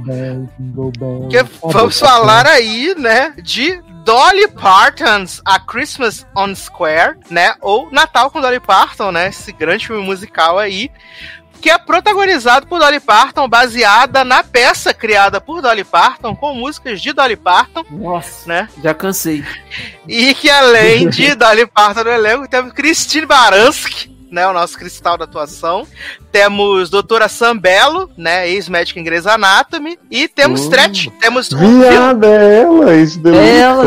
[1.30, 8.30] Que vamos falar aí, né, de Dolly Parton's A Christmas on Square, né, ou Natal
[8.30, 10.90] com Dolly Parton, né, esse grande filme musical aí,
[11.60, 17.02] que é protagonizado por Dolly Parton, baseada na peça criada por Dolly Parton, com músicas
[17.02, 19.44] de Dolly Parton, Nossa, né, já cansei.
[20.06, 25.16] e que além de Dolly Parton no elenco, temos Christine Baranski, né, o nosso cristal
[25.16, 25.86] da atuação.
[26.30, 29.98] Temos Doutora Sam Bello, né, ex-médica em Grey's Anatomy.
[30.10, 30.64] E temos Hum.
[30.64, 33.86] Stretch, temos Viada, ela, isso deu Ela.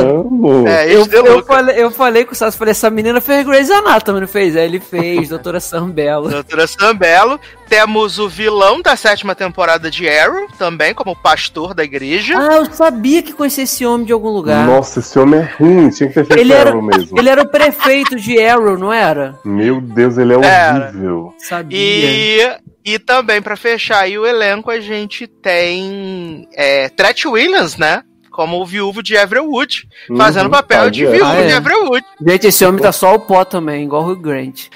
[0.67, 4.21] É, Eu, eu, falei, eu falei com o Sassi, falei, essa menina fez Grey's Anatomy,
[4.21, 4.55] não fez?
[4.55, 6.29] Aí ele fez, Doutora Sambela.
[6.29, 7.39] Doutora Sam Bello.
[7.75, 12.37] Temos o vilão da sétima temporada de Arrow, também, como pastor da igreja.
[12.37, 14.65] Ah, eu sabia que conhecia esse homem de algum lugar.
[14.67, 17.17] Nossa, esse homem é ruim, tinha que ter feito Ele era- ela mesmo.
[17.17, 19.39] Ele era o prefeito de Arrow, não era?
[19.45, 20.87] Meu Deus, ele é Era.
[20.89, 21.33] horrível.
[21.37, 21.77] Sabia.
[21.79, 28.03] E, e também, pra fechar aí o elenco, a gente tem é, Tret Williams, né?
[28.29, 29.87] Como o viúvo de Everwood,
[30.17, 31.47] fazendo Uhum, papel pai de viúvo Ah, é?
[31.47, 32.05] de Everwood.
[32.27, 34.67] Gente, esse homem tá só o pó também, igual o Grant.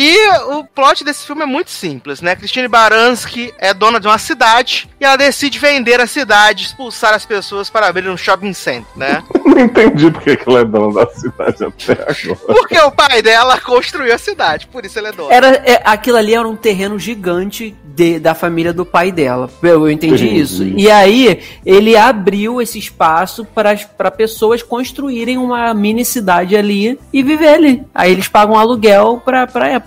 [0.00, 0.16] E
[0.54, 2.36] o plot desse filme é muito simples, né?
[2.36, 7.26] Christine Baranski é dona de uma cidade e ela decide vender a cidade, expulsar as
[7.26, 9.24] pessoas para abrir um shopping center, né?
[9.44, 12.36] Não entendi porque que ela é dona da cidade até agora.
[12.46, 15.34] Porque o pai dela construiu a cidade, por isso ela é dona.
[15.34, 19.50] Era, é, aquilo ali era um terreno gigante de- da família do pai dela.
[19.60, 20.40] Eu, eu entendi Entendi.
[20.40, 20.62] isso.
[20.62, 27.48] E aí, ele abriu esse espaço para pessoas construírem uma mini cidade ali e viver
[27.48, 27.82] ali.
[27.92, 29.44] Aí eles pagam aluguel pra,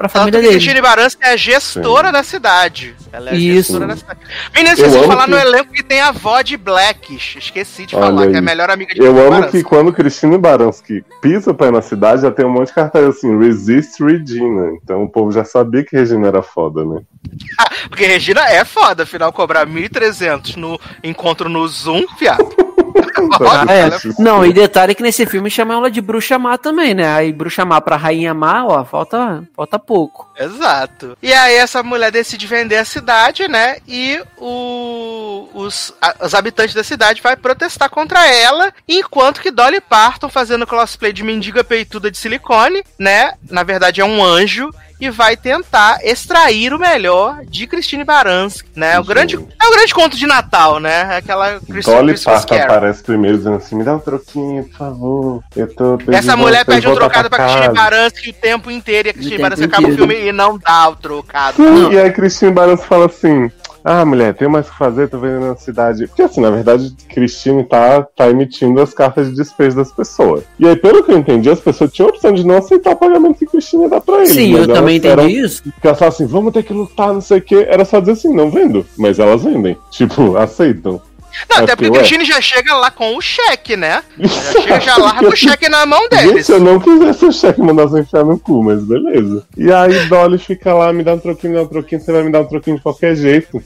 [0.09, 0.59] pra, família que dele.
[0.59, 2.95] Cristina Baranski é a gestora da cidade.
[3.13, 3.71] Ela é a Isso.
[3.73, 4.19] gestora da cidade.
[4.53, 7.35] Menina, Eu esqueci de falar que- no elenco que tem a avó de Blacks.
[7.38, 8.45] Esqueci de Olha falar, que é a aí.
[8.45, 9.51] melhor amiga de Eu amo Baranski.
[9.57, 13.05] que quando Cristina Baranski pisa pra ir na cidade, já tem um monte de cartaz
[13.05, 14.71] assim, Resist Regina.
[14.81, 17.01] Então o povo já sabia que Regina era foda, né?
[17.89, 22.49] Porque Regina é foda, afinal, cobrar 1.300 no encontro no Zoom, fiado.
[23.39, 23.79] Ah, é.
[23.81, 27.13] Ela Não, e detalhe que nesse filme chamam ela de bruxa má também, né?
[27.15, 30.27] Aí bruxa má pra rainha má, ó, falta, falta pouco.
[30.37, 31.17] Exato.
[31.21, 33.77] E aí essa mulher decide vender a cidade, né?
[33.87, 39.81] E o- os, a- os habitantes da cidade vai protestar contra ela, enquanto que Dolly
[39.81, 43.33] Parton fazendo cosplay de mendiga peituda de silicone, né?
[43.49, 44.69] Na verdade é um anjo
[45.01, 48.99] e vai tentar extrair o melhor de Christine Baranski, né?
[48.99, 51.17] O grande, é o grande conto de Natal, né?
[51.17, 55.43] Aquela Christ- Dolly Parton aparece primeiro dizendo assim, me dá um troquinho, por favor.
[55.55, 59.11] Eu tô Essa mulher pede um trocado pra casa." Christine Baranski o tempo inteiro e
[59.11, 61.57] a Christine Baranski acaba o filme e não dá o trocado.
[61.57, 63.51] Sim, e aí Cristina Baranski fala assim.
[63.83, 66.07] Ah, mulher, tem mais o que fazer, tô vendo na cidade.
[66.07, 70.43] Porque assim, na verdade, Cristine tá, tá emitindo as cartas de despejo das pessoas.
[70.59, 72.95] E aí, pelo que eu entendi, as pessoas tinham a opção de não aceitar o
[72.95, 74.29] pagamento que Cristine ia dar pra eles.
[74.33, 75.63] Sim, eu também elas eram- entendi isso.
[75.63, 77.65] Porque elas falam assim, vamos ter que lutar, não sei o quê.
[77.69, 78.85] Era só dizer assim, não vendo.
[78.97, 79.75] Mas elas vendem.
[79.91, 81.01] Tipo, aceitam.
[81.49, 81.93] Não, até porque que, o.
[81.99, 84.03] Cristine já chega lá com o cheque, né?
[84.19, 86.45] Já chega, já larga o cheque na mão deles.
[86.45, 89.45] se eu não quisesse o cheque mandasse enfiar no cu, mas beleza.
[89.57, 92.23] E aí Dolly fica lá, me dá um troquinho, me dá um troquinho, você vai
[92.23, 93.61] me dar um troquinho de qualquer jeito.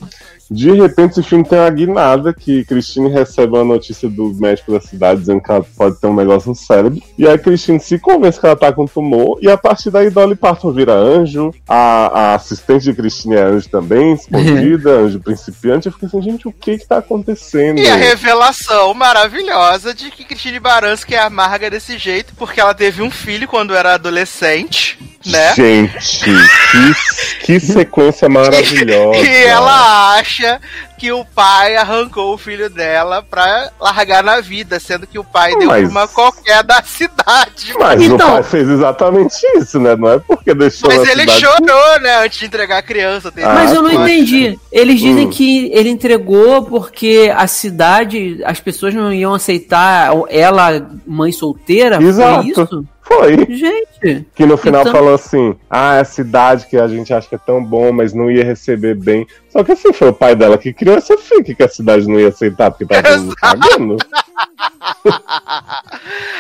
[0.49, 4.80] De repente, esse filme tem uma guinada que Christine recebe uma notícia do médico da
[4.80, 7.01] cidade dizendo que ela pode ter um negócio no cérebro.
[7.17, 9.40] E aí Christine se convence que ela tá com tumor.
[9.41, 11.53] E a partir daí Dolly Parton vira anjo.
[11.67, 15.88] A, a assistente de Christine é anjo também, escondida, anjo principiante.
[15.88, 17.80] Eu fiquei assim, gente, o que que tá acontecendo?
[17.80, 23.01] E a revelação maravilhosa de que Christine Baranski é amarga desse jeito, porque ela teve
[23.01, 25.53] um filho quando era adolescente, né?
[25.55, 25.93] Gente,
[26.25, 29.17] que, que sequência maravilhosa.
[29.25, 30.59] E ela acha
[30.97, 35.53] que o pai arrancou o filho dela pra largar na vida, sendo que o pai
[35.57, 37.73] deu Mas- uma qualquer da cidade.
[37.77, 39.95] Mas Então- o pai fez exatamente isso, né?
[39.95, 41.39] Não é porque deixou Mas na ele cidade...
[41.41, 43.31] chorou, né, antes de entregar a criança.
[43.43, 44.03] Ah, Mas eu não poxa.
[44.03, 44.59] entendi.
[44.71, 45.29] Eles dizem Hum.
[45.29, 52.01] que ele entregou porque a cidade, as pessoas não iam aceitar ela, mãe solteira?
[52.01, 52.41] Exato.
[52.53, 52.85] Foi isso?
[53.08, 53.38] Foi.
[53.50, 54.25] Gente.
[54.34, 57.35] Que no final Então- falou assim: ah, é a cidade que a gente acha que
[57.35, 59.27] é tão bom, mas não ia receber bem.
[59.50, 62.19] Só que assim, foi o pai dela que criou essa fica que a cidade não
[62.19, 63.98] ia aceitar, porque tá todo mundo cagando.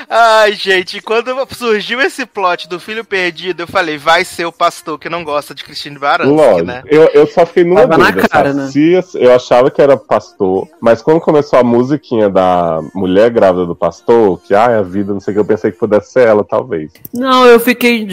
[0.09, 4.99] Ai, gente, quando surgiu esse plot do filho perdido, eu falei, vai ser o pastor
[4.99, 6.65] que não gosta de Christine Baranski, Lógico.
[6.65, 6.83] né?
[6.85, 8.67] Eu, eu só fiquei numa Tava na dúvida, cara, né?
[8.67, 13.75] Se eu achava que era pastor, mas quando começou a musiquinha da mulher grávida do
[13.75, 16.27] pastor, que ah, é a vida, não sei o que, eu pensei que pudesse ser
[16.27, 16.91] ela, talvez.
[17.13, 18.07] Não, eu fiquei.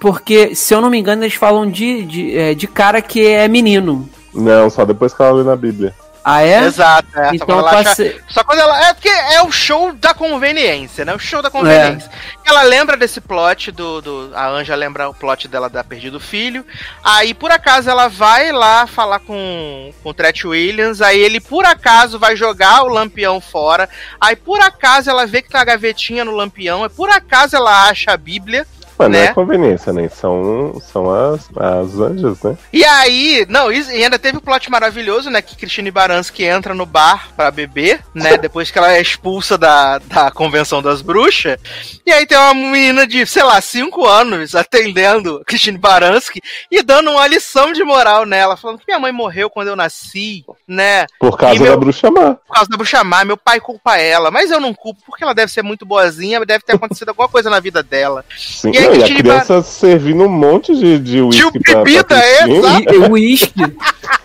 [0.00, 3.46] Porque, se eu não me engano, eles falam de, de, é, de cara que é
[3.48, 4.08] menino.
[4.34, 5.94] Não, só depois que ela lê na Bíblia.
[6.24, 6.64] Ah, é?
[6.64, 7.28] Exato, é.
[7.28, 8.88] só, Então quando eu ela acha- só quando ela.
[8.88, 11.14] É porque é o show da conveniência, né?
[11.14, 12.10] O show da conveniência.
[12.12, 12.48] É.
[12.50, 14.30] Ela lembra desse plot do, do.
[14.34, 16.64] A Anja lembra o plot dela da Perdido Filho.
[17.02, 21.00] Aí, por acaso, ela vai lá falar com, com o Tret Williams.
[21.00, 23.88] Aí ele, por acaso, vai jogar o lampião fora.
[24.20, 26.82] Aí, por acaso, ela vê que tem uma gavetinha no lampião.
[26.82, 28.66] Aí, por acaso, ela acha a Bíblia.
[29.00, 29.26] Mas não Né?
[29.26, 30.08] é conveniência, né?
[30.08, 32.56] São, são as, as anjas, né?
[32.72, 35.40] E aí, não, e ainda teve o plot maravilhoso, né?
[35.42, 38.36] Que Christine Baranski entra no bar pra beber, né?
[38.38, 41.58] Depois que ela é expulsa da, da convenção das bruxas.
[42.06, 47.10] E aí tem uma menina de, sei lá, 5 anos atendendo Christine Baranski e dando
[47.10, 51.06] uma lição de moral nela, falando que minha mãe morreu quando eu nasci, né?
[51.18, 52.34] Por causa meu- da bruxa má.
[52.34, 55.34] Por causa da bruxa má, meu pai culpa ela, mas eu não culpo porque ela
[55.34, 58.24] deve ser muito boazinha, deve ter acontecido alguma coisa na vida dela.
[58.36, 61.82] Sim, E aí, não, e a Christine criança servindo um monte de, de uísque pra,
[61.82, 62.58] bebida, pra é, Christine.
[62.58, 62.94] exato.
[62.94, 63.60] E uísque.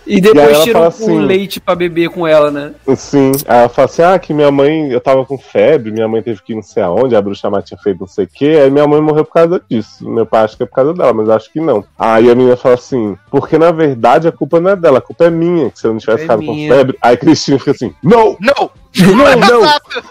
[0.08, 2.74] E E depois tiram fala o assim- leite pra beber com ela, né?
[2.96, 6.22] Sim, aí ela fala assim: ah, que minha mãe, eu tava com febre, minha mãe
[6.22, 8.60] teve que ir não sei aonde, a bruxa má tinha feito não sei o quê,
[8.64, 10.08] aí minha mãe morreu por causa disso.
[10.10, 11.84] Meu pai acha que é por causa dela, mas acho que não.
[11.98, 15.26] Aí a menina fala assim: porque na verdade a culpa não é dela, a culpa
[15.26, 16.70] é minha, que se eu não tivesse É ficado minha.
[16.70, 16.98] com febre.
[17.02, 18.70] Aí Cristina fica assim: não, Não!
[18.98, 20.04] não, não, Exato.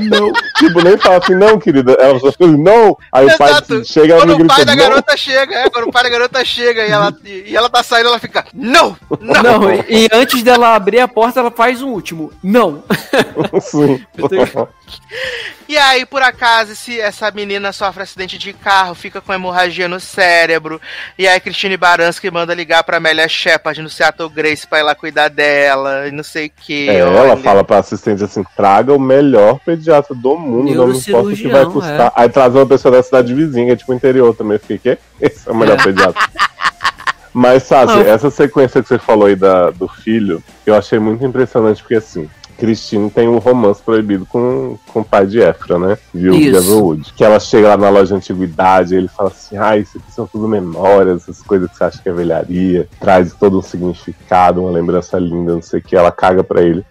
[0.00, 0.32] não.
[0.56, 1.92] Tipo, nem fala assim, não, querida.
[1.92, 2.96] Ela só fica assim, não.
[3.12, 3.84] Aí o pai Exato.
[3.84, 4.82] chega e Quando me o grita: pai da não.
[4.82, 8.08] garota chega, é, quando o pai da garota chega e ela, e ela tá saindo,
[8.08, 9.41] ela fica, não, não.
[9.52, 12.32] Não, e, e antes dela abrir a porta, ela faz um último.
[12.42, 12.82] Não.
[13.60, 14.04] Sim.
[15.68, 19.98] E aí, por acaso, se essa menina sofre acidente de carro, fica com hemorragia no
[19.98, 20.80] cérebro.
[21.18, 24.94] E aí, Christine Baranski manda ligar pra Amélia Shepard no Seattle Grace pra ir lá
[24.94, 26.08] cuidar dela.
[26.08, 26.90] E não sei o que.
[26.90, 31.36] É, ela fala pra assistente assim: traga o melhor pediatra do mundo, não importa o
[31.36, 32.12] que vai custar.
[32.14, 34.56] Aí traz uma pessoa da cidade vizinha, tipo interior também.
[34.56, 34.98] Eu Fiquei, quê?
[35.20, 36.22] Esse é o melhor pediatra.
[37.32, 38.02] Mas, Sassi, Não.
[38.02, 42.28] essa sequência que você falou aí da, do filho, eu achei muito impressionante, porque assim.
[42.58, 45.98] Christine tem um romance proibido com, com o pai de Efra, né?
[46.14, 46.32] Viu?
[46.32, 47.12] Everwood.
[47.16, 50.12] Que ela chega lá na loja de antiguidade e ele fala assim: ah, isso aqui
[50.12, 54.60] são tudo memórias, essas coisas que você acha que é velharia, traz todo um significado,
[54.60, 55.96] uma lembrança linda, não sei o que.
[55.96, 56.84] Ela caga pra ele.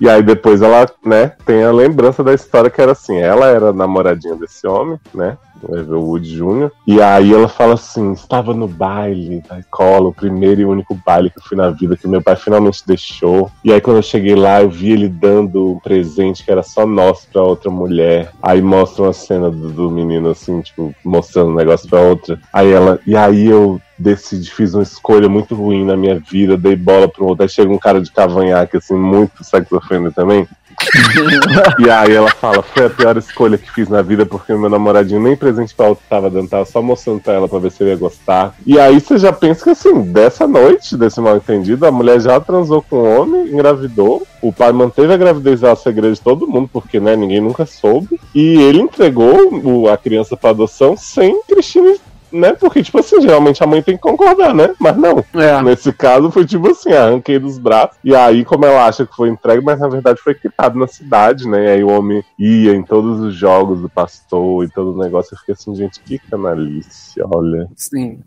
[0.00, 3.72] E aí depois ela, né, tem a lembrança da história que era assim, ela era
[3.72, 6.70] namoradinha desse homem, né, o Everwood Jr.
[6.86, 11.30] E aí ela fala assim, estava no baile da escola, o primeiro e único baile
[11.30, 13.50] que eu fui na vida, que meu pai finalmente deixou.
[13.64, 16.86] E aí quando eu cheguei lá, eu vi ele dando um presente que era só
[16.86, 18.30] nosso pra outra mulher.
[18.42, 22.38] Aí mostra uma cena do, do menino assim, tipo, mostrando um negócio pra outra.
[22.52, 26.76] Aí ela, e aí eu decidi, fiz uma escolha muito ruim na minha vida, dei
[26.76, 27.42] bola pro outro.
[27.42, 30.46] Aí chega um cara de cavanhaque, assim, muito saxofone também.
[31.78, 35.20] e aí ela fala, foi a pior escolha que fiz na vida, porque meu namoradinho
[35.20, 37.88] nem presente pra outro tava dando, tava só mostrando pra ela pra ver se eu
[37.88, 38.54] ia gostar.
[38.66, 42.40] E aí você já pensa que assim, dessa noite, desse mal entendido, a mulher já
[42.40, 44.26] transou com o homem, engravidou.
[44.42, 48.20] O pai manteve a gravidez ao segredo de todo mundo, porque né, ninguém nunca soube.
[48.34, 51.94] E ele entregou a criança pra adoção sem Cristina
[52.34, 52.52] né?
[52.52, 54.74] Porque, tipo assim, geralmente a mãe tem que concordar, né?
[54.78, 55.24] Mas não.
[55.34, 55.62] É.
[55.62, 57.96] Nesse caso foi tipo assim, arranquei dos braços.
[58.02, 61.48] E aí, como ela acha que foi entregue, mas na verdade foi quitado na cidade,
[61.48, 61.64] né?
[61.64, 65.34] E aí o homem ia em todos os jogos do pastor e todo o negócio.
[65.34, 67.68] Eu fiquei assim, gente, que canalice, olha.
[67.76, 68.18] Sim.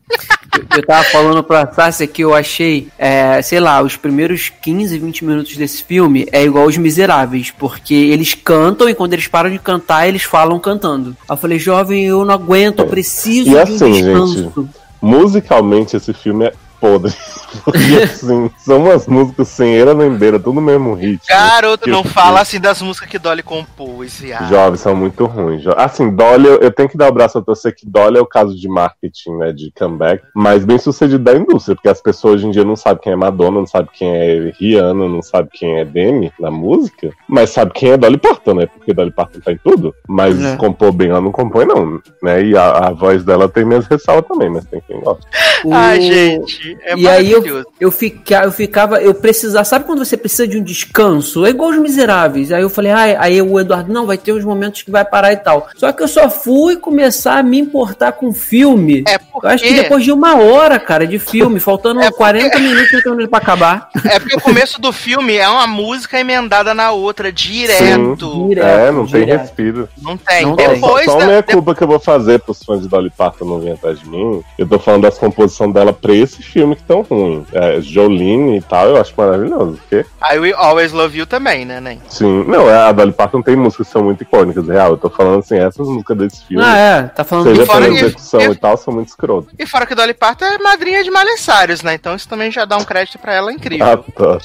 [0.75, 5.25] Eu, tava falando pra Tássia que eu achei, é, sei lá, os primeiros 15, 20
[5.25, 9.59] minutos desse filme é igual os Miseráveis, porque eles cantam e quando eles param de
[9.59, 11.15] cantar, eles falam cantando.
[11.27, 14.69] Aí eu falei, jovem, eu não aguento, eu preciso E de um assim, descanso.
[15.01, 17.13] Musicalmente, esse filme é podre.
[17.63, 21.25] Porque assim, são umas músicas sem eira nem beira, tudo no mesmo ritmo.
[21.27, 24.49] Garoto, não fala assim das músicas que Dolly compôs, viado.
[24.49, 25.61] Jovens são muito ruins.
[25.63, 28.21] Jo- Assim, Dolly, eu, eu tenho que dar o braço a torcer que Dolly é
[28.21, 32.35] o caso de marketing, né, de comeback, mas bem sucedido da indústria, porque as pessoas
[32.35, 35.49] hoje em dia não sabem quem é Madonna, não sabem quem é Rihanna, não sabem
[35.53, 39.39] quem é Demi na música, mas sabe quem é Dolly Parton, né, porque Dolly Parton
[39.39, 40.55] tá em tudo, mas É.
[40.57, 44.27] compor bem ela não compõe não, né, e a, a voz dela tem minhas ressalvas
[44.27, 45.25] também, mas tem quem gosta.
[45.71, 50.17] Ai, gente, é e aí eu, eu, fica, eu ficava, eu precisava, sabe quando você
[50.17, 51.45] precisa de um descanso?
[51.45, 52.51] É igual os miseráveis.
[52.51, 55.33] Aí eu falei, ai, aí o Eduardo, não, vai ter uns momentos que vai parar
[55.33, 55.67] e tal.
[55.75, 59.03] Só que eu só fui começar a me importar com o filme.
[59.07, 62.17] É porque, Eu acho que depois de uma hora, cara, de filme, faltando É porque-
[62.17, 63.89] 40 minutos 30 minutos pra acabar.
[64.05, 68.47] é porque o começo do filme é uma música emendada na outra, direto.
[68.49, 69.41] Direto, é, não tem direto.
[69.41, 69.89] respiro.
[70.01, 70.45] Não tem.
[70.45, 70.69] Não tem.
[70.69, 72.87] Depois só, só da- a minha de- culpa que eu vou fazer pros fãs de
[72.87, 74.41] Dolly Parton não virem atrás de mim.
[74.57, 77.45] Eu tô falando das composições dela pra esse filme que tão ruim.
[77.53, 79.77] É, Jolene e tal, eu acho maravilhoso.
[79.77, 82.01] Porque, I Will Always Love You também, né, Nen?
[82.09, 84.91] sim, não, é, a Dolly Parton tem músicas que são muito icônicas, real.
[84.91, 87.93] Eu tô falando assim, essas músicas desse filme, Ah, é, tá falando seja pela que-
[87.93, 89.53] execução eu- e tal, são muito escrotas.
[89.57, 91.93] E fora que Dolly Parton é madrinha de Malessários, né?
[91.93, 93.85] Então isso também já dá um crédito pra ela incrível.
[93.85, 94.37] Ah, tá.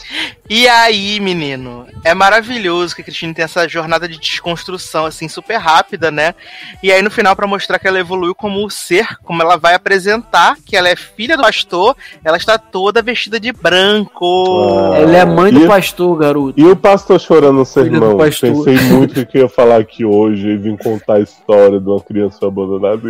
[0.51, 5.57] E aí, menino, é maravilhoso que a Cristina tem essa jornada de desconstrução, assim, super
[5.57, 6.35] rápida, né?
[6.83, 10.57] E aí, no final, pra mostrar que ela evoluiu como ser, como ela vai apresentar
[10.67, 14.93] que ela é filha do pastor, ela está toda vestida de branco.
[14.93, 14.99] Ah.
[14.99, 16.61] Ela é mãe E- do pastor, garoto.
[16.61, 18.17] E o pastor chorando no sermão.
[18.19, 18.51] Pensei
[18.91, 22.47] muito que eu ia falar aqui hoje e vim contar a história de uma criança
[22.47, 23.03] abandonada.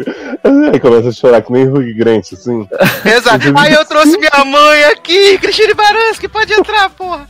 [0.72, 2.66] Aí começa a chorar que nem Hugh Grant, assim.
[3.04, 3.52] Exato.
[3.56, 7.28] Aí eu trouxe minha mãe aqui, Cristina Baranski, pode entrar, porra.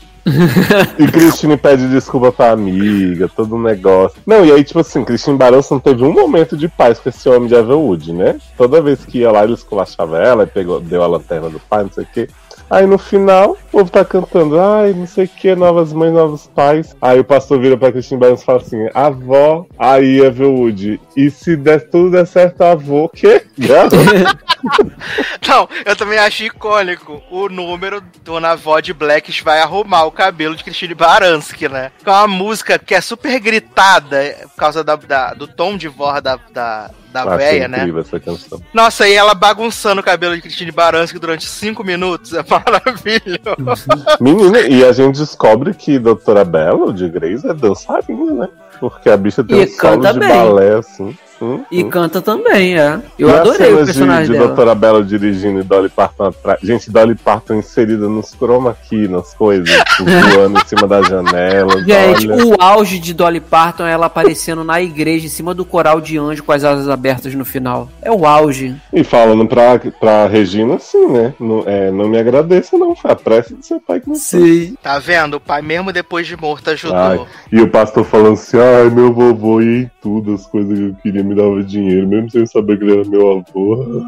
[0.99, 4.21] E Christine pede desculpa pra amiga, todo um negócio.
[4.27, 7.29] Não, e aí, tipo assim, Christine Barança não teve um momento de paz com esse
[7.29, 8.37] homem de Everwood, né?
[8.57, 11.85] Toda vez que ia lá, ele esculachava ela, e pegou, deu a lanterna do pai,
[11.85, 12.29] não sei o quê.
[12.71, 16.47] Aí no final, o povo tá cantando, ai, não sei o que, novas mães, novos
[16.47, 16.97] pais.
[17.03, 20.99] Aí o pastor vira pra Christine Barança e fala assim: avó, aí Everwood.
[21.15, 23.11] E se der, tudo der certo, avô?
[23.59, 23.97] Garoto.
[25.49, 30.55] Não, eu também acho icônico o número Dona Vó de Blacks vai arrumar o cabelo
[30.57, 31.91] de Christine Baranski, né?
[32.05, 35.89] Com uma música que é super gritada é, por causa da, da- do tom de
[35.89, 37.87] voz da, da, da Achei véia, né?
[38.01, 38.63] essa canção.
[38.73, 43.87] Nossa, e ela bagunçando o cabelo de Christine Baranski durante cinco minutos é maravilhoso.
[44.21, 48.49] Menina, e a gente descobre que Doutora Bela, de Grace, é dançarina, né?
[48.91, 50.29] Porque a bicha tem E um solo de bem.
[50.29, 51.17] balé, assim.
[51.41, 51.91] Hum, E hum.
[51.91, 53.01] canta também, é.
[53.19, 54.47] Eu E adorei o personagem de, de dela.
[54.47, 56.61] Doutora Bela dirigindo e Dolly Parton atrás.
[56.63, 60.05] Gente, Dolly Parton inserida nos chroma key, nas coisas, tipo,
[60.35, 61.85] voando em cima das janelas.
[61.85, 62.47] Gente, olha.
[62.47, 66.17] o auge de Dolly Parton é ela aparecendo na igreja, em cima do coral de
[66.17, 67.89] anjo com as asas abertas no final.
[68.01, 68.77] É o auge.
[68.93, 71.35] E falando pra, pra Regina, assim, né?
[71.41, 72.95] Não, é, não me agradeça, não.
[72.95, 74.77] Foi a prece do seu pai que não Sim.
[74.81, 75.39] Tá vendo?
[75.39, 76.97] O pai, mesmo depois de morto, ajudou.
[76.97, 77.21] Ai,
[77.51, 80.95] e o pastor falando assim, ai, meu vovô ia em tudo, as coisas que eu
[81.03, 84.03] queria me dava dinheiro, mesmo sem saber que ele era meu avô.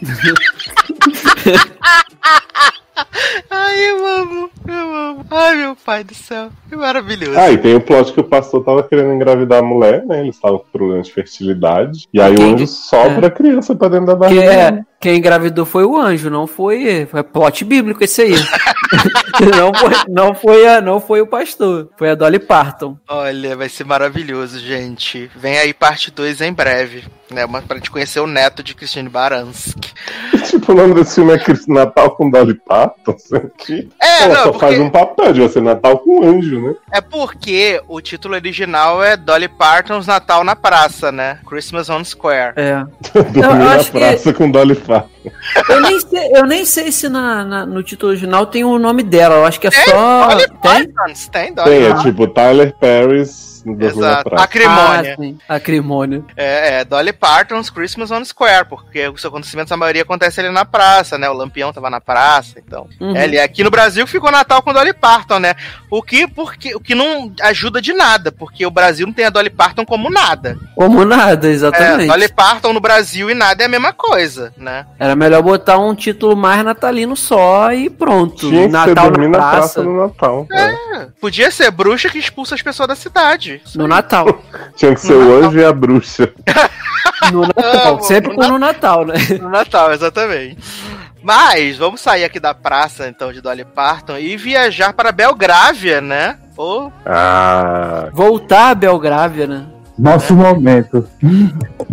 [3.50, 5.26] Ai, eu amo, eu amo.
[5.30, 6.50] Ai, meu pai do céu.
[6.68, 7.38] Que maravilhoso.
[7.38, 10.20] Ah, e tem o plot que o pastor tava querendo engravidar a mulher, né?
[10.20, 12.08] Eles estavam com problema de fertilidade.
[12.12, 14.42] E aí Quem o anjo sobra a criança pra dentro da barriga.
[14.44, 17.06] é, quem engravidou foi o anjo, não foi.
[17.10, 18.34] Foi plot bíblico esse aí.
[19.58, 22.96] não, foi, não, foi a, não foi o pastor, foi a Dolly Parton.
[23.08, 25.30] Olha, vai ser maravilhoso, gente.
[25.34, 27.04] Vem aí parte 2 em breve.
[27.30, 29.90] Né, uma, pra gente conhecer o neto de Christine Baranski.
[30.44, 32.81] tipo, o nome desse filme é Cristo Natal com Dolly Parton.
[32.84, 36.60] Assim, que É, Ela não, só porque, faz um papel de ser Natal com anjo,
[36.60, 36.74] né?
[36.92, 41.38] é porque o título original é Dolly Parton's Natal na Praça, né?
[41.46, 42.54] Christmas on Square.
[42.56, 42.84] É.
[43.32, 45.08] Dormir na acho que- praça com Dolly Parton.
[45.68, 49.02] Eu nem sei, eu nem sei se na, na- no título original tem o nome
[49.02, 49.36] dela.
[49.36, 50.28] Eu acho que é só.
[50.28, 50.88] Dolly Tem?
[50.92, 54.34] Parton's, tem Dolly Tem, é tipo Tyler Paris no Exato.
[54.34, 55.12] Acrimônia.
[55.12, 55.38] Ah, sim.
[55.48, 56.24] Acrimônia.
[56.36, 60.64] É, é, Dolly Parton's Christmas on Square, porque os acontecimentos, a maioria acontece ali na
[60.64, 61.28] praça, né?
[61.28, 62.88] O Lampião tava na praça, então.
[63.00, 63.16] Uhum.
[63.16, 65.54] É, ali, aqui no Brasil ficou Natal com Dolly Parton, né?
[65.90, 69.30] O que, porque, o que não ajuda de nada, porque o Brasil não tem a
[69.30, 70.58] Dolly Parton como nada.
[70.74, 72.08] Como nada, É, exatamente.
[72.08, 74.86] Dolly Parton no Brasil e nada é a mesma coisa, né?
[74.98, 78.48] Era melhor botar um título mais natalino só e pronto.
[78.48, 79.56] Tinha Natal na na praça.
[79.56, 80.46] Praça no Natal.
[80.52, 80.92] é.
[81.20, 83.51] Podia ser bruxa que expulsa as pessoas da cidade.
[83.74, 84.26] No Natal.
[84.76, 86.32] Tinha que ser o anjo e a bruxa.
[87.32, 87.94] No Natal.
[87.94, 89.14] Amo, Sempre no com no Natal, né?
[89.40, 90.58] No Natal, exatamente.
[91.22, 96.36] Mas vamos sair aqui da praça, então, de Dolly Parton e viajar para Belgrávia, né?
[96.56, 99.64] Pô, Ah, Voltar a Belgrávia, né?
[99.96, 101.08] Nosso momento.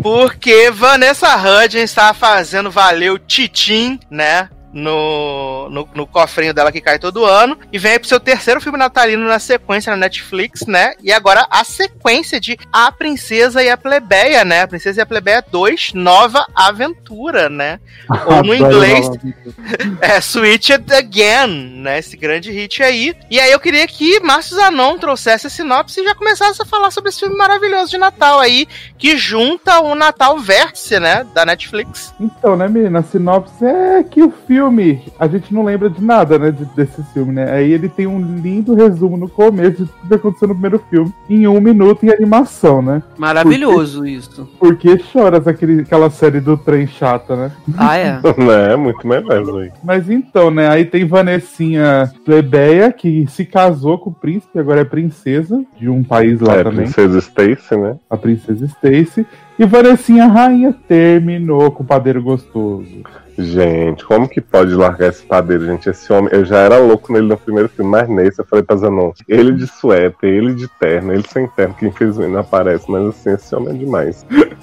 [0.01, 4.49] Porque Vanessa Hudgens está fazendo valer o Titim, né?
[4.71, 7.57] No, no, no cofrinho dela que cai todo ano.
[7.71, 10.93] E vem aí pro seu terceiro filme natalino na sequência na Netflix, né?
[11.03, 14.61] E agora a sequência de A Princesa e a Plebeia, né?
[14.61, 17.79] A Princesa e a Plebeia 2, Nova Aventura, né?
[18.27, 19.09] Ou no inglês,
[20.01, 21.99] é Switch It Again, né?
[21.99, 23.15] Esse grande hit aí.
[23.29, 26.91] E aí eu queria que Márcio Zanon trouxesse a sinopse e já começasse a falar
[26.91, 28.67] sobre esse filme maravilhoso de Natal aí,
[28.97, 31.25] que junta o Natal Vértice, né?
[31.33, 32.13] Da Netflix.
[32.19, 32.99] Então, né, menina?
[32.99, 34.58] A sinopse é que o filme,
[35.19, 37.51] a gente não lembra de nada, né, de- desse filme, né?
[37.51, 41.13] Aí ele tem um lindo resumo no começo de tudo que aconteceu no primeiro filme,
[41.29, 43.01] em um minuto em animação, né?
[43.17, 44.47] Maravilhoso isso.
[44.59, 47.51] Porque choras aquele, aquela série do trem chata, né?
[47.77, 48.19] Ah, é.
[48.37, 48.75] né?
[48.75, 49.71] Muito melhor aí.
[49.83, 50.67] Mas então, né?
[50.69, 56.03] Aí tem Vanessinha plebeia, que se casou com o príncipe, agora é princesa de um
[56.03, 57.95] país lá É, também, Princesa Stacy, né?
[58.09, 59.25] a princesa Stacy.
[59.57, 62.87] E Vanessinha rainha terminou com o padeiro gostoso.
[63.39, 65.89] Gente, como que pode largar esse padeiro, gente?
[65.89, 68.75] Esse homem, eu já era louco nele no primeiro filme, mas nesse eu falei pra
[68.75, 73.07] Zanon, ele de suéter, ele de terno, ele sem terno, que infelizmente não aparece, mas
[73.07, 74.25] assim, esse homem é demais.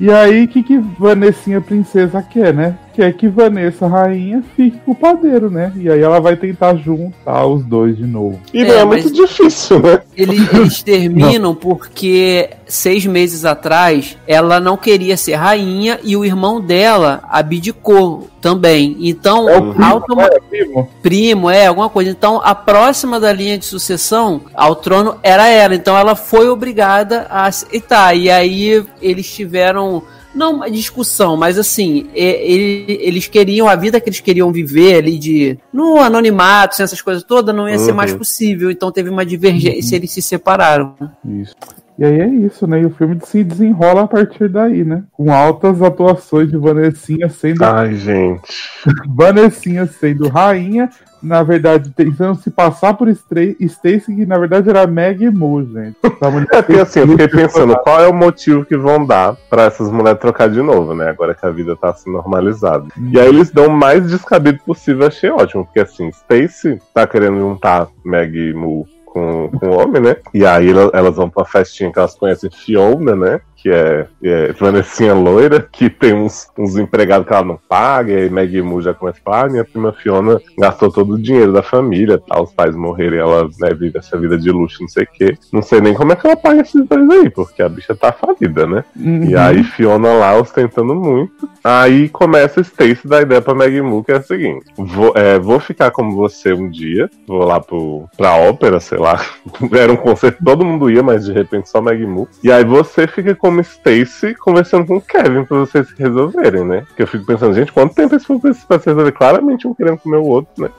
[0.00, 2.78] E aí, o que, que Vanessinha princesa quer, né?
[2.94, 5.72] Quer que Vanessa rainha fique com o padeiro, né?
[5.76, 8.38] E aí ela vai tentar juntar os dois de novo.
[8.52, 10.00] E É, não é muito difícil, né?
[10.16, 16.60] Ele- eles terminam porque seis meses atrás ela não queria ser rainha e o irmão
[16.60, 18.96] dela abdicou também.
[19.00, 20.88] Então, É o primo, automa- é, primo.
[21.02, 22.10] primo, é, alguma coisa.
[22.10, 25.74] Então, a próxima da linha de sucessão ao trono era ela.
[25.74, 28.14] Então, ela foi obrigada a aceitar.
[28.16, 30.02] E aí, eles tiveram.
[30.34, 34.96] Não uma discussão, mas assim, e- e- eles queriam, a vida que eles queriam viver
[34.96, 35.58] ali de.
[35.72, 37.96] No anonimato, sem essas coisas todas, não ia ser Uhum.
[37.96, 38.70] mais possível.
[38.70, 40.94] Então teve uma divergência e eles se separaram.
[41.24, 41.54] Isso.
[41.98, 42.80] E aí é isso, né?
[42.80, 45.04] E o filme se desenrola a partir daí, né?
[45.12, 48.42] Com altas atuações de Vanessinha sendo Ai, gente.
[49.08, 50.88] Vanessinha sendo rainha,
[51.22, 55.96] na verdade, tentando se passar por Stacy, que na verdade era Maggie Moo, gente.
[56.02, 59.90] É porque assim, eu fiquei pensando, qual é o motivo que vão dar pra essas
[59.90, 61.10] mulheres trocar de novo, né?
[61.10, 62.86] Agora que a vida tá se normalizada.
[63.12, 67.38] E aí eles dão o mais descabido possível, achei ótimo, porque assim, Stacy tá querendo
[67.38, 70.16] juntar Maggie Moo com, com o homem, né?
[70.32, 73.40] E aí ela- elas vão pra festinha que elas conhecem Fiona, né?
[73.62, 78.16] Que é, é Vanessinha loira, que tem uns, uns empregados que ela não paga, e
[78.16, 81.52] aí Maggie Mu já começa a falar, ah, minha prima Fiona gastou todo o dinheiro
[81.52, 82.40] da família, tá?
[82.42, 85.38] Os pais morreram e ela né, vive essa vida de luxo, não sei o quê.
[85.52, 88.12] Não sei nem como é que ela paga esses dois aí, porque a bicha tá
[88.12, 88.84] falida, né?
[88.96, 89.24] Uhum.
[89.30, 91.48] E aí Fiona lá ostentando muito.
[91.62, 95.38] Aí começa a Stacy da ideia pra Maggie Mu, que é a seguinte: vou, é,
[95.38, 99.24] vou ficar como você um dia, vou lá pro, pra ópera, sei lá.
[99.72, 102.28] Era um concerto, todo mundo ia, mas de repente só Maggie Mu.
[102.42, 106.84] E aí você fica como Stacy conversando com o Kevin pra vocês se resolverem, né?
[106.88, 109.12] Porque eu fico pensando, gente, quanto tempo esse filme precisa se resolver?
[109.12, 110.70] Claramente um querendo comer o outro, né?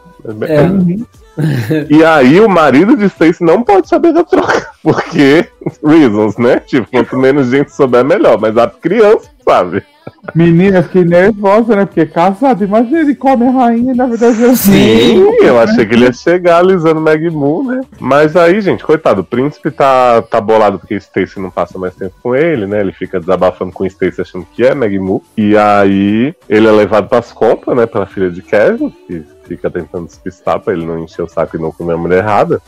[0.48, 1.86] É.
[1.90, 4.72] E aí o marido de Stacy não pode saber da troca.
[4.82, 5.48] Porque
[5.84, 6.60] reasons, né?
[6.60, 8.40] Tipo, quanto menos gente souber, melhor.
[8.40, 9.84] Mas a criança sabe.
[10.34, 11.86] Menina, fiquei nervosa, né?
[11.86, 15.94] Porque é casado, imagina ele come a rainha na verdade é Sim, eu achei que
[15.94, 17.82] ele ia chegar alisando Maggie Moo, né?
[18.00, 22.16] Mas aí, gente, coitado, o príncipe tá, tá bolado porque Stacy não passa mais tempo
[22.24, 22.80] com ele, né?
[22.80, 25.24] Ele fica desabafando com Stacy achando que é Moo.
[25.38, 27.86] E aí ele é levado pras compras, né?
[27.86, 31.62] Pela filha de Kevin, que fica tentando despistar pra ele não encher o saco e
[31.62, 32.62] não comer a mulher errada.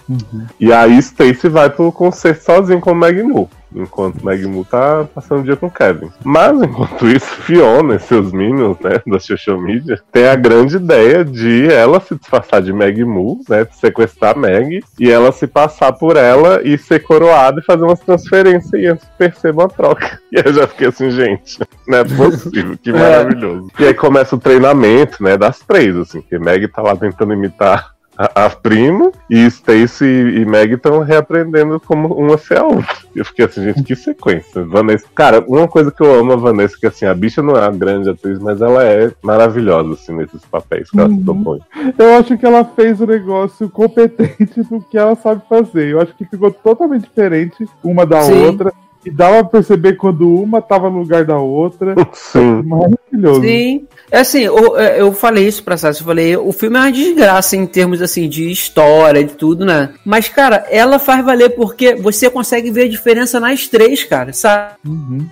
[0.59, 3.49] E aí Stacy vai pro concerto sozinho com o Maggie Moo.
[3.75, 6.09] Enquanto Moo tá passando o dia com o Kevin.
[6.23, 11.23] Mas, enquanto isso, Fiona e seus minions, né, da social media, tem a grande ideia
[11.25, 16.15] de ela se disfarçar de Maggie Moo, né, sequestrar Maggie, e ela se passar por
[16.15, 20.19] ela e ser coroada e fazer umas transferências e antes perceba a troca.
[20.35, 23.69] E eu já fiquei assim, gente, não é possível, que maravilhoso.
[23.79, 27.94] E aí começa o treinamento, né, das três, assim, que Maggie tá lá tentando imitar
[28.17, 32.95] a, a prima e Stacy e Meg estão reaprendendo como uma ser a outra.
[33.15, 34.63] Eu fiquei assim, gente, que sequência.
[34.63, 37.61] Vanessa, cara, uma coisa que eu amo a Vanessa, que assim, a bicha não é
[37.61, 41.59] uma grande atriz, mas ela é maravilhosa, assim, nesses papéis que ela se propõe.
[41.97, 45.89] Eu acho que ela fez o negócio competente no que ela sabe fazer.
[45.89, 48.45] Eu acho que ficou totalmente diferente uma da Sim.
[48.45, 48.73] outra.
[49.05, 51.95] E dava pra perceber quando uma tava no lugar da outra.
[52.13, 52.63] Sim.
[52.63, 53.41] Maravilhoso.
[53.41, 53.87] Sim.
[54.11, 57.55] É assim, eu, eu falei isso pra Sassi, eu falei, o filme é uma desgraça
[57.55, 59.89] em termos assim de história, de tudo, né?
[60.05, 64.73] Mas, cara, ela faz valer porque você consegue ver a diferença nas três, cara, sabe?
[64.87, 65.25] Uhum.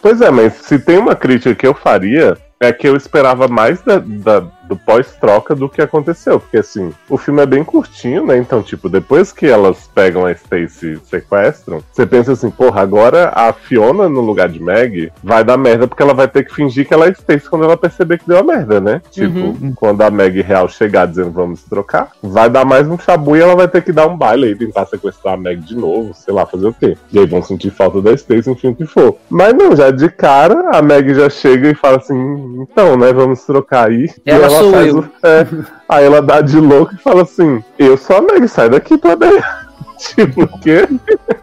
[0.00, 3.80] Pois é, mas se tem uma crítica que eu faria, é que eu esperava mais
[3.82, 6.38] da, da- do pós-troca do que aconteceu.
[6.38, 8.36] Porque assim, o filme é bem curtinho, né?
[8.36, 13.32] Então, tipo, depois que elas pegam a Stacy e sequestram, você pensa assim, porra, agora
[13.34, 16.86] a Fiona no lugar de Meg vai dar merda porque ela vai ter que fingir
[16.86, 19.00] que ela é Stacy quando ela perceber que deu a merda, né?
[19.10, 23.40] Tipo, quando a Meg real chegar dizendo vamos trocar, vai dar mais um chabu e
[23.40, 26.34] ela vai ter que dar um baile aí, tentar sequestrar a Meg de novo, sei
[26.34, 26.96] lá, fazer o quê.
[27.12, 29.16] E aí vão sentir falta da Stacy, enfim, o que for.
[29.28, 32.18] Mas não, já de cara, a Meg já chega e fala assim,
[32.60, 34.10] então, né, vamos trocar aí.
[34.24, 34.98] E Ela sou faz eu.
[34.98, 35.46] o- é,
[35.88, 39.44] aí ela dá de louco e fala assim, eu sou a Meg, sai daqui, plebeia.
[40.14, 40.86] Tipo, o quê?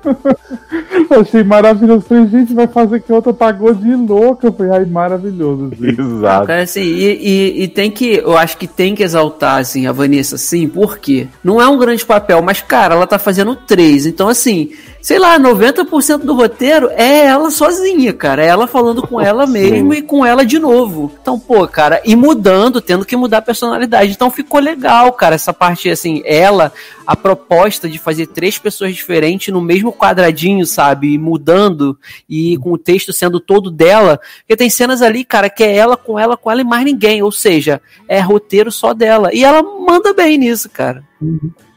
[1.11, 2.05] Eu achei maravilhoso.
[2.07, 4.47] Falei, gente, vai fazer que outra pagou de louca.
[4.47, 5.71] Eu falei, ai, maravilhoso.
[5.77, 5.99] gente.
[5.99, 6.47] Exato.
[6.47, 7.15] Cara, assim, e,
[7.59, 11.27] e- e tem que, eu acho que tem que exaltar, assim, a Vanessa, sim, porque
[11.43, 14.69] não é um grande papel, mas, cara, ela tá fazendo três, então, assim,
[15.06, 19.53] sei lá, 90% do roteiro é ela sozinha, cara, é ela falando com ela Sim.
[19.53, 21.11] mesmo e com ela de novo.
[21.22, 25.53] Então, pô, cara, e mudando, tendo que mudar a personalidade, então ficou legal, cara, essa
[25.53, 26.74] parte, assim, ela,
[27.06, 31.95] a proposta de fazer três pessoas diferentes no mesmo quadradinho, sabe, e mudando,
[32.27, 35.95] e com o texto sendo todo dela, porque tem cenas ali, cara, que é ela
[35.95, 37.22] com ela, com ela e mais ninguém.
[37.22, 39.30] Ou seja, é roteiro só dela.
[39.32, 41.03] E ela manda bem nisso, cara.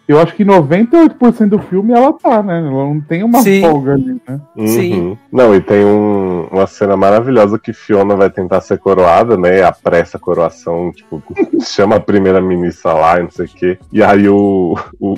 [0.08, 2.58] Eu acho que 98% do filme ela tá, né?
[2.60, 3.60] Ela não tem uma Sim.
[3.60, 4.40] folga ali, né?
[4.66, 5.00] Sim.
[5.00, 5.16] Uhum.
[5.30, 9.62] Não, e tem um- uma cena maravilhosa que Fiona vai tentar ser coroada, né?
[9.62, 11.22] Apressa a coroação, tipo,
[11.60, 13.78] chama a primeira ministra lá, e não sei o quê.
[13.92, 15.14] E aí o, o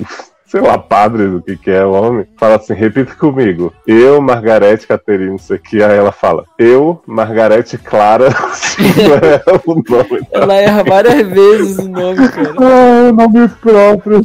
[0.51, 3.71] sei lá, padre do que que é o homem, fala assim, repita comigo.
[3.87, 5.81] Eu, Margarete Caterina, não sei o que.
[5.81, 8.29] Aí ela fala, eu, Margarete Clara,
[8.75, 10.27] tipo, é o nome.
[10.33, 12.53] Ela erra várias vezes o nome, cara.
[12.57, 14.21] Ah, o nome próprio.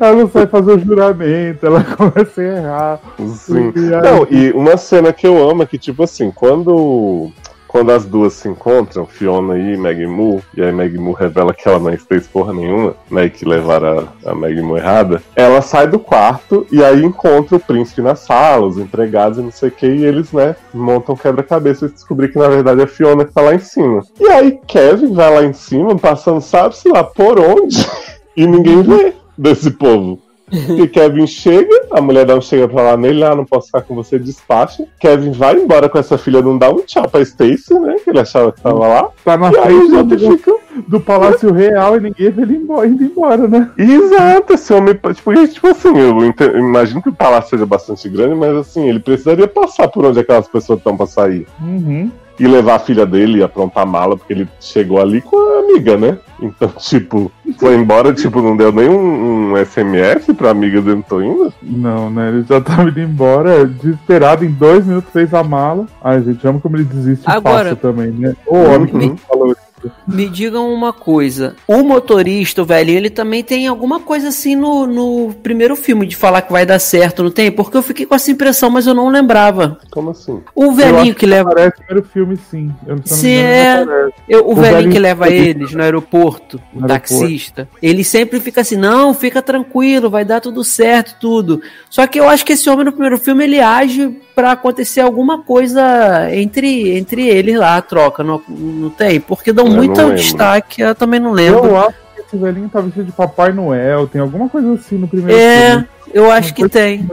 [0.00, 3.00] Ela não sabe fazer o juramento, ela começa a errar.
[3.36, 3.72] Sim.
[3.76, 7.30] E aí- Não, e uma cena que eu amo é que, tipo assim, quando.
[7.70, 11.68] Quando as duas se encontram, Fiona e Maggie Moo, e aí Maggie Moo revela que
[11.68, 15.86] ela não fez porra nenhuma, né, que levaram a, a Maggie Moo errada, ela sai
[15.86, 19.72] do quarto e aí encontra o príncipe na sala, os empregados e não sei o
[19.72, 23.32] que, e eles, né, montam quebra-cabeça e descobrir que na verdade é a Fiona que
[23.32, 24.02] tá lá em cima.
[24.18, 27.86] E aí Kevin vai lá em cima, passando sabe-se lá por onde,
[28.36, 30.18] e ninguém vê desse povo.
[30.80, 33.82] E Kevin chega, a mulher dá um chega pra lá nele, ah, não posso ficar
[33.82, 34.84] com você, despacha.
[34.98, 37.96] Kevin vai embora com essa filha, não dá um tchau pra Stacy, né?
[38.02, 39.08] Que ele achava que tava lá.
[39.24, 40.30] Tá na E aí os frente outros do...
[40.32, 40.58] ficam.
[40.88, 43.70] do Palácio Real e ninguém vê ele embora, indo embora, né?
[43.76, 44.94] Exato, esse homem.
[44.94, 49.48] Tipo, tipo assim, eu imagino que o palácio seja bastante grande, mas assim, ele precisaria
[49.48, 51.46] passar por onde aquelas pessoas estão pra sair.
[51.60, 52.10] Uhum.
[52.40, 55.58] E levar a filha dele e aprontar a mala, porque ele chegou ali com a
[55.60, 56.18] amiga, né?
[56.40, 61.20] Então, tipo, foi embora, tipo, não deu nem um, um SMS pra amiga dele, tô
[61.20, 61.52] indo.
[61.62, 62.28] Não, né?
[62.30, 65.84] Ele já tava indo embora, desesperado, em dois minutos fez a mala.
[66.02, 68.34] Ai, gente, amo como ele desiste Agora- fácil também, né?
[68.46, 69.16] O homem que Uhum.
[69.18, 69.92] falou isso.
[70.12, 71.54] Me digam uma coisa.
[71.66, 76.16] O motorista, o velhinho, ele também tem alguma coisa assim no, no primeiro filme de
[76.16, 77.50] falar que vai dar certo, não tem?
[77.50, 79.78] Porque eu fiquei com essa impressão, mas eu não lembrava.
[79.90, 80.40] Como assim?
[80.54, 81.50] O velhinho acho que leva.
[81.50, 82.70] Parece o primeiro filme, sim.
[82.86, 83.84] Eu não Sim, é.
[84.28, 88.04] eu- o, O velhinho velhinho que leva que- eles no aeroporto, o No taxista, ele
[88.04, 91.60] sempre fica assim: não, fica tranquilo, vai dar tudo certo, tudo.
[91.88, 95.42] Só que eu acho que esse homem no primeiro filme ele age pra acontecer alguma
[95.42, 99.20] coisa entre, entre eles lá, a troca, não, não tem?
[99.20, 100.22] Porque dão Eu não muito lembro.
[100.22, 101.64] destaque, eu também não lembro.
[101.66, 105.08] Eu acho que esse velhinho tá vestido de Papai Noel, tem alguma coisa assim no
[105.08, 105.88] primeiro É, filme.
[106.12, 107.08] eu acho que tem.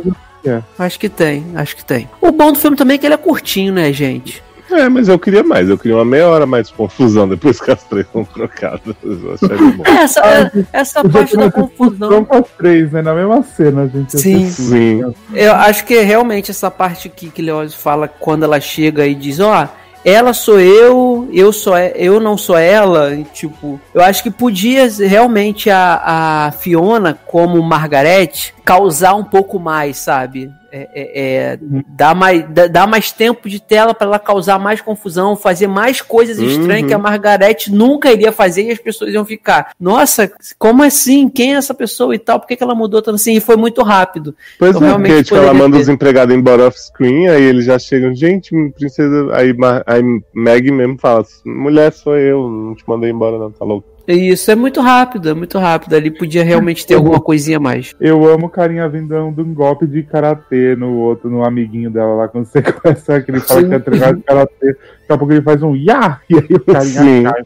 [0.45, 0.61] É.
[0.79, 2.09] Acho que tem, acho que tem.
[2.21, 4.41] O bom do filme também é que ele é curtinho, né, gente?
[4.69, 7.71] É, mas eu queria mais, eu queria uma meia hora mais de confusão depois que
[7.71, 8.81] as três foram trocadas.
[9.01, 9.83] Bom.
[9.85, 12.25] Essa, Ah, essa parte da confusão.
[12.25, 13.01] com as três, né?
[13.01, 14.13] Na mesma cena, gente.
[14.15, 14.49] ia Sim.
[14.49, 15.13] ser Sim.
[15.33, 19.39] Eu acho que realmente essa parte que, que Leózio fala quando ela chega e diz,
[19.39, 19.69] ó,
[20.09, 25.69] ela sou eu, eu sou eu não sou ela, tipo, eu acho que podia realmente
[25.69, 30.49] a, a Fiona como Margarete causar um pouco mais, sabe?
[30.71, 31.59] É, é, é,
[31.95, 36.37] dar, mais, dá- mais tempo de tela para ela causar mais confusão, fazer mais coisas
[36.39, 36.87] estranhas Uhum.
[36.87, 41.29] que a Margarete nunca iria fazer e as pessoas iam ficar, nossa, como assim?
[41.29, 42.39] Quem é essa pessoa e tal?
[42.39, 43.33] Por que, que ela mudou tanto assim?
[43.35, 44.35] E foi muito rápido.
[44.59, 45.83] Pois Eu é, porque tipo, ela manda ter.
[45.83, 49.29] os empregados embora off-screen, aí eles já chegam, gente, princesa.
[49.33, 49.55] Aí,
[49.85, 50.01] aí
[50.33, 53.87] Meg mesmo fala: mulher sou eu, não te mandei embora, não, tá louco.
[54.07, 55.93] Isso é muito rápido, é muito rápido.
[55.95, 57.93] Ali podia realmente ter alguma coisinha a mais.
[57.99, 62.13] Eu amo o carinha vindo dando um golpe de karatê no outro, no amiguinho dela
[62.15, 64.77] lá, quando você começa que ele fala que é treinar de karatê.
[65.07, 66.19] Daqui a pouco ele faz um ya!
[66.29, 67.23] E aí o carinha Sim.
[67.23, 67.43] cai.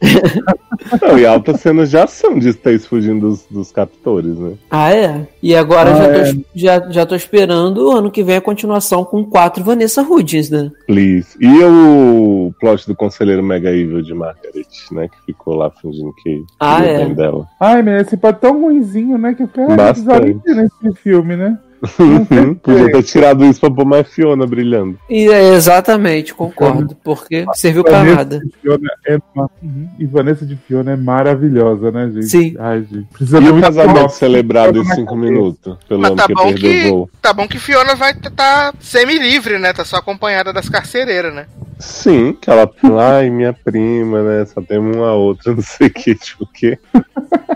[1.10, 4.54] Não, e altas cenas de ação de Stace fugindo dos, dos captores, né?
[4.68, 5.28] Ah, é?
[5.40, 6.24] E agora Ah, já, é.
[6.32, 10.50] Tô, já, já tô esperando o ano que vem a continuação com quatro Vanessa Hudgens,
[10.50, 10.72] né?
[10.88, 11.36] Please.
[11.40, 15.06] E o plot do conselheiro Mega Evil de Margaret, né?
[15.08, 17.06] Que ficou lá fingindo que Ah, é.
[17.14, 17.46] dela.
[17.60, 19.34] Ai, mas esse pode tão ruimzinho, né?
[19.34, 20.40] Que eu falei, ah, Bastante.
[20.46, 21.56] nesse filme, né?
[21.98, 24.98] Uhum, Podia ter tirado isso pra pôr mais Fiona brilhando.
[25.10, 26.96] E é exatamente, concordo.
[27.02, 28.38] Porque serviu pra Vanessa nada.
[28.40, 29.88] de Fiona é ma- Uhum.
[29.98, 32.26] E Vanessa de Fiona é maravilhosa, né, gente?
[32.26, 32.54] Sim.
[32.58, 33.06] Ai, gente.
[33.12, 36.44] Precisa E ter o casamento celebrado em cinco minutos, pelo Mas homem tá que bom
[36.52, 36.88] perdeu o que.
[36.90, 37.10] voo.
[37.20, 39.72] Tá bom que Fiona vai estar tá semi-livre, né?
[39.72, 41.46] Tá só acompanhada das carcereiras, né?
[41.78, 42.70] Sim, que ela,
[43.00, 44.44] ai, minha prima, né?
[44.46, 46.78] Só temos uma outra, não sei o que, tipo o quê.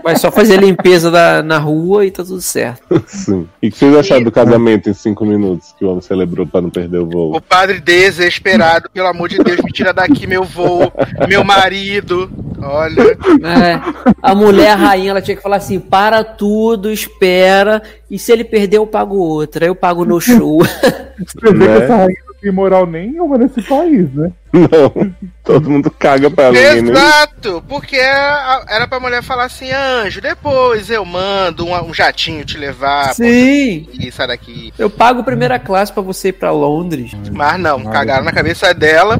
[0.03, 2.83] Vai só fazer limpeza da, na rua e tá tudo certo.
[3.07, 3.47] Sim.
[3.61, 6.61] E o que vocês acharam do casamento em cinco minutos que o homem celebrou pra
[6.61, 7.35] não perder o voo?
[7.35, 10.91] O padre desesperado, pelo amor de Deus, me tira daqui meu voo,
[11.27, 12.29] meu marido.
[12.59, 13.03] Olha.
[13.03, 13.79] É,
[14.21, 18.43] a mulher, a rainha, ela tinha que falar assim: para tudo, espera, e se ele
[18.43, 20.59] perder, eu pago outra, eu pago no show.
[20.63, 21.65] Você vê Né?
[21.77, 24.31] que essa rainha tem moral nenhuma nesse país, né?
[24.53, 26.53] Não, todo mundo caga pra ela.
[26.53, 31.73] ninguém nem- Exato, porque a- era pra mulher falar assim, anjo, depois eu mando um,
[31.89, 33.13] um jatinho te levar.
[33.13, 34.73] Sim, E sai daqui.
[34.79, 37.11] eu pago primeira classe pra você ir pra Londres.
[37.31, 39.19] Mas não, cagaram na cabeça dela.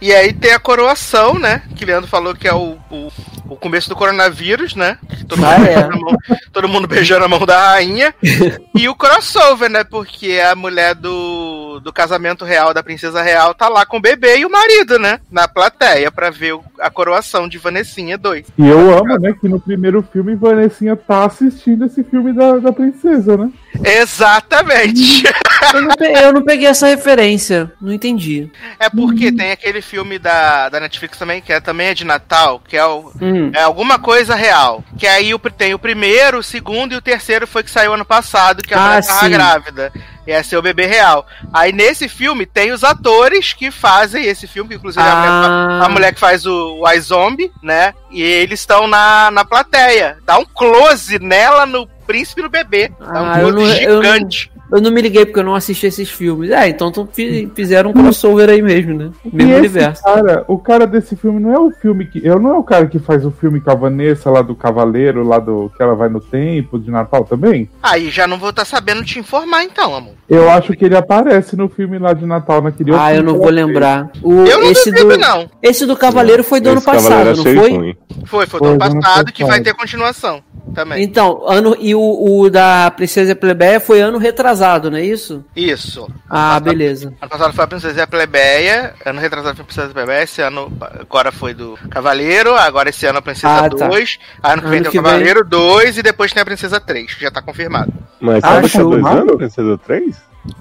[0.00, 1.62] E aí tem a coroação, né?
[1.76, 3.10] Que Leandro falou que é o, o,
[3.48, 4.98] o começo do coronavírus, né?
[5.28, 5.74] Todo, Ah, mundo é.
[5.74, 6.16] beijando a mão,
[6.52, 8.14] todo mundo beijando a mão da rainha.
[8.74, 9.84] e o crossover, né?
[9.84, 14.38] Porque a mulher do, do casamento real, da princesa real, tá lá com o bebê
[14.38, 15.20] e o marido, né?
[15.30, 18.46] Na plateia, pra ver o- a coroação de Vanessinha 2.
[18.58, 22.72] E eu amo, né, que no primeiro filme Vanessinha tá assistindo esse filme da, da
[22.72, 23.50] princesa, né?
[23.84, 25.24] Exatamente!
[25.72, 28.50] Eu não, pe- eu não peguei essa referência, não entendi.
[28.78, 32.60] É porque tem aquele filme da, da Netflix também, que é, também é de Natal,
[32.66, 33.33] que é o Hum.
[33.54, 34.82] É alguma coisa real.
[34.98, 38.04] Que aí o, tem o primeiro, o segundo e o terceiro foi que saiu ano
[38.04, 39.30] passado, que a Ah, mulher tava sim.
[39.30, 39.92] grávida.
[40.26, 41.26] E é seu bebê real.
[41.52, 45.30] Aí nesse filme tem os atores que fazem esse filme, que inclusive é a, mulher,
[45.30, 47.92] Ah, a mulher que faz o, o iZombie, né?
[48.10, 50.16] E eles estão na, na plateia.
[50.24, 52.90] Dá um close nela no príncipe e no bebê.
[52.98, 54.50] Dá um Ah, eu close não- gigante.
[54.74, 56.50] Eu não me liguei porque eu não assisti esses filmes.
[56.50, 59.10] É, então tão- fi- fizeram um crossover aí mesmo, né?
[59.24, 60.02] E Mesmo esse universo.
[60.02, 62.20] cara, o cara desse filme não é o filme que.
[62.26, 65.22] Eu não é o cara que faz o filme com a Vanessa lá do Cavaleiro,
[65.26, 65.70] lá do.
[65.76, 67.68] que ela vai no tempo de Natal também?
[67.82, 70.14] Aí já não vou estar sabendo te informar então, amor.
[70.28, 73.36] Eu acho que ele aparece no filme lá de Natal naquele outro Ah, eu não
[73.36, 74.10] vou lembrar.
[74.22, 75.48] O, Eu não esse, duvido, do, não.
[75.62, 77.70] esse do Cavaleiro foi do ano Esse Cavaleiro passado, não achei foi?
[77.70, 77.96] ruim.
[78.24, 80.42] Foi, foi do Foi ano do ano passado que vai ter continuação
[80.74, 81.02] também.
[81.04, 82.00] Então, ano, e o,
[82.40, 85.44] o da Princesa e Plebeia foi ano retrasado, não é isso?
[85.54, 86.08] Isso.
[86.28, 87.14] Ah, beleza.
[87.20, 89.94] Ano passado foi a Princesa e a Plebeia, ano retrasado foi a Princesa e a
[89.94, 93.86] Plebeia, esse ano agora foi do Cavaleiro, agora esse ano a Princesa Ah, tá.
[93.88, 96.44] 2, ano que vem Ano tem o que vem- Cavaleiro 2 e depois tem a
[96.46, 97.92] Princesa 3, que já tá confirmado.
[98.20, 98.90] Mas Ah, show.
[98.90, 100.16] dois anos, Princesa 3?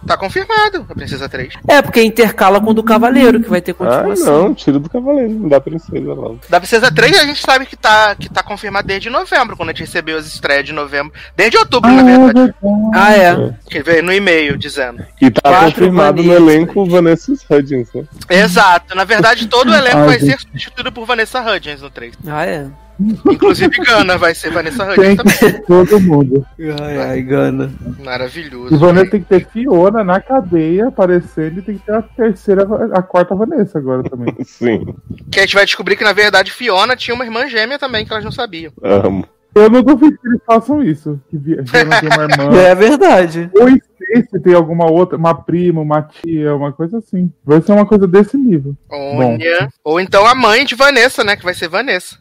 [0.08, 1.54] Tá confirmado a Princesa 3.
[1.68, 4.44] É, porque intercala com o do Cavaleiro, que vai ter Ah, continuação.
[4.44, 6.36] não, tira do Cavaleiro, não dá princesa lá.
[6.50, 9.72] Da Princesa 3 a gente sabe que tá, que tá confirmado desde novembro, quando a
[9.74, 11.14] gente recebeu as estreias de novembro.
[11.36, 12.54] Desde outubro, Ah, na é verdade.
[12.94, 13.54] Ah, é.
[13.70, 15.04] Que veio no e-mail dizendo.
[15.22, 16.48] E tá Quatro confirmado no Vanessas.
[16.54, 18.04] elenco Vanessa Hudgens, né?
[18.30, 18.96] Exato.
[18.96, 20.32] Na verdade, todo o elenco Ai, vai gente.
[20.32, 22.14] ser substituído por Vanessa Hudgens no 3.
[22.28, 22.68] Ah, é.
[23.00, 25.34] Inclusive Gana vai ser Vanessa Hudgens Tem também.
[25.36, 26.46] que ter todo mundo.
[26.82, 27.72] Ai, ai, Gana.
[28.00, 28.78] E Maravilhoso.
[28.78, 33.02] Vanessa tem que ter Fiona na cadeia aparecendo e tem que ter a terceira, a
[33.02, 34.34] quarta Vanessa agora também.
[34.46, 34.94] Sim,
[35.32, 38.12] Que a gente vai descobrir que, na verdade, Fiona tinha uma irmã gêmea também, que
[38.14, 38.72] elas não sabiam.
[38.82, 39.26] amo.
[39.56, 41.20] Eu não duvido que eles façam isso.
[41.30, 42.58] Que Fiona tem uma irmã.
[42.60, 43.52] É verdade.
[43.56, 47.32] Ou Stacy tem alguma outra, uma prima, uma tia, uma coisa assim.
[47.46, 48.76] Vai ser uma coisa desse nível.
[48.90, 49.70] Olha.
[49.84, 51.36] Ou então a mãe de Vanessa, né?
[51.36, 52.18] Que vai ser Vanessa.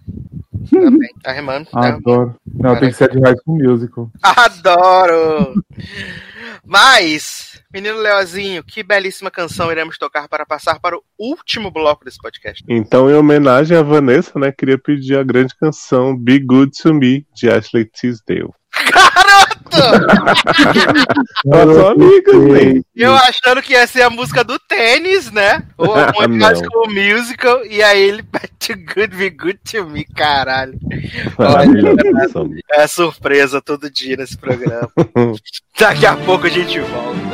[0.70, 1.10] Também.
[1.24, 1.60] A irmã.
[1.60, 1.66] né?
[1.72, 2.36] Adoro.
[2.54, 4.10] Não, tem que ser de High School Musical.
[4.22, 5.54] Adoro!
[6.64, 12.18] Mas, menino Leozinho, que belíssima canção iremos tocar para passar para o último bloco desse
[12.18, 12.62] podcast.
[12.68, 17.26] Então, em homenagem à Vanessa, né, queria pedir a grande canção Be Good to Me,
[17.34, 18.50] de Ashley Tisdale.
[18.92, 19.51] Garoto!
[21.90, 22.82] Amigas, né?
[22.94, 25.62] Eu achando que ia ser a música do tênis, né?
[25.76, 26.38] Ou alguma Não.
[26.38, 28.22] clássico musical, e aí ele
[28.58, 30.78] too good, be good to me, caralho.
[31.36, 32.50] Canção.
[32.70, 34.90] É surpresa todo dia nesse programa.
[35.78, 37.31] Daqui a pouco a gente volta.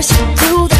[0.00, 0.40] Getting worse.
[0.40, 0.77] Do the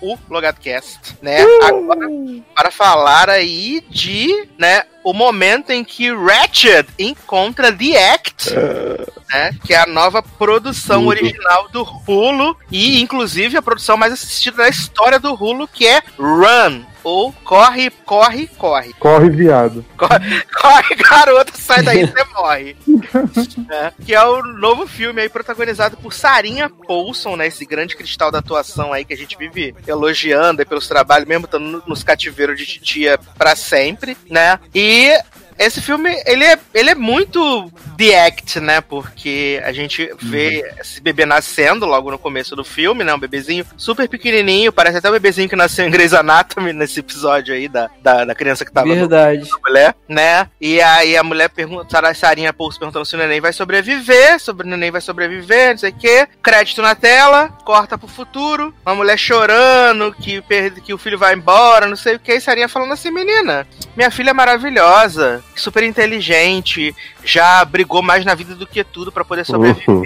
[0.00, 1.38] com o LogadoCast, né?
[1.64, 2.06] Agora,
[2.54, 8.50] para falar aí de, né, o momento em que Ratchet encontra The Act,
[9.30, 9.50] né?
[9.64, 11.08] Que é a nova produção Tudo.
[11.10, 16.02] original do Hulu e, inclusive, a produção mais assistida da história do Hulu, que é
[16.18, 16.82] Run.
[17.04, 18.94] Ou Corre, Corre, Corre.
[18.94, 19.84] Corre, viado.
[19.94, 22.74] Corre, corre garota, sai daí, você morre.
[23.70, 27.46] É, que é o novo filme aí protagonizado por Sarinha Paulson, né?
[27.46, 31.64] Esse grande cristal da atuação aí que a gente vive elogiando pelos trabalhos, mesmo estando
[31.66, 34.58] no- nos cativeiros de titia pra sempre, né?
[34.74, 35.33] E Yeah.
[35.58, 38.80] Esse filme, ele é, ele é muito The Act, né?
[38.80, 43.14] Porque a gente vê esse bebê nascendo logo no começo do filme, né?
[43.14, 47.54] Um bebezinho super pequenininho, parece até o bebezinho que nasceu em Grey's Anatomy nesse episódio
[47.54, 49.48] aí da, da, da criança que tava no Verdade.
[49.66, 50.48] mulher, né?
[50.60, 54.66] E aí a mulher pergunta, Sara- Sarinha Pouso perguntando se o neném vai sobreviver, sobre
[54.66, 56.26] o neném vai sobreviver, não sei o quê.
[56.42, 60.42] Crédito na tela, corta pro futuro, uma mulher chorando que,
[60.84, 63.66] que o filho vai embora, não sei o que, e Sarinha falando assim, menina,
[63.96, 65.43] minha filha é maravilhosa.
[65.54, 66.94] Super inteligente,
[67.24, 70.02] já brigou mais na vida do que tudo pra poder sobreviver.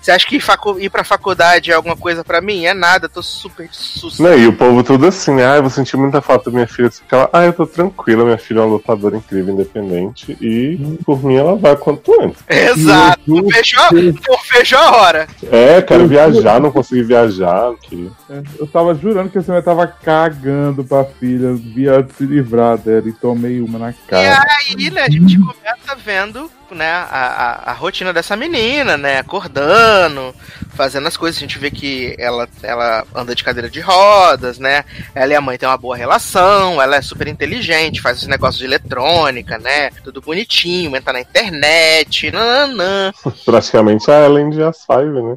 [0.00, 0.40] Você acha que
[0.80, 2.66] ir pra faculdade é alguma coisa pra mim?
[2.66, 4.22] É nada, tô super susto.
[4.22, 5.46] Não, e o povo tudo assim, né?
[5.46, 6.88] Ah, eu vou sentir muita falta da minha filha.
[6.88, 10.36] Assim, ela, ah, eu tô tranquila, minha filha é uma lutadora incrível, independente.
[10.40, 12.42] E por mim ela vai quanto antes.
[12.48, 15.28] Exato, E eu- fechou, não fechou a hora.
[15.50, 17.72] É, quero viajar, não consegui viajar.
[17.82, 18.10] Que...
[18.58, 23.12] Eu tava jurando que a senhora tava cagando pra filha, via se livrar dela e
[23.12, 24.40] tomei uma na E cara.
[24.58, 26.39] aí, né, a gente começa vendo,
[26.70, 30.34] né, a, a, a rotina dessa menina, né, acordando,
[30.74, 31.38] fazendo as coisas.
[31.38, 35.40] A gente vê que ela, ela anda de cadeira de rodas, né, ela e a
[35.40, 39.90] mãe têm uma boa relação, ela é super inteligente, faz os negócios de eletrônica, né,
[40.04, 43.12] tudo bonitinho, entra na internet, nananã.
[43.44, 45.36] Praticamente a Ellen de As Five, né?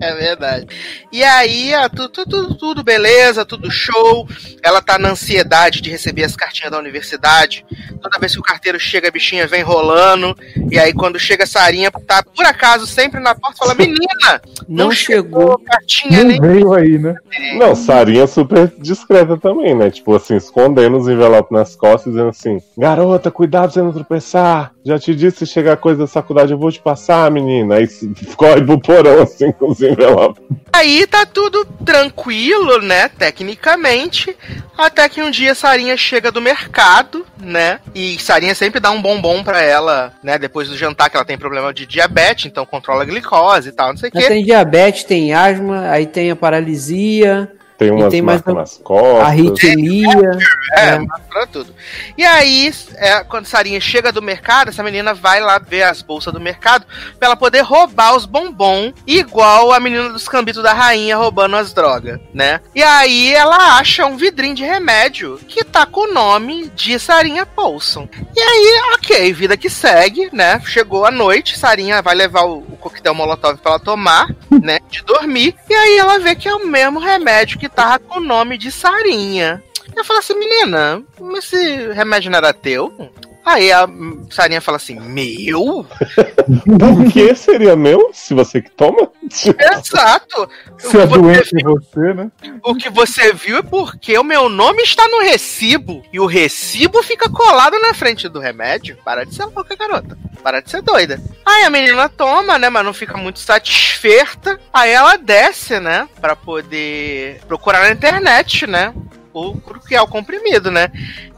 [0.00, 0.66] É verdade.
[1.12, 4.28] E aí, ah, tu- tu- tu- tudo beleza, tudo show.
[4.62, 7.64] Ela tá na ansiedade de receber as cartinhas da universidade.
[8.02, 10.36] Toda vez que o carteiro chega, a bichinha vem rolando.
[10.70, 14.90] E aí, quando chega a Sarinha, tá por acaso sempre na porta, fala: Menina, Não
[14.90, 15.58] chegou.
[15.60, 16.40] cartinha Não nem.
[16.40, 17.14] veio aí, né?
[17.56, 19.90] Não, Sarinha é super discreta também, né?
[19.90, 24.72] Tipo assim, escondendo os envelopes nas costas, dizendo assim: Garota, cuidado pra você não tropeçar.
[24.84, 27.76] Já te disse, se chegar coisa da faculdade, eu vou te passar, menina.
[27.76, 27.88] Aí
[28.36, 30.42] corre pro porão assim com os envelopes.
[30.72, 33.08] Aí tá tudo tranquilo, né?
[33.08, 34.36] Tecnicamente.
[34.76, 37.78] Até que um dia Sarinha chega do mercado, né?
[37.94, 40.38] E Sarinha sempre dá um bombom pra ela, né?
[40.38, 43.90] Depois do jantar, que ela tem problema de diabetes, então controla a glicose e tal,
[43.90, 44.26] não sei o quê.
[44.26, 48.76] tem diabetes, tem asma, aí tem a paralisia, Tem umas tem mais marcas um- nas
[48.78, 49.26] costas.
[49.26, 50.30] arritmia.
[50.76, 50.98] É, É.
[51.28, 51.74] pra tudo.
[52.16, 56.32] E aí, é, quando Sarinha chega do mercado, essa menina vai lá ver as bolsas
[56.32, 56.86] do mercado
[57.18, 61.72] pra ela poder roubar os bombons, igual a menina dos cambitos da rainha roubando as
[61.72, 62.60] drogas, né?
[62.74, 67.44] E aí ela acha um vidrinho de remédio que tá com o nome de Sarinha
[67.44, 68.08] Paulson.
[68.36, 70.60] E aí, ok, vida que segue, né?
[70.64, 74.78] Chegou a noite, Sarinha vai levar o, o coquetel molotov pra ela tomar, né?
[74.90, 75.54] De dormir.
[75.68, 78.70] E aí ela vê que é o mesmo remédio que tava com o nome de
[78.70, 79.62] Sarinha.
[79.94, 82.92] Eu falo assim, menina, mas esse remédio não era teu?
[83.44, 83.86] Aí a
[84.30, 85.86] Sarinha fala assim, meu?
[85.86, 88.10] Por que seria meu?
[88.12, 89.10] Se você que toma?
[89.22, 90.48] Exato!
[90.78, 92.30] Se é doente em você, né?
[92.62, 96.02] O que você viu é porque o meu nome está no recibo.
[96.10, 98.96] E o recibo fica colado na frente do remédio.
[99.04, 100.16] Para de ser louca, garota.
[100.42, 101.20] Para de ser doida.
[101.44, 102.70] Aí a menina toma, né?
[102.70, 104.58] Mas não fica muito satisfeita.
[104.72, 106.08] Aí ela desce, né?
[106.18, 108.94] Pra poder procurar na internet, né?
[109.34, 110.92] O que é o comprimido, né?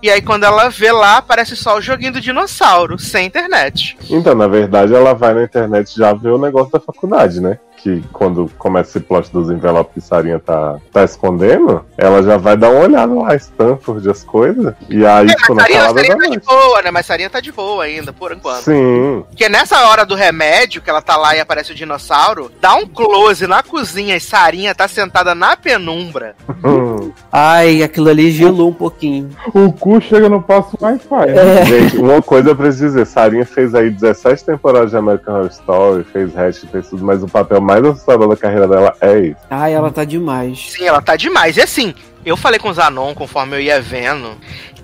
[0.07, 3.99] E aí quando ela vê lá, aparece só o joguinho do dinossauro, sem internet.
[4.09, 7.59] Então, na verdade, ela vai na internet já ver o negócio da faculdade, né?
[7.77, 12.57] Que quando começa esse plot dos envelopes que Sarinha tá, tá escondendo, ela já vai
[12.57, 14.75] dar uma olhada lá, Stanford, as coisas.
[14.89, 16.91] E aí, tipo, na Sarinha, calada Sarinha tá de boa, né?
[16.93, 18.63] Mas Sarinha tá de boa ainda, por enquanto.
[18.63, 19.25] Sim.
[19.29, 22.87] Porque nessa hora do remédio, que ela tá lá e aparece o dinossauro, dá um
[22.87, 26.37] close na cozinha e Sarinha tá sentada na penumbra.
[27.31, 29.31] Ai, aquilo ali gelou um pouquinho.
[29.53, 31.27] O cu chega no passo Wi-Fi.
[31.27, 31.61] né?
[31.61, 31.65] É.
[31.67, 36.05] Gente, uma coisa eu preciso dizer: Sarinha fez aí 17 temporadas de American Horror Story,
[36.05, 39.37] fez Hatch, fez tudo, mas o papel mais assustador da carreira dela é esse.
[39.51, 40.73] Ai, ela tá demais.
[40.73, 41.57] Sim, ela tá demais.
[41.57, 41.95] E assim,
[42.27, 44.33] eu falei com o Zanon, conforme eu ia vendo,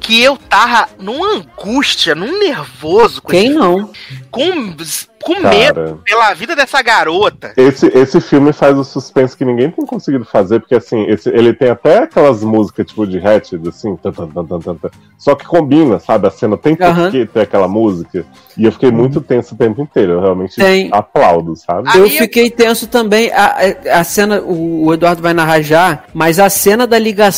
[0.01, 3.91] que eu tava numa angústia, num nervoso com, Quem não?
[4.31, 4.75] com,
[5.23, 7.53] com medo Cara, pela vida dessa garota.
[7.57, 11.53] esse, esse filme faz o suspense que ninguém tem conseguido fazer, porque assim, esse- ele
[11.53, 14.91] tem até aquelas músicas tipo de Hatched, assim, tan, tan, tan, tan, tan, tan.
[15.17, 16.27] só que combina, sabe?
[16.27, 18.25] A cena tem que ter aquela música.
[18.59, 20.13] E eu fiquei muito tenso o tempo inteiro.
[20.15, 20.91] Eu realmente Tem.
[20.93, 21.89] aplaudo, sabe?
[21.89, 23.31] Aí Eu fiquei tenso também.
[23.33, 23.57] A,
[23.95, 27.32] a- a cena, o, o Eduardo vai narrar já, mas a cena da ligação,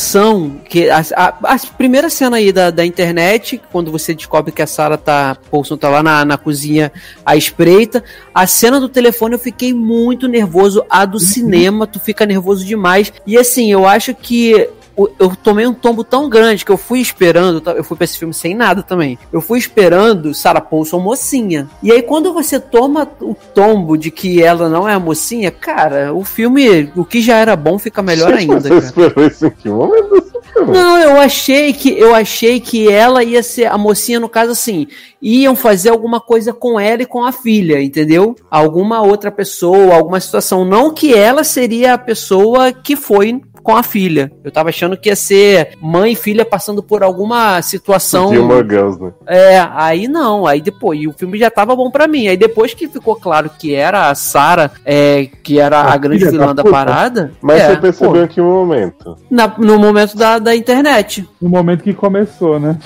[0.69, 4.67] que a, a, a primeira cena aí da, da internet, quando você descobre que a
[4.67, 6.91] Sarah tá, Paulson tá lá na, na cozinha
[7.25, 10.83] à espreita, a cena do telefone eu fiquei muito nervoso.
[10.89, 13.11] A do cinema, tu fica nervoso demais.
[13.25, 17.61] E assim, eu acho que eu tomei um tombo tão grande que eu fui esperando,
[17.71, 19.17] eu fui pra esse filme sem nada também.
[19.31, 21.67] Eu fui esperando Sarah Paulson mocinha.
[21.83, 26.13] E aí quando você toma o tombo de que ela não é a mocinha, cara,
[26.13, 28.81] o filme, o que já era bom fica melhor ainda, Você cara.
[28.81, 30.35] esperou isso em que momento?
[30.67, 34.87] Não, eu achei que eu achei que ela ia ser a mocinha no caso assim,
[35.21, 38.35] iam fazer alguma coisa com ela e com a filha, entendeu?
[38.49, 43.81] Alguma outra pessoa, alguma situação, não que ela seria a pessoa que foi com a
[43.81, 44.31] filha.
[44.43, 48.29] Eu tava achando que ia ser mãe e filha passando por alguma situação.
[48.31, 49.11] Gilmore Girls, né?
[49.25, 52.27] É, aí não, aí depois, e o filme já tava bom pra mim.
[52.27, 56.19] Aí depois que ficou claro que era a Sarah, é, que era a, A grande
[56.19, 56.75] filha da vilã da, puta.
[56.75, 57.31] parada.
[57.41, 59.17] Mas é, você percebeu pô, em que momento?
[59.31, 61.27] na- no momento da, da internet.
[61.41, 62.77] No momento que começou, né?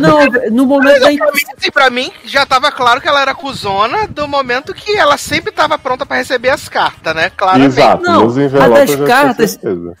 [0.00, 1.34] Não, no momento da Pra internet.
[1.46, 5.16] mim, assim, pra mim, já tava claro que ela era cuzona do momento que ela
[5.16, 7.30] sempre tava pronta pra receber as cartas, né?
[7.30, 7.78] Claramente.
[7.78, 9.58] Exato, Não, nos a envelopes das cartas-.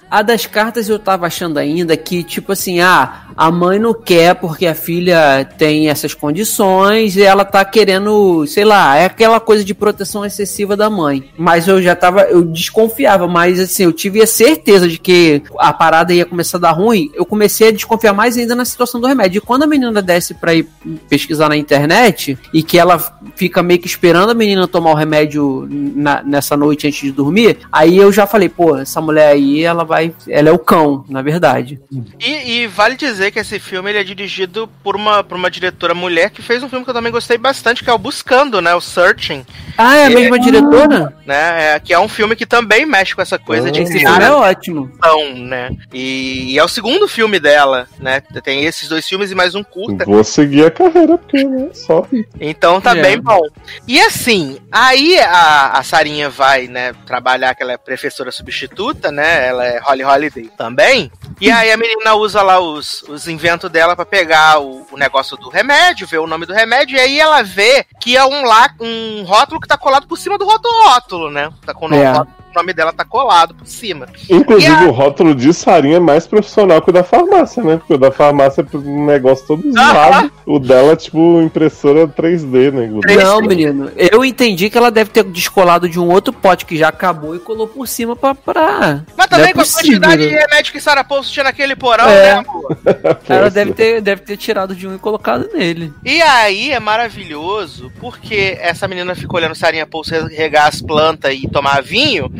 [0.08, 4.34] A das cartas eu tava achando ainda que, tipo assim, ah, a mãe não quer
[4.34, 9.62] porque a filha tem essas condições e ela tá querendo, sei lá, é aquela coisa
[9.64, 11.30] de proteção excessiva da mãe.
[11.38, 15.72] Mas eu já tava, eu desconfiava, mas assim, eu tive a certeza de que a
[15.72, 17.10] parada ia começar a dar ruim.
[17.14, 19.38] Eu comecei a desconfiar mais ainda na situação do remédio.
[19.38, 20.68] E quando a menina desce pra ir
[21.08, 22.98] pesquisar na internet e que ela
[23.36, 27.58] fica meio que esperando a menina tomar o remédio na- nessa noite antes de dormir,
[27.70, 30.14] aí eu já falei, pô, essa mulher aí, ela vai.
[30.28, 31.80] Ela é o cão, na verdade.
[32.20, 35.94] E, e vale dizer que esse filme ele é dirigido por uma, por uma diretora
[35.94, 38.72] mulher que fez um filme que eu também gostei bastante, que é o Buscando, né?
[38.72, 39.44] O Searching,
[39.76, 40.14] Ah, é a É.
[40.14, 41.12] mesma diretora?
[41.26, 41.74] né?
[41.74, 44.24] É, que é um filme que também mexe com essa coisa de Esse criar filme
[44.26, 44.92] é ótimo.
[45.02, 45.70] ação, né?
[45.92, 48.20] E, e é o segundo filme dela, né?
[48.44, 50.04] Tem esses dois filmes e mais um curta.
[50.04, 52.06] Vou seguir a carreira, porque né, só
[52.40, 53.02] Então tá É.
[53.02, 53.40] bem bom.
[53.88, 59.46] E assim, aí a, a Sarinha vai, né, trabalhar, que ela é professora substituta, né?
[59.48, 61.10] Ela é Holly Holiday também.
[61.40, 65.36] E aí a menina usa lá os, os inventos dela pra pegar o, o negócio
[65.36, 68.70] do remédio, ver o nome do remédio, e aí ela vê que é um, lá,
[68.80, 71.50] um rótulo que tá colado por cima do rótulo, rótulo né?
[71.64, 72.39] Tá com o nome, É.
[72.50, 74.06] o nome dela tá colado por cima.
[74.28, 77.76] Inclusive, a- o rótulo de Sarinha é mais profissional que o da farmácia, né?
[77.76, 80.30] Porque o da farmácia é um negócio todo zoado.
[80.46, 82.90] O dela é tipo impressora 3D, né?
[83.02, 83.90] Três- Não, menino.
[83.96, 87.38] Eu entendi que ela deve ter descolado de um outro pote que já acabou e
[87.38, 88.34] colou por cima pra.
[88.34, 89.02] pra...
[89.16, 90.28] Mas também é com a quantidade né?
[90.28, 92.22] de remédio que Sarah Paulson tinha naquele porão, É.
[92.22, 92.76] né, amor?
[93.28, 95.92] Ela deve ter, deve ter tirado de um e colocado nele.
[96.04, 101.48] E aí é maravilhoso, porque essa menina fica olhando Sarinha Pouso regar as plantas e
[101.48, 102.32] tomar vinho,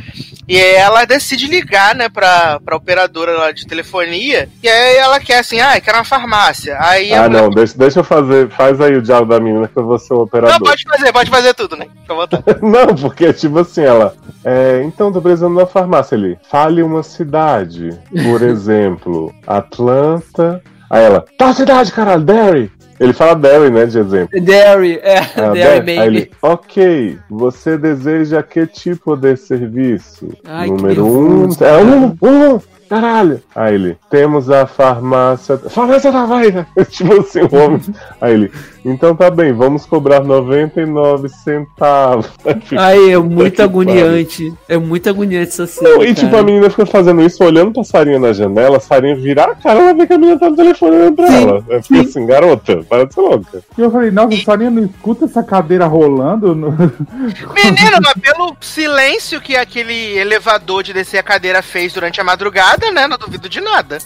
[0.49, 5.21] e aí ela decide ligar, né, pra, pra operadora lá de telefonia, e aí ela
[5.21, 6.77] quer assim, ah, eu quero uma farmácia.
[6.81, 8.49] Aí Ah, mulher- não, deixa, deixa eu fazer.
[8.51, 10.59] Faz aí o diálogo da menina que eu vou ser o Não, operador.
[10.61, 11.87] pode fazer, pode fazer tudo, né?
[12.63, 14.15] Não, porque, tipo assim, ela.
[14.45, 16.39] É, então, tô precisando da farmácia ali.
[16.51, 17.91] Fale uma cidade.
[18.25, 20.63] Por exemplo, Atlanta.
[20.89, 21.25] Aí ela.
[21.39, 22.71] Tá cidade, caralho, Derry.
[23.01, 24.41] Ele fala Derry, né, de exemplo.
[24.43, 25.91] Derry, é, Ah, Derry.
[25.91, 26.17] Aí Baby.
[26.19, 30.29] ele, ok, você deseja que tipo de serviço?
[30.45, 31.49] Ai, Número um.
[31.61, 33.41] É um, um, caralho.
[33.57, 35.57] Aí ele, temos a farmácia.
[35.57, 36.67] Farmácia da Bahia!
[36.91, 37.81] tipo assim, o homem.
[38.21, 38.53] Aí ele,
[38.85, 42.31] então tá bem, vamos cobrar 99 centavos.
[42.77, 44.53] Ai, é muito agoniante.
[44.69, 45.91] É muito agoniante essa cena.
[45.91, 46.43] Não, e tipo, cara.
[46.43, 49.81] a menina fica fazendo isso, olhando pra Sarinha na janela, a Sarinha virar a cara,
[49.81, 51.65] ela vê que a menina tá no telefone olhando pra Sim, ela.
[51.69, 53.63] Eu fiquei assim, garota, para de ser louca.
[53.77, 56.55] E eu falei, nossa, a Sarinha não escuta essa cadeira rolando?
[56.55, 56.71] No...
[57.55, 62.91] Menina, mas pelo silêncio que aquele elevador de descer a cadeira fez durante a madrugada,
[62.91, 63.07] né?
[63.07, 63.99] Não duvido de nada.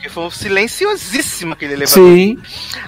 [0.00, 2.04] Que foi um silenciosíssimo aquele elevador.
[2.04, 2.38] Sim.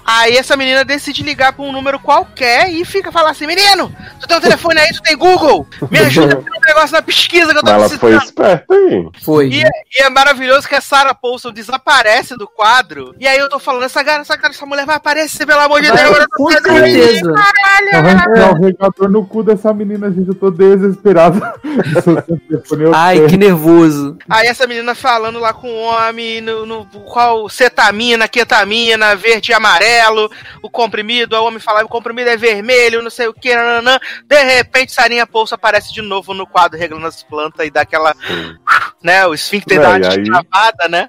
[0.04, 4.26] Aí essa menina decide ligar pra um número qualquer e fica falando assim: Menino, tu
[4.26, 5.66] tem um telefone aí, tu tem Google?
[5.90, 8.24] Me ajuda a um negócio na pesquisa que eu tô Mas ela foi precisando.
[8.28, 9.08] esperta aí.
[9.24, 9.48] Foi.
[9.48, 13.14] E, é- e é maravilhoso que a Sarah Paulson desaparece do quadro.
[13.18, 15.80] E aí eu tô falando, essa cara, essa cara, essa mulher vai aparecer, pelo amor
[15.80, 16.00] de Deus.
[16.00, 17.32] eu com certeza.
[17.94, 20.28] Arrancar o regador no cu dessa menina, gente.
[20.28, 21.40] Eu tô desesperado.
[22.94, 24.16] Ai, que nervoso.
[24.28, 29.54] Aí essa menina falando lá com o homem, no, no- qual cetamina, ketamina, verde e
[29.54, 30.30] amarelo,
[30.62, 33.50] o comprimido, o homem fala, o comprimido é vermelho, não sei o que.
[34.24, 38.14] De repente, Sarinha Pouso aparece de novo no quadro reglando as plantas e dá aquela,
[39.02, 41.08] né, o esfíncter É, dá e uma aí- travada, né?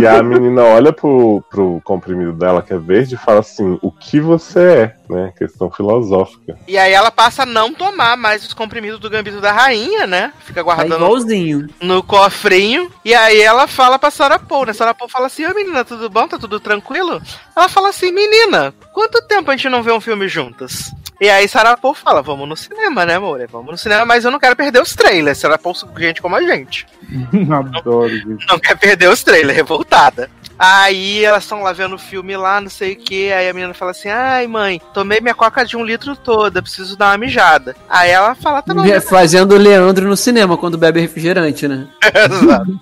[0.00, 3.90] E a menina olha pro, pro comprimido dela, que é verde, e fala assim: o
[3.92, 4.96] que você é?
[5.08, 5.32] Né?
[5.38, 6.56] Questão filosófica.
[6.68, 10.32] E aí ela passa a não tomar mais os comprimidos do gambito da rainha, né?
[10.40, 11.66] Fica Tá guardando igualzinho.
[11.80, 12.90] no cofrinho.
[13.04, 14.72] E aí ela fala pra Sarah Paul, né?
[14.72, 16.26] Sarah Paul fala assim, ô menina, tudo bom?
[16.28, 17.20] Tá tudo tranquilo?
[17.56, 20.92] Ela fala assim, menina, quanto tempo a gente não vê um filme juntas?
[21.20, 23.46] E aí Sarah Paul fala, vamos no cinema, né, amor?
[23.52, 25.36] Vamos no cinema, mas eu não quero perder os trailers.
[25.36, 26.86] Sarah Paul, gente como a gente.
[27.76, 28.46] Adoro, gente.
[28.48, 30.30] Não quer perder os trailers, revoltada.
[30.62, 33.32] Aí elas estão lá vendo o filme lá, não sei o que.
[33.32, 36.98] Aí a menina fala assim: Ai, mãe, tomei minha coca de um litro toda, preciso
[36.98, 37.74] dar uma mijada.
[37.88, 41.88] Aí ela fala: Tá bom, É, Fazendo o Leandro no cinema quando bebe refrigerante, né?
[42.14, 42.78] Exato.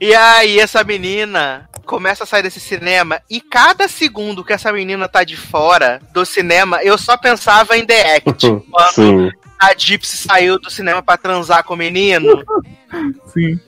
[0.00, 5.08] E aí essa menina começa a sair desse cinema e cada segundo que essa menina
[5.08, 8.46] tá de fora do cinema, eu só pensava em The Act.
[8.70, 9.30] Quando Sim.
[9.56, 12.42] a Gypsy saiu do cinema pra transar com o menino.
[13.32, 13.60] Sim.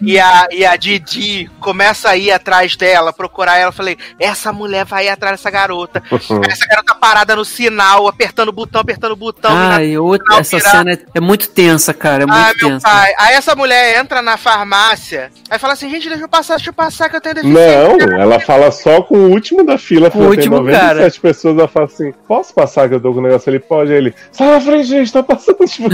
[0.00, 3.68] E a, e a Didi começa a ir atrás dela, procurar ela.
[3.68, 6.02] Eu Falei, essa mulher vai ir atrás dessa garota.
[6.48, 9.50] Essa garota parada no sinal, apertando o botão, apertando o botão.
[9.54, 12.22] Ai, outra, essa virar- cena é, é muito tensa, cara.
[12.22, 12.88] É muito Ah, meu tensa.
[12.88, 13.12] pai.
[13.18, 16.74] Aí essa mulher entra na farmácia, aí fala assim, gente, deixa eu passar, deixa eu
[16.74, 18.06] passar que eu tenho deficiência.
[18.06, 20.10] Não, ela fala só com o último da fila.
[20.10, 21.10] Com o último, cara.
[21.20, 21.58] pessoas.
[21.58, 23.48] Ela fala assim: Posso passar que eu tô com o negócio?
[23.50, 23.92] Ele pode.
[23.92, 25.58] Aí Ele sai na frente, gente, tá passando.
[25.68, 25.88] Tipo,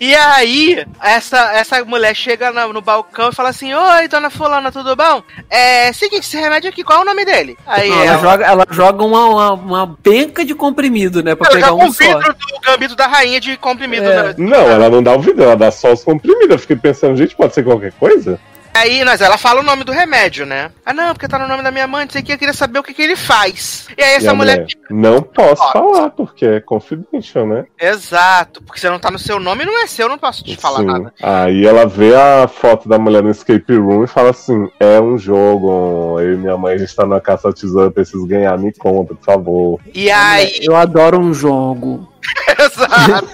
[0.00, 4.72] E aí, essa, essa mulher chega na- no balcão e fala assim, oi, dona fulana,
[4.72, 5.22] tudo bom?
[5.50, 7.56] É, seguinte, esse remédio aqui, qual é o nome dele?
[7.66, 11.34] Aí Não, ela, ela, joga, ela joga uma, uma, uma penca de comprimido, né?
[11.34, 12.04] Pra ela pegar joga um um só.
[12.04, 14.04] vidro do gambito da rainha de comprimido.
[14.06, 14.22] É.
[14.22, 14.34] né?
[14.38, 16.50] não, ela não dá o vidro, ela dá só os comprimidos.
[16.50, 18.40] Eu fiquei pensando, gente, pode ser qualquer coisa?
[18.74, 20.70] Aí, mas ela fala o nome do remédio, né?
[20.84, 22.52] Ah, não, porque tá no nome da minha mãe, não sei o que, eu queria
[22.52, 23.86] saber o que, que ele faz.
[23.96, 24.66] E aí E essa a mulher...
[24.90, 25.72] Não posso Pode.
[25.72, 27.66] falar, porque é confidential, né?
[27.80, 30.56] Exato, porque se não tá no seu nome, não é seu, eu não posso te
[30.56, 30.86] falar Sim.
[30.86, 31.14] nada.
[31.22, 35.16] Aí ela vê a foto da mulher no escape room e fala assim: é um
[35.16, 39.14] jogo, eu e minha mãe, a gente tá na caça eu preciso ganhar, me conta,
[39.14, 39.80] por favor.
[39.94, 42.08] E aí, Eu adoro um jogo.
[42.58, 43.28] exato.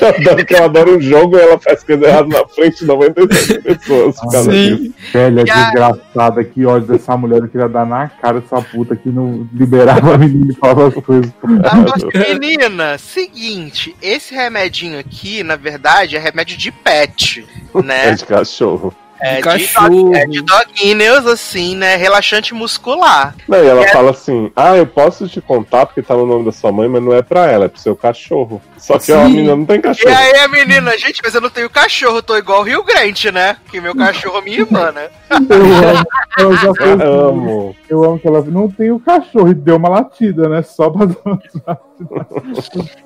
[0.00, 2.84] Eu adoro que eu adoro um jogo e ela faz coisa errada na frente de
[2.86, 4.94] 97 pessoas causa disso.
[5.12, 7.40] Velha a- desgraçada, que ódio dessa mulher.
[7.40, 10.94] Eu queria dar na cara dessa puta que não liberava a menina e falava as
[10.94, 11.30] coisas.
[11.42, 18.12] Nossa menina, seguinte, esse remedinho aqui, na verdade, é remédio de pet, É né?
[18.14, 18.94] de cachorro.
[19.20, 19.88] É de, cachorro.
[20.10, 21.96] dog- é de doguinhos, assim, né?
[21.96, 23.34] Relaxante muscular.
[23.48, 26.44] Não, e ela E fala assim: ah, eu posso te contar porque tá no nome
[26.44, 28.60] da sua mãe, mas não é pra ela, é pro seu cachorro.
[28.76, 30.14] Só que a menina não tem E cachorro.
[30.14, 33.30] aí a menina, gente, mas eu não tenho cachorro, eu tô igual o Rio Grande,
[33.32, 33.56] né?
[33.70, 35.08] Que meu cachorro é minha irmã, né?
[35.48, 36.04] Eu amo.
[36.36, 37.76] Eu já Eu amo.
[37.88, 40.62] Eu amo que ela não tem o cachorro e deu uma latida, né?
[40.62, 41.38] Só pra dar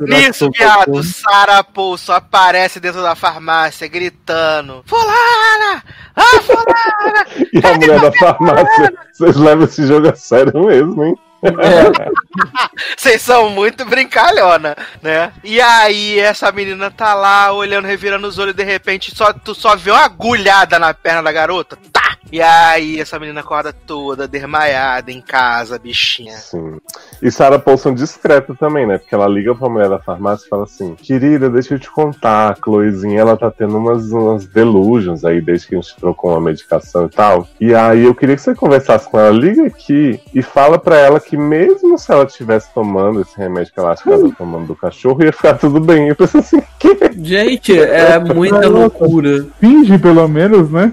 [0.01, 5.85] Nisso, viado, Sarah Poulso aparece dentro da farmácia gritando: Fulana!
[6.17, 7.27] Ah, Fulana!
[7.53, 11.19] E a mulher da farmácia, vocês levam esse jogo a sério mesmo, hein?
[12.97, 15.33] Vocês são muito brincalhona, né?
[15.45, 19.77] E aí, essa menina tá lá olhando, revirando os olhos, de repente só, tu só
[19.77, 21.79] vê uma agulhada na perna da garota.
[21.93, 22.08] Tá!
[22.31, 26.37] E aí, essa menina acorda toda desmaiada em casa, bichinha.
[26.37, 26.79] Sim.
[27.23, 28.99] E Sarah Paulson discreta também, né?
[28.99, 32.51] Porque ela liga pra mulher da farmácia e fala assim: Querida, deixa eu te contar,
[32.51, 36.41] a Chloezinha, ela tá tendo umas, umas delusions aí desde que a gente trocou uma
[36.41, 37.49] medicação e tal.
[37.59, 41.19] E aí eu queria que você conversasse com ela, liga aqui e fala pra ela
[41.19, 44.67] que mesmo se ela estivesse tomando esse remédio que ela acha que ela tá tomando
[44.67, 46.09] do cachorro, ia ficar tudo bem.
[46.09, 46.99] Eu pensei assim, que?
[47.23, 49.47] Gente, é muita loucura.
[49.59, 50.93] Finge, pelo menos, né?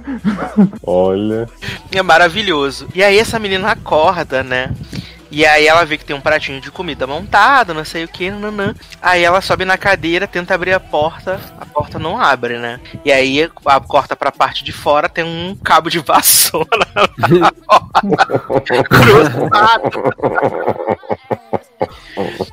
[0.82, 1.25] Olha.
[1.92, 2.88] É maravilhoso.
[2.94, 4.72] E aí, essa menina acorda, né?
[5.32, 8.32] E aí ela vê que tem um pratinho de comida montado, não sei o que,
[8.32, 8.74] nanã.
[9.02, 12.80] Aí ela sobe na cadeira, tenta abrir a porta, a porta não abre, né?
[13.04, 18.84] E aí a, corta pra parte de fora, tem um cabo de vassoura na porta.
[18.88, 20.04] cruzado.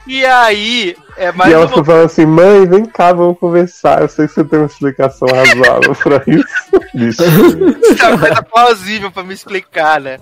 [0.06, 4.02] E aí, é mais e ela uma ficou falando assim, mãe, vem cá, vamos conversar.
[4.02, 6.44] Eu sei que você tem uma explicação razoável pra isso.
[6.94, 7.22] Bicho.
[7.22, 10.18] é uma coisa plausível pra me explicar, né?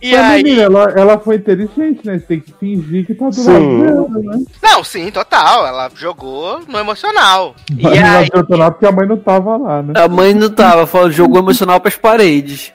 [0.00, 0.42] E Mas, aí.
[0.42, 2.18] menina, ela, ela foi inteligente, né?
[2.18, 3.50] Você tem que fingir que tá do Sim.
[3.52, 4.44] lado dela, né?
[4.62, 5.66] Não, sim, total.
[5.66, 7.54] Ela jogou no emocional.
[7.70, 9.94] E Mas não aí, adiantou porque a mãe não tava lá, né?
[9.96, 12.72] A mãe não tava, falou, jogou emocional pras paredes.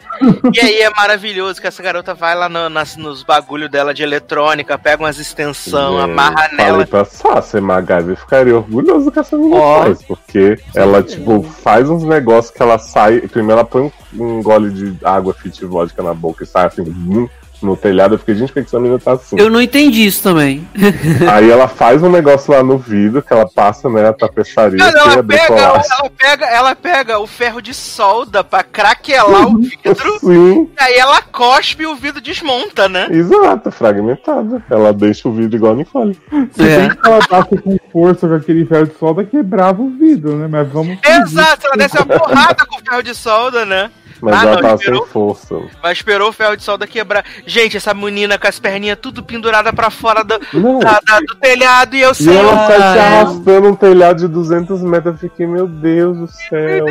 [0.53, 4.03] e aí é maravilhoso que essa garota vai lá no- nas, nos bagulho dela de
[4.03, 6.85] eletrônica, pega umas extensão, Gente, amarra Falei nela.
[6.88, 9.83] pra Sasha, MacGyver ficaria orgulhoso que essa menina Ó.
[9.83, 13.19] faz, porque ela, tipo, faz uns negócios que ela sai.
[13.22, 16.83] Primeiro ela põe um, um gole de água fit vodka na boca e sai assim,
[16.83, 17.27] vum,
[17.61, 18.15] no telhado.
[18.15, 19.35] Eu fiquei, gente, por que essa menina tá assim?
[19.40, 20.67] Eu não entendi isso também.
[21.31, 24.98] Aí ela faz um negócio lá no vidro que ela passa, né, a tapeçaria que
[24.98, 25.83] ela pega, ela,
[26.17, 31.22] pega, ela pega o ferro de solda pra craquelar o vidro, Sim, e aí ela
[31.22, 33.07] cospe e o vidro desmonta, né?
[33.11, 34.64] exato, fragmentada.
[34.69, 36.19] Ela deixa o vidro igual a Nicole.
[36.51, 36.90] Se É.
[36.90, 40.48] que ela desse com força com aquele ferro de solda, quebrava o vidro, né?
[40.48, 40.98] Mas vamos.
[41.06, 43.91] Exato, ela desce uma porrada com o ferro de solda, né?
[44.22, 45.03] Mas Ah, ela não, tava esperou.
[45.03, 45.56] sem força.
[45.82, 47.25] Mas esperou o ferro de solda quebrar.
[47.45, 50.38] Gente, essa menina com as perninhas tudo pendurada pra fora do,
[50.80, 52.38] da- da- do telhado e eu E sei.
[52.38, 53.22] ela sai se Ah.
[53.22, 55.14] arrastando um telhado de 200 metros.
[55.16, 56.85] Eu fiquei, meu Deus do céu.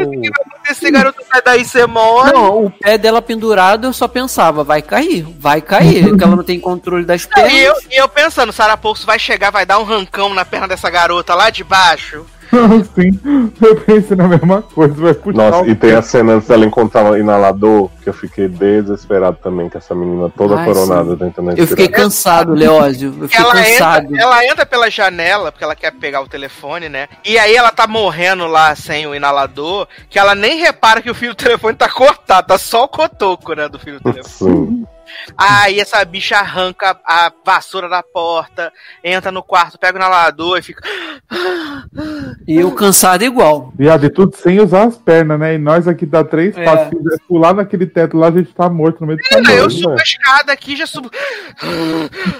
[0.68, 2.33] Esse garoto sai daí, você morre.
[2.33, 6.44] Não, o pé dela pendurado, eu só pensava, vai cair, vai cair, porque ela não
[6.44, 7.52] tem controle das pernas.
[7.52, 10.91] E eu, e eu pensando, Sarah vai chegar, vai dar um rancão na perna dessa
[10.91, 12.25] garota lá de baixo.
[12.95, 16.67] Sim, eu pensei na mesma coisa, vai puxar Nossa, e tem a cena antes dela
[16.67, 21.51] encontrar o inalador, que eu fiquei desesperado também, com essa menina toda Ai, coronada tentando
[21.51, 22.03] Eu fiquei respirar.
[22.03, 23.15] cansado, Leózio.
[23.20, 24.07] Eu fiquei Ela cansado.
[24.07, 27.09] entra, ela entra pela janela, porque ela quer pegar o telefone, né?
[27.25, 31.15] E aí ela tá morrendo lá sem o inalador, que ela nem repara que o
[31.15, 34.67] fio do telefone tá cortado, tá só o cotoco, né, do fio do telefone.
[34.67, 34.87] Sim.
[35.37, 38.73] Aí essa bicha arranca a vassoura da porta,
[39.03, 40.83] entra no quarto, pega o inalador e fica.
[42.47, 43.73] E eu cansado igual.
[43.77, 45.55] Viado, e tudo sem usar as pernas, né?
[45.55, 46.65] E nós aqui dá três É.
[46.65, 49.53] passos, se quiser pular naquele teto lá, a gente tá morto no meio do caminho.
[49.59, 51.11] eu subo a escada aqui já subo.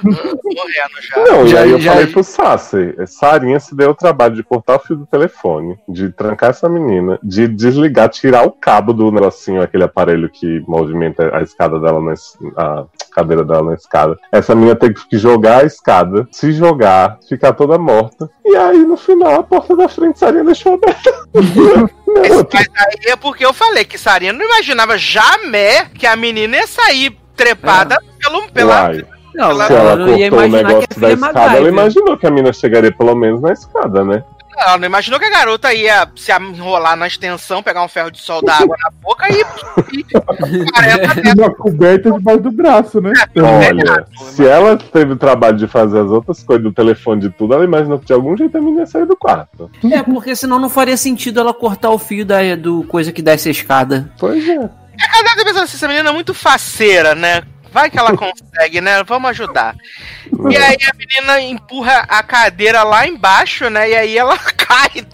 [0.03, 1.25] Morrendo já.
[1.25, 4.43] Não, Já- e aí eu já- falei pro Sassi, Sarinha se deu o trabalho de
[4.43, 9.11] cortar o fio do telefone, de trancar essa menina, de desligar, tirar o cabo do
[9.11, 12.15] negocinho, aquele aparelho que movimenta a escada dela, na,
[12.61, 14.17] a cadeira dela na escada.
[14.31, 18.29] Essa menina tem que jogar a escada, se jogar, ficar toda morta.
[18.45, 21.13] E aí, no final, a porta da frente Sarinha deixou aberta.
[22.07, 26.67] Mas aí é porque eu falei que Sarinha não imaginava jamais que a menina ia
[26.67, 28.85] sair trepada pelo, pela.
[28.89, 31.73] Uai, Não, Ela- se ela ia cortou o negócio da é escada, ela MacGyver.
[31.73, 34.25] imaginou que a menina chegaria pelo menos na escada, né?
[34.61, 38.21] Ela não imaginou que a garota ia se enrolar na extensão, pegar um ferro de
[38.21, 39.41] sol da água na boca e.
[39.97, 41.35] e 40 metros.
[41.39, 43.13] Uma coberta debaixo do braço, né?
[43.37, 47.55] Olha, se ela teve o trabalho de fazer as outras coisas do telefone de tudo,
[47.55, 49.71] ela imaginou que de algum jeito a menina ia sair do quarto.
[49.91, 53.49] É, porque senão não faria sentido ela cortar o fio da, do coisa que desce
[53.49, 54.11] a escada.
[54.19, 54.57] Pois é.
[54.57, 57.43] Ela deve pensar assim, essa menina é muito faceira, né?
[57.73, 59.03] Vai que ela consegue, né?
[59.05, 59.77] Vamos ajudar.
[60.51, 63.91] E aí a menina empurra a cadeira lá embaixo, né?
[63.91, 65.07] E aí ela cai.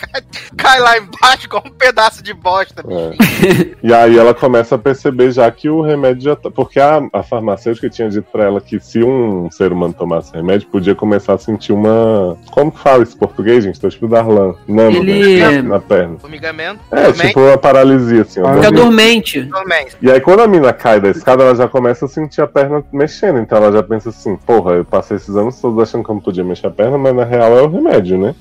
[0.00, 0.22] Cai,
[0.56, 2.82] cai lá embaixo com um pedaço de bosta.
[2.88, 3.70] É.
[3.82, 6.50] E aí ela começa a perceber já que o remédio já tá.
[6.50, 10.68] Porque a, a farmacêutica tinha dito pra ela que se um ser humano tomasse remédio,
[10.68, 12.36] podia começar a sentir uma.
[12.50, 13.80] Como que fala esse português, gente?
[13.80, 14.54] Tô tipo Darlan.
[14.68, 16.18] Não, Ele- na perna.
[16.18, 16.80] Formigamento.
[16.90, 18.40] É, dormência, tipo uma paralisia, assim.
[18.44, 19.40] Ah, Fica Dormente.
[19.42, 19.96] dormente.
[20.02, 22.84] E aí, quando a mina cai da escada, ela já começa a sentir a perna
[22.92, 23.38] mexendo.
[23.38, 26.22] Então ela já pensa assim: porra, eu passei esses anos todos achando que eu não
[26.22, 28.34] podia mexer a perna, mas na real é o remédio, né?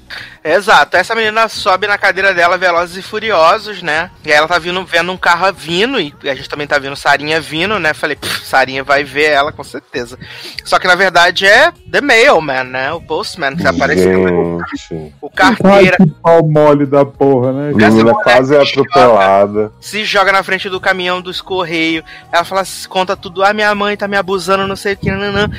[0.44, 0.98] Exato.
[0.98, 4.10] Essa menina sobe na cadeira dela, Velozes e Furiosos, né?
[4.24, 6.96] E aí ela tá vindo, vendo um carro vindo, e a gente também tá vendo
[6.96, 7.94] Sarinha vindo, né?
[7.94, 10.18] Falei, "Pff, Sarinha vai ver ela, com certeza.
[10.64, 12.94] Só que na verdade é The Mailman, né?
[12.94, 14.60] O Postman que tá aparecendo.
[14.72, 15.14] Gente.
[15.22, 17.70] O Ai, carteira que pau mole da porra, né?
[17.70, 19.72] Menina mulher quase que atropelada.
[19.80, 22.04] se joga na frente do caminhão dos Correios.
[22.32, 23.44] Ela fala, conta tudo.
[23.44, 25.50] Ah, minha mãe tá me abusando, não sei o que, nanã.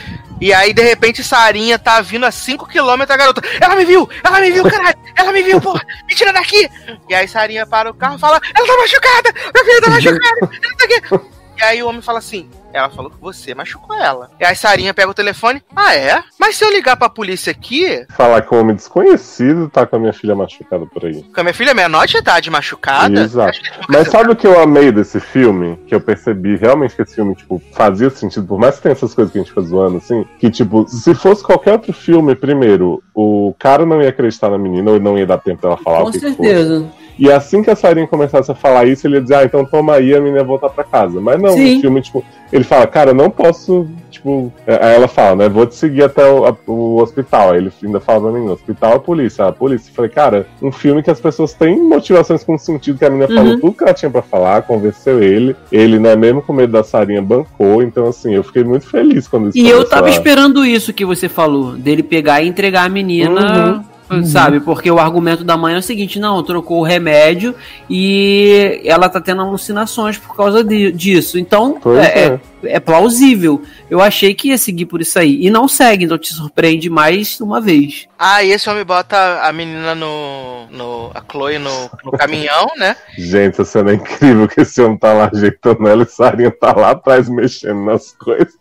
[0.40, 3.42] E aí, de repente, Sarinha tá vindo a 5km a garota.
[3.60, 4.08] Ela me viu!
[4.24, 4.98] Ela me viu, caralho!
[5.14, 5.84] Ela me viu, porra!
[6.08, 6.68] Me tira daqui!
[7.08, 9.34] E aí, Sarinha para o carro e fala: Ela tá machucada!
[9.54, 10.38] Meu filho tá machucado!
[10.40, 11.30] Ela tá aqui!
[11.58, 14.30] E aí, o homem fala assim: Ela falou que você machucou ela.
[14.38, 16.22] E aí, Sarinha pega o telefone: Ah, é?
[16.38, 19.98] Mas se eu ligar pra polícia aqui, Falar que um homem desconhecido tá com a
[19.98, 21.22] minha filha machucada por aí.
[21.22, 23.20] com a minha filha é menor de idade machucada.
[23.20, 23.58] Exato.
[23.62, 25.76] vão Mas sabe o que eu amei desse filme?
[25.86, 29.14] Que eu percebi realmente que esse filme, tipo, fazia sentido, por mais que tenha essas
[29.14, 33.02] coisas que a gente fica zoando, assim, que, tipo, se fosse qualquer outro filme, primeiro,
[33.14, 36.08] o cara não ia acreditar na menina, ou não ia dar tempo dela falar Com
[36.08, 36.90] o que que fosse.
[37.20, 39.94] E assim que a Sarinha começasse a falar isso, ele ia dizer, ah, então toma
[39.96, 41.20] aí, a menina ia voltar pra casa.
[41.20, 41.74] Mas não, Sim.
[41.76, 44.50] no filme, tipo, ele fala, cara, eu não posso, tipo.
[44.66, 47.50] é, Aí ela fala, né, vou te seguir até o, a- o hospital.
[47.50, 49.44] Aí ele ainda fala pra menina, hospital ou polícia?
[49.46, 49.90] Ah, polícia.
[49.90, 53.28] Eu falei, cara, um filme que as pessoas têm motivações com sentido, que a menina
[53.28, 53.60] falou Uhum.
[53.60, 55.54] tudo que ela tinha pra falar, convenceu ele.
[55.70, 57.82] Ele, né, mesmo com medo da Sarinha, bancou.
[57.82, 61.04] Então, assim, eu fiquei muito feliz quando isso E eu tava a- esperando isso que
[61.04, 63.84] você falou, dele pegar e entregar a menina,
[64.24, 64.60] sabe?
[64.60, 67.54] Porque o argumento da mãe é o seguinte: não, trocou o remédio
[67.88, 71.38] e ela tá tendo alucinações por causa de- disso.
[71.38, 72.40] Então, Pois é, é.
[72.64, 73.62] É- plausível.
[73.88, 75.44] Eu achei que ia seguir por isso aí.
[75.44, 78.06] E não segue, então te surpreende mais uma vez.
[78.18, 80.66] Ah, e esse homem bota a menina no.
[80.70, 82.96] no a Chloe no, no caminhão, né?
[83.16, 86.72] Gente, essa cena é incrível que esse homem tá lá ajeitando ela e Sarinha tá
[86.72, 88.52] lá atrás mexendo nas coisas.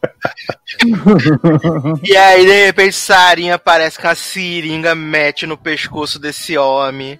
[2.03, 7.19] E aí, de repente, Sarinha aparece com a seringa, mete no pescoço desse homem.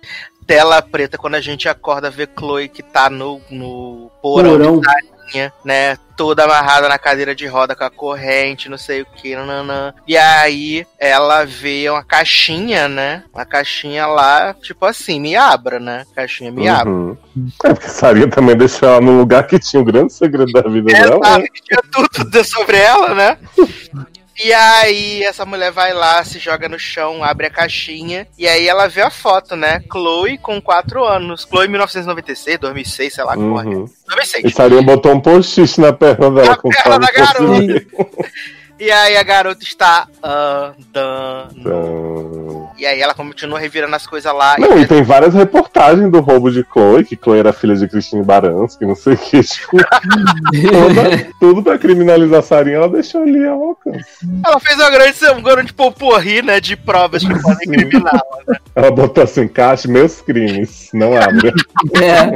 [0.50, 4.80] Tela preta, quando a gente acorda, vê Chloe que tá no, no porão, Porão.
[4.80, 5.96] de Sarinha, né?
[6.18, 9.94] Toda amarrada na cadeira de roda com a corrente, não sei o que, nananã.
[10.08, 13.24] E aí, ela vê uma caixinha, né?
[13.32, 16.04] Uma caixinha lá, tipo assim, me abra, né?
[16.16, 16.92] Caixinha me abra.
[16.92, 17.16] Uhum.
[17.64, 20.92] É porque Sarinha também deixou ela num lugar que tinha o grande segredo da vida
[20.92, 21.20] dela.
[21.24, 21.48] Exato, né?
[21.54, 23.38] que tinha tudo sobre ela, né?
[24.42, 28.70] E aí, essa mulher vai lá, se joga no chão, abre a caixinha, e aí
[28.70, 29.82] ela vê a foto, né?
[29.92, 31.46] Chloe com 4 anos.
[31.50, 33.76] Chloe 1996, 2006, sei lá, corre.
[33.76, 33.86] Uhum.
[34.08, 34.46] 2006.
[34.46, 37.86] E Sarinha botou um post-it na perna dela Na com perna da garota.
[38.80, 41.60] E aí a garota está andando.
[42.78, 44.56] E aí ela continua revirando as coisas lá.
[44.58, 47.88] Não, e e tem várias reportagens do roubo de Chloe, que Chloe era filha de
[47.90, 49.42] Christine Baranski, não sei o que.
[49.44, 54.06] Tipo, toda- tudo pra criminalizar a Sarinha, ela deixou ali ao alcance.
[54.46, 56.60] ela fez uma grande, um grande poporri, né?
[56.62, 58.22] De provas que podem criminá-la.
[58.48, 58.58] né?
[58.76, 61.52] Ela botou assim, caixa meus crimes, não abre.
[62.02, 62.30] É.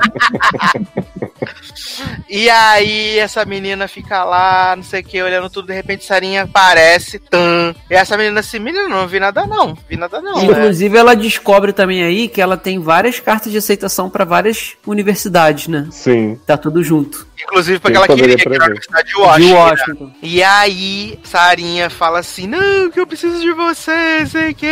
[2.29, 6.32] E aí essa menina fica lá, não sei o que, olhando tudo, de repente Sarinha
[6.37, 7.73] aparece, tan.
[7.89, 10.35] E essa menina assim, menina, não vi nada não, vi nada não.
[10.37, 10.43] né?
[10.43, 15.67] Inclusive, ela descobre também aí que ela tem várias cartas de aceitação pra várias universidades,
[15.67, 15.87] né?
[15.91, 16.39] Sim.
[16.45, 17.27] Tá tudo junto.
[17.43, 18.67] Inclusive porque ela queria que era a?
[18.67, 19.45] Universidade de Washington.
[19.45, 19.59] De né?
[19.59, 20.11] Washington.
[20.21, 24.65] E aí, Sarinha fala assim, não, que eu preciso de você, sei o que.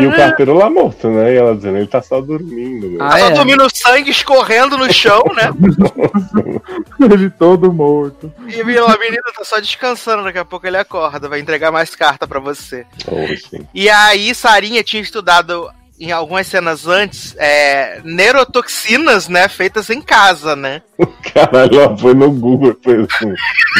[0.00, 1.34] E o carteiro lá morto, né?
[1.34, 2.88] E ela dizendo, ele tá só dormindo.
[2.90, 3.02] meu.
[3.02, 3.34] Ah, Ela é?
[3.34, 5.50] dormindo sangue escorrendo no chão, né?
[6.98, 8.32] Ele todo morto.
[8.48, 12.26] E a menina tá só descansando, daqui a pouco ele acorda, vai entregar mais carta
[12.26, 12.86] pra você.
[13.06, 13.66] Oxe.
[13.74, 19.48] E aí, Sarinha tinha estudado em algumas cenas antes é, neurotoxinas, né?
[19.48, 20.82] Feitas em casa, né?
[21.32, 23.34] Caralho, ela foi no Google e fez assim,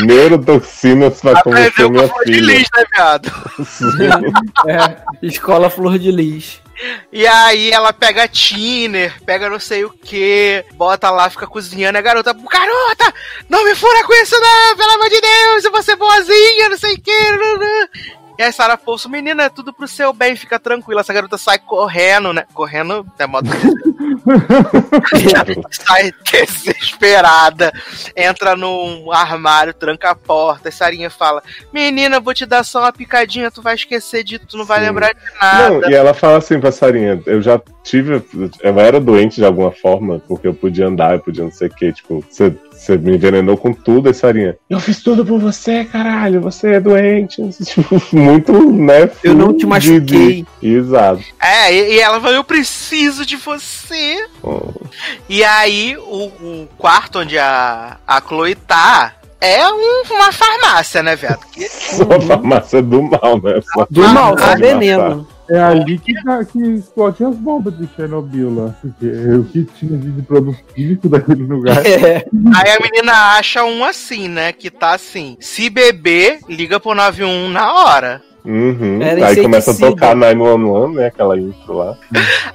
[0.06, 2.58] neurotoxinas pra convencer minha flor de filha.
[2.58, 3.32] lis, né, viado?
[4.66, 5.26] É.
[5.26, 6.60] Escola Flor de Lis.
[7.12, 12.00] E aí ela pega tiner, pega não sei o que, bota lá, fica cozinhando, e
[12.00, 13.14] a garota, garota,
[13.48, 16.78] não me fura com isso não, pelo amor de Deus, eu vou ser boazinha, não
[16.78, 17.12] sei o que.
[18.38, 21.00] E aí Sarah Poço, menina, é tudo pro seu bem, fica tranquila.
[21.00, 22.44] Essa garota sai correndo, né?
[22.52, 23.48] Correndo, é modo
[25.70, 27.72] sai desesperada,
[28.14, 30.68] entra num armário, tranca a porta.
[30.68, 34.58] E Sarinha fala: Menina, vou te dar só uma picadinha, tu vai esquecer de tu
[34.58, 34.86] não vai Sim.
[34.86, 35.70] lembrar de nada.
[35.70, 38.22] Não, e ela fala assim pra Sarinha, eu já tive.
[38.60, 41.74] Eu era doente de alguma forma, porque eu podia andar, eu podia não sei o
[41.74, 42.54] que, tipo, você.
[42.76, 44.56] Você me envenenou com tudo, aí Sarinha.
[44.70, 46.40] Eu fiz tudo por você, caralho.
[46.42, 47.42] Você é doente.
[47.64, 49.10] Tipo, muito, né?
[49.24, 50.44] Eu não te machuquei.
[50.62, 51.22] Exato.
[51.40, 54.26] É, e, ela falou: Eu preciso de você.
[54.42, 54.68] Oh,
[55.28, 61.16] E aí, o, o quarto onde a, a Chloe tá é um- uma farmácia, né,
[61.16, 61.40] viado?
[61.52, 63.60] Que- Só a farmácia do mal, né?
[63.72, 65.26] Só Do mal, só veneno.
[65.48, 68.74] É ali que, dá- que explodiam as bombas de Chernobyl lá.
[68.80, 71.76] Porque o que tinha de produto químico daquele lugar.
[71.86, 72.26] É.
[72.54, 74.52] Aí a menina acha um assim, né?
[74.52, 78.22] Que tá assim: se beber, liga pro 91 na hora.
[78.46, 79.00] Uhum.
[79.26, 81.06] Aí começa a tocar 911, né?
[81.06, 81.96] Aquela intro lá.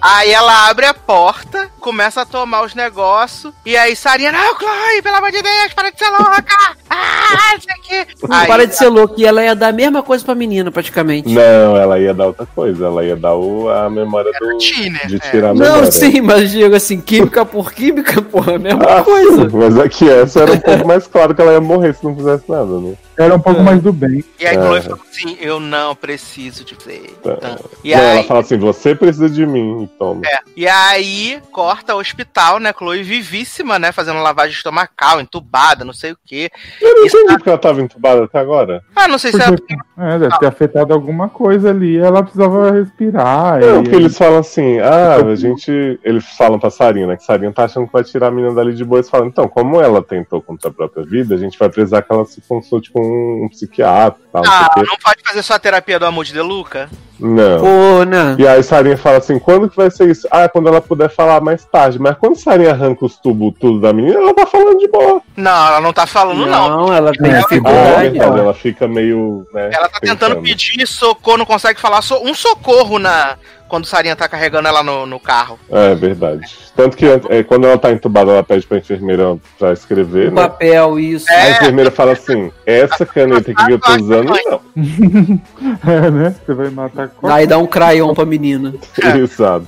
[0.02, 5.02] Aí ela abre a porta, começa a tomar os negócios, e aí Sarinha, não, Chloe,
[5.03, 6.42] pelo amor de Deus, para de ser louca!
[6.94, 8.06] Ah, isso aqui.
[8.30, 9.16] Aí, Para de ser louco.
[9.18, 11.30] E ela ia dar a mesma coisa pra menina, praticamente.
[11.34, 12.86] Não, ela ia dar outra coisa.
[12.86, 14.58] Ela ia dar o, a memória do.
[14.58, 15.20] Tiner, De é.
[15.20, 15.90] tirar a Não, memória.
[15.92, 19.48] sim, mas digo assim, química por química, porra, é a mesma Ah, coisa.
[19.58, 22.44] mas aqui essa era um pouco mais claro que ela ia morrer se não fizesse
[22.50, 22.94] nada, né?
[23.17, 24.23] Era um pouco mais do bem.
[24.40, 24.81] E aí Chloe É.
[24.81, 27.01] falou assim: Eu não preciso de você.
[27.22, 27.33] Tá.
[27.38, 30.22] Então, E não, aí, ela fala assim: você precisa de mim, e toma.
[30.25, 30.38] É.
[30.56, 32.73] E aí, corta o hospital, né?
[32.75, 33.91] Chloe vivíssima, né?
[33.91, 36.49] Fazendo lavagem estomacal, entubada, não sei o quê.
[36.81, 38.81] Eu não entendi porque ela tava entubada até agora.
[38.95, 39.45] Ah, não sei se é.
[39.48, 41.98] Porque, é, deve ter afetado alguma coisa ali.
[41.98, 43.59] Ela precisava respirar.
[43.59, 45.99] Não, e- porque eles falam assim, ah, a gente.
[46.03, 47.17] Eles falam pra Sarinha, né?
[47.17, 48.99] Que Sarinha tá achando que vai tirar a menina dali de boa.
[48.99, 52.11] Eles falam, então, como ela tentou contra a própria vida, a gente vai precisar que
[52.11, 54.92] ela se consulte com um, psiquiatra tal, não Ah, sei o quê.
[54.92, 56.90] não pode fazer só a terapia do amor de Deluca?
[57.20, 57.60] Não.
[57.60, 58.36] Pô, né?
[58.40, 60.28] E aí Sarinha fala assim, quando que vai ser isso?
[60.32, 62.00] Ah, quando ela puder falar mais tarde.
[62.00, 65.22] Mas quando Sarinha arranca os tubos tudo da menina, ela tá falando de boa.
[65.38, 66.70] Não, ela não tá falando, não.
[66.88, 68.10] Não, ela tem É, Ah, é dificuldade.
[68.10, 69.70] verdade, ela fica meio, né?
[69.72, 70.42] Ela tá tentando pensando.
[70.44, 73.38] pedir socorro, não consegue falar so- um socorro na
[73.72, 75.58] quando Sarinha tá carregando ela no, no carro.
[75.72, 76.45] É verdade.
[76.75, 80.41] Tanto que é, quando ela tá entubada, ela pede pra enfermeira pra escrever, O né?
[80.41, 81.32] papel, isso.
[81.32, 81.41] É.
[81.43, 84.61] A enfermeira fala assim: essa caneta aqui que eu tô usando, não.
[85.88, 86.35] É, né?
[86.45, 88.74] Você vai matar qualquer Aí dá um crayon pra menina.
[89.01, 89.16] É.
[89.19, 89.66] Exato.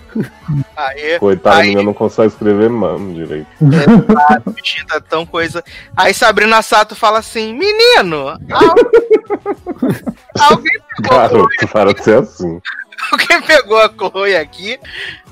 [0.75, 3.47] Aí, Coitada, a Aí- menina não consegue escrever mano direito.
[4.17, 5.63] a bichinha tá tão coisa.
[5.95, 8.39] Aí Sabrina Sato fala assim: Menino, al-
[10.51, 12.59] alguém pegou, a Garoto, para de ser assim.
[13.11, 14.79] alguém pegou a Chloe aqui.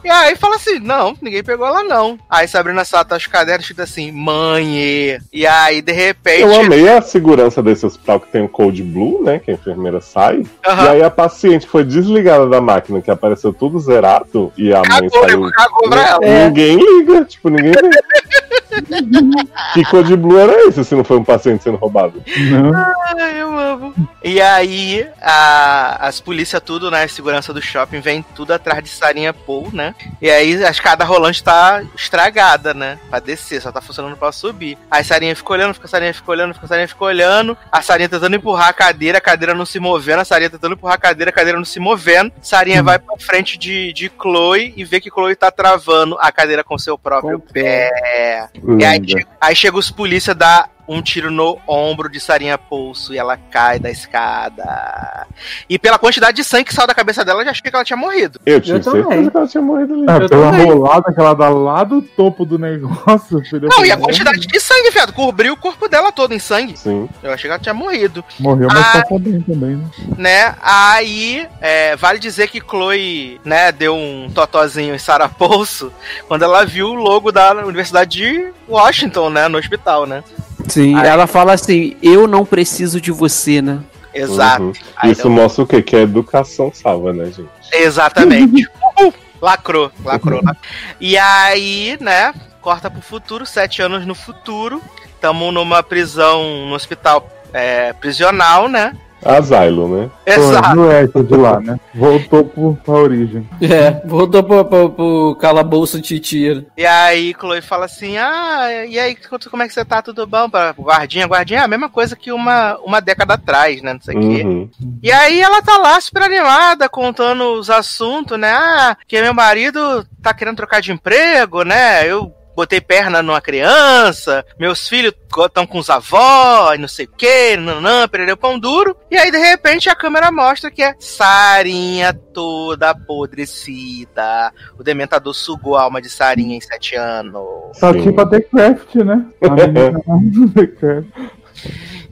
[0.04, 2.18] E aí fala assim: Não, ninguém pegou ela, não.
[2.30, 5.20] Aí Sabrina Sato acha o caderno escrito assim: Mãe.
[5.32, 6.42] E aí, de repente.
[6.42, 9.40] Eu amei a segurança desse hospital que tem o Code Blue, né?
[9.40, 10.44] Que a enfermeira sai.
[10.66, 10.86] Aham.
[10.86, 15.10] E aí a paciente foi desligada da máquina, que apareceu tudo zerado, e a mãe
[15.10, 15.52] Cagou, saiu.
[15.52, 16.46] cagou pra ela.
[16.46, 18.41] Ninguém liga, tipo, ninguém vê.
[19.74, 22.22] que Code Blue era esse se não foi um paciente sendo roubado?
[22.50, 22.72] Não.
[23.18, 23.94] Ai, eu amo.
[24.24, 29.34] E aí, a- as polícias tudo, né, segurança do shopping, vem tudo atrás de Sarinha
[29.34, 29.96] Paul, né?
[30.22, 32.98] E aí a escada rolante tá estragada, né?
[33.10, 34.78] Pra descer, só tá funcionando pra subir.
[34.90, 37.58] Aí Sarinha fica olhando, fica Sarinha fica olhando, fica Sarinha fica olhando.
[37.72, 40.96] A Sarinha tentando empurrar a cadeira, a cadeira não se movendo, a Sarinha tentando empurrar
[40.96, 42.32] a cadeira, a cadeira não se movendo.
[42.42, 46.64] Sarinha vai pra frente de, de Chloe e vê que Chloe tá travando a cadeira
[46.64, 48.41] com seu próprio pé.
[48.80, 49.20] E aí, Linda.
[49.20, 53.38] che- aí chega os polícia, dá um tiro no ombro de Sarinha Pulso e ela
[53.38, 55.28] cai da escada.
[55.70, 57.86] E pela quantidade de sangue que saiu da cabeça dela, eu já achei que ela
[57.86, 58.40] tinha morrido.
[58.46, 59.04] Eu tinha Eu também.
[59.04, 60.04] certeza que ela tinha morrido ali.
[60.08, 60.66] Ah, pela também.
[60.66, 63.42] rolada que ela dá lá do topo do negócio.
[63.46, 66.78] filho, Não, e a quantidade de sangue, viado, cobriu o corpo dela todo em sangue.
[66.78, 67.10] Sim.
[67.24, 69.02] Eu achei que ela tinha morrido, Morreu, mas Ah.
[69.02, 69.86] passou bem também, né?
[70.18, 70.56] né?
[70.62, 75.92] Aí, é, vale dizer que Chloe, né, deu um totozinho em Sarah Paulso
[76.28, 80.24] quando ela viu o logo da Universidade de Washington, né, no hospital, né?
[80.68, 83.80] Sim, Aí- ela fala assim: eu não preciso de você, né?
[84.14, 84.64] Exato.
[84.64, 84.74] Uhum.
[85.06, 85.82] Isso mostra o quê?
[85.82, 87.50] Que a educação salva, né, gente?
[87.72, 88.68] Exatamente.
[88.98, 89.14] Uhul.
[89.42, 90.40] Lacrou, lacrou.
[90.44, 90.64] lacrou.
[91.00, 92.32] E aí, né,
[92.62, 94.80] corta pro futuro, sete anos no futuro.
[95.20, 98.96] Tamo numa prisão, no hospital é, prisional, né?
[99.24, 100.10] Asylum, né?
[100.26, 100.76] Exato.
[100.76, 101.80] Pô, é de lá, né?
[101.94, 103.48] Voltou pro, pra origem.
[103.62, 106.66] É, voltou pro, pro, pro calabouço titira.
[106.76, 109.16] E aí, Chloe fala assim: Ah, e aí,
[109.50, 110.02] como é que você tá?
[110.02, 110.50] Tudo bom?
[110.50, 113.94] Pra guardinha, guardinha é a mesma coisa que uma, uma década atrás, né?
[113.94, 114.44] Não sei o quê.
[114.44, 114.70] Uhum.
[115.02, 118.52] E aí ela tá lá super animada, contando os assuntos, né?
[118.52, 122.08] Ah, que meu marido tá querendo trocar de emprego, né?
[122.08, 125.14] Eu botei perna numa criança, meus filhos
[125.48, 128.96] estão com os avós, não sei o que, nanã, perereu pão duro.
[129.10, 134.54] E aí, de repente, a câmera mostra que é Sarinha toda apodrecida.
[134.78, 137.80] O Dementador sugou a alma de Sarinha em sete anos.
[137.80, 138.04] Tá Sim.
[138.04, 139.26] tipo a The Craft, né?
[139.42, 140.00] A menina.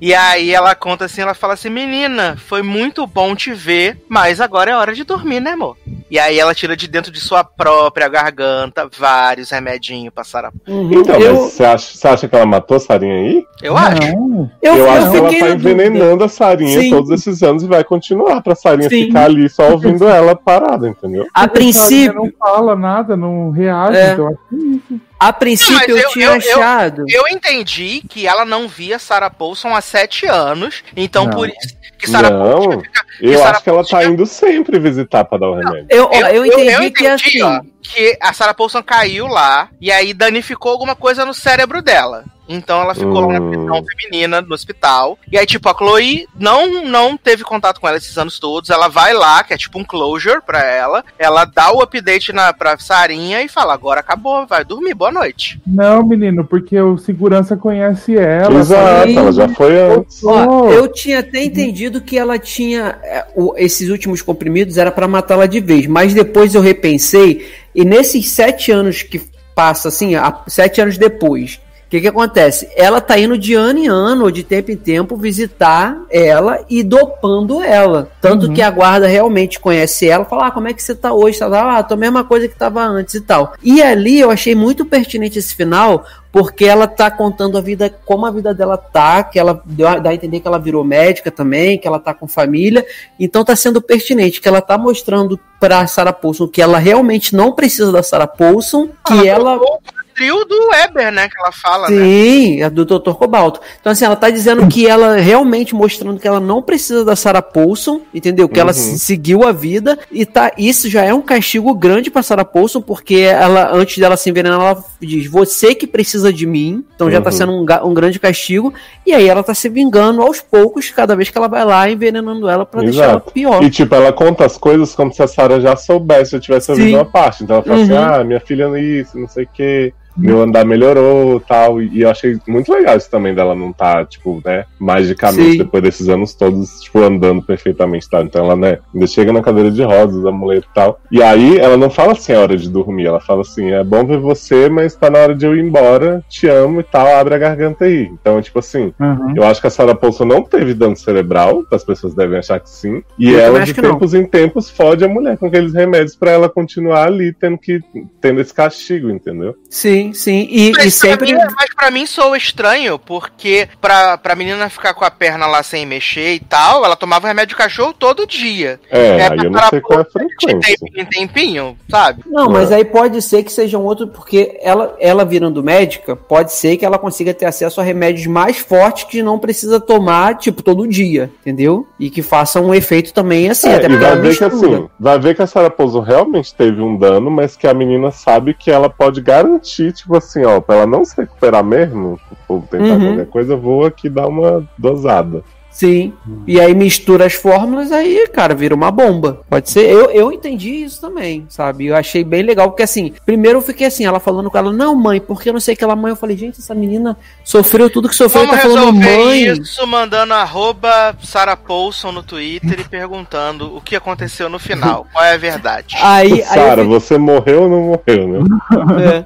[0.02, 4.40] E aí ela conta assim, ela fala assim, menina, foi muito bom te ver, mas
[4.40, 5.78] agora é hora de dormir, né, amor?
[6.10, 10.52] E aí ela tira de dentro de sua própria garganta vários remedinhos pra Sarah.
[10.66, 13.46] Então, eu, mas você acha, você acha que ela matou a Sarinha aí?
[13.62, 14.02] Eu acho.
[14.16, 14.50] Não.
[14.62, 16.90] eu, Eu, eu acho que ela tá envenenando a Sarinha Sim.
[16.92, 19.08] todos esses anos e vai continuar pra Sarinha Sim.
[19.08, 21.28] ficar ali só ouvindo ela parada, entendeu?
[21.34, 24.12] A Porque princípio, Não fala nada, não reage, É.
[24.14, 25.02] então eu acho que é isso.
[25.20, 27.06] a princípio Não, eu, eu- tinha eu- eu- achado.
[27.10, 31.32] Eu entendi que ela não via Sarah Paulson há sete anos, então Não.
[31.34, 34.26] por isso que Sarah Não, Paulson fica- eu Sarah acho que ela Paulson tá indo
[34.26, 35.86] sempre visitar pra dar o remédio.
[35.90, 37.42] Eu, eu, entendi que assim.
[37.42, 42.24] ó, que a Sarah Paulson caiu lá e aí danificou alguma coisa no cérebro dela.
[42.52, 43.52] Então ela ficou lá na Hum.
[43.52, 45.20] prisão feminina no hospital.
[45.32, 48.72] E aí, tipo, a Chloe não, não teve contato com ela esses anos todos.
[48.72, 51.04] Ela vai lá, que é tipo um closure pra ela.
[51.20, 55.62] Ela dá o update na, pra Sarinha e fala: agora acabou, vai dormir, boa noite.
[55.68, 58.60] Não, menino, porque o segurança conhece ela.
[58.60, 60.24] Exato, ela já foi antes.
[60.24, 62.98] Ó, eu tinha até entendido que ela tinha.
[63.04, 63.28] é,
[63.58, 67.48] esses últimos comprimidos era pra matá-la de vez, mas depois eu repensei,
[67.82, 69.22] e nesses sete anos que
[69.56, 71.60] passa, assim, a- sete anos depois.
[71.90, 72.70] O que, que acontece?
[72.76, 76.84] Ela tá indo de ano em ano, ou de tempo em tempo, visitar ela e
[76.84, 78.08] dopando ela.
[78.22, 78.54] Tanto Uhum.
[78.54, 81.40] que a guarda realmente conhece ela, fala: ah, como é que você tá hoje?
[81.40, 83.54] Tá, ah, tô a mesma coisa que tava antes e tal.
[83.64, 88.24] E ali eu achei muito pertinente esse final, porque ela tá contando a vida, como
[88.28, 91.32] a vida dela tá, que ela deu a- dá a entender que ela virou médica
[91.32, 92.86] também, que ela tá com família,
[93.20, 97.52] então tá sendo pertinente, que ela tá mostrando pra Sarah Paulson que ela realmente não
[97.54, 101.30] precisa da Sarah Paulson, que ela trocou o trio do Weber, né?
[101.30, 101.96] Que ela fala, né?
[102.04, 103.12] Sim, a do Dr.
[103.14, 103.62] Cobalto.
[103.80, 107.42] Então, assim, ela tá dizendo que ela realmente mostrando que ela não precisa da Sarah
[107.42, 108.50] Paulson, entendeu?
[108.50, 108.74] Que ela Uhum.
[108.74, 110.52] se- seguiu a vida e tá.
[110.58, 114.60] Isso já é um castigo grande pra Sarah Paulson, porque ela, antes dela se envenenar,
[114.60, 116.84] ela diz: Você que precisa de mim.
[116.96, 117.36] Então já tá Uhum.
[117.36, 118.74] sendo um, um grande castigo.
[119.06, 122.48] E aí ela tá se vingando aos poucos, cada vez que ela vai lá, envenenando
[122.50, 123.32] ela pra deixar ela Exato.
[123.32, 123.64] pior.
[123.64, 126.96] E tipo, ela conta as coisas como se a Sarah já soubesse, já tivesse ouvido
[126.96, 127.44] uma parte.
[127.44, 128.04] Então ela fala assim, Uhum.
[128.22, 129.94] ah, minha filha não isso, não sei o quê.
[130.20, 131.82] Meu andar melhorou tal.
[131.82, 135.58] E eu achei muito legal isso também dela não tá, tipo, né, magicamente, Sim.
[135.60, 138.22] depois desses anos todos, tipo, andando perfeitamente, tá?
[138.22, 141.00] Então ela, né, ainda chega na cadeira de rodas, a muleta e tal.
[141.12, 143.06] E aí ela não fala assim, é hora de dormir.
[143.06, 146.24] Ela fala assim, é bom ver você, mas tá na hora de eu ir embora,
[146.30, 148.10] te amo e tal, abre a garganta aí.
[148.22, 149.34] Então, tipo assim, Uhum.
[149.36, 152.70] eu acho que a Sarah Paulson não teve dano cerebral, as pessoas devem achar que
[152.70, 153.02] sim.
[153.18, 153.92] E Eu ela, de que não.
[153.92, 157.80] tempos em tempos, fode a mulher com aqueles remédios pra ela continuar ali, tendo que
[158.22, 159.56] tendo esse castigo, entendeu?
[159.70, 160.09] Sim.
[160.14, 160.48] Sim, sim.
[160.50, 161.28] E, e Mas, sempre.
[161.34, 165.46] pra mim, mas pra mim soa estranho, porque pra, pra menina ficar com a perna
[165.48, 168.80] lá sem mexer e tal, ela tomava remédio de cachorro todo dia.
[168.90, 170.76] É, aí eu não sei qual é a De frequência.
[170.80, 172.24] tempinho em tempinho, sabe?
[172.26, 176.52] Não, mas aí pode ser que seja um outro, porque ela, ela virando médica, pode
[176.54, 180.62] ser que ela consiga ter acesso a remédios mais fortes que não precisa tomar, tipo,
[180.62, 181.88] todo dia, entendeu?
[182.00, 185.20] E que façam um efeito também assim, É, até e vai ver que assim, vai
[185.20, 188.70] ver que a Sarah Paulson realmente teve um dano, mas que a menina sabe que
[188.72, 193.06] ela pode garantir, tipo assim, ó, pra ela não se recuperar mesmo, ou tentar Uhum.
[193.08, 195.44] qualquer coisa, vou aqui dar uma dosada.
[195.72, 196.12] Sim.
[196.48, 199.42] E aí mistura as fórmulas, aí, cara, vira uma bomba.
[199.48, 199.88] Pode ser.
[199.90, 201.86] Eu, eu entendi isso também, sabe?
[201.86, 204.94] Eu achei bem legal, porque assim, primeiro eu fiquei assim, ela falando com ela, não,
[204.96, 206.10] mãe, porque eu não sei que ela mãe.
[206.10, 209.44] Eu falei, gente, essa menina sofreu tudo que sofreu, Vamos tá falando resolver mãe.
[209.62, 215.06] isso mandando arroba Sarah Paulson no Twitter e perguntando o que aconteceu no final.
[215.14, 215.96] Qual é a verdade?
[216.02, 218.40] Aí, aí, Sara, eu, você morreu ou não morreu, né?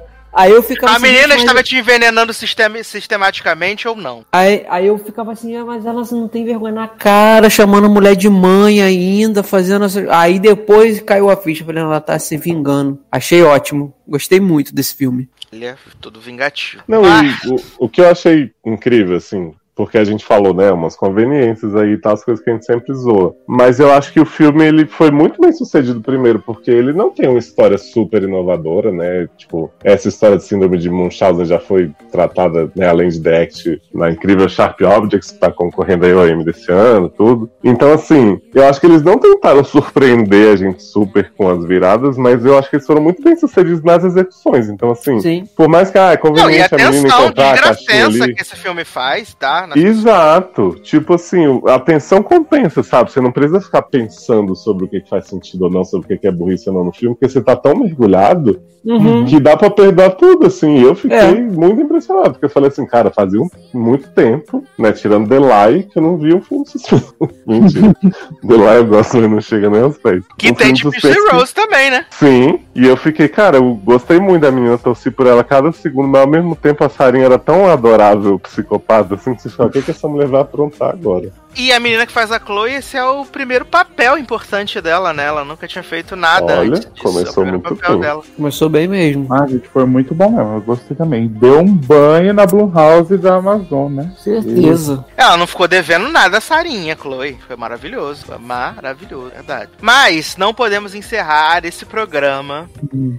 [0.00, 0.13] é.
[0.34, 4.24] Aí eu ficava A assim, menina mas- estava te envenenando sistema- sistematicamente ou não?
[4.32, 7.88] Aí, aí eu ficava assim, ah, mas ela não tem vergonha na cara, chamando a
[7.88, 10.04] mulher de mãe ainda, fazendo essa...
[10.16, 12.98] Aí depois caiu a ficha, falei, ela tá se vingando.
[13.10, 13.94] Achei ótimo.
[14.06, 15.28] Gostei muito desse filme.
[15.52, 16.82] Ele é todo vingativo.
[16.88, 20.70] Não, Ah, e o, o que eu achei incrível, assim, porque a gente falou, né,
[20.70, 23.34] umas conveniências aí e tal, as coisas que a gente sempre zoa.
[23.46, 27.10] Mas eu acho que o filme, ele foi muito bem sucedido primeiro, porque ele não
[27.10, 31.90] tem uma história super inovadora, né, tipo, essa história de síndrome de Munchausen já foi
[32.10, 36.28] tratada, né, além de The Act, na incrível Sharp Objects, que tá concorrendo aí ao
[36.28, 37.50] Emmy desse ano, tudo.
[37.62, 42.16] Então, assim, eu acho que eles não tentaram surpreender a gente super com as viradas,
[42.16, 44.68] mas eu acho que eles foram muito bem sucedidos nas execuções.
[44.68, 45.48] Então, assim, Sim.
[45.56, 48.34] por mais que ah, é Não, e conveniente a menina encontrar a caixinha ali.
[48.34, 49.63] que esse filme faz, tá?
[49.66, 50.76] Na- Exato.
[50.82, 53.10] Tipo assim, a atenção compensa, sabe?
[53.10, 56.26] Você não precisa ficar pensando sobre o que faz sentido ou não, sobre o que
[56.26, 59.24] é burrice ou não no filme, porque você tá tão mergulhado Uhum.
[59.24, 60.76] que dá pra perdoar tudo, assim.
[60.76, 61.32] E eu fiquei É.
[61.34, 65.84] muito impressionado, porque eu falei assim, cara, fazia um- muito tempo, né, tirando The Lie,
[65.84, 67.14] que eu não vi um filme suspense.
[67.46, 67.94] Mentira.
[68.02, 70.22] The Lie eu gosto, mas não chega nem aos pés.
[70.36, 72.04] Que Um tem de PC suspense Rose também, né?
[72.10, 76.08] Sim, e eu fiquei, cara, eu gostei muito da menina, torci por ela cada segundo,
[76.08, 79.82] mas ao mesmo tempo a Sarinha era tão adorável, psicopata, assim, que fala, o que,
[79.82, 81.32] que essa mulher vai aprontar agora?
[81.56, 85.24] E a menina que faz a Chloe, esse é o primeiro papel importante dela, né?
[85.26, 86.92] Ela nunca tinha feito nada Olha, antes disso.
[87.00, 88.00] começou é muito papel bem.
[88.00, 88.22] dela.
[88.36, 89.26] Começou bem mesmo.
[89.32, 90.54] Ah, gente, foi muito bom mesmo.
[90.56, 91.28] Eu gostei também.
[91.28, 94.12] Deu um banho na Blumhouse da Amazon, né?
[94.18, 95.04] Certeza.
[95.16, 97.38] Ela não ficou devendo nada a Sarinha, Chloe.
[97.46, 98.24] Foi maravilhoso.
[98.26, 99.70] Foi maravilhoso, verdade.
[99.80, 102.68] Mas não podemos encerrar esse programa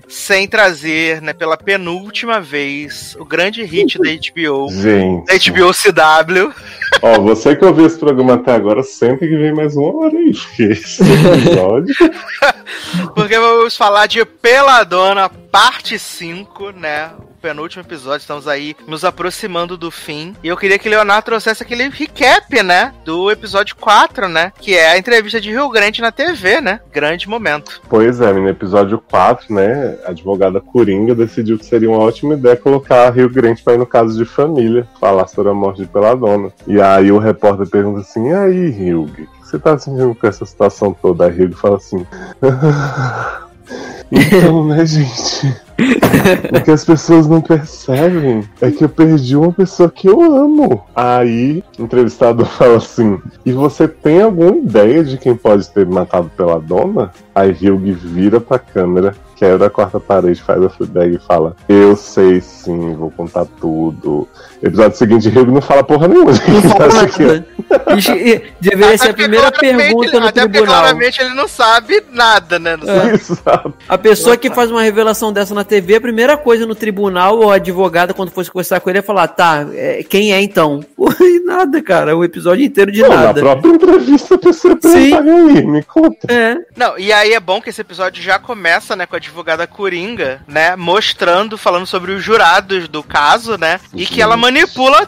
[0.09, 4.69] sem trazer, né, pela penúltima vez, o grande hit da HBO.
[4.71, 6.53] Gente, Da HBO CW.
[7.01, 10.33] ó, você que ouviu esse programa até agora, sempre que vem mais uma hora aí,
[10.33, 11.95] porque esse episódio...
[13.13, 17.11] Porque vamos falar de Peladona, parte 5, né?
[17.45, 20.35] Penúltimo episódio, estamos aí nos aproximando do fim.
[20.43, 22.91] E eu queria que Leonardo trouxesse aquele recap, né?
[23.05, 24.51] Do episódio 4, né?
[24.59, 26.79] Que é a entrevista de Rio Grande na TV, né?
[26.91, 27.83] Grande momento.
[27.87, 32.57] Pois é, no episódio 4, né, a advogada Coringa decidiu que seria uma ótima ideia
[32.57, 35.87] colocar a Rio Grande pra ir no caso de família, falar sobre a morte de
[35.87, 36.51] Peladona.
[36.65, 39.07] E aí o repórter pergunta assim, e aí, Rio,
[39.43, 41.27] você tá sentindo com essa situação toda?
[41.27, 42.03] Aí Rio fala assim,
[44.11, 45.63] então, né, gente...
[45.77, 50.85] O que as pessoas não percebem é que eu perdi uma pessoa que eu amo.
[50.95, 56.31] Aí, o entrevistado fala assim: E você tem alguma ideia de quem pode ter matado
[56.35, 57.11] pela dona?
[57.33, 61.95] Aí Hugh vira pra câmera, quebra a quarta parede, faz a feedback e fala: Eu
[61.95, 64.27] sei sim, vou contar tudo.
[64.65, 66.31] Episódio seguinte, Hugh não fala porra nenhuma.
[66.31, 66.85] Não fala
[67.19, 67.45] é- nada.
[68.07, 70.81] E Deveria ser a porque primeira pergunta ele- no Até porque tribunal.
[70.81, 72.75] claramente ele não sabe nada, né?
[72.77, 72.99] Não É.
[72.99, 73.13] sabe.
[73.15, 73.73] Exato.
[73.87, 77.51] A pessoa que faz uma revelação dessa na TV, a primeira coisa no tribunal ou
[77.51, 80.83] a advogada, quando fosse conversar com ele, é falar: tá, é, quem é então?
[81.25, 83.39] E nada, cara, o episódio inteiro de Não, na nada.
[83.41, 85.11] própria entrevista a pessoa Sim.
[85.11, 86.27] pergunta, "E aí, me conta.
[86.33, 89.67] É, Não, e aí é bom que esse episódio já começa, né, com a advogada
[89.67, 94.54] Coringa, né, mostrando, falando sobre os jurados do caso, né, e que ela manipula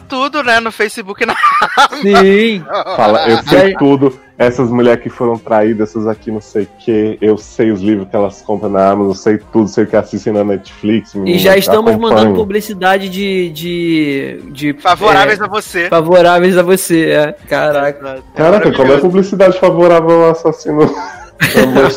[0.08, 1.34] tudo, né, no Facebook e na...
[2.02, 2.62] sim.
[2.96, 4.18] Fala, eu sei tudo.
[4.36, 7.18] Essas mulheres que foram traídas, essas aqui não sei o que.
[7.20, 9.96] Eu sei os livros que elas compram na Amazon, eu sei tudo, sei o que
[9.96, 11.12] assistem na Netflix.
[11.14, 12.14] E menina, já estamos acompanho.
[12.14, 13.50] mandando publicidade de.
[13.50, 15.88] de, de Favoráveis é, a você.
[15.88, 17.32] favoráveis a você, é.
[17.48, 18.22] Caraca.
[18.36, 20.88] Caraca, como é publicidade favorável ao assassino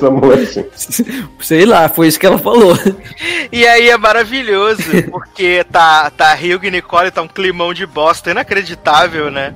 [0.01, 0.69] da mulher, gente?
[1.39, 2.77] Sei lá, foi isso que ela falou.
[3.51, 8.31] E aí é maravilhoso, porque tá, tá Hugh e Nicole, tá um climão de bosta
[8.31, 9.55] inacreditável, né?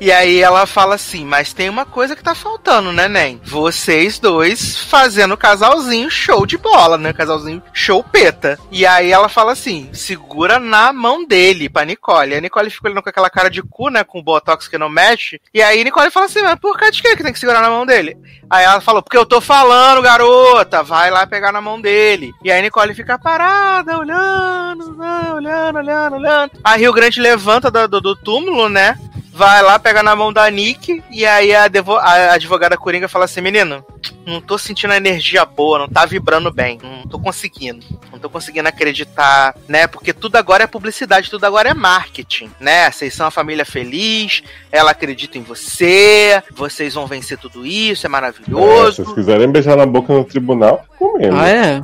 [0.00, 3.38] E aí ela fala assim, mas tem uma coisa que tá faltando, né, Nen?
[3.44, 7.12] Vocês dois fazendo casalzinho show de bola, né?
[7.12, 8.58] Casalzinho show peta.
[8.70, 12.32] E aí ela fala assim, segura na mão dele, pra Nicole.
[12.32, 14.78] E a Nicole fica olhando com aquela cara de cu, né, com o botox que
[14.78, 15.38] não mexe.
[15.52, 17.68] E aí Nicole fala assim, mas por causa de que que tem que segurar na
[17.68, 18.16] mão dele?
[18.50, 22.34] Aí ela falou, porque eu tô falando, garota, vai lá pegar na mão dele.
[22.42, 26.52] E aí Nicole fica parada, olhando, né, olhando, olhando, olhando.
[26.64, 28.98] Aí o Grande levanta do, do, do túmulo, né?
[29.32, 31.66] Vai lá, pega na mão da Nick, e aí a,
[32.00, 33.84] a advogada Coringa fala assim, menino,
[34.26, 38.28] não tô sentindo a energia boa, não tá vibrando bem, não tô conseguindo, não tô
[38.28, 39.86] conseguindo acreditar, né?
[39.86, 42.90] Porque tudo agora é publicidade, tudo agora é marketing, né?
[42.90, 48.08] Vocês são uma família feliz, ela acredita em você, vocês vão vencer tudo isso, é
[48.08, 49.04] É, se maravilhoso.
[49.04, 51.36] vocês quiserem beijar na boca no tribunal, comendo.
[51.36, 51.82] Ah, é?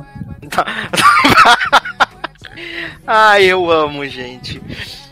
[3.05, 4.61] Ai, eu amo, gente.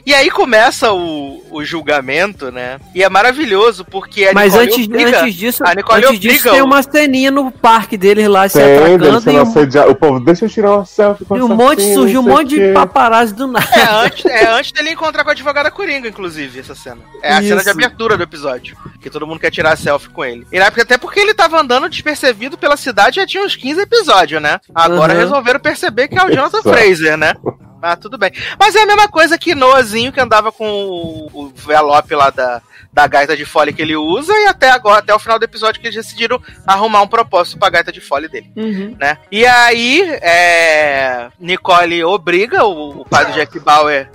[0.05, 2.79] E aí começa o, o julgamento, né?
[2.93, 6.51] E é maravilhoso, porque a Mas Nicole antes, obriga- antes disso, a Nicole antes disso
[6.51, 8.67] tem uma ceninha no parque deles lá se Tem,
[8.97, 9.89] dele atracando e um.
[9.91, 12.71] O povo, deixa eu tirar uma selfie com e um monte, surgiu um monte de
[12.73, 13.65] paparazzi do nada.
[13.75, 16.99] É antes, é antes dele encontrar com a advogada Coringa, inclusive, essa cena.
[17.23, 17.69] É a cena de Isso.
[17.71, 18.77] abertura do episódio.
[19.01, 20.45] Que todo mundo quer tirar selfie com ele.
[20.51, 23.81] E na época, até porque ele tava andando despercebido pela cidade já tinha uns 15
[23.81, 24.59] episódios, né?
[24.73, 25.19] Agora Uhum.
[25.19, 26.61] resolveram perceber que é o Jonathan.
[26.61, 27.33] Fraser, né?
[27.81, 28.31] Ah, tudo bem.
[28.59, 32.61] Mas é a mesma coisa que Noahzinho que andava com o, o envelope lá da,
[32.91, 35.79] da gaita de fole que ele usa e até agora, até o final do episódio
[35.79, 38.95] que eles decidiram arrumar um propósito pra gaita de fole dele Uhum.
[38.99, 39.17] né?
[39.31, 44.09] E aí, é, Nicole obriga o, o pai do Jack Bauer.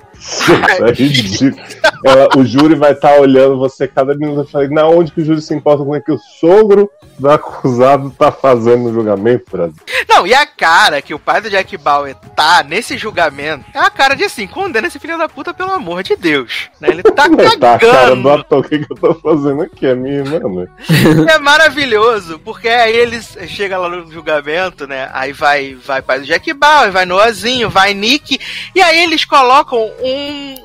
[0.87, 1.57] É ridículo.
[2.05, 5.55] Ela- o júri vai estar olhando você cada minuto na onde que o júri se
[5.55, 9.77] importa com o que o sogro do acusado tá fazendo no julgamento, Brasil?
[10.09, 13.91] Não, e a cara que o pai do Jack Bauer tá nesse julgamento é a
[13.91, 16.71] cara de assim, condena esse filho da puta pelo amor de Deus.
[16.81, 16.89] Né?
[16.91, 17.29] Ele tá
[17.61, 18.31] Tá a cara do cagando.
[18.31, 19.87] ator, o que, que eu tô fazendo aqui?
[19.87, 20.67] É minha irmã, né?
[21.35, 25.09] É maravilhoso, porque aí eles chegam lá no julgamento, né?
[25.13, 28.39] Aí vai, vai pai do Jack Bauer, vai Noahzinho, vai Nick,
[28.75, 30.10] e aí eles colocam um,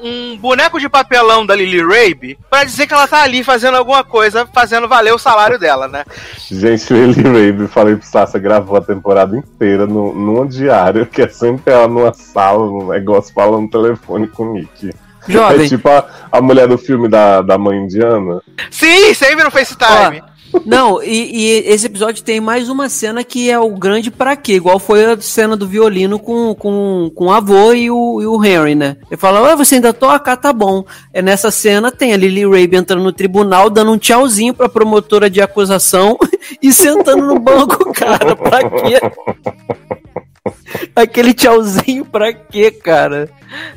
[0.03, 4.03] um boneco de papelão da Lily Rabe pra dizer que ela tá ali fazendo alguma
[4.03, 6.03] coisa, fazendo valer o salário dela, né?
[6.49, 11.27] Gente, Eli Rabe, falei pro Sassa, gravou a temporada inteira no, num diário, que é
[11.27, 14.89] sempre ela numa sala, num negócio, falando no telefone com o Nick.
[15.27, 18.41] É Jovem, tipo a, a mulher do filme da, da mãe indiana.
[18.69, 20.21] Sim, sempre no FaceTime.
[20.63, 24.53] Não, e, e esse episódio tem mais uma cena que é o grande pra quê?
[24.53, 28.43] Igual foi a cena do violino com, com, com o avô e o, e o
[28.43, 28.97] Henry, né?
[29.09, 30.31] Ele fala, ué, você ainda toca?
[30.31, 30.85] Ah, tá bom.
[31.13, 35.29] É nessa cena tem a Lily Rabe entrando no tribunal, dando um tchauzinho pra promotora
[35.29, 36.17] de acusação
[36.61, 38.99] e sentando no banco, cara, pra quê?
[40.95, 43.29] Aquele tchauzinho pra quê, cara?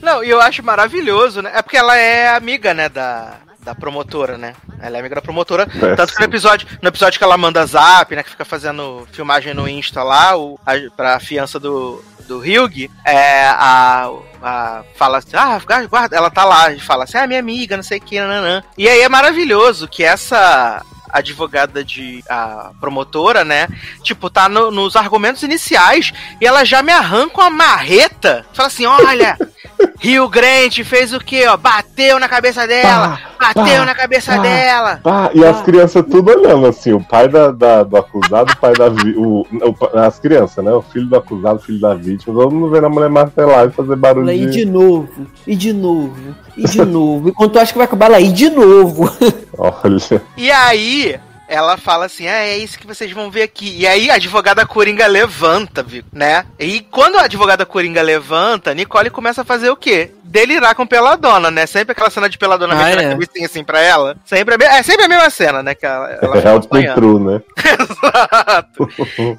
[0.02, 1.52] Não, e eu acho maravilhoso, né?
[1.54, 4.54] É porque ela é amiga, né, da, da promotora, né?
[4.80, 5.66] Ela é amiga da promotora.
[5.96, 8.22] Tanto que no episódio, no episódio que ela manda zap, né?
[8.22, 13.46] Que fica fazendo filmagem no Insta lá, o, a, pra fiança do, do Hyug, é,
[13.48, 14.10] a,
[14.42, 14.82] a.
[14.94, 17.98] Fala assim, ah, guarda, ela tá lá e fala assim, ah, minha amiga, não sei
[17.98, 18.62] o que, nananã.
[18.76, 23.66] E aí é maravilhoso que essa advogada de a promotora, né?
[24.02, 28.46] Tipo, tá no- nos argumentos iniciais e ela já me arranca uma marreta.
[28.52, 29.36] Fala assim: olha,
[30.00, 31.44] Rio Grande fez o quê?
[31.48, 34.42] Ó, bateu na cabeça dela, bateu pá, na cabeça pá.
[34.42, 35.00] dela.
[35.34, 38.86] E as crianças tudo olhando assim, o pai da, da- do acusado, o pai da
[38.88, 40.72] o, o as crianças, né?
[40.72, 43.72] O filho do acusado, o filho da vítima, todo mundo vendo a mulher martelar e
[43.72, 44.64] fazer barulho e de.
[44.64, 47.28] novo, e de novo, e de novo.
[47.28, 49.10] E quando tu acha que vai acabar, ela, e de novo.
[49.58, 50.22] Olha.
[50.36, 51.18] E aí.
[51.48, 53.74] Ela fala assim: ah, é isso que vocês vão ver aqui.
[53.78, 56.04] E aí a advogada Coringa levanta, viu?
[56.12, 56.44] Né?
[56.58, 60.12] E quando a advogada Coringa levanta, Nicole começa a fazer o quê?
[60.22, 61.64] Delirar com peladona, né?
[61.66, 63.14] Sempre aquela cena de peladona Ah, é.
[63.14, 64.14] a assim pra ela.
[64.26, 65.74] Sempre a é sempre a mesma cena, né?
[65.74, 67.40] Que ela, ela É fica o true, né?
[67.64, 68.88] Exato.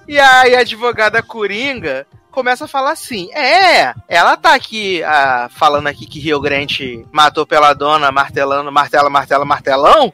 [0.08, 5.88] E aí a advogada Coringa começa a falar assim: é, ela tá aqui ah, falando
[5.88, 10.12] aqui que Rio Grande matou pela dona, martelando, martela, martela, martelão.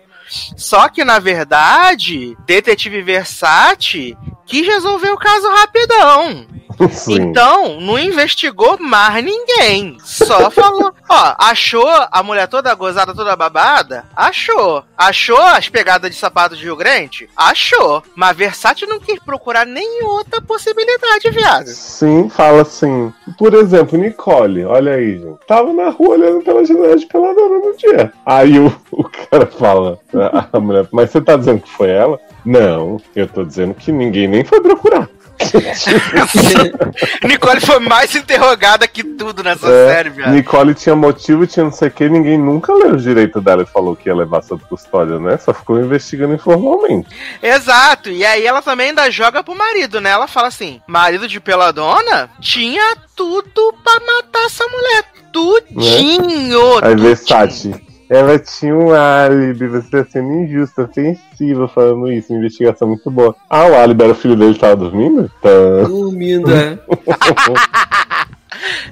[0.56, 6.46] Só que, na verdade, Detetive Versace quis resolver o caso rapidão.
[6.92, 7.14] Sim.
[7.14, 9.98] Então, não investigou mais ninguém.
[10.04, 10.94] Só falou.
[11.10, 14.06] Ó, achou a mulher toda gozada, toda babada?
[14.16, 14.84] Achou.
[14.98, 17.30] Achou as pegadas de sapato de Rio Grande?
[17.36, 18.04] Achou.
[18.16, 21.68] Mas Versace não quis procurar nem outra possibilidade, viado.
[21.68, 23.14] Sim, fala assim.
[23.38, 25.40] Por exemplo, Nicole, olha aí, gente.
[25.48, 28.12] Tava na rua olhando pela janela de peladora no dia.
[28.26, 32.20] Aí o, o cara fala, a, a mulher, mas você tá dizendo que foi ela?
[32.46, 35.10] Não, eu tô dizendo que ninguém nem foi procurar.
[37.24, 40.32] Nicole foi mais interrogada que tudo nessa É, série, viado.
[40.34, 43.66] Nicole tinha motivo, tinha não sei o que, ninguém nunca leu os direitos dela e
[43.66, 45.38] falou que ia levar sob custódia, né?
[45.38, 47.10] Só ficou investigando informalmente.
[47.42, 48.10] Exato.
[48.10, 50.12] E aí ela também ainda joga pro marido, né?
[50.12, 55.04] Ela fala assim: marido de peladona tinha tudo pra matar essa mulher.
[55.34, 56.76] Tudinho!
[56.76, 56.98] Aí tudinho.
[57.00, 57.85] Versace.
[58.10, 63.36] Ela tinha um álibi, você tá sendo injusta, ofensiva falando isso, investigação muito boa.
[63.50, 65.32] Ah, o álibi era o filho dele que tava dormindo?
[65.42, 65.88] Tá.
[65.88, 66.78] Dormindo, é.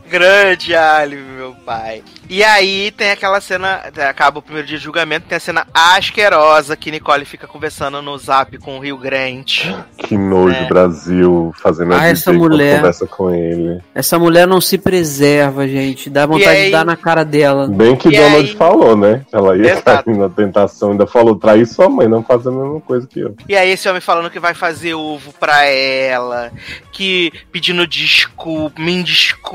[0.10, 2.04] Grande álibi, meu pai.
[2.30, 6.76] E aí tem aquela cena, acaba o primeiro dia de julgamento, tem a cena asquerosa
[6.76, 9.76] que Nicole fica conversando no zap com o Rio Grande.
[9.98, 10.66] Que nojo, É.
[10.68, 12.76] Brasil, fazendo a Ah, essa DJ quando mulher.
[12.78, 13.82] conversa com ele.
[13.94, 16.10] Essa mulher não se preserva, gente.
[16.10, 17.68] Dá vontade aí- de dar na cara dela.
[17.68, 19.26] Bem que E Donald aí- falou, né?
[19.32, 20.04] Ela ia Exato.
[20.06, 23.36] cair na tentação, ainda falou, trair sua mãe, não fazer a mesma coisa que eu.
[23.48, 26.52] E aí esse homem falando que vai fazer ovo pra ela,
[26.92, 29.53] que pedindo desculpa, me desculpa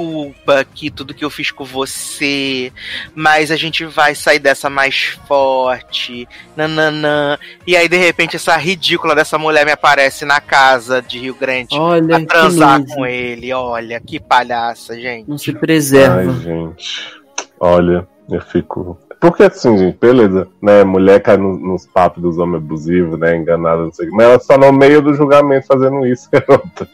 [0.74, 2.72] que tudo que eu fiz com você,
[3.14, 7.38] mas a gente vai sair dessa mais forte, nananã.
[7.66, 11.76] E aí de repente essa ridícula dessa mulher me aparece na casa de Rio Grande
[11.78, 13.52] Olha, pra transar com ele.
[13.52, 15.28] Olha, que palhaça, gente.
[15.28, 16.20] Não se preserva.
[16.30, 17.18] Ai, gente.
[17.60, 18.98] Olha, eu fico.
[19.20, 20.84] Porque assim, gente, beleza, né?
[20.84, 23.36] Mulher cai no- nos papos dos homens abusivos, né?
[23.36, 24.16] Enganada, não sei o que.
[24.16, 26.88] Mas ela só no meio do julgamento fazendo isso, garota.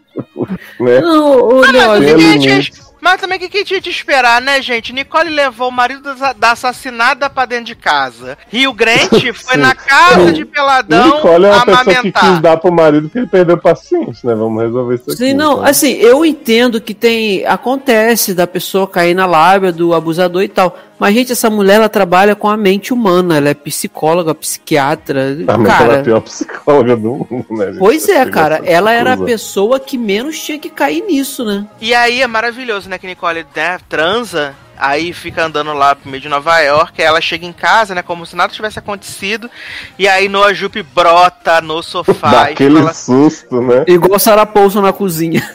[0.80, 1.00] né?
[1.02, 4.90] Não, ô, mas Leózio, por Mas também o que, que tinha de esperar, né, gente?
[4.90, 8.38] Nicole levou o marido da, da assassinada pra dentro de casa.
[8.48, 9.60] Rio Grande foi Sim.
[9.60, 12.30] na casa de Peladão Nicole é uma pessoa que amamentar.
[12.30, 14.34] quis dar pro marido que ele perdeu paciente, né?
[14.34, 15.18] Vamos resolver isso aqui.
[15.18, 15.66] Sim, não, então.
[15.66, 17.44] assim, eu entendo que tem.
[17.44, 20.74] Acontece da pessoa cair na lábia do abusador e tal.
[21.04, 25.36] Mas, gente, essa mulher ela trabalha com a mente humana, ela é psicóloga, psiquiatra.
[25.46, 27.66] A ela é a cara, pior psicóloga do mundo, né?
[27.66, 27.78] gente?
[27.78, 31.66] pois é, cara, ela era a pessoa que menos tinha que cair nisso, né?
[31.78, 36.22] E aí é maravilhoso, né, que Nicole né, transa, aí fica andando lá pro meio
[36.22, 39.50] de Nova York, aí ela chega em casa, né, como se nada tivesse acontecido,
[39.98, 43.84] e aí Noah Jupe brota no sofá Dá e aquele fala, susto, né?
[43.86, 45.46] Igual Sarah Paulson na cozinha.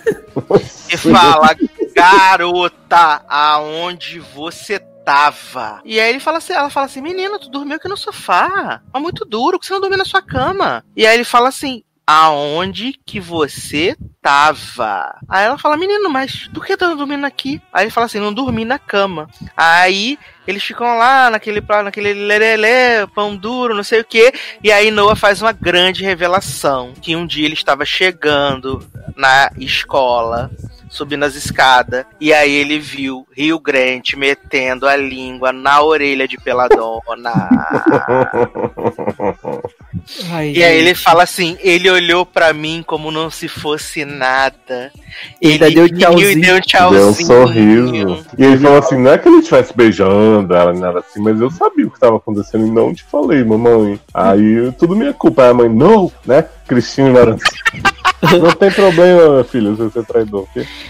[0.94, 1.56] e fala,
[1.96, 4.80] garota, aonde você
[5.86, 9.00] E aí ele fala assim, ela fala assim, menina, tu dormiu aqui no sofá, é
[9.00, 10.84] muito duro, que você não dormiu na sua cama?
[10.96, 15.16] E aí ele fala assim, aonde que você tava?
[15.30, 17.62] Aí ela fala, menino, mas por que tá dormindo aqui?
[17.72, 19.30] Aí ele fala assim, não dormi na cama.
[19.56, 24.34] Aí eles ficam lá naquele, naquele lerelé, pão duro, não sei o que.
[24.64, 26.94] E aí Noah faz uma grande revelação.
[27.00, 28.84] Que um dia ele estava chegando
[29.16, 30.50] na escola,
[30.90, 32.06] subindo as escadas.
[32.20, 37.32] E aí ele viu Rio Grande metendo a língua na orelha de Peladona.
[40.32, 44.92] Ai, E aí ele fala assim, ele olhou pra mim como não se fosse nada.
[45.44, 46.42] Ainda deu riu e tchauzinho.
[46.42, 47.00] deu um tchauzinho.
[47.00, 48.26] Deu um sorriso.
[48.38, 51.50] E ele falou assim: não é que ele estivesse beijando ela, nada assim, mas eu
[51.52, 54.00] sabia o que estava acontecendo e não te falei, mamãe.
[54.14, 55.44] Aí tudo minha culpa.
[55.44, 56.46] Aí a mãe, não, né?
[56.68, 57.40] Cristina Maranhão.
[58.42, 60.48] Não tem problema, meu filho, se você é traidor.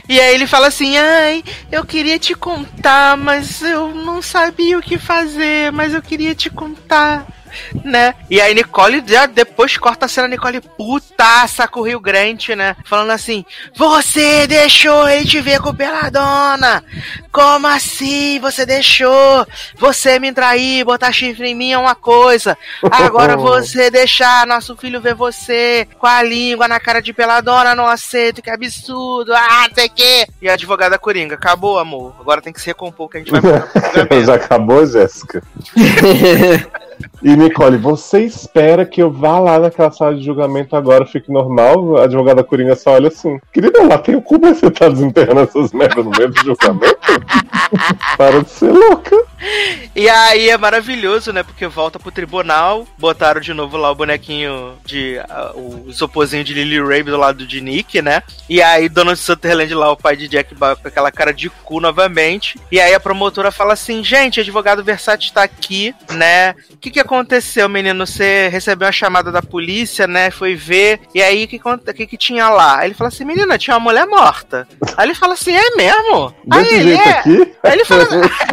[0.07, 4.81] E aí ele fala assim, ai, eu queria te contar, mas eu não sabia o
[4.81, 7.27] que fazer, mas eu queria te contar.
[7.83, 8.15] Né?
[8.29, 12.75] E aí Nicole já depois corta a cena Nicole putaça com o Rio Grande, né?
[12.85, 13.45] Falando assim:
[13.75, 16.83] Você deixou ele te ver com peladona!
[17.31, 18.39] Como assim?
[18.39, 19.45] Você deixou?
[19.77, 22.57] Você me trair, botar chifre em mim é uma coisa.
[22.91, 27.85] Agora você deixar nosso filho ver você com a língua na cara de peladona, não
[27.85, 29.33] aceito, que absurdo.
[29.33, 30.27] Ah, não sei o quê.
[30.41, 32.15] E a advogada Coringa, acabou, amor.
[32.19, 33.41] Agora tem que se recompor que a gente vai.
[34.25, 35.43] Já acabou, Jéssica?
[37.21, 41.97] E Nicole, você espera que eu vá lá naquela sala de julgamento agora, fique normal?
[41.97, 43.39] A advogada Coringa só olha assim.
[43.51, 46.97] Querida, lá tem o cu, mas você tá desenterrando essas merdas no meio do julgamento?
[48.17, 49.15] Para de ser louca.
[49.95, 51.43] E aí é maravilhoso, né?
[51.43, 55.19] Porque volta pro tribunal, botaram de novo lá o bonequinho de.
[55.29, 58.23] ah, o isoporzinho de Lily Rabe do lado de Nick, né?
[58.49, 62.59] E aí Donald Sutherland lá, o pai de Jack com aquela cara de cu novamente.
[62.71, 66.55] E aí a promotora fala assim: gente, advogado Versace tá aqui, né?
[66.71, 67.08] O que que aconteceu,
[67.69, 68.05] menino?
[68.05, 70.29] Você recebeu uma chamada da polícia, né?
[70.29, 71.01] Foi ver.
[71.13, 71.59] E aí o que,
[71.93, 72.79] que que tinha lá?
[72.79, 74.67] Aí ele fala assim: menina, tinha uma mulher morta.
[74.95, 76.33] Aí ele fala assim: é mesmo?
[76.51, 77.11] Aí Desse ele jeito é.
[77.11, 77.53] aqui?
[77.63, 78.03] Aí ele fala,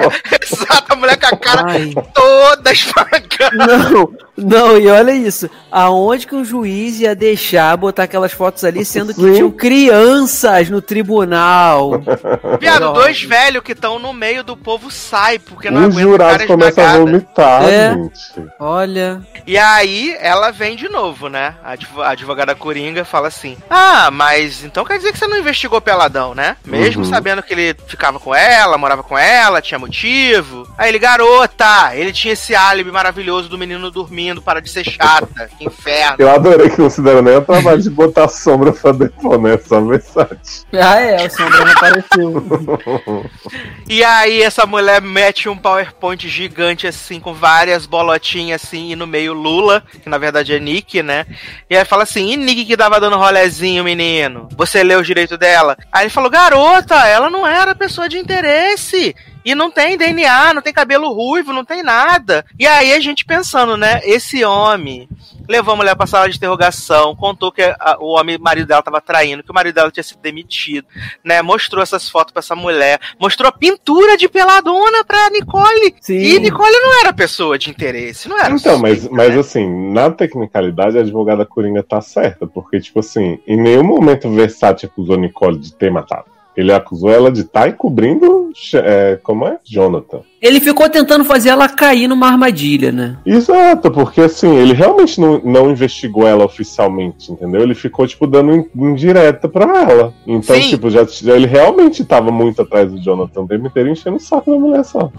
[0.42, 1.92] exato, a mulher com a cara Ai.
[2.14, 3.56] toda esfarcada.
[3.66, 5.48] Não, Não, e olha isso.
[5.70, 9.32] Aonde que um juiz ia deixar botar aquelas fotos ali, sendo que Sim.
[9.34, 11.92] tinham crianças no tribunal?
[12.60, 16.36] Viado, dois velhos que estão no meio do povo sai, porque não Os aguentam jurados
[16.36, 17.10] cara começam a esmagada.
[17.10, 17.94] vomitar, É.
[17.94, 18.50] gente.
[18.58, 19.22] Olha.
[19.46, 21.54] E aí ela vem de novo, né?
[21.64, 25.80] A a advogada Coringa fala assim: Ah, mas então quer dizer que você não investigou
[25.80, 26.56] Peladão, né?
[26.64, 27.08] Mesmo Uhum.
[27.08, 30.66] sabendo que ele ficava com ela, morava com ela, tinha motivo.
[30.76, 35.48] Aí ele, garota, ele tinha esse álibi maravilhoso do menino dormindo, para de ser chata,
[35.58, 36.16] que inferno.
[36.18, 39.40] Eu adorei que não se deram nem o trabalho de botar a sombra pra depois,
[39.40, 39.58] né?
[39.58, 40.64] Só versátil.
[40.72, 43.26] Ah, é, o Sombra não apareceu.
[43.88, 49.06] E aí essa mulher mete um PowerPoint gigante assim, com várias bolotinhas assim, e no
[49.06, 51.24] meio Lula, que na verdade é Nick, né?
[51.70, 54.48] E aí fala assim, e Nick que tava dando rolezinho, menino?
[54.56, 55.76] Você leu o direito dela?
[55.92, 59.14] Aí ele falou, garota, ela não era pessoa de interesse.
[59.46, 62.44] E não tem DNA, não tem cabelo ruivo, não tem nada.
[62.58, 64.00] E aí a gente pensando, né?
[64.02, 65.08] Esse homem
[65.48, 69.00] levou a mulher pra sala de interrogação, contou que a- o homem, marido dela tava
[69.00, 70.88] traindo, que o marido dela tinha sido demitido,
[71.24, 71.42] né?
[71.42, 75.94] Mostrou essas fotos pra essa mulher, mostrou a pintura de peladona pra Nicole.
[76.00, 76.18] Sim.
[76.18, 79.38] E Nicole não era pessoa de interesse, não era Então, mas, suspeita, mas né?
[79.40, 84.34] assim, na tecnicalidade, a advogada Coringa tá certa, porque, tipo assim, em nenhum momento o
[84.34, 86.34] Versace acusou Nicole de ter matado.
[86.56, 89.58] Ele acusou ela de estar encobrindo, é, como é?
[89.64, 90.20] Jonathan.
[90.40, 93.16] Ele ficou tentando fazer ela cair numa armadilha, né?
[93.26, 97.62] Exato, porque assim, ele realmente não, não investigou ela oficialmente, entendeu?
[97.62, 100.14] Ele ficou, tipo, dando in- indireta pra ela.
[100.26, 100.68] Então, Sim.
[100.70, 104.20] tipo, já, já- ele realmente tava muito atrás do Jonathan o tempo inteiro enchendo o
[104.20, 105.10] saco da mulher só.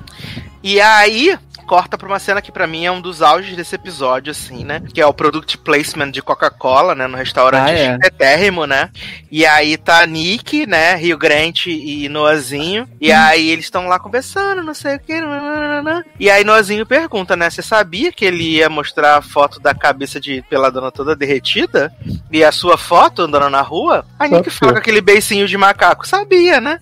[0.63, 1.37] E aí,
[1.67, 4.81] corta pra uma cena que pra mim é um dos auges desse episódio, assim, né?
[4.93, 7.05] Que é o product placement de Coca-Cola, né?
[7.07, 8.07] No restaurante Ah, é.
[8.07, 8.89] etérrimo, né?
[9.29, 10.95] E aí tá Nick, né?
[10.95, 12.87] Rio Grande e Noazinho.
[13.01, 15.19] E aí eles estão lá conversando, não sei o que.
[15.19, 16.05] nananana.
[16.19, 17.49] E aí Noazinho pergunta, né?
[17.49, 21.93] Você sabia que ele ia mostrar a foto da cabeça de peladona toda derretida?
[22.31, 24.05] E a sua foto andando na rua?
[24.17, 26.07] A Nick fala com aquele beicinho de macaco.
[26.07, 26.79] Sabia, né?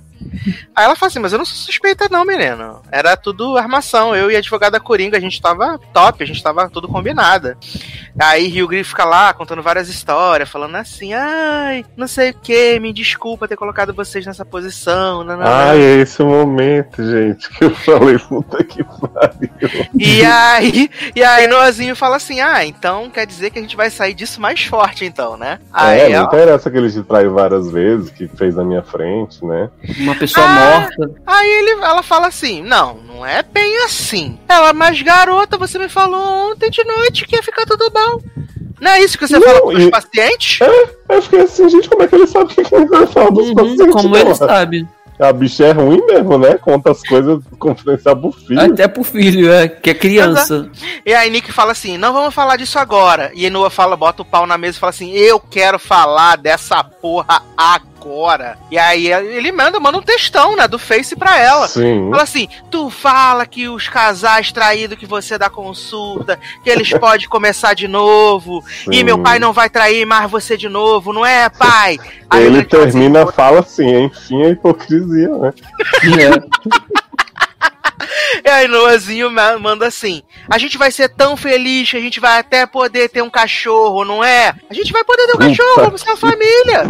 [0.76, 2.82] Aí ela fala assim, mas eu não sou suspeita não, menino.
[2.92, 4.16] Era tudo armação.
[4.16, 7.58] Eu e a advogada Coringa, a gente tava top, a gente tava tudo combinada.
[8.20, 12.80] Aí Rio Green fica lá contando várias histórias, falando assim, ai, não sei o que,
[12.80, 15.24] me desculpa ter colocado vocês nessa posição.
[15.24, 19.50] nananã." Ai, é esse o momento, gente, que eu falei, puta que pariu.
[19.98, 23.90] E aí, e aí Noazinho fala assim, ah, então quer dizer que a gente vai
[23.90, 25.60] sair disso mais forte, então, né?
[25.74, 28.84] Aí é, não ela- interessa que ele te traiu várias vezes, que fez na minha
[28.84, 29.70] frente, né?
[30.06, 30.50] Uma pessoa Ah.
[30.50, 31.12] morta.
[31.26, 34.38] Aí ele, ela fala assim: Não, não é bem assim.
[34.48, 38.20] Ela, mas garota, você me falou ontem de noite que ia ficar tudo bom.
[38.80, 40.60] Não é isso que você Não, fala pros e- pacientes?
[41.10, 43.48] Eu fiquei assim, gente, como é que ele sabe o que ele vai falar dos
[43.50, 43.94] Uhum, pacientes?
[43.94, 44.36] como ele dela?
[44.36, 44.88] sabe.
[45.18, 46.56] A bicha é ruim mesmo, né?
[46.58, 48.60] Conta as coisas confidencial pro filho.
[48.60, 50.70] Até pro filho, é, que é criança.
[51.06, 53.32] E aí Nick fala assim: Não vamos falar disso agora.
[53.34, 56.84] E Noah fala, bota o pau na mesa e fala assim: Eu quero falar dessa
[56.84, 57.95] porra agora.
[58.70, 61.68] E aí ele manda, manda um textão, né, do Face pra ela.
[61.68, 62.10] Sim.
[62.12, 67.28] Fala assim, tu fala que os casais traídos que você dá consulta, que eles podem
[67.28, 69.04] começar de novo, e Sim.
[69.04, 71.98] meu pai não vai trair mais você de novo, não é, pai?
[72.30, 75.54] Aí Ele assim, termina, fala assim, enfim, a hipocrisia, né?
[78.44, 82.20] E aí Noazinho ma- manda assim: A gente vai ser tão feliz que a gente
[82.20, 84.54] vai até poder ter um cachorro, não é?
[84.70, 86.84] A gente vai poder ter um cachorro, vamos ser uma família.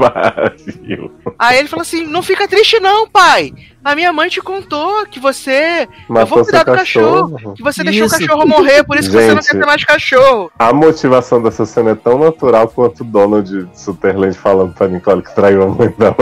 [1.38, 3.54] Aí ele fala assim: Não fica triste, não, pai.
[3.84, 5.88] A minha mãe te contou que você.
[6.10, 7.34] eu Matou vou cuidar do cachorro.
[7.34, 7.54] cachorro.
[7.54, 8.18] Que você deixou o Isso.
[8.20, 9.52] cachorro morrer, por isso que você não Gente.
[9.52, 10.52] quer ter mais cachorro.
[10.58, 15.36] A motivação dessa cena é tão natural quanto o Donald Sutherland falando pra Nicole que
[15.36, 16.16] traiu a mãe dela.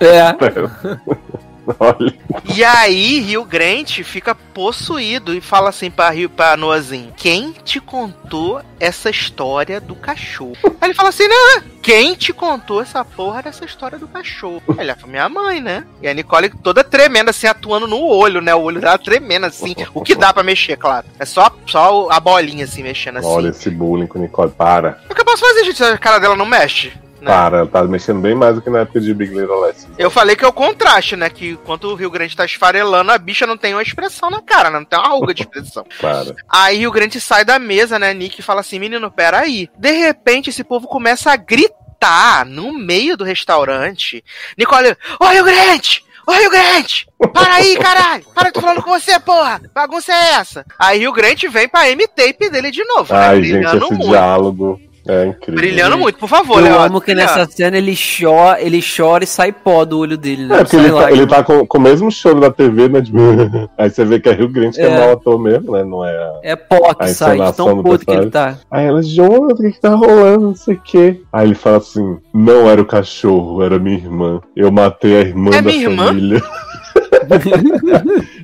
[0.00, 0.32] É.
[1.78, 2.14] Olha.
[2.54, 7.80] E aí, Rio Grande fica possuído e fala assim pra, Rio, pra Noazinho: Quem te
[7.80, 10.56] contou essa história do cachorro?
[10.80, 14.62] Aí ele fala assim: Não, quem te contou essa porra dessa história do cachorro?
[14.76, 15.84] Aí Ele foi minha mãe, né?
[16.00, 18.54] E a Nicole toda tremenda, assim, atuando no olho, né?
[18.54, 19.74] O olho dela tremendo, assim.
[19.94, 21.06] O que dá pra mexer, claro.
[21.18, 23.28] É só, só a bolinha, assim, mexendo assim.
[23.28, 24.50] Olha esse bullying com Nicole.
[24.50, 25.00] Para.
[25.10, 25.82] O que eu posso fazer, gente?
[25.82, 26.92] A cara dela não mexe.
[27.26, 27.32] Né?
[27.32, 27.58] Para.
[27.58, 29.86] Ela tá mexendo bem mais do que na época de Big Little Lies.
[29.98, 31.28] Eu falei que é o contraste, né?
[31.28, 34.70] Que enquanto o Rio Grande tá esfarelando, a bicha não tem uma expressão na cara,
[34.70, 34.78] né?
[34.78, 35.84] Não tem uma ruga de expressão.
[36.00, 36.34] Para.
[36.48, 38.14] Aí Rio Grande sai da mesa, né?
[38.14, 39.68] Nick fala assim: menino, peraí.
[39.76, 44.24] De repente, esse povo começa a gritar no meio do restaurante.
[44.56, 46.04] Nicole, ô Rio Grande!
[46.26, 47.06] Ô Rio Grande!
[47.32, 48.24] Para aí, caralho!
[48.34, 49.60] Para, tô falando com você, porra!
[49.72, 50.64] Bagunça é essa?
[50.76, 53.28] Aí Rio Grande vem pra M-tape dele de novo, né?
[53.28, 54.08] Ai, gente, Brigando esse muito.
[54.08, 54.80] diálogo.
[55.08, 55.54] É incrível.
[55.54, 59.52] Brilhando muito, por favor, Eu amo que nessa cena ele chora, ele chora e sai
[59.52, 60.56] pó do olho dele, né?
[60.56, 63.00] É, porque ele, tá, ele tá com, com o mesmo choro da TV, né?
[63.02, 63.18] Tipo,
[63.78, 64.98] aí você vê que é Rio Grande que é, É.
[64.98, 65.84] mau ator mesmo, né?
[65.84, 66.10] Não é.
[66.10, 68.58] a- É pó que sai, de tão puto que ele tá.
[68.70, 70.46] Aí ela, Jonathan, o que, que tá rolando?
[70.48, 71.20] Não sei o quê.
[71.32, 74.40] Aí ele fala assim: não era o cachorro, era minha irmã.
[74.56, 76.12] Eu matei a irmã É da minha irmã?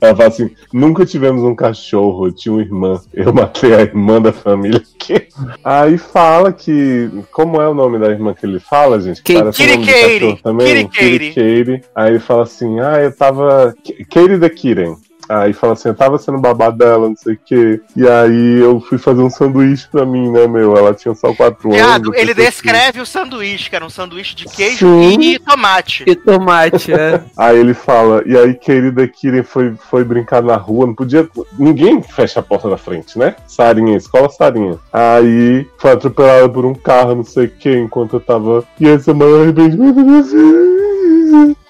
[0.00, 3.00] ela fala assim: nunca tivemos um cachorro, eu tinha uma irmã.
[3.12, 4.82] Eu matei a irmã da família.
[4.98, 5.28] Que?
[5.64, 7.10] Aí fala que.
[7.32, 9.22] Como é o nome da irmã que ele fala, gente?
[9.22, 10.66] Que Kate- parece o nome do Kiri também.
[10.66, 11.84] Kiri Kiri Kiri.
[11.94, 13.74] Aí ele fala assim: ah, eu tava.
[14.10, 14.96] Katie the Kitten.
[15.32, 17.80] Aí fala assim, eu tava sendo babado dela, não sei o quê.
[17.96, 20.76] E aí eu fui fazer um sanduíche pra mim, né, meu?
[20.76, 22.18] Ela tinha só quatro Viado, anos.
[22.18, 25.20] ele eu descreve o sanduíche, que era um sanduíche de queijo Sim.
[25.20, 26.04] e tomate.
[26.06, 27.22] E tomate, é.
[27.36, 31.28] Aí ele fala, e aí querida Kiren foi, foi brincar na rua, não podia.
[31.58, 33.34] Ninguém fecha a porta da frente, né?
[33.46, 34.78] Sarinha, escola Sarinha.
[34.92, 38.64] Aí foi atropelada por um carro, não sei o que, enquanto eu tava.
[38.78, 41.01] E essa maior arrependimento da minha vida.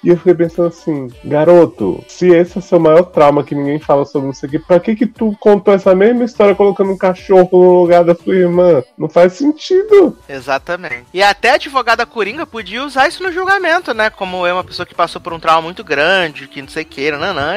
[0.03, 4.05] E eu fiquei pensando assim, garoto, se esse é seu maior trauma que ninguém fala
[4.05, 7.81] sobre isso aqui, pra que que tu contou essa mesma história colocando um cachorro no
[7.81, 8.83] lugar da sua irmã?
[8.97, 10.17] Não faz sentido.
[10.27, 11.05] Exatamente.
[11.13, 14.09] E até a advogada Coringa podia usar isso no julgamento, né?
[14.09, 16.85] Como é uma pessoa que passou por um trauma muito grande, que não sei o
[16.85, 17.07] que,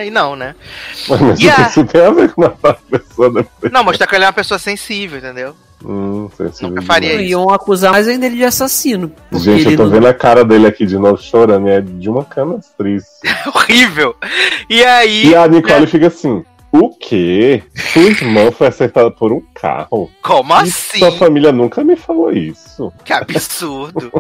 [0.05, 0.55] e não, né?
[1.09, 3.73] Mas E a- isso tem a ver com a pessoa depois.
[3.73, 5.55] Não, mostrar que ele é uma pessoa sensível, entendeu?
[5.85, 6.29] Hum,
[6.63, 7.31] Nunca faria demais.
[7.31, 9.13] Iam acusar mais ainda ele de assassino.
[9.33, 12.09] Gente, eu tô não- vendo a cara dele aqui de novo chorando, e é de
[12.09, 13.05] uma canastriz.
[13.55, 14.17] Horrível.
[14.71, 15.27] E aí.
[15.29, 17.63] E a Nicole fica assim: o quê?
[17.93, 20.11] Sua irmã foi acertada por um carro?
[20.23, 20.99] Como E assim?
[20.99, 22.93] Sua família nunca me falou isso.
[23.05, 24.11] Que absurdo.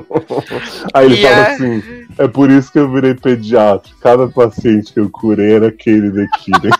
[0.94, 1.83] Aí ele E fala é- assim:
[2.18, 3.91] é por isso que eu virei pediatra.
[4.01, 6.51] Cada paciente que eu curei era aquele daqui.
[6.62, 6.70] né?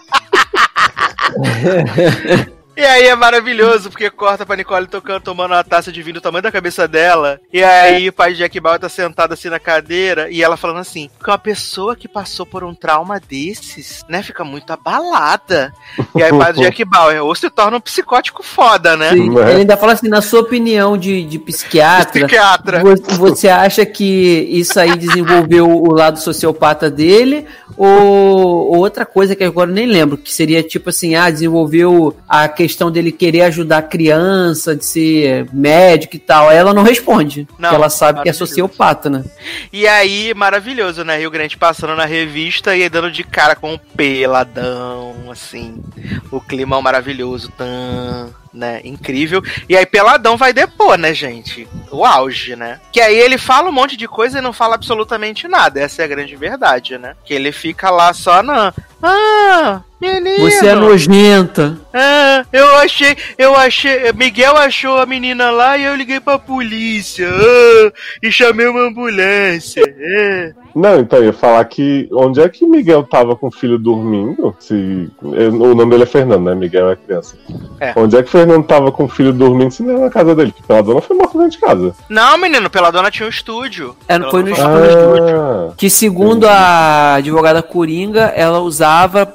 [2.77, 6.21] E aí é maravilhoso, porque corta pra Nicole tocando, tomando uma taça de vinho do
[6.21, 7.41] tamanho da cabeça dela.
[7.51, 10.81] E aí o pai de Jack Bauer tá sentado assim na cadeira e ela falando
[10.81, 15.73] assim: que uma pessoa que passou por um trauma desses, né, fica muito abalada.
[16.15, 19.11] E aí o pai do Jack Bauer, ou se torna um psicótico foda, né?
[19.13, 19.51] Sim, é?
[19.53, 22.81] Ele ainda fala assim, na sua opinião de, de psiquiatra, Psiquiatra.
[22.83, 24.05] vo- você acha que
[24.51, 27.47] isso aí desenvolveu o lado sociopata dele?
[27.75, 32.15] Ou, ou outra coisa que agora eu nem lembro, que seria tipo assim, ah, desenvolveu
[32.29, 36.49] a questão dele querer ajudar a criança, de ser médico e tal.
[36.49, 39.25] Aí ela não responde, Não, ela sabe que é sociopata, né?
[39.73, 41.19] E aí, maravilhoso, né?
[41.19, 45.83] Rio Grande passando na revista e dando de cara com um peladão, assim.
[46.31, 48.81] O climão maravilhoso, tan, né?
[48.85, 49.43] Incrível.
[49.69, 51.69] E aí, peladão vai depor, né, gente?
[51.91, 52.81] O auge, né?
[52.91, 55.81] Que aí ele fala um monte de coisa e não fala absolutamente nada.
[55.81, 57.15] Essa é a grande verdade, né?
[57.25, 58.73] Que ele fica lá só na.
[59.03, 60.51] Ah, menino!
[60.51, 61.79] Você é nojenta.
[61.93, 67.29] Ah, eu achei, eu achei, Miguel achou a menina lá e eu liguei pra polícia,
[67.31, 67.93] ah,
[68.23, 70.53] e chamei uma ambulância, é.
[70.75, 74.55] Não, então eu ia falar que onde é que Miguel tava com o filho dormindo?
[74.61, 76.55] Se eu- o nome dele é Fernando, né?
[76.55, 77.35] Miguel é criança.
[77.81, 77.95] É.
[77.97, 80.53] Onde é que Fernando tava com o filho dormindo se não era na casa dele?
[80.53, 81.95] Porque pela dona foi morta dentro de casa.
[82.11, 83.97] Não, menino, pela dona tinha um estúdio.
[84.07, 85.41] É, não foi no Ela não estúdio.
[85.41, 88.86] Ah, Que segundo a advogada Coringa, ela usava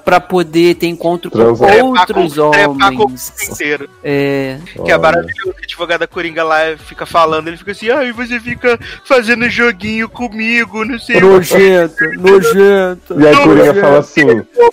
[0.04, 1.84] pra poder ter encontro com Transar.
[1.86, 3.34] Outros com- trepar com o homens.
[3.40, 3.90] mundo inteiro.
[4.04, 4.98] É, Que é olha.
[5.00, 9.50] maravilhoso, que a advogada Coringa lá fica falando, ele fica assim, ai, você fica fazendo
[9.50, 13.14] joguinho comigo, não sei o nojenta, nojenta.
[13.18, 14.22] E aí Não, Coringa fala assim: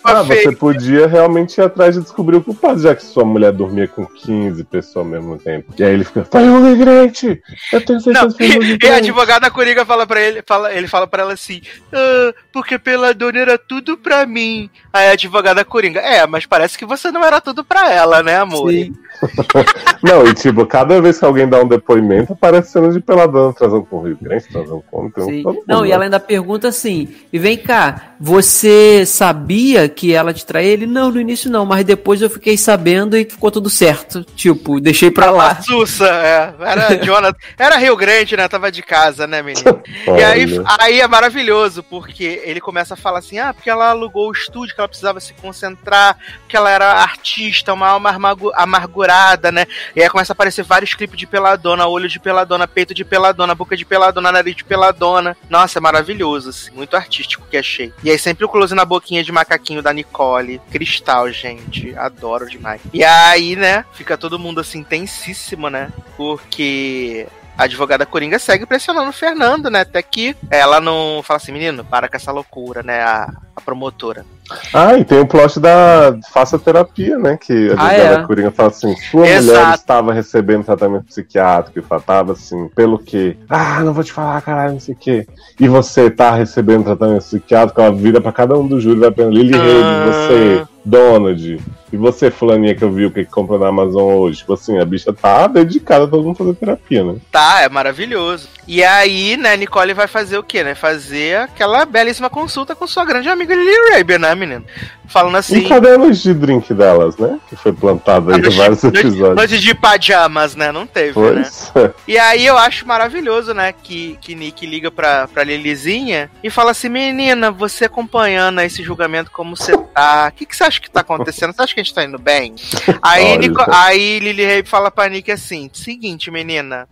[0.05, 3.89] Ah, você podia realmente ir atrás de descobrir o culpado, já que sua mulher dormia
[3.89, 5.73] com 15 pessoas ao mesmo tempo.
[5.79, 7.41] E aí ele fica, foi um migrante!
[7.73, 10.43] Eu tenho certeza Não, que foi um e, e a advogada Coringa fala pra ele,
[10.47, 11.61] fala, ele fala pra ela assim,
[11.93, 14.68] ah, porque pela dona era tudo pra mim.
[14.93, 18.37] Aí a advogada Coringa, é, mas parece que você não era tudo pra ela, né,
[18.37, 18.71] amor?
[18.71, 18.95] Sim.
[20.03, 23.85] Não, e tipo, cada vez que alguém dá um depoimento, aparece cena de peladão transando
[23.85, 25.43] com o Rio Grande, transando com tem um Sim.
[25.43, 25.95] todo mundo, Não, e né?
[25.95, 30.69] ela ainda pergunta assim: e vem cá, você sabia que ela te traiu?
[30.69, 34.25] Ele, não, no início não, mas depois eu fiquei sabendo e ficou tudo certo.
[34.37, 35.61] Tipo, deixei pra lá.
[35.63, 36.55] Sussa, é.
[36.61, 37.39] Era Jonathan.
[37.57, 38.49] Era Rio Grande, né?
[38.49, 39.81] Tava de casa, né, menino?
[40.07, 40.47] E aí,
[40.81, 44.75] aí é maravilhoso, porque ele começa a falar assim: ah, porque ela alugou o estúdio,
[44.75, 46.17] que ela precisava se concentrar,
[46.49, 49.67] que ela era artista, uma alma amargu- amargurada, né?
[49.95, 53.55] E aí começa a aparecer vários clipes de peladona, olho de peladona, peito de peladona,
[53.55, 55.37] boca de peladona, nariz de peladona.
[55.49, 57.93] Nossa, é maravilhoso, assim, muito artístico que achei.
[58.03, 60.61] E aí sempre o close na boquinha de macaquinho da Nicole.
[60.71, 61.95] Cristal, gente.
[61.97, 62.81] Adoro demais.
[62.93, 65.91] E aí, né, fica todo mundo assim, tensíssimo, né?
[66.17, 69.81] Porque a advogada Coringa segue pressionando o Fernando, né?
[69.81, 73.03] Até que ela não fala assim, menino, para com essa loucura, né?
[73.03, 74.25] A, a promotora.
[74.73, 77.37] Ah, e tem o plot da Faça Terapia, né?
[77.41, 78.23] Que a Ah, é?
[78.23, 79.75] Coringa fala assim: sua mulher Exato.
[79.77, 83.37] estava recebendo tratamento psiquiátrico e faltava assim, pelo quê?
[83.49, 85.27] Ah, não vou te falar, caralho, não sei o quê.
[85.59, 89.27] E você tá recebendo tratamento psiquiátrico, ela vira pra cada um do júri, vai pra
[89.27, 89.63] Lily Ah.
[89.63, 91.61] Reid, você, Donald,
[91.93, 94.39] e você, fulaninha que eu vi o que comprou na Amazon hoje.
[94.39, 97.17] Tipo assim, a bicha tá dedicada a todo mundo fazer terapia, né?
[97.33, 98.49] Tá, é maravilhoso.
[98.67, 100.75] E aí, né, Nicole vai fazer o quê, né?
[100.75, 104.65] Fazer aquela belíssima consulta com sua grande amiga Lily Rabe, né, menino?
[105.07, 105.59] Falando assim.
[105.59, 107.39] E cadê a noite de drink delas, né?
[107.49, 109.37] Que foi plantada aí em vários noite- episódios.
[109.37, 110.71] Noite de pajamas, né?
[110.71, 111.43] Não teve, né?
[111.73, 111.73] Pois.
[112.07, 116.71] E aí eu acho maravilhoso, né, que, que Nick liga pra, pra Lilizinha e fala
[116.73, 120.91] assim, menina, você acompanhando esse julgamento como você tá, o que, que você acha que
[120.91, 121.53] tá acontecendo?
[121.53, 122.55] Você acha que a gente tá indo bem?
[123.03, 123.37] Aí.
[123.39, 126.89] Nico, aí Lily Rabe fala pra Nick assim, seguinte, menina,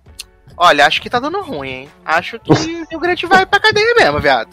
[0.57, 1.89] olha, acho que tá dando ruim, hein?
[2.05, 4.51] Acho que o Rio Grande vai pra cadeia mesmo, viado.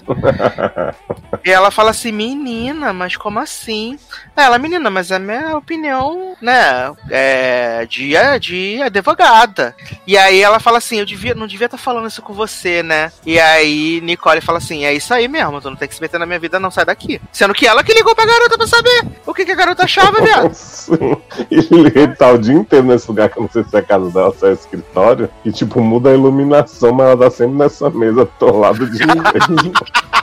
[1.46, 3.98] E ela fala assim, menina, mas como assim?
[4.36, 9.76] Ela, menina, mas é minha opinião, né, é, de, de advogada.
[10.08, 13.12] E aí ela fala assim, eu devia, não devia estar falando isso com você, né?
[13.26, 16.20] E aí Nicole fala assim, é isso aí mesmo, tu não tem que se meter
[16.20, 17.22] na minha vida, não, sai daqui.
[17.32, 20.20] Sendo que ela que ligou pra garota pra saber o que, que a garota achava,
[20.24, 20.54] viado.
[20.54, 21.18] Sim.
[21.50, 24.10] Ele tá o dia inteiro nesse lugar que eu não sei se é a casa
[24.10, 27.90] dela, se é o escritório, e tipo, muda a iluminação, mas ela tá sempre nessa
[27.92, 28.98] mesa atolada de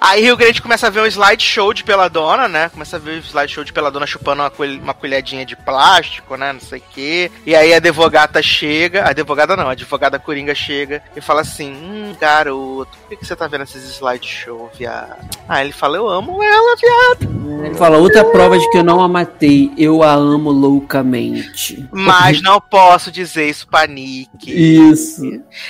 [0.00, 2.68] Aí Rio Grande começa a ver um slideshow de Peladona, né?
[2.68, 6.52] Começa a ver um slideshow de Peladona chupando uma, colhe- uma colhedinha de plástico, né?
[6.52, 7.30] Não sei o quê.
[7.46, 11.72] E aí a advogada chega, a advogada não, a advogada Coringa chega e fala assim:
[11.72, 15.16] Hum, garoto, por que, que você tá vendo esses slideshow, viado?
[15.48, 17.34] Ah, ele fala: Eu amo ela, viado.
[17.64, 21.86] Ele fala, outra prova de que eu não a matei, eu a amo loucamente.
[21.92, 24.50] Mas não posso dizer isso pra Nick.
[24.50, 25.22] Isso.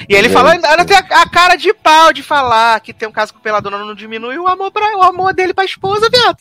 [0.09, 3.13] E ele fala, ainda tem a, a cara de pau de falar que tem um
[3.13, 6.39] caso com Peladona não diminui o amor, pra, o amor dele pra esposa, viado.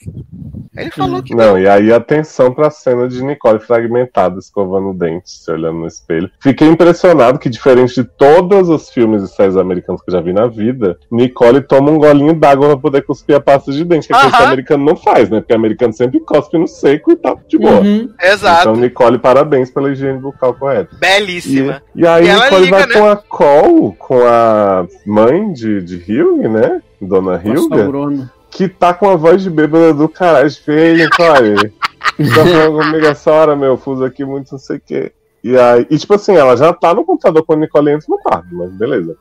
[0.76, 5.30] Ele falou que Não, e aí atenção pra cena de Nicole fragmentada, escovando o dente,
[5.30, 6.30] se olhando no espelho.
[6.40, 10.34] Fiquei impressionado que, diferente de todos os filmes e séries americanos que eu já vi
[10.34, 14.14] na vida, Nicole toma um golinho d'água pra poder cuspir a pasta de dente, que
[14.14, 15.40] é coisa que o americano não faz, né?
[15.40, 17.82] Porque o americano sempre cospe no seco e tá de boa.
[17.82, 18.10] Uhum.
[18.22, 18.62] Exato.
[18.62, 20.96] Então, Nicole, parabéns pela higiene bucal correta.
[21.00, 21.82] Belíssima.
[21.96, 22.94] E, e aí E Nicole liga, vai né?
[22.94, 26.82] com a call, com a mãe de, de Hugh, né?
[27.02, 27.42] Dona
[27.86, 28.30] Bruno.
[28.56, 30.50] Que tá com a voz de bêbada do caralho.
[30.68, 35.12] Ei, Nicole, tá falando comigo essa hora, meu, fuso aqui muito não sei o quê.
[35.44, 38.20] E aí, e tipo assim, ela já tá no computador quando a Nicole entra no
[38.20, 39.18] quarto, mas beleza.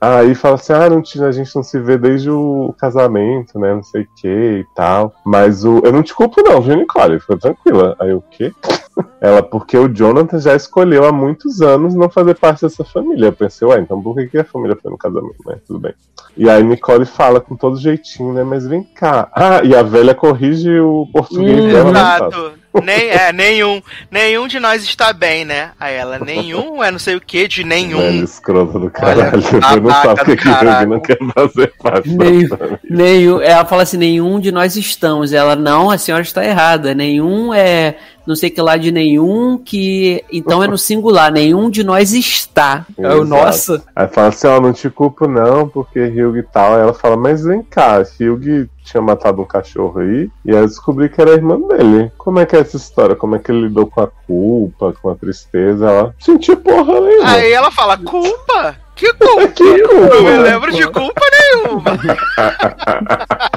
[0.00, 3.74] Aí fala assim, ah, não, a gente não se vê desde o casamento, né?
[3.74, 5.14] Não sei o que e tal.
[5.24, 5.80] Mas o.
[5.84, 7.18] Eu não te culpo, não, viu, Nicole?
[7.18, 7.96] Fica tranquila.
[7.98, 8.52] Aí o quê?
[9.20, 13.26] Ela, porque o Jonathan já escolheu há muitos anos não fazer parte dessa família.
[13.26, 15.58] Eu pensei, ué, então por que, que a família foi no casamento, né?
[15.66, 15.94] Tudo bem.
[16.36, 18.44] E aí Nicole fala com todo jeitinho, né?
[18.44, 19.28] Mas vem cá.
[19.32, 22.00] Ah, e a velha corrige o português Hum, dela, né?
[22.00, 22.52] Exato.
[22.82, 23.82] Nem, é, nenhum.
[24.10, 25.70] Nenhum de nós está bem, né?
[25.78, 28.22] A ela, nenhum é não sei o que de nenhum.
[28.22, 29.40] escrota do caralho.
[29.40, 33.82] Você não sabe o que que o não quer fazer parte Nenhum, nenhum, ela fala
[33.82, 35.32] assim, nenhum de nós estamos.
[35.32, 36.94] Ela, não, a senhora está errada.
[36.94, 37.96] Nenhum é
[38.26, 42.84] não sei que lá de nenhum, que então é no singular, nenhum de nós está.
[42.98, 43.24] Eu, Exato.
[43.24, 43.82] nossa.
[43.94, 46.74] Aí fala assim, ó, não te culpo não, porque Hugh e tal.
[46.74, 50.66] Aí ela fala, mas vem cá, Hugh tinha matado um cachorro aí, e aí eu
[50.66, 52.12] descobri que era a irmã dele.
[52.16, 53.16] Como é que é essa história?
[53.16, 55.86] Como é que ele lidou com a culpa, com a tristeza?
[55.86, 57.30] Ela sentiu porra nenhuma.
[57.30, 58.76] Aí ela fala, culpa?
[58.94, 59.48] Que culpa?
[59.54, 60.14] Que culpa?
[60.14, 61.82] Não me lembro de culpa nenhuma.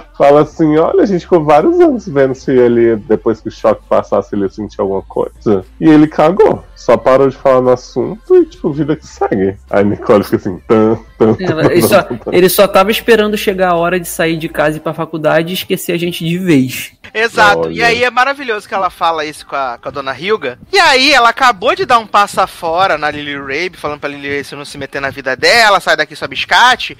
[0.20, 3.82] Fala assim, olha, a gente ficou vários anos vendo se ele, depois que o choque
[3.88, 5.64] passasse, ele ia sentir alguma coisa.
[5.80, 6.62] E ele cagou.
[6.76, 9.56] Só parou de falar no assunto e, tipo, vida que segue.
[9.70, 13.72] Aí Nicole fica assim, tan, tan, Ela- tan, ele, só, ele só tava esperando chegar
[13.72, 16.38] a hora de sair de casa e ir pra faculdade e esquecer a gente de
[16.38, 16.92] vez.
[17.14, 17.62] Exato.
[17.68, 17.74] Olha.
[17.74, 20.60] E aí é maravilhoso que ela fala isso com a, com a dona Hilga.
[20.72, 24.30] E aí ela acabou de dar um passo fora na Lily Rabe, falando pra Lily
[24.30, 26.98] Rabe se não se meter na vida dela, sai daqui sua biscate.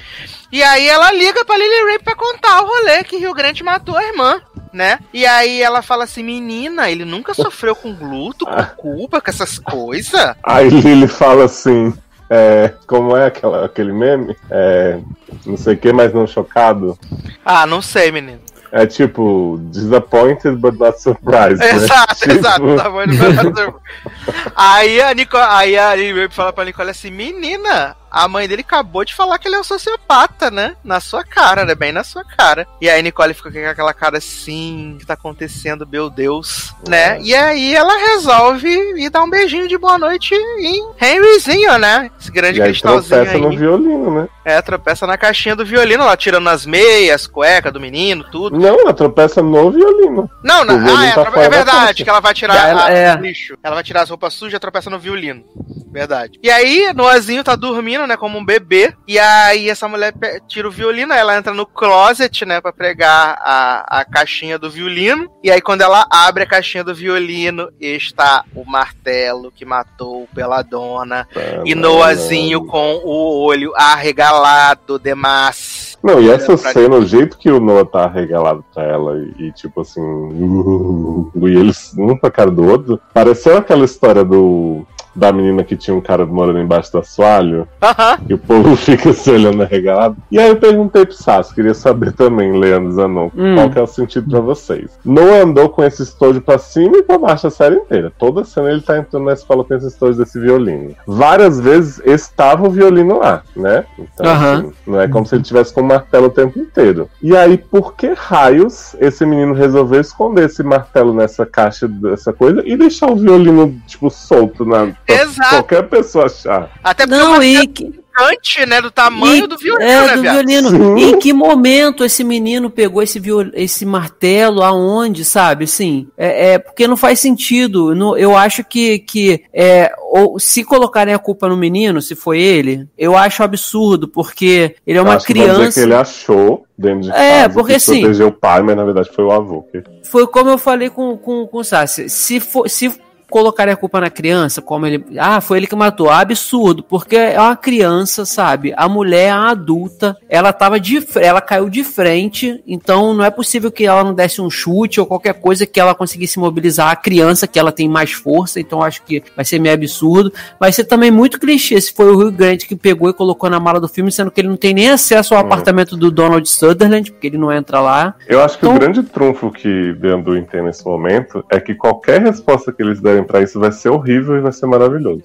[0.52, 3.98] E aí ela liga pra Lily Rabe pra contar o rolê que Rio Grande matou
[3.98, 4.42] a irmã.
[4.72, 5.00] Né?
[5.12, 9.58] E aí ela fala assim, menina, ele nunca sofreu com gluto, com culpa, com essas
[9.58, 10.36] coisas.
[10.44, 11.92] Aí Lily fala assim,
[12.30, 14.38] é, como é aquela, aquele meme?
[14.52, 15.00] É,
[15.44, 16.96] não sei o que, mas não chocado.
[17.44, 18.42] Ah, não sei, menino.
[18.72, 21.58] É tipo, disappointed but not surprised.
[21.66, 21.72] né?
[21.72, 22.76] Exato, Tipo, exato.
[22.76, 23.74] Tá ele
[24.56, 29.14] aí a Nicole, aí a fala pra Nicole assim, menina, a mãe dele acabou de
[29.16, 30.76] falar que ele é um sociopata, né?
[30.84, 31.76] Na sua cara, né?
[31.76, 32.68] Bem na sua cara.
[32.82, 37.20] E aí Nicole fica com aquela cara assim, o que tá acontecendo, meu Deus, né?
[37.22, 42.10] E aí ela resolve ir dar um beijinho de boa noite em Henryzinho, né?
[42.20, 43.42] Esse grande E aí cristalzinho tropeça aí.
[43.42, 44.28] no violino, né?
[44.46, 48.58] É, tropeça na caixinha do violino, lá tirando as meias, cueca do menino, tudo.
[48.58, 50.30] Não, ela tropeça no violino.
[50.44, 52.86] Não, não, O violino ah, é, tá é da verdade, que ela vai tirar Ela-
[52.86, 53.16] a- é.
[53.16, 53.56] o lixo.
[53.62, 55.44] Ela vai tirar as roupas sujas e tropeça no violino.
[55.92, 56.40] Verdade.
[56.44, 58.94] E aí, Noazinho tá dormindo, né, como um bebê.
[59.08, 60.14] E aí, essa mulher
[60.48, 64.70] tira o violino, aí ela entra no closet, né, pra pregar a, a caixinha do
[64.70, 65.30] violino.
[65.44, 70.62] E aí, quando ela abre a caixinha do violino, está o martelo que matou pela
[70.62, 71.28] dona.
[71.66, 75.98] E Noazinho com o olho arregalado demais.
[76.04, 79.48] Não, e essa Pra- cena, o jeito que o Noah tá regalado pra ela e,
[79.48, 84.86] e, tipo assim, uh, e eles um pra cara do outro, pareceu aquela história do
[85.20, 88.18] da menina que tinha um cara morando embaixo do assoalho, Aham.
[88.28, 90.16] e o povo fica se olhando regalado.
[90.32, 93.56] E aí eu perguntei pro Sassi, queria saber também, Leandro Zanon, Hum.
[93.56, 94.98] qual que é o sentido pra vocês.
[95.04, 98.12] Noah andou com esse estojo pra cima e pra baixo a série inteira.
[98.18, 100.96] Toda cena ele tá entrando na escola com esse estojo desse violino.
[101.06, 103.84] Várias vezes estava o violino lá, né?
[103.98, 107.10] Então, assim, não é como se ele tivesse com o martelo o tempo inteiro.
[107.22, 112.62] E aí, por que raios esse menino resolveu esconder esse martelo nessa caixa dessa coisa
[112.66, 114.90] e deixar o violino, tipo, solto na.
[115.14, 115.50] Exato.
[115.50, 116.72] Qualquer pessoa achar.
[116.84, 117.84] Até porque Não, é e que,
[118.20, 120.34] gigante, né, do tamanho e- do violino, é, né, do viado?
[120.36, 120.70] violino.
[120.70, 120.98] Sim.
[120.98, 124.62] E em que momento esse menino pegou esse, viol, esse martelo?
[124.62, 125.64] Aonde, sabe?
[125.66, 127.96] Assim, é, é porque não faz sentido.
[127.96, 132.40] No- eu acho que, que é, ou, se colocarem a culpa no menino, se foi
[132.42, 135.80] ele, eu acho absurdo, porque ele é uma Acho criança.
[135.80, 138.84] que ele achou dentro de É, casa porque que assim- protegeu o pai, mas na
[138.84, 139.62] verdade foi o avô.
[139.72, 142.10] que- Foi como eu falei com, com, com o Sassi.
[142.10, 142.92] Se, for, se
[143.30, 145.06] colocarem a culpa na criança, como ele.
[145.18, 146.10] Ah, foi ele que matou.
[146.10, 148.74] Absurdo, porque é uma criança, sabe?
[148.76, 153.72] A mulher, a adulta, ela tava de ela caiu de frente, então não é possível
[153.72, 157.48] que ela não desse um chute ou qualquer coisa que ela conseguisse mobilizar a criança,
[157.48, 160.32] que ela tem mais força, então acho que vai ser meio absurdo.
[160.60, 163.60] Vai ser também muito clichê se foi o Rio Grande que pegou e colocou na
[163.60, 165.46] mala do filme, sendo que ele não tem nem acesso ao Hum.
[165.46, 168.16] apartamento do Donald Sutherland, porque ele não entra lá.
[168.28, 172.22] Eu acho que Então- o grande trunfo que Deanduin tem nesse momento é que qualquer
[172.22, 175.24] resposta que eles derem pra isso vai ser horrível e vai ser maravilhoso.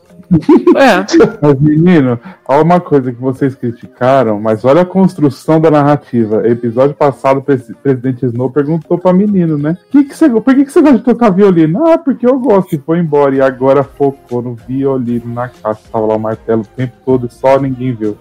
[0.77, 1.05] É.
[1.41, 6.47] Mas, menino, olha uma coisa que vocês criticaram, mas olha a construção da narrativa.
[6.49, 9.77] Episódio passado, o presi- presidente Snow perguntou pra menino, né?
[9.91, 11.87] Que que você, por que, que você gosta de tocar violino?
[11.87, 12.75] Ah, porque eu gosto.
[12.75, 13.35] E foi embora.
[13.35, 15.81] E agora focou no violino na caixa.
[15.93, 18.17] Tava lá o martelo o tempo todo e só ninguém viu.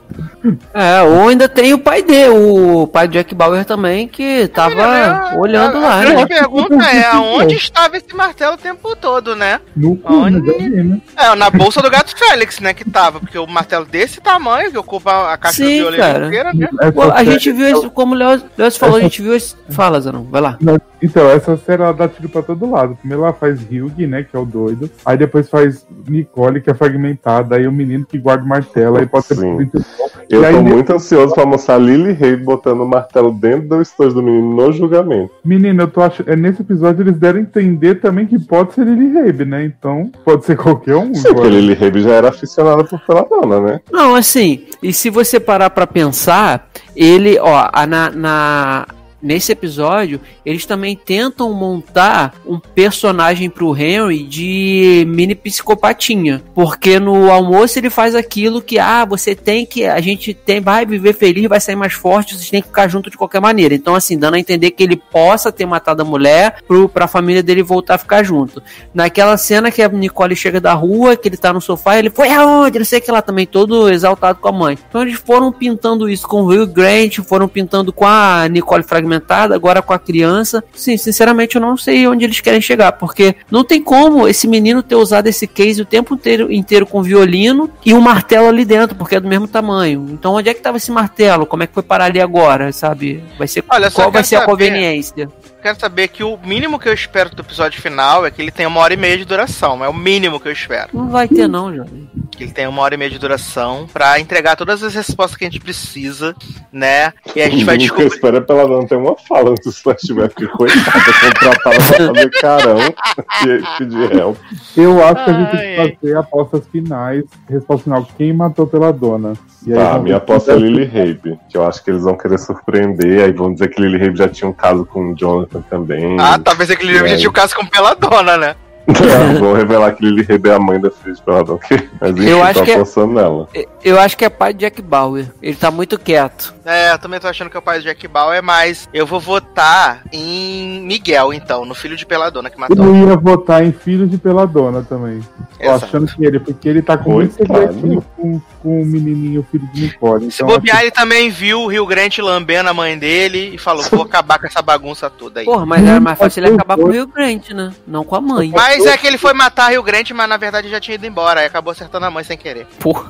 [0.73, 4.81] É, ou ainda tem o pai dele, o pai do Jack Bauer também, que tava
[4.81, 6.25] É, olhando a, lá, A grande né?
[6.27, 9.59] pergunta é aonde estava esse martelo o tempo todo, né?
[9.75, 10.39] No cu, Olha.
[10.39, 11.01] né.
[11.17, 14.77] É, na bolsa do gato Félix, né, que tava, porque o martelo desse tamanho, que
[14.77, 16.27] ocupa a caixa Sim, do violino cara.
[16.27, 16.67] inteira, né?
[16.91, 18.41] Pô, a gente viu isso, como o Léo
[18.77, 19.55] falou, a gente viu esse.
[19.69, 20.57] Fala, Zanon, vai lá.
[21.03, 22.95] Então, essa série ela dá tiro pra todo lado.
[22.95, 24.89] Primeiro ela faz Hugh, né, que é o doido.
[25.05, 27.57] Aí depois faz Nicole, que é fragmentada.
[27.57, 28.97] Aí o menino que guarda o martelo.
[28.97, 29.55] Aí pode ser Sim.
[29.57, 29.85] presidente
[30.29, 33.67] Eu E aí, tô ne- muito ansioso pra mostrar Lily Hay botando o martelo dentro
[33.67, 35.31] do estojo do menino no julgamento.
[35.43, 36.29] Menino, eu tô achando.
[36.29, 39.65] É, nesse episódio eles deram a entender também que pode ser Lily Rabe, né?
[39.65, 41.13] Então, pode ser qualquer um.
[41.13, 43.81] Sim, porque Lily Hay já era aficionada por Peladona, né?
[43.91, 48.85] Não, assim, e se você parar pra pensar, ele, ó, na, na-
[49.23, 57.31] nesse episódio, eles também tentam montar um personagem pro Henry de mini psicopatinha, porque no
[57.31, 61.47] almoço ele faz aquilo que, ah, você tem que, a gente tem, vai viver feliz,
[61.47, 63.73] vai sair mais forte, vocês têm que ficar junto de qualquer maneira.
[63.73, 67.41] Então, assim, dando a entender que ele possa ter matado a mulher pro, pra família
[67.41, 68.61] dele voltar a ficar junto.
[68.93, 72.29] Naquela cena que a Nicole chega da rua, que ele tá no sofá, ele foi
[72.29, 72.79] aonde?
[72.79, 74.77] Não sei o que lá também, todo exaltado com a mãe.
[74.89, 79.55] Então eles foram pintando isso com o Will Grant, foram pintando com a Nicole fragmentada,
[79.55, 80.63] agora com a criança.
[80.73, 84.81] Sim, sinceramente eu não sei onde eles querem chegar, porque não tem como esse menino
[84.81, 88.95] ter usado esse case o tempo inteiro, inteiro com violino e um martelo ali dentro,
[88.95, 90.07] porque é do mesmo tamanho.
[90.11, 91.45] Então onde é que tava esse martelo?
[91.45, 93.23] Como é que foi parar ali agora, sabe?
[93.37, 95.29] Vai ser Olha, qual vai ser a conveniência?
[95.63, 98.67] Quero saber que o mínimo que eu espero do episódio final é que ele tenha
[98.67, 99.81] uma hora e meia de duração.
[99.81, 100.89] É o mínimo que eu espero.
[100.93, 102.09] Não vai ter não, jovem.
[102.31, 105.45] Que ele tenha uma hora e meia de duração pra entregar todas as respostas que
[105.45, 106.35] a gente precisa,
[106.69, 107.13] né?
[107.33, 108.07] E a gente vai O que eu descobrir.
[108.07, 110.83] espero é Peladona ter uma fala antes do flashback, porque coitada,
[111.21, 114.37] contratada pra fazer carão e pedir help.
[114.75, 117.23] Eu acho que a gente tem que fazer apostas finais.
[117.47, 119.31] Resposta final: quem matou pela dona?
[119.65, 123.23] E Tá, minha aposta é Lily Rabe, que eu acho que eles vão querer surpreender,
[123.23, 126.17] aí vão dizer que Lily Rabe já tinha um caso com o Jonathan também.
[126.19, 127.17] Ah, talvez aquele E já aí?
[127.17, 128.55] tinha o caso com Peladona, né?
[129.39, 131.57] Vou revelar que Lily Rebe é a mãe da filha de Peladão.
[131.57, 133.47] que- Mas enfim, Eu acho tô que é- apostando nela.
[133.81, 135.31] Eu acho que é pai de Jack Bauer.
[135.41, 136.53] Ele tá muito quieto.
[136.65, 139.21] É, eu também tô achando que é o pai do Jack Bauer, mas eu vou
[139.21, 142.75] votar em Miguel, então, no filho de Peladona que Eu matou.
[142.85, 145.21] não ia votar em Filho de Peladona também.
[145.57, 145.85] Tô Exato.
[145.85, 147.59] achando que ele, porque ele tá com muito Coitado.
[147.73, 150.31] segredinho com, com o menininho, filho de Nicole.
[150.31, 153.83] Se Então, bobear, ele também viu o Rio Grande lambendo a mãe dele e falou:
[153.91, 155.45] vou acabar com essa bagunça toda aí.
[155.45, 156.91] Porra, mas era mais fácil ele ser acabar com o.
[156.91, 157.73] Rio Grande, né?
[157.85, 158.49] Não com a mãe.
[158.55, 161.41] Mas é que ele foi matar Rio Grande, mas na verdade já tinha ido embora.
[161.41, 162.65] Aí acabou acertando a mãe sem querer.
[162.79, 163.09] Porra.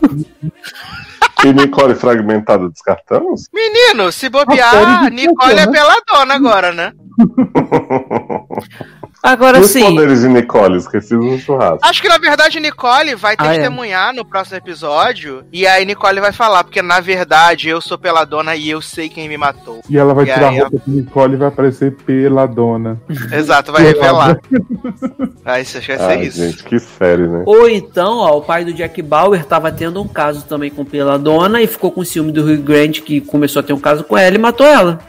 [1.46, 3.50] E Nicole fragmentada descartamos?
[3.54, 5.72] Menino, se bobear, Nicole é né?
[5.72, 6.94] peladona agora, né?
[9.26, 9.86] Agora e os sim.
[9.86, 11.80] poderes de Nicole esquecidos no churrasco?
[11.82, 13.58] Acho que na verdade Nicole vai Ah, é.
[13.58, 15.46] testemunhar no próximo episódio.
[15.50, 19.30] E aí Nicole vai falar, porque na verdade eu sou peladona e eu sei quem
[19.30, 19.80] me matou.
[19.90, 23.02] E ela vai E tirar a roupa de Nicole e vai aparecer peladona.
[23.32, 24.38] Exato, vai revelar.
[25.46, 26.38] Aí isso acho que vai ser Ai, isso.
[26.38, 27.44] gente, que série, né?
[27.46, 31.62] Ou então, ó, o pai do Jack Bauer tava tendo um caso também com Peladona
[31.62, 34.36] e ficou com ciúme do Rio Grande, que começou a ter um caso com ela
[34.36, 35.00] e matou ela.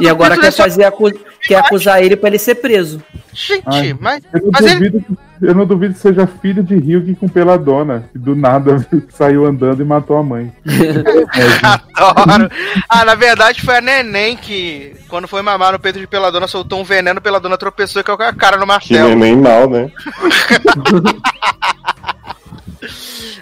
[0.00, 3.02] E agora quer fazer acu- quer acusar ele pra ele ser preso.
[3.32, 3.96] Gente, Ai.
[3.98, 4.22] mas.
[4.32, 5.00] Eu não, Mas ele- duvido,
[5.40, 8.04] que, eu não duvido que seja filho de Hyuk com peladona.
[8.12, 10.52] Que do nada saiu andando e matou a mãe.
[11.94, 12.50] Adoro.
[12.88, 16.80] Ah, na verdade foi a neném que, quando foi mamar no peito de Peladona, soltou
[16.80, 19.08] um veneno, Peladona tropeçou e caiu com a cara no Que martelo.
[19.10, 19.90] neném mal, né?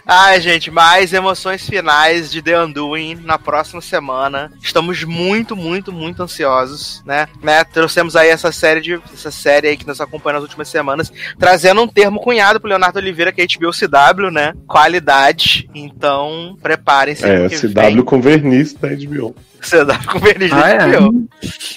[0.07, 4.51] Ai, gente, mais emoções finais de The Undoing na próxima semana.
[4.63, 7.29] Estamos muito, muito, muito ansiosos, né?
[7.43, 7.63] né?
[7.65, 11.83] Trouxemos aí essa série de essa série aí que nos acompanha nas últimas semanas, trazendo
[11.83, 14.55] um termo cunhado pro Leonardo Oliveira, que é HBO CW, né?
[14.67, 15.69] Qualidade.
[15.75, 17.25] Então, preparem-se.
[17.25, 19.35] É, CW vem- com verniz da HBO.
[19.61, 20.97] CW com verniz Ah, da é?
[20.97, 21.29] HBO.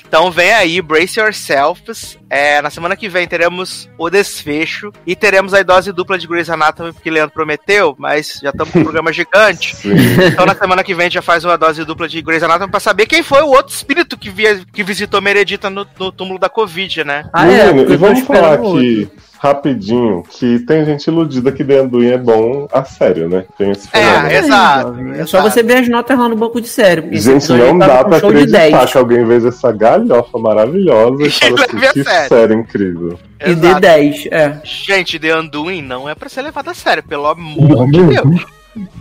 [0.08, 2.18] Então vem aí, brace yourselves.
[2.32, 6.50] É, na semana que vem teremos o desfecho e teremos a dose dupla de Grey's
[6.50, 9.76] Anatomy, porque Leandro prometeu, mas já estamos com um programa gigante.
[9.76, 9.92] Sim.
[10.28, 12.72] Então na semana que vem a gente já faz uma dose dupla de Grey's Anatomy
[12.72, 16.40] pra saber quem foi o outro espírito que, via, que visitou Meredita no, no túmulo
[16.40, 17.30] da Covid, né?
[17.34, 19.12] Ah, é, Menino, porque e vamos falar aqui,
[19.42, 23.44] rapidinho, que tem gente iludida que The Undoing é bom a sério, né?
[23.58, 24.28] Tem esse fenômeno.
[24.28, 25.00] É, exato.
[25.16, 25.50] É só exato.
[25.50, 26.82] você ver as notas lá no banco de esse
[27.20, 28.92] Gente, não tava dá pra acreditar 10.
[28.92, 32.48] que alguém veja essa galhofa maravilhosa e fala assim, que sério.
[32.48, 33.20] série incrível.
[33.40, 33.82] E de Exato.
[33.82, 34.62] 10, é.
[34.64, 38.04] Gente, The Undoing não é pra ser levada a sério, pelo Não amor de?
[38.04, 38.46] Deus.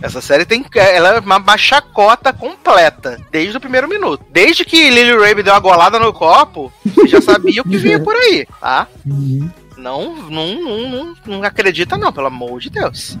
[0.01, 0.65] Essa série tem.
[0.75, 4.25] Ela é uma, uma chacota completa, desde o primeiro minuto.
[4.29, 7.99] Desde que Lily Rabe deu uma golada no copo, você já sabia o que vinha
[7.99, 8.87] por aí, tá?
[9.05, 9.49] Uhum.
[9.77, 13.17] Não, não, não, não, não acredita, não, pelo amor de Deus.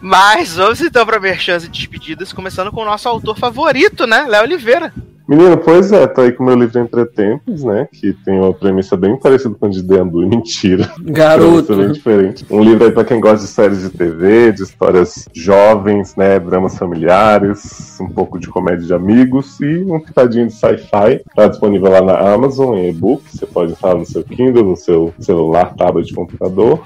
[0.00, 4.24] Mas vamos então pra merchans e despedidas, começando com o nosso autor favorito, né?
[4.28, 4.92] Léo Oliveira.
[5.28, 7.88] Menino, pois é, tô aí com o meu livro Entre Tempos, né?
[7.92, 10.28] Que tem uma premissa bem parecida com a de Undoing.
[10.28, 10.90] Mentira.
[11.00, 11.76] Garoto.
[11.76, 12.44] Bem diferente.
[12.50, 16.38] Um livro aí pra quem gosta de séries de TV, de histórias jovens, né?
[16.38, 21.22] Dramas familiares, um pouco de comédia de amigos e um pitadinho de sci-fi.
[21.34, 23.22] Tá disponível lá na Amazon em e-book.
[23.26, 26.82] Você pode instalar no seu Kindle, no seu celular, tablet, computador.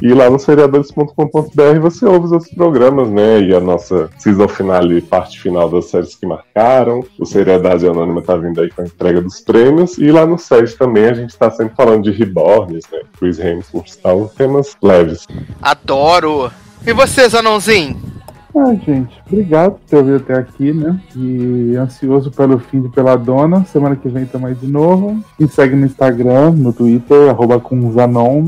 [0.00, 3.40] E lá no seriadores.com.br você ouve os outros programas, né?
[3.40, 7.04] E a nossa season finale, parte final das séries que marcaram.
[7.18, 7.26] O
[7.74, 9.98] Seriedade Anônima tá vindo aí com a entrega dos prêmios.
[9.98, 13.00] E lá no SED também a gente tá sempre falando de Reborns, né?
[13.18, 15.26] Chris Hemsworth e tal, temas leves.
[15.60, 16.50] Adoro.
[16.86, 18.14] E você, Zanãozinho?
[18.56, 21.00] Ah, gente, obrigado por ter ouvido até aqui, né?
[21.16, 23.64] E ansioso pelo fim de Peladona.
[23.64, 25.20] Semana que vem tamo aí de novo.
[25.40, 28.44] Me segue no Instagram, no Twitter, arroba com Zanon.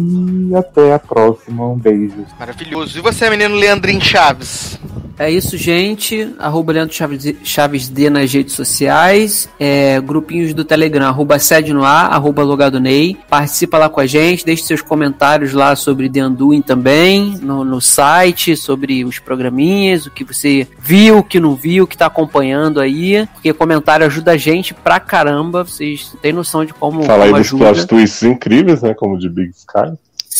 [0.48, 1.66] E até a próxima.
[1.66, 2.24] Um beijo.
[2.38, 2.96] Maravilhoso.
[2.96, 4.78] E você, menino Leandrinho Chaves?
[5.19, 6.35] É isso, gente.
[6.39, 9.49] Arroba Leandro Chaves, Chaves D nas redes sociais.
[9.59, 13.17] É, grupinhos do Telegram, arroba sede no ar, arroba logado Ney.
[13.28, 17.81] Participa lá com a gente, deixe seus comentários lá sobre The Undoing também, no, no
[17.81, 22.07] site, sobre os programinhas, o que você viu, o que não viu, o que tá
[22.07, 23.27] acompanhando aí.
[23.33, 25.65] Porque comentário ajuda a gente pra caramba.
[25.65, 27.86] Vocês têm noção de como, Fala aí como dos ajuda.
[27.86, 28.93] twists incríveis, né?
[28.93, 29.95] Como de Big Sky.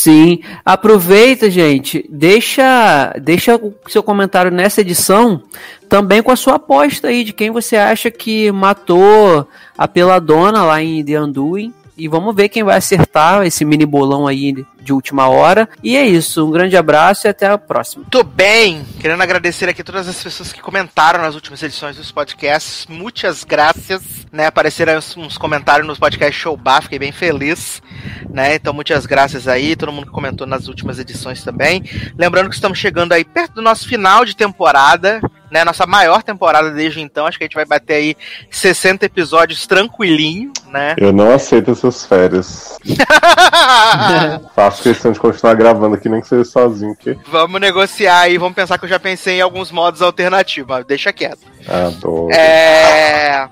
[0.07, 2.07] Sim, aproveita, gente.
[2.09, 5.43] Deixa, deixa o seu comentário nessa edição
[5.89, 10.81] também com a sua aposta aí de quem você acha que matou a peladona lá
[10.81, 11.75] em The Undoing.
[11.97, 15.69] E vamos ver quem vai acertar esse mini bolão aí de última hora.
[15.83, 18.03] E é isso, um grande abraço e até a próxima.
[18.03, 22.87] Muito bem, querendo agradecer aqui todas as pessoas que comentaram nas últimas edições dos podcasts.
[22.87, 24.47] Muitas graças, né?
[24.47, 27.83] Apareceram uns, comentários nos podcasts Showbar, fiquei bem feliz,
[28.31, 28.55] né?
[28.55, 31.83] Então, muitas graças aí, todo mundo que comentou nas últimas edições também.
[32.17, 35.21] Lembrando que estamos chegando aí perto do nosso final de temporada,
[35.57, 35.65] né?
[35.65, 37.27] Nossa maior temporada desde então.
[37.27, 38.17] Acho que a gente vai bater aí
[38.51, 40.95] 60 episódios tranquilinho, né?
[40.99, 42.79] Eu não aceito essas férias.
[44.55, 48.55] Faço questão de continuar gravando aqui, nem que seja sozinho, porque vamos negociar aí, vamos
[48.55, 51.41] pensar que eu já pensei em alguns modos alternativos, mas deixa quieto.
[51.69, 52.31] adoro.
[52.33, 53.49] É.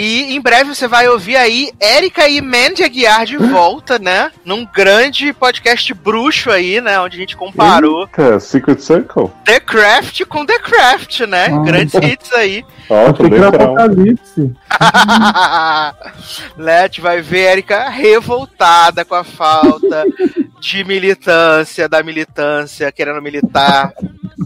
[0.00, 4.30] E em breve você vai ouvir aí Érica e Mandy Aguiar de volta, né?
[4.44, 7.00] Num grande podcast bruxo aí, né?
[7.00, 9.28] Onde a gente comparou Eita, Secret Circle?
[9.44, 11.46] The Craft com The Craft, né?
[11.46, 11.58] Ah.
[11.64, 12.64] Grandes hits aí.
[12.88, 13.48] Ó, legal.
[13.48, 14.52] Apocalipse.
[16.56, 20.04] Let vai ver Érica revoltada com a falta
[20.60, 23.92] de militância, da militância, querendo militar.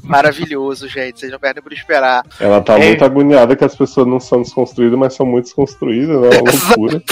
[0.03, 1.21] Maravilhoso, gente.
[1.21, 2.23] Vocês não perdem por esperar.
[2.41, 2.87] Ela tá É.
[2.89, 6.29] muito agoniada que as pessoas não são desconstruídas, mas são muito desconstruídas, né?
[6.41, 7.03] Uma loucura.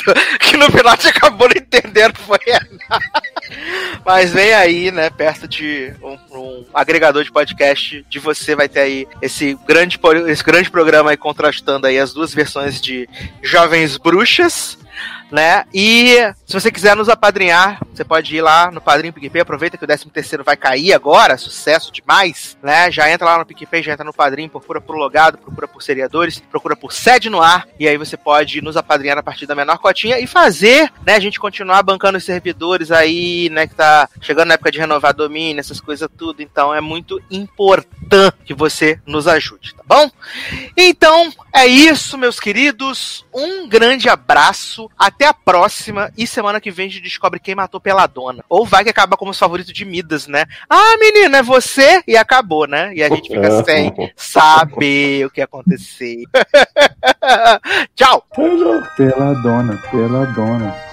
[0.40, 2.38] que no final você acabou não entendendo foi.
[4.04, 8.80] Mas vem aí, né, perto de um, um agregador de podcast de você vai ter
[8.80, 13.08] aí esse grande, esse grande programa aí contrastando aí as duas versões de
[13.42, 14.78] Jovens Bruxas,
[15.30, 15.64] né?
[15.72, 19.84] E se você quiser nos apadrinhar, você pode ir lá no Padrinho PicPay, aproveita que
[19.84, 22.90] o 13 terceiro vai cair agora, sucesso demais, né?
[22.90, 26.40] Já entra lá no PicPay, já entra no Padrinho, procura por Logado, procura por Seriadores,
[26.50, 29.78] procura por Sede no Ar, e aí você pode nos apadrinhar a partir da menor
[29.78, 34.48] cotinha e fazer, né, a gente continuar bancando os servidores aí, né, que tá chegando
[34.48, 38.00] na época de renovar domínio, essas coisas tudo, então é muito importante
[38.44, 40.10] que você nos ajude, tá bom?
[40.76, 43.24] Então, é isso, meus queridos.
[43.32, 44.90] Um grande abraço.
[44.98, 46.10] Até a próxima.
[46.16, 48.44] E semana que vem a gente descobre quem matou pela dona.
[48.48, 50.44] Ou vai que acaba como os favoritos de Midas, né?
[50.68, 52.02] Ah, menina, é você?
[52.06, 52.92] E acabou, né?
[52.94, 56.24] E a gente fica sem saber o que aconteceu.
[57.94, 58.24] Tchau!
[58.96, 60.89] Pela dona, pela dona.